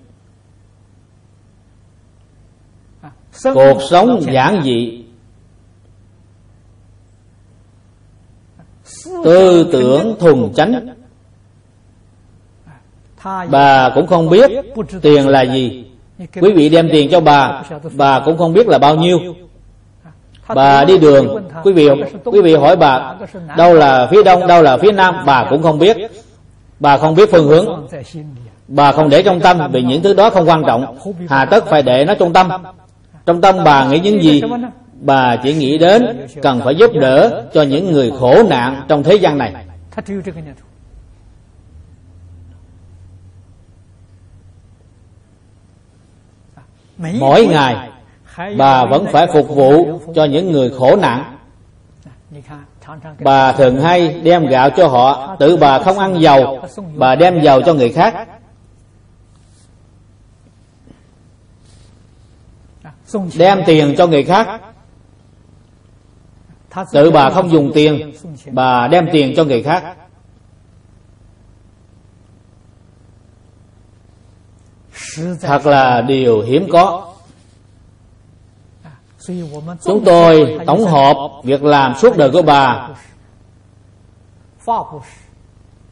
Cuộc 3.43 3.77
sống 3.89 4.21
giản 4.33 4.61
dị. 4.63 5.03
Tư 9.23 9.69
tưởng 9.71 10.15
thuần 10.19 10.53
chánh 10.55 10.94
bà 13.49 13.89
cũng 13.95 14.07
không 14.07 14.29
biết 14.29 14.51
tiền 15.01 15.27
là 15.27 15.41
gì. 15.41 15.85
Quý 16.41 16.51
vị 16.55 16.69
đem 16.69 16.89
tiền 16.91 17.09
cho 17.11 17.19
bà 17.19 17.63
bà 17.93 18.19
cũng 18.19 18.37
không 18.37 18.53
biết 18.53 18.67
là 18.67 18.77
bao 18.77 18.95
nhiêu. 18.95 19.19
Bà 20.55 20.85
đi 20.85 20.97
đường, 20.97 21.49
quý 21.63 21.73
vị 21.73 21.89
quý 22.25 22.41
vị 22.41 22.55
hỏi 22.55 22.75
bà, 22.75 23.15
đâu 23.57 23.73
là 23.73 24.07
phía 24.11 24.23
đông, 24.23 24.47
đâu 24.47 24.61
là 24.61 24.77
phía 24.77 24.91
nam? 24.91 25.15
Bà 25.25 25.47
cũng 25.49 25.63
không 25.63 25.79
biết. 25.79 25.97
Bà 26.79 26.97
không 26.97 27.15
biết 27.15 27.29
phương 27.31 27.47
hướng. 27.47 27.87
Bà 28.67 28.91
không 28.91 29.09
để 29.09 29.23
trong 29.23 29.39
tâm 29.39 29.59
vì 29.71 29.81
những 29.81 30.01
thứ 30.01 30.13
đó 30.13 30.29
không 30.29 30.49
quan 30.49 30.63
trọng. 30.67 30.97
Hà 31.29 31.45
tất 31.45 31.65
phải 31.65 31.81
để 31.81 32.05
nó 32.05 32.13
trong 32.19 32.33
tâm. 32.33 32.49
Trong 33.25 33.41
tâm 33.41 33.55
bà 33.65 33.87
nghĩ 33.87 33.99
những 33.99 34.23
gì? 34.23 34.41
Bà 35.01 35.35
chỉ 35.43 35.53
nghĩ 35.53 35.77
đến 35.77 36.27
cần 36.41 36.61
phải 36.63 36.75
giúp 36.75 36.91
đỡ 36.93 37.43
cho 37.53 37.61
những 37.63 37.91
người 37.91 38.11
khổ 38.19 38.43
nạn 38.49 38.81
trong 38.87 39.03
thế 39.03 39.15
gian 39.15 39.37
này. 39.37 39.53
Mỗi 46.97 47.47
ngày 47.47 47.89
bà 48.57 48.85
vẫn 48.85 49.05
phải 49.11 49.27
phục 49.27 49.49
vụ 49.49 49.99
cho 50.15 50.25
những 50.25 50.51
người 50.51 50.69
khổ 50.69 50.95
nạn. 50.95 51.37
Bà 53.19 53.51
thường 53.51 53.81
hay 53.81 54.21
đem 54.23 54.45
gạo 54.47 54.69
cho 54.69 54.87
họ 54.87 55.35
tự 55.39 55.57
bà 55.57 55.79
không 55.79 55.99
ăn 55.99 56.21
dầu 56.21 56.61
bà 56.95 57.15
đem 57.15 57.41
dầu 57.41 57.61
cho 57.61 57.73
người 57.73 57.89
khác. 57.89 58.27
Đem 63.37 63.63
tiền 63.65 63.95
cho 63.97 64.07
người 64.07 64.23
khác. 64.23 64.61
Tự 66.91 67.11
bà 67.11 67.29
không 67.29 67.51
dùng 67.51 67.71
tiền 67.73 68.11
bà 68.51 68.87
đem 68.87 69.07
tiền 69.11 69.33
cho 69.35 69.43
người 69.43 69.63
khác 69.63 70.04
thật 75.41 75.65
là 75.65 76.01
điều 76.01 76.41
hiếm 76.41 76.67
có. 76.71 77.01
chúng 79.83 80.03
tôi 80.05 80.57
tổng 80.65 80.85
hợp 80.85 81.17
việc 81.43 81.63
làm 81.63 81.95
suốt 81.95 82.17
đời 82.17 82.29
của 82.29 82.41
bà. 82.41 82.89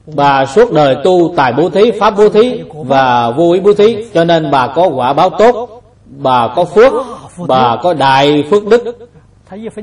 bà 0.06 0.45
suốt 0.45 0.72
đời 0.72 0.98
tu 1.03 1.34
tài 1.38 1.53
bố 1.53 1.69
thí 1.69 1.91
pháp 1.99 2.14
bố 2.18 2.30
thí 2.30 2.64
và 2.73 3.31
vô 3.31 3.52
ý 3.52 3.60
bố 3.60 3.73
thí 3.73 4.06
cho 4.14 4.23
nên 4.23 4.52
bà 4.52 4.68
có 4.68 4.88
quả 4.88 5.14
báo 5.14 5.30
tốt 5.30 5.81
bà 6.06 6.48
có 6.56 6.65
phước 6.65 6.94
bà 7.48 7.77
có 7.84 7.94
đại 7.94 8.44
phước 8.52 8.68
đức. 8.68 8.84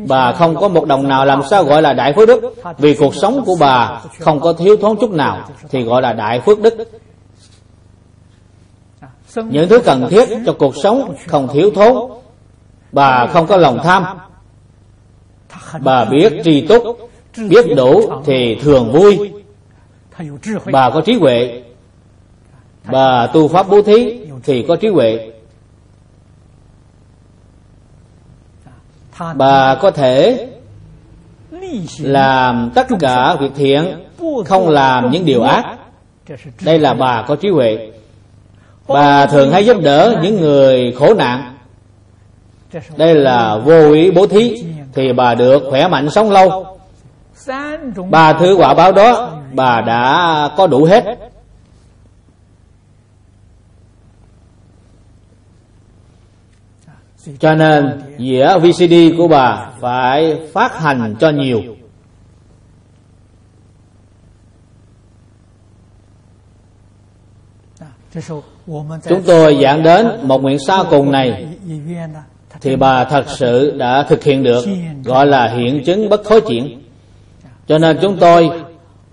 Bà 0.08 0.32
không 0.32 0.56
có 0.56 0.68
một 0.68 0.86
đồng 0.86 1.08
nào 1.08 1.26
làm 1.26 1.42
sao 1.50 1.64
gọi 1.64 1.82
là 1.82 1.92
đại 1.92 2.12
phước 2.12 2.28
đức. 2.28 2.54
Vì 2.78 2.94
cuộc 2.94 3.14
sống 3.14 3.42
của 3.46 3.56
bà 3.60 4.00
không 4.18 4.40
có 4.40 4.52
thiếu 4.52 4.76
thốn 4.76 4.96
chút 4.96 5.10
nào 5.10 5.44
thì 5.70 5.82
gọi 5.82 6.02
là 6.02 6.12
đại 6.12 6.40
phước 6.40 6.60
đức 6.60 6.74
những 9.36 9.68
thứ 9.68 9.80
cần 9.84 10.06
thiết 10.10 10.28
cho 10.46 10.52
cuộc 10.58 10.76
sống 10.82 11.14
không 11.26 11.48
thiếu 11.52 11.70
thốn. 11.74 12.10
Bà 12.92 13.26
không 13.26 13.46
có 13.46 13.56
lòng 13.56 13.78
tham. 13.84 14.04
Bà 15.80 16.04
biết 16.04 16.32
tri 16.44 16.66
túc, 16.66 17.10
biết 17.48 17.66
đủ 17.76 18.12
thì 18.24 18.54
thường 18.54 18.92
vui. 18.92 19.32
Bà 20.72 20.90
có 20.90 21.00
trí 21.00 21.14
huệ. 21.14 21.62
Bà 22.84 23.26
tu 23.26 23.48
pháp 23.48 23.68
bố 23.68 23.82
thí 23.82 24.20
thì 24.42 24.64
có 24.68 24.76
trí 24.76 24.88
huệ. 24.88 25.32
Bà 29.34 29.74
có 29.74 29.90
thể 29.90 30.48
làm 31.98 32.70
tất 32.74 32.86
cả 33.00 33.36
việc 33.40 33.50
thiện, 33.56 34.04
không 34.46 34.68
làm 34.68 35.10
những 35.10 35.24
điều 35.24 35.42
ác. 35.42 35.78
Đây 36.64 36.78
là 36.78 36.94
bà 36.94 37.24
có 37.28 37.36
trí 37.36 37.48
huệ 37.48 37.92
bà 38.94 39.26
thường 39.26 39.52
hay 39.52 39.66
giúp 39.66 39.76
đỡ 39.82 40.18
những 40.22 40.40
người 40.40 40.92
khổ 40.98 41.14
nạn. 41.14 41.56
Đây 42.96 43.14
là 43.14 43.56
vô 43.56 43.92
ý 43.92 44.10
bố 44.10 44.26
thí, 44.26 44.64
thì 44.92 45.12
bà 45.12 45.34
được 45.34 45.62
khỏe 45.70 45.88
mạnh 45.88 46.10
sống 46.10 46.30
lâu. 46.30 46.78
Ba 48.10 48.32
thứ 48.32 48.54
quả 48.58 48.74
báo 48.74 48.92
đó, 48.92 49.40
bà 49.52 49.80
đã 49.80 50.50
có 50.56 50.66
đủ 50.66 50.84
hết. 50.84 51.04
Cho 57.38 57.54
nên, 57.54 58.02
dĩa 58.18 58.58
VCD 58.58 58.94
của 59.18 59.28
bà 59.28 59.70
phải 59.80 60.40
phát 60.52 60.80
hành 60.80 61.16
cho 61.20 61.30
nhiều 61.30 61.62
chúng 69.08 69.22
tôi 69.26 69.58
giảng 69.62 69.82
đến 69.82 70.06
một 70.22 70.42
nguyện 70.42 70.58
sau 70.58 70.84
cùng 70.90 71.12
này 71.12 71.46
thì 72.60 72.76
bà 72.76 73.04
thật 73.04 73.24
sự 73.28 73.70
đã 73.76 74.02
thực 74.02 74.24
hiện 74.24 74.42
được 74.42 74.64
gọi 75.04 75.26
là 75.26 75.48
hiện 75.48 75.84
chứng 75.84 76.08
bất 76.08 76.20
thối 76.24 76.40
chuyển. 76.40 76.82
Cho 77.68 77.78
nên 77.78 77.98
chúng 78.02 78.16
tôi 78.16 78.50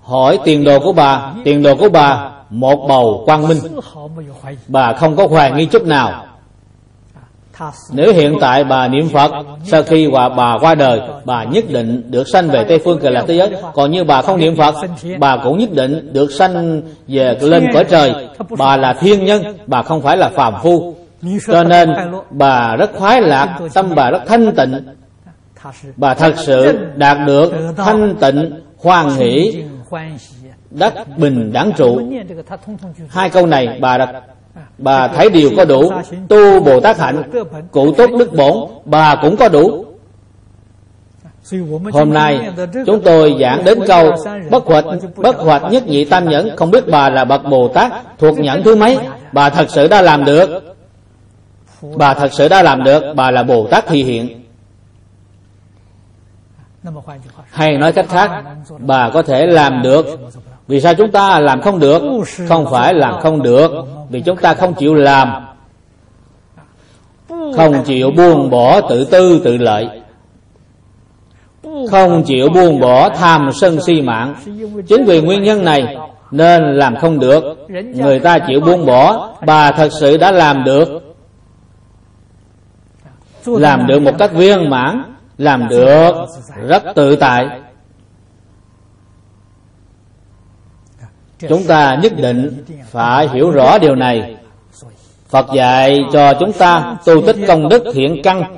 hỏi 0.02 0.40
tiền 0.46 0.64
đồ 0.64 0.80
của 0.80 0.94
bà 0.94 1.34
tiền 1.44 1.64
đồ 1.64 1.76
của 1.76 1.90
bà 1.90 2.32
một 2.50 2.86
bầu 2.88 3.24
quang 3.26 3.48
minh. 3.48 3.58
Bà 4.68 4.94
không 4.94 5.16
có 5.16 5.28
hoài 5.28 5.52
nghi 5.52 5.66
chút 5.66 5.86
nào 5.86 6.27
nếu 7.92 8.14
hiện 8.14 8.38
tại 8.42 8.64
bà 8.64 8.88
niệm 8.88 9.10
Phật 9.10 9.32
Sau 9.64 9.84
khi 9.84 10.08
bà, 10.14 10.30
bà 10.30 10.58
qua 10.62 10.76
đời 10.76 11.02
Bà 11.26 11.44
nhất 11.44 11.64
định 11.70 12.12
được 12.12 12.28
sanh 12.28 12.50
về 12.50 12.66
Tây 12.68 12.80
Phương 12.80 13.00
Cực 13.00 13.12
Lạc 13.12 13.24
Thế 13.28 13.34
Giới. 13.34 13.52
Còn 13.74 13.92
như 13.92 14.04
bà 14.04 14.22
không 14.22 14.40
niệm 14.40 14.56
Phật 14.56 14.76
Bà 15.20 15.38
cũng 15.44 15.58
nhất 15.58 15.70
định 15.72 16.14
được 16.14 16.32
sanh 16.32 16.82
về 17.08 17.38
lên 17.42 17.68
cõi 17.74 17.84
trời. 17.84 18.14
Bà 18.58 18.78
là 18.78 18.94
thiên 18.94 19.26
nhân 19.26 19.44
Bà 19.68 19.84
không 19.84 20.02
phải 20.02 20.18
là 20.18 20.30
phàm 20.30 20.54
phu. 20.64 20.96
Cho 21.48 21.64
nên 21.64 21.90
bà 22.30 22.76
rất 22.76 22.92
khoái 22.96 23.22
lạc 23.22 23.60
Tâm 23.74 23.96
bà 23.96 24.10
rất 24.10 24.22
thanh 24.28 24.56
tịnh. 24.56 24.86
Bà 25.96 26.14
thật 26.14 26.34
sự 26.38 26.78
đạt 26.96 27.18
được 27.28 27.54
thanh 27.78 28.16
tịnh 28.22 28.62
Hoan 28.78 29.10
hỷ 29.10 29.64
Đắc 30.70 30.94
bình 31.18 31.54
đẳng 31.54 31.72
trụ. 31.78 32.02
Hai 33.10 33.30
câu 33.30 33.46
này 33.46 33.80
bà 33.82 33.98
đã 33.98 34.22
bà 34.78 35.08
thấy 35.08 35.30
điều 35.30 35.52
có 35.58 35.66
đủ. 35.66 35.92
Tu 36.28 36.60
bồ 36.60 36.80
tát 36.80 37.00
hạnh, 37.00 37.24
cụ 37.72 37.94
tốt 37.98 38.10
đức 38.20 38.34
bổn, 38.34 38.70
bà 38.86 39.16
cũng 39.22 39.38
có 39.38 39.50
đủ. 39.50 39.86
Hôm 41.94 42.14
nay, 42.14 42.52
chúng 42.86 43.02
tôi 43.02 43.36
giảng 43.42 43.66
đến 43.66 43.80
câu 43.88 44.12
bất 44.50 44.66
hoạch 44.66 44.86
bất 45.16 45.38
hoạch 45.38 45.64
nhất 45.72 45.88
nhị 45.88 46.06
tam 46.06 46.30
nhẫn. 46.30 46.56
Không 46.56 46.72
biết 46.72 46.84
bà 46.92 47.10
là 47.10 47.26
bậc 47.26 47.44
bồ 47.44 47.68
tát 47.68 47.92
thuộc 48.18 48.40
nhẫn 48.40 48.64
thứ 48.64 48.76
mấy? 48.76 48.98
Bà 49.32 49.50
thật 49.50 49.66
sự 49.70 49.88
đã 49.88 50.02
làm 50.02 50.26
được. 50.26 50.76
Bà 51.82 52.14
thật 52.14 52.34
sự 52.34 52.48
đã 52.48 52.64
làm 52.64 52.84
được. 52.84 53.04
Bà 53.16 53.32
là 53.32 53.44
bồ 53.44 53.68
tát 53.72 53.88
thị 53.88 54.04
hiện. 54.04 54.44
Hay 57.52 57.78
nói 57.78 57.92
cách 57.92 58.06
khác, 58.10 58.32
bà 58.80 59.10
có 59.10 59.22
thể 59.22 59.48
làm 59.48 59.82
được 59.82 60.06
vì 60.68 60.82
sao 60.82 60.94
chúng 60.94 61.12
ta 61.12 61.40
làm 61.40 61.62
không 61.62 61.80
được? 61.80 62.02
Không 62.50 62.66
phải 62.72 62.94
làm 62.94 63.20
không 63.20 63.44
được, 63.44 63.72
vì 64.10 64.22
chúng 64.22 64.38
ta 64.38 64.54
không 64.54 64.74
chịu 64.74 64.94
làm. 64.94 65.46
Không 67.30 67.84
chịu 67.86 68.12
buông 68.12 68.50
bỏ 68.50 68.82
tự 68.82 69.06
tư, 69.06 69.42
tự 69.44 69.58
lợi. 69.58 69.88
Không 71.92 72.24
chịu 72.24 72.50
buông 72.50 72.80
bỏ 72.80 73.10
tham 73.10 73.50
sân 73.54 73.82
si 73.82 74.02
mạng. 74.02 74.36
Chính 74.88 75.06
vì 75.06 75.22
nguyên 75.22 75.44
nhân 75.44 75.66
này 75.66 75.98
nên 76.32 76.78
làm 76.78 76.96
không 76.96 77.20
được. 77.20 77.44
Người 77.96 78.20
ta 78.20 78.40
chịu 78.48 78.60
buông 78.60 78.86
bỏ, 78.86 79.30
bà 79.46 79.72
thật 79.72 79.90
sự 80.00 80.18
đã 80.18 80.32
làm 80.32 80.64
được. 80.64 80.88
Làm 83.46 83.88
được 83.88 84.00
một 84.00 84.14
cách 84.20 84.34
viên 84.34 84.70
mãn, 84.70 85.04
làm 85.38 85.68
được 85.68 86.12
rất 86.68 86.84
tự 86.96 87.16
tại. 87.16 87.48
Chúng 91.40 91.64
ta 91.68 91.98
nhất 92.04 92.14
định 92.18 92.64
phải 92.86 93.30
hiểu 93.30 93.52
rõ 93.52 93.78
điều 93.78 93.96
này. 93.96 94.36
Phật 95.30 95.46
dạy 95.56 96.00
cho 96.14 96.34
chúng 96.40 96.54
ta 96.54 96.98
tu 97.06 97.22
tích 97.22 97.36
công 97.48 97.70
đức 97.70 97.84
thiện 97.94 98.22
căn, 98.24 98.58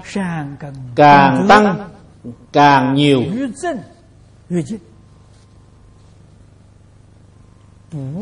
càng 0.96 1.46
tăng, 1.50 1.76
càng 2.54 2.94
nhiều. 2.94 3.24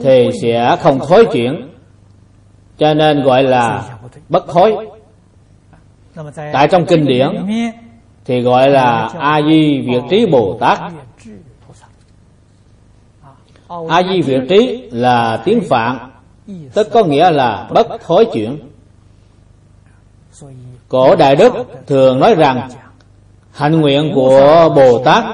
Thì 0.03 0.29
sẽ 0.41 0.77
không 0.81 0.99
thối 1.07 1.27
chuyển, 1.33 1.69
cho 2.77 2.93
nên 2.93 3.23
gọi 3.23 3.43
là 3.43 3.83
bất 4.29 4.45
thối. 4.47 4.87
Tại 6.53 6.67
trong 6.67 6.85
kinh 6.85 7.05
điển 7.05 7.29
thì 8.25 8.41
gọi 8.41 8.69
là 8.69 9.09
a 9.19 9.41
di 9.41 9.81
việt 9.87 10.01
trí 10.09 10.25
bồ 10.25 10.57
tát 10.59 10.79
a 13.89 14.03
di 14.03 14.21
việt 14.21 14.41
trí 14.49 14.89
là 14.91 15.41
tiếng 15.45 15.61
phạn 15.69 16.11
tức 16.73 16.87
có 16.93 17.03
nghĩa 17.03 17.31
là 17.31 17.67
bất 17.73 17.87
thối 18.05 18.27
chuyển. 18.33 18.59
Cổ 20.89 21.15
đại 21.15 21.35
đức 21.35 21.53
thường 21.87 22.19
nói 22.19 22.35
rằng 22.35 22.69
hạnh 23.51 23.81
nguyện 23.81 24.11
của 24.15 24.69
bồ 24.75 25.03
tát 25.03 25.25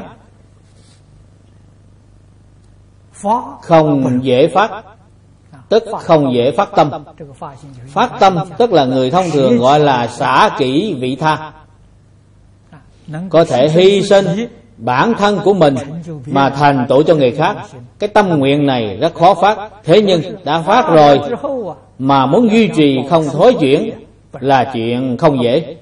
không 3.61 4.19
dễ 4.23 4.47
phát 4.47 4.83
tức 5.69 5.83
không 5.99 6.33
dễ 6.33 6.51
phát 6.51 6.69
tâm. 6.75 6.91
Phát 7.87 8.11
tâm 8.19 8.37
tức 8.57 8.71
là 8.71 8.85
người 8.85 9.11
thông 9.11 9.31
thường 9.31 9.57
gọi 9.57 9.79
là 9.79 10.07
xả 10.07 10.49
kỹ 10.57 10.95
vị 10.99 11.15
tha. 11.15 11.51
Có 13.29 13.45
thể 13.45 13.69
hy 13.69 14.01
sinh 14.01 14.25
bản 14.77 15.13
thân 15.17 15.39
của 15.43 15.53
mình 15.53 15.75
mà 16.25 16.49
thành 16.49 16.85
tựu 16.89 17.03
cho 17.03 17.15
người 17.15 17.31
khác. 17.31 17.55
Cái 17.99 18.07
tâm 18.07 18.29
nguyện 18.29 18.65
này 18.65 18.97
rất 19.01 19.13
khó 19.13 19.33
phát. 19.33 19.69
Thế 19.83 20.01
nhưng 20.01 20.21
đã 20.43 20.61
phát 20.61 20.89
rồi 20.89 21.19
mà 21.99 22.25
muốn 22.25 22.51
duy 22.51 22.67
trì 22.67 22.99
không 23.09 23.25
thối 23.33 23.55
chuyển 23.59 23.91
là 24.39 24.71
chuyện 24.73 25.17
không 25.17 25.43
dễ. 25.43 25.75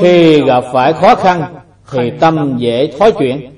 Khi 0.00 0.44
gặp 0.44 0.64
phải 0.72 0.92
khó 0.92 1.14
khăn 1.14 1.44
thì 1.90 2.10
tâm 2.20 2.54
dễ 2.58 2.92
thói 2.98 3.12
chuyển. 3.12 3.50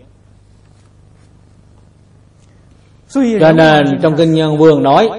Cho 3.40 3.52
nên 3.52 3.98
trong 4.02 4.16
kinh 4.16 4.34
nhân 4.34 4.58
vương 4.58 4.82
nói, 4.82 5.10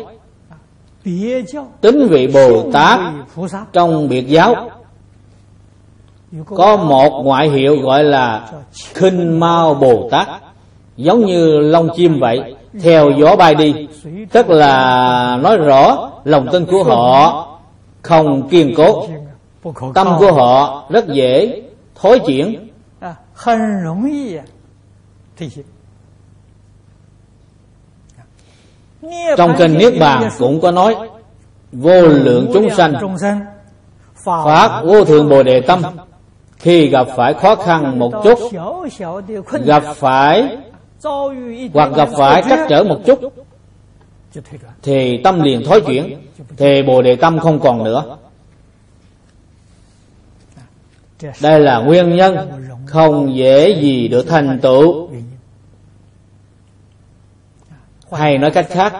tính 1.81 2.07
vị 2.09 2.27
bồ 2.27 2.71
tát 2.71 2.99
trong 3.73 4.09
biệt 4.09 4.27
giáo 4.27 4.69
có 6.45 6.77
một 6.77 7.21
ngoại 7.23 7.49
hiệu 7.49 7.77
gọi 7.81 8.03
là 8.03 8.49
khinh 8.93 9.39
mau 9.39 9.73
bồ 9.73 10.09
tát. 10.11 10.27
Giống 10.95 11.25
như 11.25 11.59
lông 11.59 11.89
chim 11.95 12.19
vậy. 12.19 12.55
Theo 12.81 13.11
gió 13.11 13.35
bay 13.35 13.55
đi. 13.55 13.87
Tức 14.31 14.49
là 14.49 15.37
nói 15.41 15.57
rõ 15.57 16.09
lòng 16.23 16.47
tin 16.51 16.65
của 16.65 16.83
họ 16.83 17.47
không 18.01 18.49
kiên 18.49 18.73
cố. 18.77 19.07
Tâm 19.93 20.07
của 20.19 20.31
họ 20.31 20.85
rất 20.89 21.07
dễ 21.07 21.61
thối 21.95 22.19
chuyển. 22.19 22.69
Trong 29.37 29.55
kinh 29.57 29.77
niết 29.77 29.93
bàn 29.99 30.29
cũng 30.39 30.61
có 30.61 30.71
nói, 30.71 30.95
vô 31.71 32.01
lượng 32.01 32.51
chúng 32.53 32.69
sanh 32.69 32.93
phát 34.25 34.81
vô 34.85 35.05
thượng 35.05 35.29
bồ 35.29 35.43
đề 35.43 35.61
tâm 35.61 35.81
khi 36.59 36.87
gặp 36.87 37.07
phải 37.15 37.33
khó 37.33 37.55
khăn 37.55 37.99
một 37.99 38.13
chút, 38.23 38.39
gặp 39.65 39.83
phải 39.95 40.57
hoặc 41.73 41.91
gặp 41.95 42.09
phải 42.17 42.43
trắc 42.49 42.59
trở 42.69 42.83
một 42.83 42.99
chút, 43.05 43.19
thì 44.83 45.21
tâm 45.23 45.41
liền 45.41 45.63
thối 45.65 45.81
chuyển, 45.81 46.17
thì 46.57 46.83
bồ 46.83 47.01
đề 47.01 47.15
tâm 47.15 47.39
không 47.39 47.59
còn 47.59 47.83
nữa. 47.83 48.17
Đây 51.41 51.59
là 51.59 51.79
nguyên 51.79 52.15
nhân 52.15 52.37
không 52.85 53.35
dễ 53.35 53.81
gì 53.81 54.07
được 54.07 54.27
thành 54.27 54.59
tựu. 54.61 55.09
Hay 58.11 58.37
nói 58.37 58.51
cách 58.51 58.67
khác 58.69 58.93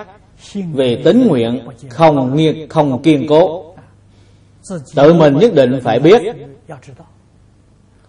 về 0.74 1.02
tính 1.06 1.28
nguyện 1.28 1.68
không 1.90 2.36
nghiêng 2.36 2.70
không 2.70 3.02
kiên 3.02 3.26
cố. 3.30 3.74
Tự 4.96 5.14
mình 5.14 5.38
nhất 5.38 5.54
định 5.54 5.80
phải 5.84 6.00
biết 6.00 6.22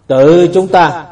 tự 0.09 0.47
chúng 0.53 0.67
ta. 0.67 1.05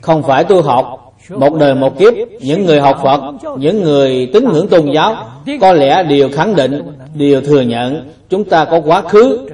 Không 0.00 0.22
phải 0.22 0.44
tu 0.44 0.62
học. 0.62 1.14
Một 1.30 1.54
đời 1.54 1.74
một 1.74 1.98
kiếp, 1.98 2.14
những 2.40 2.64
người 2.64 2.80
học 2.80 3.00
phật, 3.04 3.20
những 3.58 3.82
người 3.82 4.30
tín 4.32 4.48
ngưỡng 4.52 4.68
tôn 4.68 4.90
giáo, 4.94 5.30
có 5.60 5.72
lẽ 5.72 6.02
đều 6.02 6.28
khẳng 6.32 6.56
định, 6.56 6.98
đều 7.14 7.40
thừa 7.40 7.60
nhận 7.60 8.12
chúng 8.28 8.44
ta 8.44 8.64
có 8.64 8.80
quá 8.80 9.02
khứ. 9.02 9.48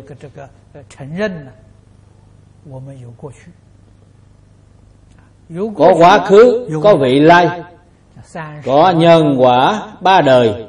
Có 5.77 5.95
quá 5.99 6.27
khứ, 6.27 6.69
có 6.83 6.97
vị 6.97 7.21
lai, 7.21 7.63
có 8.65 8.91
nhân 8.91 9.37
quả 9.39 9.83
ba 10.01 10.21
đời. 10.21 10.65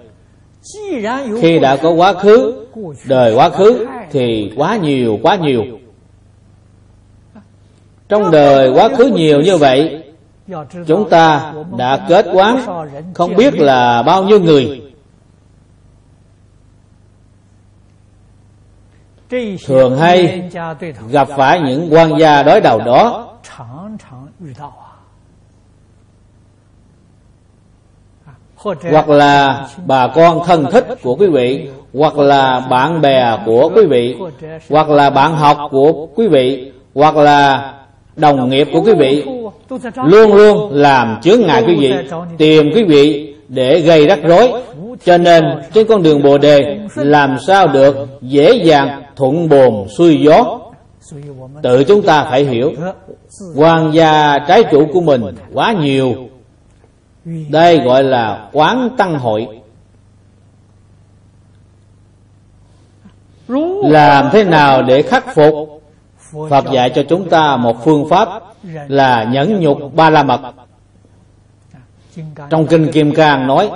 Khi 1.41 1.59
đã 1.59 1.75
có 1.75 1.91
quá 1.91 2.13
khứ, 2.13 2.65
đời 3.05 3.35
quá 3.35 3.49
khứ, 3.49 3.87
thì 4.11 4.51
quá 4.57 4.77
nhiều 4.77 5.19
quá 5.21 5.35
nhiều 5.35 5.63
trong 8.15 8.31
đời 8.31 8.69
quá 8.69 8.89
khứ 8.97 9.05
nhiều 9.05 9.41
như 9.41 9.57
vậy, 9.57 10.03
chúng 10.87 11.09
ta 11.09 11.53
đã 11.77 12.05
kết 12.09 12.25
quán 12.33 12.65
không 13.13 13.35
biết 13.35 13.53
là 13.53 14.03
bao 14.03 14.23
nhiêu 14.23 14.39
người. 14.39 14.81
Thường 19.65 19.97
hay 19.97 20.49
gặp 21.09 21.27
phải 21.37 21.61
những 21.61 21.93
quan 21.93 22.19
gia 22.19 22.43
đối 22.43 22.61
đầu 22.61 22.79
đó. 22.79 23.31
Hoặc 28.91 29.09
là 29.09 29.67
bà 29.85 30.07
con 30.07 30.41
thân 30.45 30.65
thích 30.71 30.87
của 31.03 31.15
quý 31.15 31.27
vị, 31.27 31.69
hoặc 31.93 32.17
là 32.17 32.59
bạn 32.59 33.01
bè 33.01 33.37
của 33.45 33.69
quý 33.75 33.85
vị, 33.85 34.15
hoặc 34.69 34.89
là 34.89 35.09
bạn 35.09 35.35
học 35.35 35.57
của 35.71 36.07
quý 36.15 36.27
vị, 36.27 36.71
hoặc 36.95 37.15
là 37.15 37.73
đồng 38.15 38.49
nghiệp 38.49 38.67
của 38.73 38.81
quý 38.81 38.93
vị. 38.93 39.23
luôn 40.03 40.33
luôn 40.33 40.71
làm 40.71 41.21
chướng 41.21 41.41
ngại 41.41 41.63
quý 41.67 41.75
vị 41.79 41.93
tìm 42.37 42.71
quý 42.75 42.83
vị 42.83 43.35
để 43.47 43.79
gây 43.79 44.07
rắc 44.07 44.19
rối. 44.23 44.51
Cho 45.03 45.17
nên 45.17 45.43
trên 45.73 45.87
con 45.87 46.03
đường 46.03 46.23
bồ 46.23 46.37
đề 46.37 46.79
làm 46.95 47.37
sao 47.47 47.67
được 47.67 48.07
dễ 48.21 48.53
dàng 48.63 49.03
thuận 49.15 49.49
bồn 49.49 49.87
xuôi 49.97 50.21
gió? 50.21 50.59
Tự 51.61 51.83
chúng 51.83 52.01
ta 52.01 52.23
phải 52.23 52.43
hiểu 52.43 52.73
quan 53.55 53.91
gia 53.93 54.39
trái 54.47 54.63
chủ 54.71 54.87
của 54.93 55.01
mình 55.01 55.21
quá 55.53 55.73
nhiều. 55.73 56.15
Đây 57.49 57.79
gọi 57.79 58.03
là 58.03 58.49
quán 58.53 58.89
tăng 58.97 59.19
hội. 59.19 59.47
Làm 63.83 64.29
thế 64.31 64.43
nào 64.43 64.81
để 64.81 65.01
khắc 65.01 65.35
phục 65.35 65.74
phật 66.49 66.65
dạy 66.73 66.89
cho 66.95 67.03
chúng 67.09 67.29
ta 67.29 67.57
một 67.57 67.83
phương 67.83 68.09
pháp 68.09 68.29
là 68.87 69.23
nhẫn 69.23 69.59
nhục 69.59 69.77
ba 69.95 70.09
la 70.09 70.23
mật. 70.23 70.39
Trong 72.49 72.67
kinh 72.67 72.91
kim 72.91 73.15
cang 73.15 73.47
nói 73.47 73.69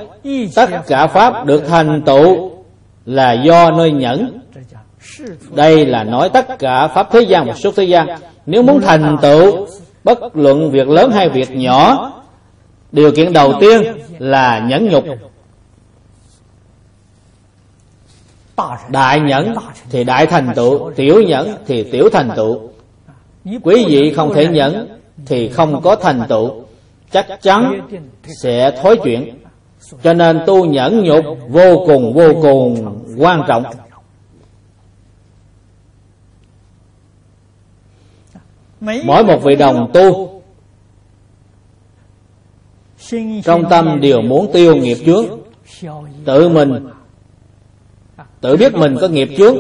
tất 0.56 0.70
cả 0.88 1.08
pháp 1.08 1.46
được 1.46 1.64
thành 1.68 2.02
tựu 2.06 2.52
là 3.06 3.34
do 3.34 3.72
nơi 3.72 3.92
nhẫn. 3.92 4.40
Đây 5.52 5.86
là 5.86 6.04
nói 6.04 6.30
tất 6.30 6.60
cả 6.60 6.88
pháp 6.88 7.08
thế 7.12 7.22
gian 7.22 7.48
và 7.48 7.54
suốt 7.54 7.74
thế 7.76 7.84
gian. 7.84 8.08
Nếu 8.46 8.64
muốn 8.64 8.82
thành 8.82 9.18
tựu 9.22 9.68
bất 10.04 10.36
luận 10.36 10.72
việc 10.72 10.88
lớn 10.88 11.12
hay 11.12 11.30
việc 11.30 11.52
nhỏ 11.52 12.12
điều 12.92 13.12
kiện 13.12 13.34
đầu 13.34 13.54
tiên 13.60 13.84
là 14.20 14.60
nhẫn 14.60 14.90
nhục 14.90 15.04
đại 18.90 19.20
nhẫn 19.20 19.54
thì 19.90 20.04
đại 20.04 20.26
thành 20.26 20.54
tựu 20.56 20.92
tiểu 20.96 21.22
nhẫn 21.22 21.56
thì 21.66 21.84
tiểu 21.84 22.10
thành 22.10 22.30
tựu. 22.36 22.70
quý 23.64 23.86
vị 23.88 24.14
không 24.14 24.34
thể 24.34 24.48
nhẫn 24.48 25.00
thì 25.26 25.50
không 25.50 25.82
có 25.82 25.96
thành 25.96 26.22
tựu. 26.30 26.64
Chắc 27.12 27.42
chắn 27.42 27.90
sẽ 28.44 28.72
thối 28.82 28.98
chuyển. 29.04 29.40
Cho 30.04 30.14
nên 30.14 30.40
tu 30.46 30.66
nhẫn 30.66 31.04
nhục 31.04 31.26
vô 31.50 31.86
cùng 31.88 32.14
vô 32.14 32.34
cùng 32.42 33.00
quan 33.18 33.44
trọng. 33.48 33.64
Mỗi 38.82 39.24
một 39.24 39.44
vị 39.44 39.56
đồng 39.56 39.92
tu 39.94 40.42
trong 43.44 43.70
tâm 43.70 44.00
đều 44.02 44.22
muốn 44.22 44.52
tiêu 44.54 44.76
nghiệp 44.76 44.98
chướng 45.06 45.26
tự 46.26 46.50
mình 46.50 46.88
tự 48.42 48.58
biết 48.58 48.74
mình 48.74 48.98
có 49.02 49.08
nghiệp 49.08 49.30
chướng, 49.38 49.58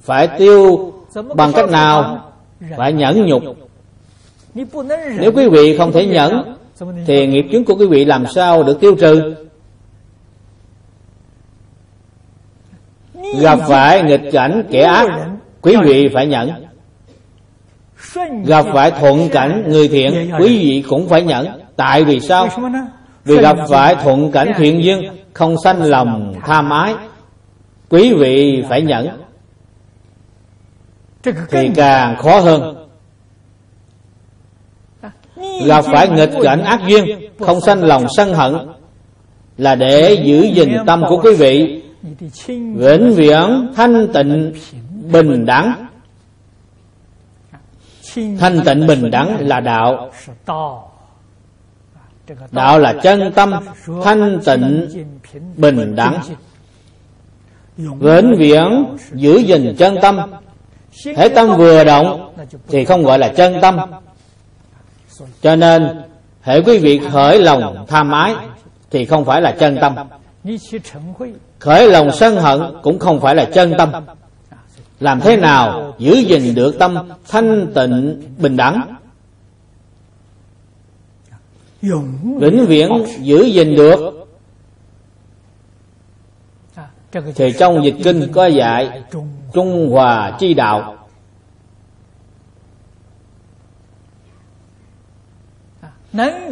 phải 0.00 0.28
tiêu 0.38 0.92
bằng 1.34 1.52
cách 1.52 1.70
nào? 1.70 2.22
Phải 2.76 2.92
nhẫn 2.92 3.26
nhục. 3.26 3.42
Nếu 5.18 5.32
quý 5.34 5.48
vị 5.48 5.76
không 5.76 5.92
thể 5.92 6.06
nhẫn, 6.06 6.56
thì 7.06 7.26
nghiệp 7.26 7.46
chướng 7.52 7.64
của 7.64 7.74
quý 7.74 7.86
vị 7.86 8.04
làm 8.04 8.26
sao 8.26 8.62
được 8.62 8.80
tiêu 8.80 8.96
trừ? 9.00 9.34
Gặp 13.40 13.58
phải 13.68 14.02
nghịch 14.02 14.22
cảnh 14.32 14.62
kẻ 14.70 14.82
ác, 14.82 15.08
quý 15.62 15.76
vị 15.84 16.08
phải 16.14 16.26
nhẫn. 16.26 16.50
Gặp 18.46 18.66
phải 18.72 18.90
thuận 18.90 19.28
cảnh 19.28 19.64
người 19.66 19.88
thiện, 19.88 20.30
quý 20.40 20.58
vị 20.58 20.84
cũng 20.88 21.08
phải 21.08 21.22
nhẫn. 21.22 21.46
Tại 21.76 22.04
vì 22.04 22.20
sao? 22.20 22.48
Vì 23.24 23.36
gặp 23.36 23.56
phải 23.68 23.94
thuận 23.94 24.32
cảnh 24.32 24.52
thiện 24.56 24.84
duyên, 24.84 25.10
không 25.32 25.56
sanh 25.64 25.82
lòng 25.82 26.34
tham 26.46 26.70
ái 26.70 26.94
quý 27.88 28.14
vị 28.14 28.64
phải 28.68 28.82
nhẫn 28.82 29.22
thì 31.50 31.70
càng 31.74 32.16
khó 32.16 32.40
hơn. 32.40 32.86
Gặp 35.66 35.84
phải 35.92 36.08
nghịch 36.08 36.30
cảnh 36.42 36.64
ác 36.64 36.80
duyên, 36.88 37.30
không 37.40 37.60
sanh 37.60 37.84
lòng 37.84 38.06
sân 38.16 38.34
hận, 38.34 38.54
là 39.56 39.74
để 39.74 40.22
giữ 40.24 40.42
gìn 40.42 40.76
tâm 40.86 41.02
của 41.08 41.20
quý 41.22 41.34
vị, 41.34 41.82
vĩnh 42.76 43.14
viễn 43.16 43.72
thanh 43.76 44.08
tịnh, 44.14 44.52
bình 45.12 45.46
đẳng. 45.46 45.86
Thanh 48.14 48.60
tịnh 48.64 48.86
bình 48.86 49.10
đẳng 49.10 49.46
là 49.48 49.60
đạo. 49.60 50.10
Đạo 52.50 52.78
là 52.78 52.94
chân 53.02 53.32
tâm, 53.34 53.52
thanh 54.04 54.38
tịnh, 54.46 54.88
bình 55.56 55.94
đẳng 55.96 56.20
vĩnh 57.76 58.34
viễn 58.38 58.96
giữ 59.12 59.38
gìn 59.38 59.74
chân 59.78 59.96
tâm. 60.02 60.20
Thể 61.16 61.28
tâm 61.28 61.56
vừa 61.56 61.84
động 61.84 62.34
thì 62.68 62.84
không 62.84 63.02
gọi 63.02 63.18
là 63.18 63.28
chân 63.28 63.54
tâm. 63.62 63.76
Cho 65.42 65.56
nên 65.56 66.02
hệ 66.42 66.60
quý 66.60 66.78
vị 66.78 67.00
khởi 67.12 67.42
lòng 67.42 67.84
tham 67.88 68.10
ái 68.10 68.34
thì 68.90 69.04
không 69.04 69.24
phải 69.24 69.40
là 69.40 69.52
chân 69.52 69.78
tâm. 69.80 69.94
Khởi 71.58 71.90
lòng 71.90 72.12
sân 72.12 72.36
hận 72.36 72.60
cũng 72.82 72.98
không 72.98 73.20
phải 73.20 73.34
là 73.34 73.44
chân 73.44 73.72
tâm. 73.78 73.92
Làm 75.00 75.20
thế 75.20 75.36
nào 75.36 75.94
giữ 75.98 76.14
gìn 76.14 76.54
được 76.54 76.78
tâm 76.78 77.08
thanh 77.28 77.72
tịnh, 77.74 78.22
bình 78.38 78.56
đẳng? 78.56 78.96
Vĩnh 82.40 82.66
viễn 82.66 83.04
giữ 83.20 83.44
gìn 83.44 83.74
được 83.76 84.25
thì 87.34 87.52
trong 87.58 87.84
dịch 87.84 87.94
kinh 88.04 88.32
có 88.32 88.46
dạy 88.46 89.02
trung. 89.52 89.90
Hòa 89.90 90.36
chi 90.38 90.54
đạo. 90.54 90.96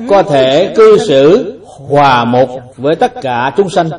Có 0.09 0.23
thể 0.23 0.73
cư 0.77 0.99
xử 1.09 1.61
hòa 1.89 2.25
một 2.25 2.77
với 2.77 2.95
tất 2.95 3.13
cả 3.23 3.53
chúng 3.57 3.71
sanh. 3.71 3.91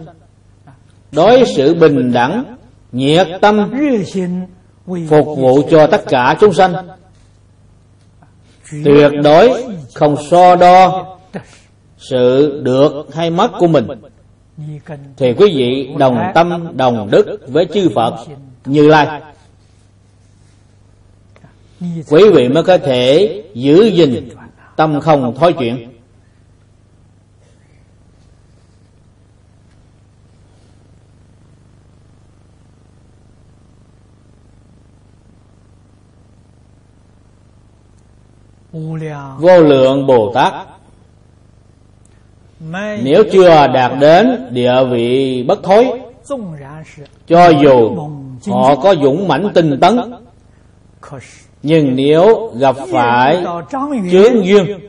Đối 1.12 1.46
xử 1.46 1.74
bình 1.74 2.14
đẳng 2.14 2.56
nhiệt 2.92 3.28
tâm 3.42 3.72
phục 5.10 5.38
vụ 5.38 5.62
cho 5.72 5.88
tất 5.88 6.04
cả 6.08 6.36
chúng 6.40 6.54
sanh. 6.54 6.74
Tuyệt 8.86 9.12
đối 9.24 9.64
không 9.94 10.16
so 10.30 10.56
đo 10.56 11.06
sự 11.98 12.62
được 12.64 13.06
hay 13.14 13.30
mất 13.30 13.52
của 13.60 13.68
mình 13.68 13.88
thì 15.18 15.34
quý 15.34 15.53
vị 15.56 15.90
đồng 15.98 16.32
tâm, 16.36 16.77
đồng 16.77 17.10
đức 17.11 17.40
với 17.48 17.68
chư 17.73 17.90
phật 17.95 18.26
như 18.65 18.88
lai. 18.88 19.22
Quý 22.10 22.30
vị 22.34 22.48
mới 22.48 22.64
có 22.64 22.77
thể 22.77 23.44
giữ 23.53 23.86
gìn 23.86 24.30
tâm 24.76 24.99
không 24.99 25.36
thói 25.36 25.53
chuyển 25.53 25.95
vô 39.40 39.60
lượng 39.60 40.07
bồ 40.07 40.32
tát 40.34 40.75
nếu 43.03 43.23
chưa 43.32 43.68
đạt 43.68 43.91
đến 43.99 44.48
địa 44.52 44.84
vị 44.91 45.44
bất 45.48 45.64
thối 45.64 46.02
cho 47.27 47.49
dù 47.49 47.98
họ 48.48 48.76
có 48.76 48.95
dũng 48.95 49.27
mãnh 49.27 49.49
tinh 49.53 49.80
tấn 49.80 49.99
nhưng 51.64 51.95
nếu 51.95 52.53
gặp 52.60 52.76
phải 52.91 53.44
chướng 54.11 54.45
duyên 54.45 54.80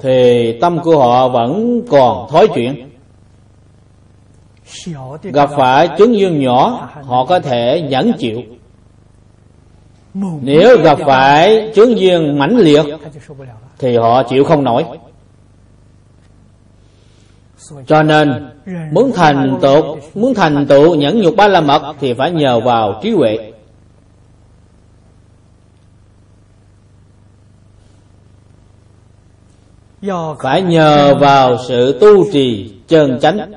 thì 0.00 0.58
tâm 0.60 0.78
của 0.82 0.98
họ 0.98 1.28
vẫn 1.28 1.82
còn 1.90 2.30
thói 2.30 2.48
chuyển. 2.54 2.88
gặp 5.22 5.50
phải 5.56 5.88
chướng 5.98 6.18
duyên 6.18 6.40
nhỏ 6.40 6.90
họ 7.02 7.24
có 7.24 7.40
thể 7.40 7.82
nhẫn 7.90 8.12
chịu 8.18 8.42
nếu 10.14 10.82
gặp 10.82 10.98
phải 11.06 11.72
chướng 11.74 11.98
duyên 11.98 12.38
mãnh 12.38 12.56
liệt 12.56 12.84
thì 13.78 13.96
họ 13.96 14.22
chịu 14.22 14.44
không 14.44 14.64
nổi. 14.64 14.84
Cho 17.86 18.02
nên 18.02 18.50
muốn 18.92 19.12
thành 19.14 19.58
tựu 19.62 19.98
muốn 20.14 20.34
thành 20.34 20.66
tựu 20.66 20.94
nhẫn 20.94 21.20
nhục 21.20 21.36
ba 21.36 21.48
la 21.48 21.60
mật 21.60 21.94
thì 22.00 22.14
phải 22.14 22.30
nhờ 22.30 22.60
vào 22.60 23.00
trí 23.02 23.10
huệ. 23.10 23.52
Phải 30.42 30.62
nhờ 30.62 31.14
vào 31.20 31.56
sự 31.68 31.98
tu 32.00 32.32
trì 32.32 32.74
chân 32.88 33.18
chánh 33.20 33.52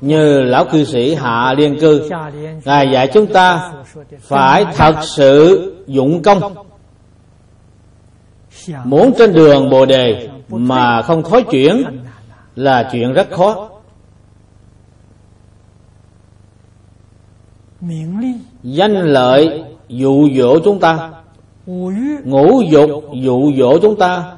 như 0.00 0.42
lão 0.42 0.64
cư 0.64 0.84
sĩ 0.84 1.14
hạ 1.14 1.54
liên 1.58 1.76
cư, 1.80 2.08
ngài 2.64 2.90
dạy 2.92 3.10
chúng 3.14 3.26
ta 3.26 3.72
phải 4.20 4.64
thật 4.76 4.94
sự 5.02 5.72
dụng 5.86 6.22
công. 6.22 6.54
Muốn 8.84 9.12
trên 9.18 9.32
đường 9.32 9.70
bồ 9.70 9.86
đề 9.86 10.28
mà 10.48 11.02
không 11.02 11.22
thói 11.22 11.42
chuyển 11.50 11.82
là 12.56 12.88
chuyện 12.92 13.12
rất 13.12 13.30
khó. 13.30 13.68
Danh 18.62 18.92
lợi 18.92 19.64
dụ 19.88 20.28
dỗ 20.36 20.58
chúng 20.64 20.80
ta, 20.80 21.10
ngũ 22.24 22.62
dục 22.70 22.90
dụ 23.12 23.52
dỗ 23.58 23.78
chúng 23.78 23.96
ta, 23.96 24.36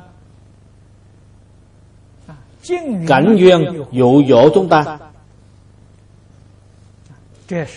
cảnh 3.07 3.37
duyên 3.39 3.65
dụ 3.93 4.23
dỗ 4.29 4.49
chúng 4.55 4.69
ta 4.69 4.99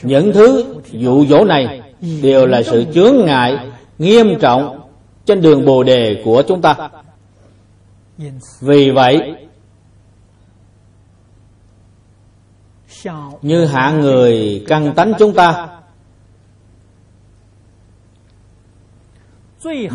những 0.01 0.33
thứ 0.33 0.75
dụ 0.91 1.25
dỗ 1.25 1.45
này 1.45 1.81
đều 2.21 2.45
là 2.45 2.63
sự 2.63 2.85
chướng 2.93 3.15
ngại, 3.25 3.71
nghiêm 3.97 4.39
trọng 4.39 4.89
trên 5.25 5.41
đường 5.41 5.65
bồ 5.65 5.83
đề 5.83 6.21
của 6.25 6.43
chúng 6.47 6.61
ta. 6.61 6.89
Vì 8.61 8.91
vậy, 8.91 9.47
như 13.41 13.65
hạ 13.65 13.91
người 13.91 14.65
căn 14.67 14.93
tánh 14.95 15.13
chúng 15.19 15.33
ta, 15.33 15.67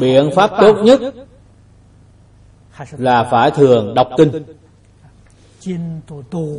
biện 0.00 0.30
pháp 0.36 0.50
tốt 0.60 0.76
nhất 0.84 1.00
là 2.98 3.28
phải 3.30 3.50
thường 3.50 3.94
đọc 3.94 4.08
kinh. 4.16 4.42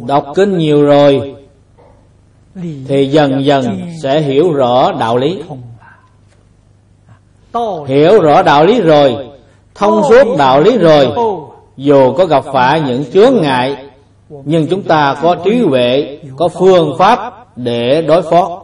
Đọc 0.07 0.26
kinh 0.35 0.57
nhiều 0.57 0.84
rồi 0.84 1.43
thì 2.88 3.07
dần 3.07 3.45
dần 3.45 3.81
sẽ 4.03 4.21
hiểu 4.21 4.53
rõ 4.53 4.91
đạo 4.99 5.17
lý. 5.17 5.41
hiểu 7.88 8.21
rõ 8.21 8.41
đạo 8.41 8.65
lý 8.65 8.81
rồi 8.81 9.30
thông 9.75 10.01
suốt 10.09 10.38
đạo 10.38 10.61
lý 10.61 10.77
rồi. 10.77 11.07
dù 11.77 12.13
có 12.13 12.25
gặp 12.25 12.43
phải 12.53 12.81
những 12.81 13.11
chướng 13.11 13.41
ngại 13.41 13.89
nhưng 14.30 14.67
chúng 14.67 14.84
ta 14.84 15.17
có 15.21 15.35
trí 15.45 15.59
huệ 15.59 16.19
có 16.38 16.47
phương 16.47 16.95
pháp 16.97 17.47
để 17.57 18.01
đối 18.01 18.21
phó. 18.21 18.63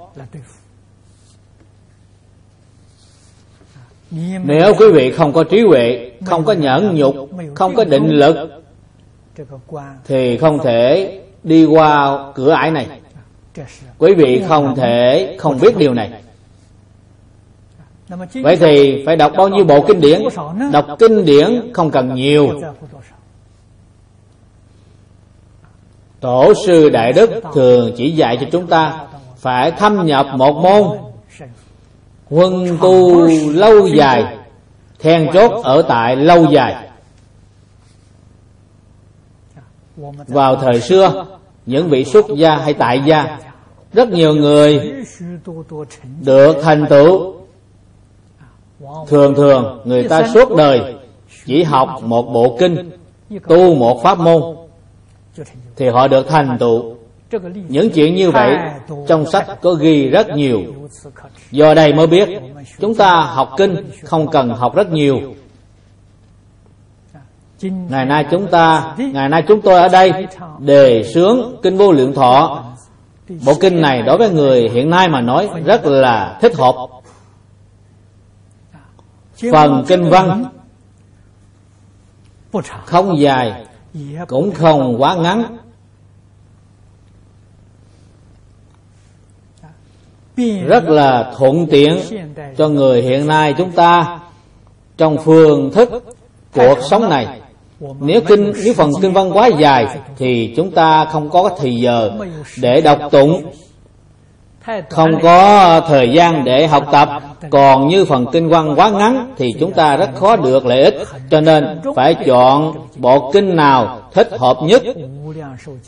Nếu 4.44 4.74
quý 4.80 4.92
vị 4.92 5.12
không 5.12 5.34
có 5.34 5.44
trí 5.44 5.62
huệ 5.62 6.12
không 6.26 6.46
có 6.46 6.54
nhẫn 6.54 6.96
nhục 6.96 7.16
không 7.56 7.76
có 7.76 7.84
định 7.84 8.10
lực 8.10 8.50
thì 10.06 10.38
không 10.38 10.60
thể 10.64 11.20
đi 11.44 11.66
qua 11.66 12.20
cửa 12.36 12.52
ải 12.52 12.72
này 12.72 12.88
quý 13.98 14.14
vị 14.14 14.44
không 14.48 14.76
thể 14.76 15.36
không 15.40 15.60
biết 15.62 15.78
điều 15.78 15.94
này. 15.94 16.12
vậy 18.34 18.58
thì 18.60 19.04
phải 19.06 19.16
đọc 19.16 19.32
bao 19.38 19.50
nhiêu 19.50 19.66
bộ 19.66 19.86
kinh 19.88 20.02
điển? 20.02 20.22
đọc 20.72 20.86
kinh 21.00 21.26
điển 21.26 21.74
không 21.74 21.92
cần 21.92 22.16
nhiều. 22.16 22.62
Tổ 26.20 26.54
sư 26.54 26.90
đại 26.90 27.14
đức 27.14 27.30
thường 27.54 27.92
chỉ 27.98 28.12
dạy 28.12 28.38
cho 28.42 28.48
chúng 28.52 28.68
ta 28.68 29.08
phải 29.38 29.72
thâm 29.72 30.06
nhập 30.06 30.28
một 30.38 30.54
môn 30.54 30.98
huân 32.30 32.78
tu 32.82 33.28
lâu 33.54 33.88
dài 33.88 34.38
then 35.00 35.28
chốt 35.34 35.52
ở 35.64 35.82
tại 35.82 36.16
lâu 36.16 36.46
dài. 36.52 36.90
Vào 40.28 40.56
thời 40.56 40.82
xưa 40.82 41.39
những 41.70 41.90
vị 41.90 42.06
xuất 42.06 42.26
gia 42.36 42.56
hay 42.56 42.74
tại 42.74 43.02
gia. 43.06 43.38
Rất 43.94 44.10
nhiều 44.10 44.34
người 44.34 44.94
được 46.26 46.58
thành 46.62 46.86
tựu. 46.90 47.34
Thường 49.08 49.36
thường, 49.36 49.82
người 49.86 50.08
ta 50.08 50.28
suốt 50.34 50.56
đời 50.58 50.96
chỉ 51.46 51.64
học 51.64 51.90
một 52.04 52.24
bộ 52.34 52.58
kinh, 52.60 52.92
tu 53.48 53.76
một 53.76 54.04
pháp 54.04 54.20
môn, 54.20 54.42
thì 55.76 55.88
họ 55.90 56.08
được 56.08 56.28
thành 56.28 56.58
tựu. 56.60 56.96
Những 57.68 57.90
chuyện 57.90 58.16
như 58.16 58.32
vậy 58.32 58.58
trong 59.08 59.26
sách 59.26 59.62
có 59.62 59.74
ghi 59.74 60.10
rất 60.10 60.28
nhiều. 60.30 60.62
Do 61.52 61.74
đây 61.74 61.94
mới 61.94 62.08
biết, 62.08 62.30
chúng 62.80 62.96
ta 62.96 63.22
học 63.22 63.50
kinh 63.58 63.76
không 64.04 64.28
cần 64.32 64.50
học 64.50 64.76
rất 64.76 64.92
nhiều 64.92 65.20
ngày 67.62 68.06
nay 68.06 68.26
chúng 68.32 68.48
ta 68.48 68.96
ngày 68.98 69.30
nay 69.30 69.44
chúng 69.48 69.62
tôi 69.62 69.80
ở 69.80 69.88
đây 69.88 70.12
đề 70.60 71.04
xướng 71.14 71.60
kinh 71.64 71.78
vô 71.78 71.92
lượng 71.92 72.14
thọ. 72.14 72.64
Bộ 73.46 73.54
kinh 73.62 73.82
này 73.82 74.02
đối 74.02 74.18
với 74.18 74.30
người 74.30 74.70
hiện 74.70 74.90
nay 74.90 75.10
mà 75.10 75.22
nói 75.22 75.50
rất 75.66 75.86
là 75.86 76.38
thích 76.42 76.56
hợp. 76.56 76.76
Phần 79.52 79.84
kinh 79.88 80.10
văn 80.10 80.46
không 82.86 83.20
dài 83.20 83.66
cũng 84.28 84.52
không 84.52 85.02
quá 85.02 85.16
ngắn. 85.16 85.58
Rất 90.68 90.84
là 90.84 91.34
thuận 91.38 91.68
tiện 91.68 92.00
cho 92.58 92.68
người 92.68 93.02
hiện 93.02 93.28
nay 93.28 93.54
chúng 93.58 93.72
ta 93.72 94.20
trong 94.98 95.18
phương 95.18 95.72
thức 95.72 95.90
cuộc 96.54 96.78
sống 96.90 97.10
này 97.10 97.39
nếu 98.00 98.22
kinh, 98.22 98.54
nếu 98.64 98.74
phần 98.74 98.92
kinh 99.02 99.14
văn 99.14 99.38
quá 99.38 99.48
dài 99.48 99.88
thì 100.18 100.54
chúng 100.56 100.72
ta 100.72 101.06
không 101.06 101.30
có 101.30 101.50
thời 101.60 101.76
giờ 101.76 102.12
để 102.62 102.82
đọc 102.82 103.00
tụng, 103.12 103.44
không 104.90 105.20
có 105.22 105.82
thời 105.88 106.12
gian 106.12 106.44
để 106.46 106.68
học 106.68 106.86
tập. 106.92 107.10
Còn 107.50 107.88
như 107.88 108.06
phần 108.06 108.26
kinh 108.32 108.50
văn 108.50 108.74
quá 108.76 108.90
ngắn 108.90 109.34
thì 109.38 109.54
chúng 109.60 109.72
ta 109.72 109.98
rất 109.98 110.10
khó 110.16 110.36
được 110.36 110.66
lợi 110.66 110.84
ích. 110.84 110.96
Cho 111.30 111.42
nên 111.42 111.80
phải 111.96 112.16
chọn 112.26 112.74
bộ 112.96 113.32
kinh 113.32 113.56
nào 113.56 114.02
thích 114.14 114.30
hợp 114.40 114.58
nhất. 114.62 114.84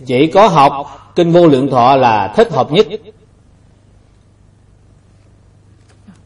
Chỉ 0.05 0.27
có 0.27 0.47
học 0.47 0.73
kinh 1.15 1.31
vô 1.31 1.47
lượng 1.47 1.69
thọ 1.69 1.95
là 1.95 2.33
thích 2.35 2.51
hợp 2.51 2.71
nhất. 2.71 2.87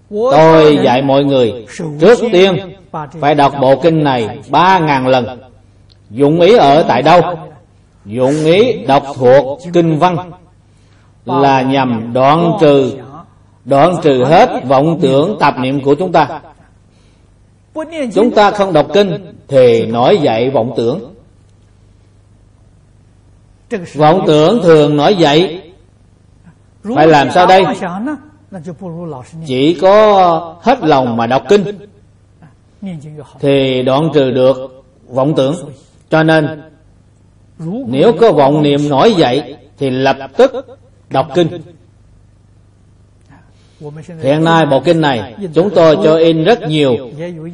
Tôi 0.10 0.80
dạy 0.84 1.02
mọi 1.02 1.24
người, 1.24 1.66
trước 2.00 2.20
tiên 2.32 2.58
phải 3.20 3.36
đọc 3.36 3.54
bộ 3.62 3.76
kinh 3.76 4.04
này 4.04 4.40
ba 4.50 4.80
ngàn 4.80 5.08
lần 5.08 5.44
dụng 6.10 6.41
ý 6.41 6.56
ở 6.56 6.84
tại 6.88 7.02
đâu? 7.02 7.22
Dụng 8.06 8.45
ý 8.45 8.86
đọc 8.86 9.03
thuộc 9.15 9.60
kinh 9.73 9.99
văn. 9.99 10.32
Là 11.26 11.61
nhằm 11.61 12.14
đoạn 12.14 12.57
trừ 12.61 12.98
đoạn 13.65 13.95
trừ 14.03 14.23
hết 14.23 14.49
vọng 14.68 14.99
tưởng 15.02 15.38
tạp 15.40 15.60
niệm 15.60 15.82
của 15.84 15.95
chúng 15.95 16.11
ta. 16.11 16.41
Chúng 18.14 18.32
ta 18.36 18.52
không 18.52 18.73
đọc 18.73 18.88
kinh 18.94 19.34
thì 19.48 19.86
nổi 19.86 20.18
dậy 20.18 20.49
vọng 20.49 20.73
tưởng. 20.77 21.14
Vọng 23.95 24.23
tưởng 24.27 24.60
thường 24.64 24.98
nổi 24.98 25.15
dậy 25.15 25.72
phải 26.95 27.07
làm 27.07 27.32
sao 27.32 27.48
đây? 27.48 27.64
Chỉ 29.45 29.73
có 29.82 30.56
hết 30.61 30.80
lòng 30.82 31.18
mà 31.18 31.27
đọc 31.27 31.44
kinh 31.49 31.64
thì 33.40 33.82
đoạn 33.82 34.10
trừ 34.14 34.32
được 34.32 34.84
vọng 35.07 35.34
tưởng 35.36 35.56
cho 36.10 36.23
nên, 36.23 36.61
nếu 37.88 38.14
có 38.19 38.32
vọng 38.32 38.61
niệm 38.61 38.90
nổi 38.90 39.14
dậy 39.14 39.56
thì 39.77 39.90
lập 39.90 40.18
tức 40.38 40.52
đọc 41.10 41.27
kinh. 41.36 41.48
Hiện 44.22 44.44
nay 44.44 44.65
bộ 44.65 44.80
kinh 44.80 45.02
này, 45.02 45.36
chúng 45.53 45.69
tôi 45.69 45.98
cho 46.03 46.18
in 46.18 46.44
rất 46.44 46.61
nhiều, 46.61 46.95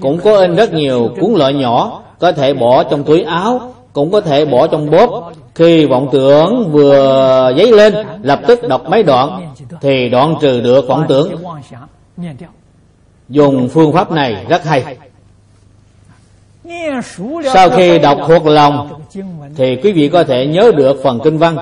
cũng 0.01 0.19
có 0.23 0.37
in 0.37 0.55
rất 0.55 0.73
nhiều 0.73 1.09
cuốn 1.21 1.33
loại 1.33 1.53
nhỏ, 1.53 2.03
có 2.19 2.31
thể 2.31 2.53
bỏ 2.53 2.83
trong 2.83 3.03
túi 3.03 3.21
áo, 3.21 3.73
cũng 3.93 4.11
có 4.11 4.21
thể 4.21 4.45
bỏ 4.45 4.67
trong 4.67 4.91
bóp. 4.91 5.31
Khi 5.55 5.85
vọng 5.85 6.09
tưởng 6.11 6.69
vừa 6.71 7.53
dấy 7.57 7.71
lên, 7.71 7.93
lập 8.21 8.41
tức 8.47 8.67
đọc 8.67 8.89
mấy 8.89 9.03
đoạn, 9.03 9.53
thì 9.81 10.09
đoạn 10.09 10.35
trừ 10.41 10.61
được 10.61 10.87
vọng 10.87 11.05
tưởng. 11.07 11.35
Dùng 13.29 13.69
phương 13.69 13.93
pháp 13.93 14.11
này 14.11 14.45
rất 14.49 14.63
hay 14.63 14.97
sau 17.53 17.69
khi 17.69 17.99
đọc 17.99 18.17
thuộc 18.27 18.45
lòng 18.45 19.01
thì 19.55 19.75
quý 19.75 19.91
vị 19.91 20.09
có 20.09 20.23
thể 20.23 20.45
nhớ 20.47 20.71
được 20.75 20.99
phần 21.03 21.19
kinh 21.23 21.37
văn. 21.37 21.57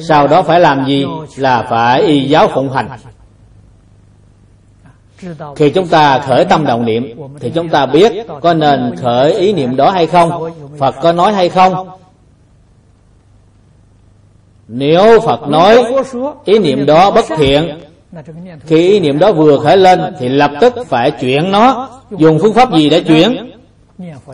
Sau 0.00 0.26
đó 0.26 0.42
phải 0.42 0.60
làm 0.60 0.86
gì? 0.86 1.06
Là 1.36 1.66
phải 1.70 2.02
y 2.02 2.28
giáo 2.28 2.48
phụng 2.54 2.72
hành. 2.72 2.88
Khi 5.56 5.70
chúng 5.70 5.86
ta 5.86 6.18
khởi 6.18 6.44
tâm 6.44 6.66
động 6.66 6.84
niệm, 6.84 7.18
thì 7.40 7.50
chúng 7.54 7.68
ta 7.68 7.86
biết 7.86 8.12
có 8.40 8.54
nên 8.54 8.94
khởi 8.96 9.32
ý 9.32 9.52
niệm 9.52 9.76
đó 9.76 9.90
hay 9.90 10.06
không, 10.06 10.52
phật 10.78 10.94
có 11.02 11.12
nói 11.12 11.32
hay 11.32 11.48
không. 11.48 11.88
Nếu 14.68 15.20
phật 15.20 15.48
nói, 15.48 15.84
ý 16.44 16.58
niệm 16.58 16.86
đó 16.86 17.10
bất 17.10 17.24
thiện, 17.36 17.80
khi 18.66 18.88
ý 18.88 19.00
niệm 19.00 19.18
đó 19.18 19.32
vừa 19.32 19.58
khởi 19.58 19.76
lên 19.76 20.00
thì 20.18 20.28
lập 20.28 20.50
tức 20.60 20.74
phải 20.86 21.10
chuyển 21.10 21.52
nó, 21.52 21.88
dùng 22.10 22.38
phương 22.42 22.54
pháp 22.54 22.72
gì 22.72 22.90
để 22.90 23.00
chuyển? 23.00 23.53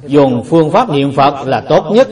Dùng 0.07 0.45
phương 0.45 0.71
pháp 0.71 0.91
niệm 0.91 1.13
phật 1.13 1.47
là 1.47 1.61
tốt 1.69 1.85
nhất. 1.91 2.09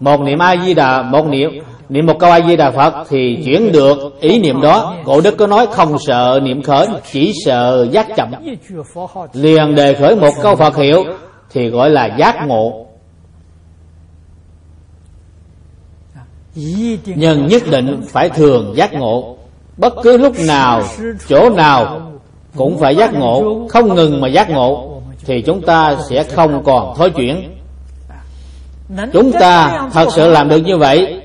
Một 0.00 0.20
niệm 0.20 0.38
a 0.38 0.56
di 0.64 0.74
đà 0.74 1.02
một 1.02 1.26
niệm 1.26 1.50
niệm 1.88 2.06
một 2.06 2.18
câu 2.18 2.30
a 2.30 2.40
di 2.48 2.56
đà 2.56 2.70
phật 2.70 3.04
thì 3.08 3.42
chuyển 3.44 3.72
được 3.72 4.20
ý 4.20 4.38
niệm 4.38 4.60
đó. 4.60 4.94
Cổ 5.04 5.20
đức 5.20 5.36
có 5.38 5.46
nói 5.46 5.66
không 5.72 5.96
sợ 5.98 6.40
niệm 6.42 6.62
khởi, 6.62 6.86
chỉ 7.12 7.32
sợ 7.44 7.86
giác 7.90 8.06
chậm. 8.16 8.30
Liền 9.32 9.74
đề 9.74 9.94
khởi 9.94 10.16
một 10.16 10.30
câu 10.42 10.56
phật 10.56 10.76
hiệu 10.76 11.04
thì 11.50 11.68
gọi 11.68 11.90
là 11.90 12.16
giác 12.18 12.36
ngộ. 12.46 12.86
Nhưng 17.04 17.46
nhất 17.46 17.62
định 17.70 18.02
phải 18.08 18.28
thường 18.28 18.72
giác 18.76 18.92
ngộ. 18.92 19.36
Bất 19.76 19.94
cứ 20.02 20.16
lúc 20.16 20.34
nào, 20.46 20.82
chỗ 21.28 21.50
nào 21.50 22.10
cũng 22.56 22.78
phải 22.78 22.96
giác 22.96 23.14
ngộ. 23.14 23.66
Không 23.68 23.94
ngừng 23.94 24.20
mà 24.20 24.28
giác 24.28 24.50
ngộ 24.50 24.89
thì 25.24 25.42
chúng 25.42 25.62
ta 25.62 25.96
sẽ 26.08 26.22
không 26.22 26.64
còn 26.64 26.94
thối 26.96 27.10
chuyển. 27.10 27.56
Chúng 29.12 29.32
ta 29.32 29.88
thật 29.92 30.08
sự 30.12 30.30
làm 30.30 30.48
được 30.48 30.58
như 30.58 30.76
vậy, 30.76 31.22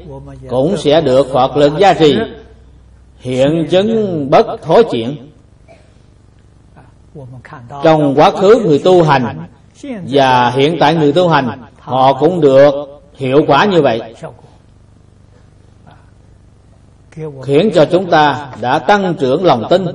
cũng 0.50 0.78
sẽ 0.78 1.02
được 1.02 1.28
phật 1.34 1.58
lực 1.58 1.74
gia 1.80 1.94
trì, 1.94 2.16
hiện 3.20 3.68
chứng 3.70 4.30
bất 4.30 4.62
thối 4.62 4.84
chuyển. 4.92 5.18
Trong 7.84 8.16
quá 8.16 8.32
khứ 8.32 8.62
người 8.66 8.80
tu 8.80 9.04
hành 9.04 9.48
và 10.10 10.50
hiện 10.50 10.78
tại 10.80 10.96
người 10.96 11.14
tu 11.14 11.30
hành, 11.30 11.62
họ 11.80 12.14
cũng 12.14 12.42
được 12.42 12.72
hiệu 13.16 13.42
quả 13.48 13.66
như 13.66 13.82
vậy 13.82 14.02
khiến 17.44 17.72
cho 17.76 17.86
chúng 17.86 18.10
ta 18.10 18.52
đã 18.62 18.80
tăng 18.80 19.16
trưởng 19.20 19.46
lòng 19.46 19.64
tin. 19.70 19.86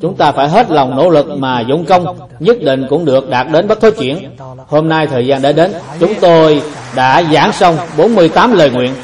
Chúng 0.00 0.16
ta 0.16 0.32
phải 0.32 0.48
hết 0.48 0.70
lòng 0.70 0.96
nỗ 0.96 1.10
lực 1.10 1.26
mà 1.38 1.64
dũng 1.68 1.84
công 1.84 2.18
nhất 2.40 2.56
định 2.60 2.86
cũng 2.88 3.04
được 3.04 3.30
đạt 3.30 3.46
đến 3.52 3.68
bất 3.68 3.80
thối 3.80 3.92
chuyển. 3.92 4.36
Hôm 4.68 4.88
nay 4.88 5.06
thời 5.06 5.26
gian 5.26 5.42
đã 5.42 5.52
đến 5.52 5.72
chúng 6.00 6.12
tôi 6.20 6.62
đã 6.96 7.22
giảng 7.32 7.52
xong 7.52 7.76
48 7.98 8.52
lời 8.52 8.70
nguyện. 8.70 8.94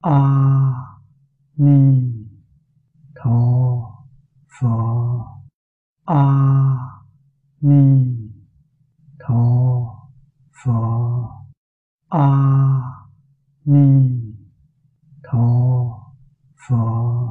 A 0.00 0.44
ni 1.56 2.00
tho 3.24 3.30
pho, 4.60 4.78
a 6.04 6.24
ni 7.60 8.04
tho 9.28 9.44
pho, 10.64 10.80
a 12.08 12.28
ni 13.64 14.10
tho 15.32 15.93
佛。 16.66 17.30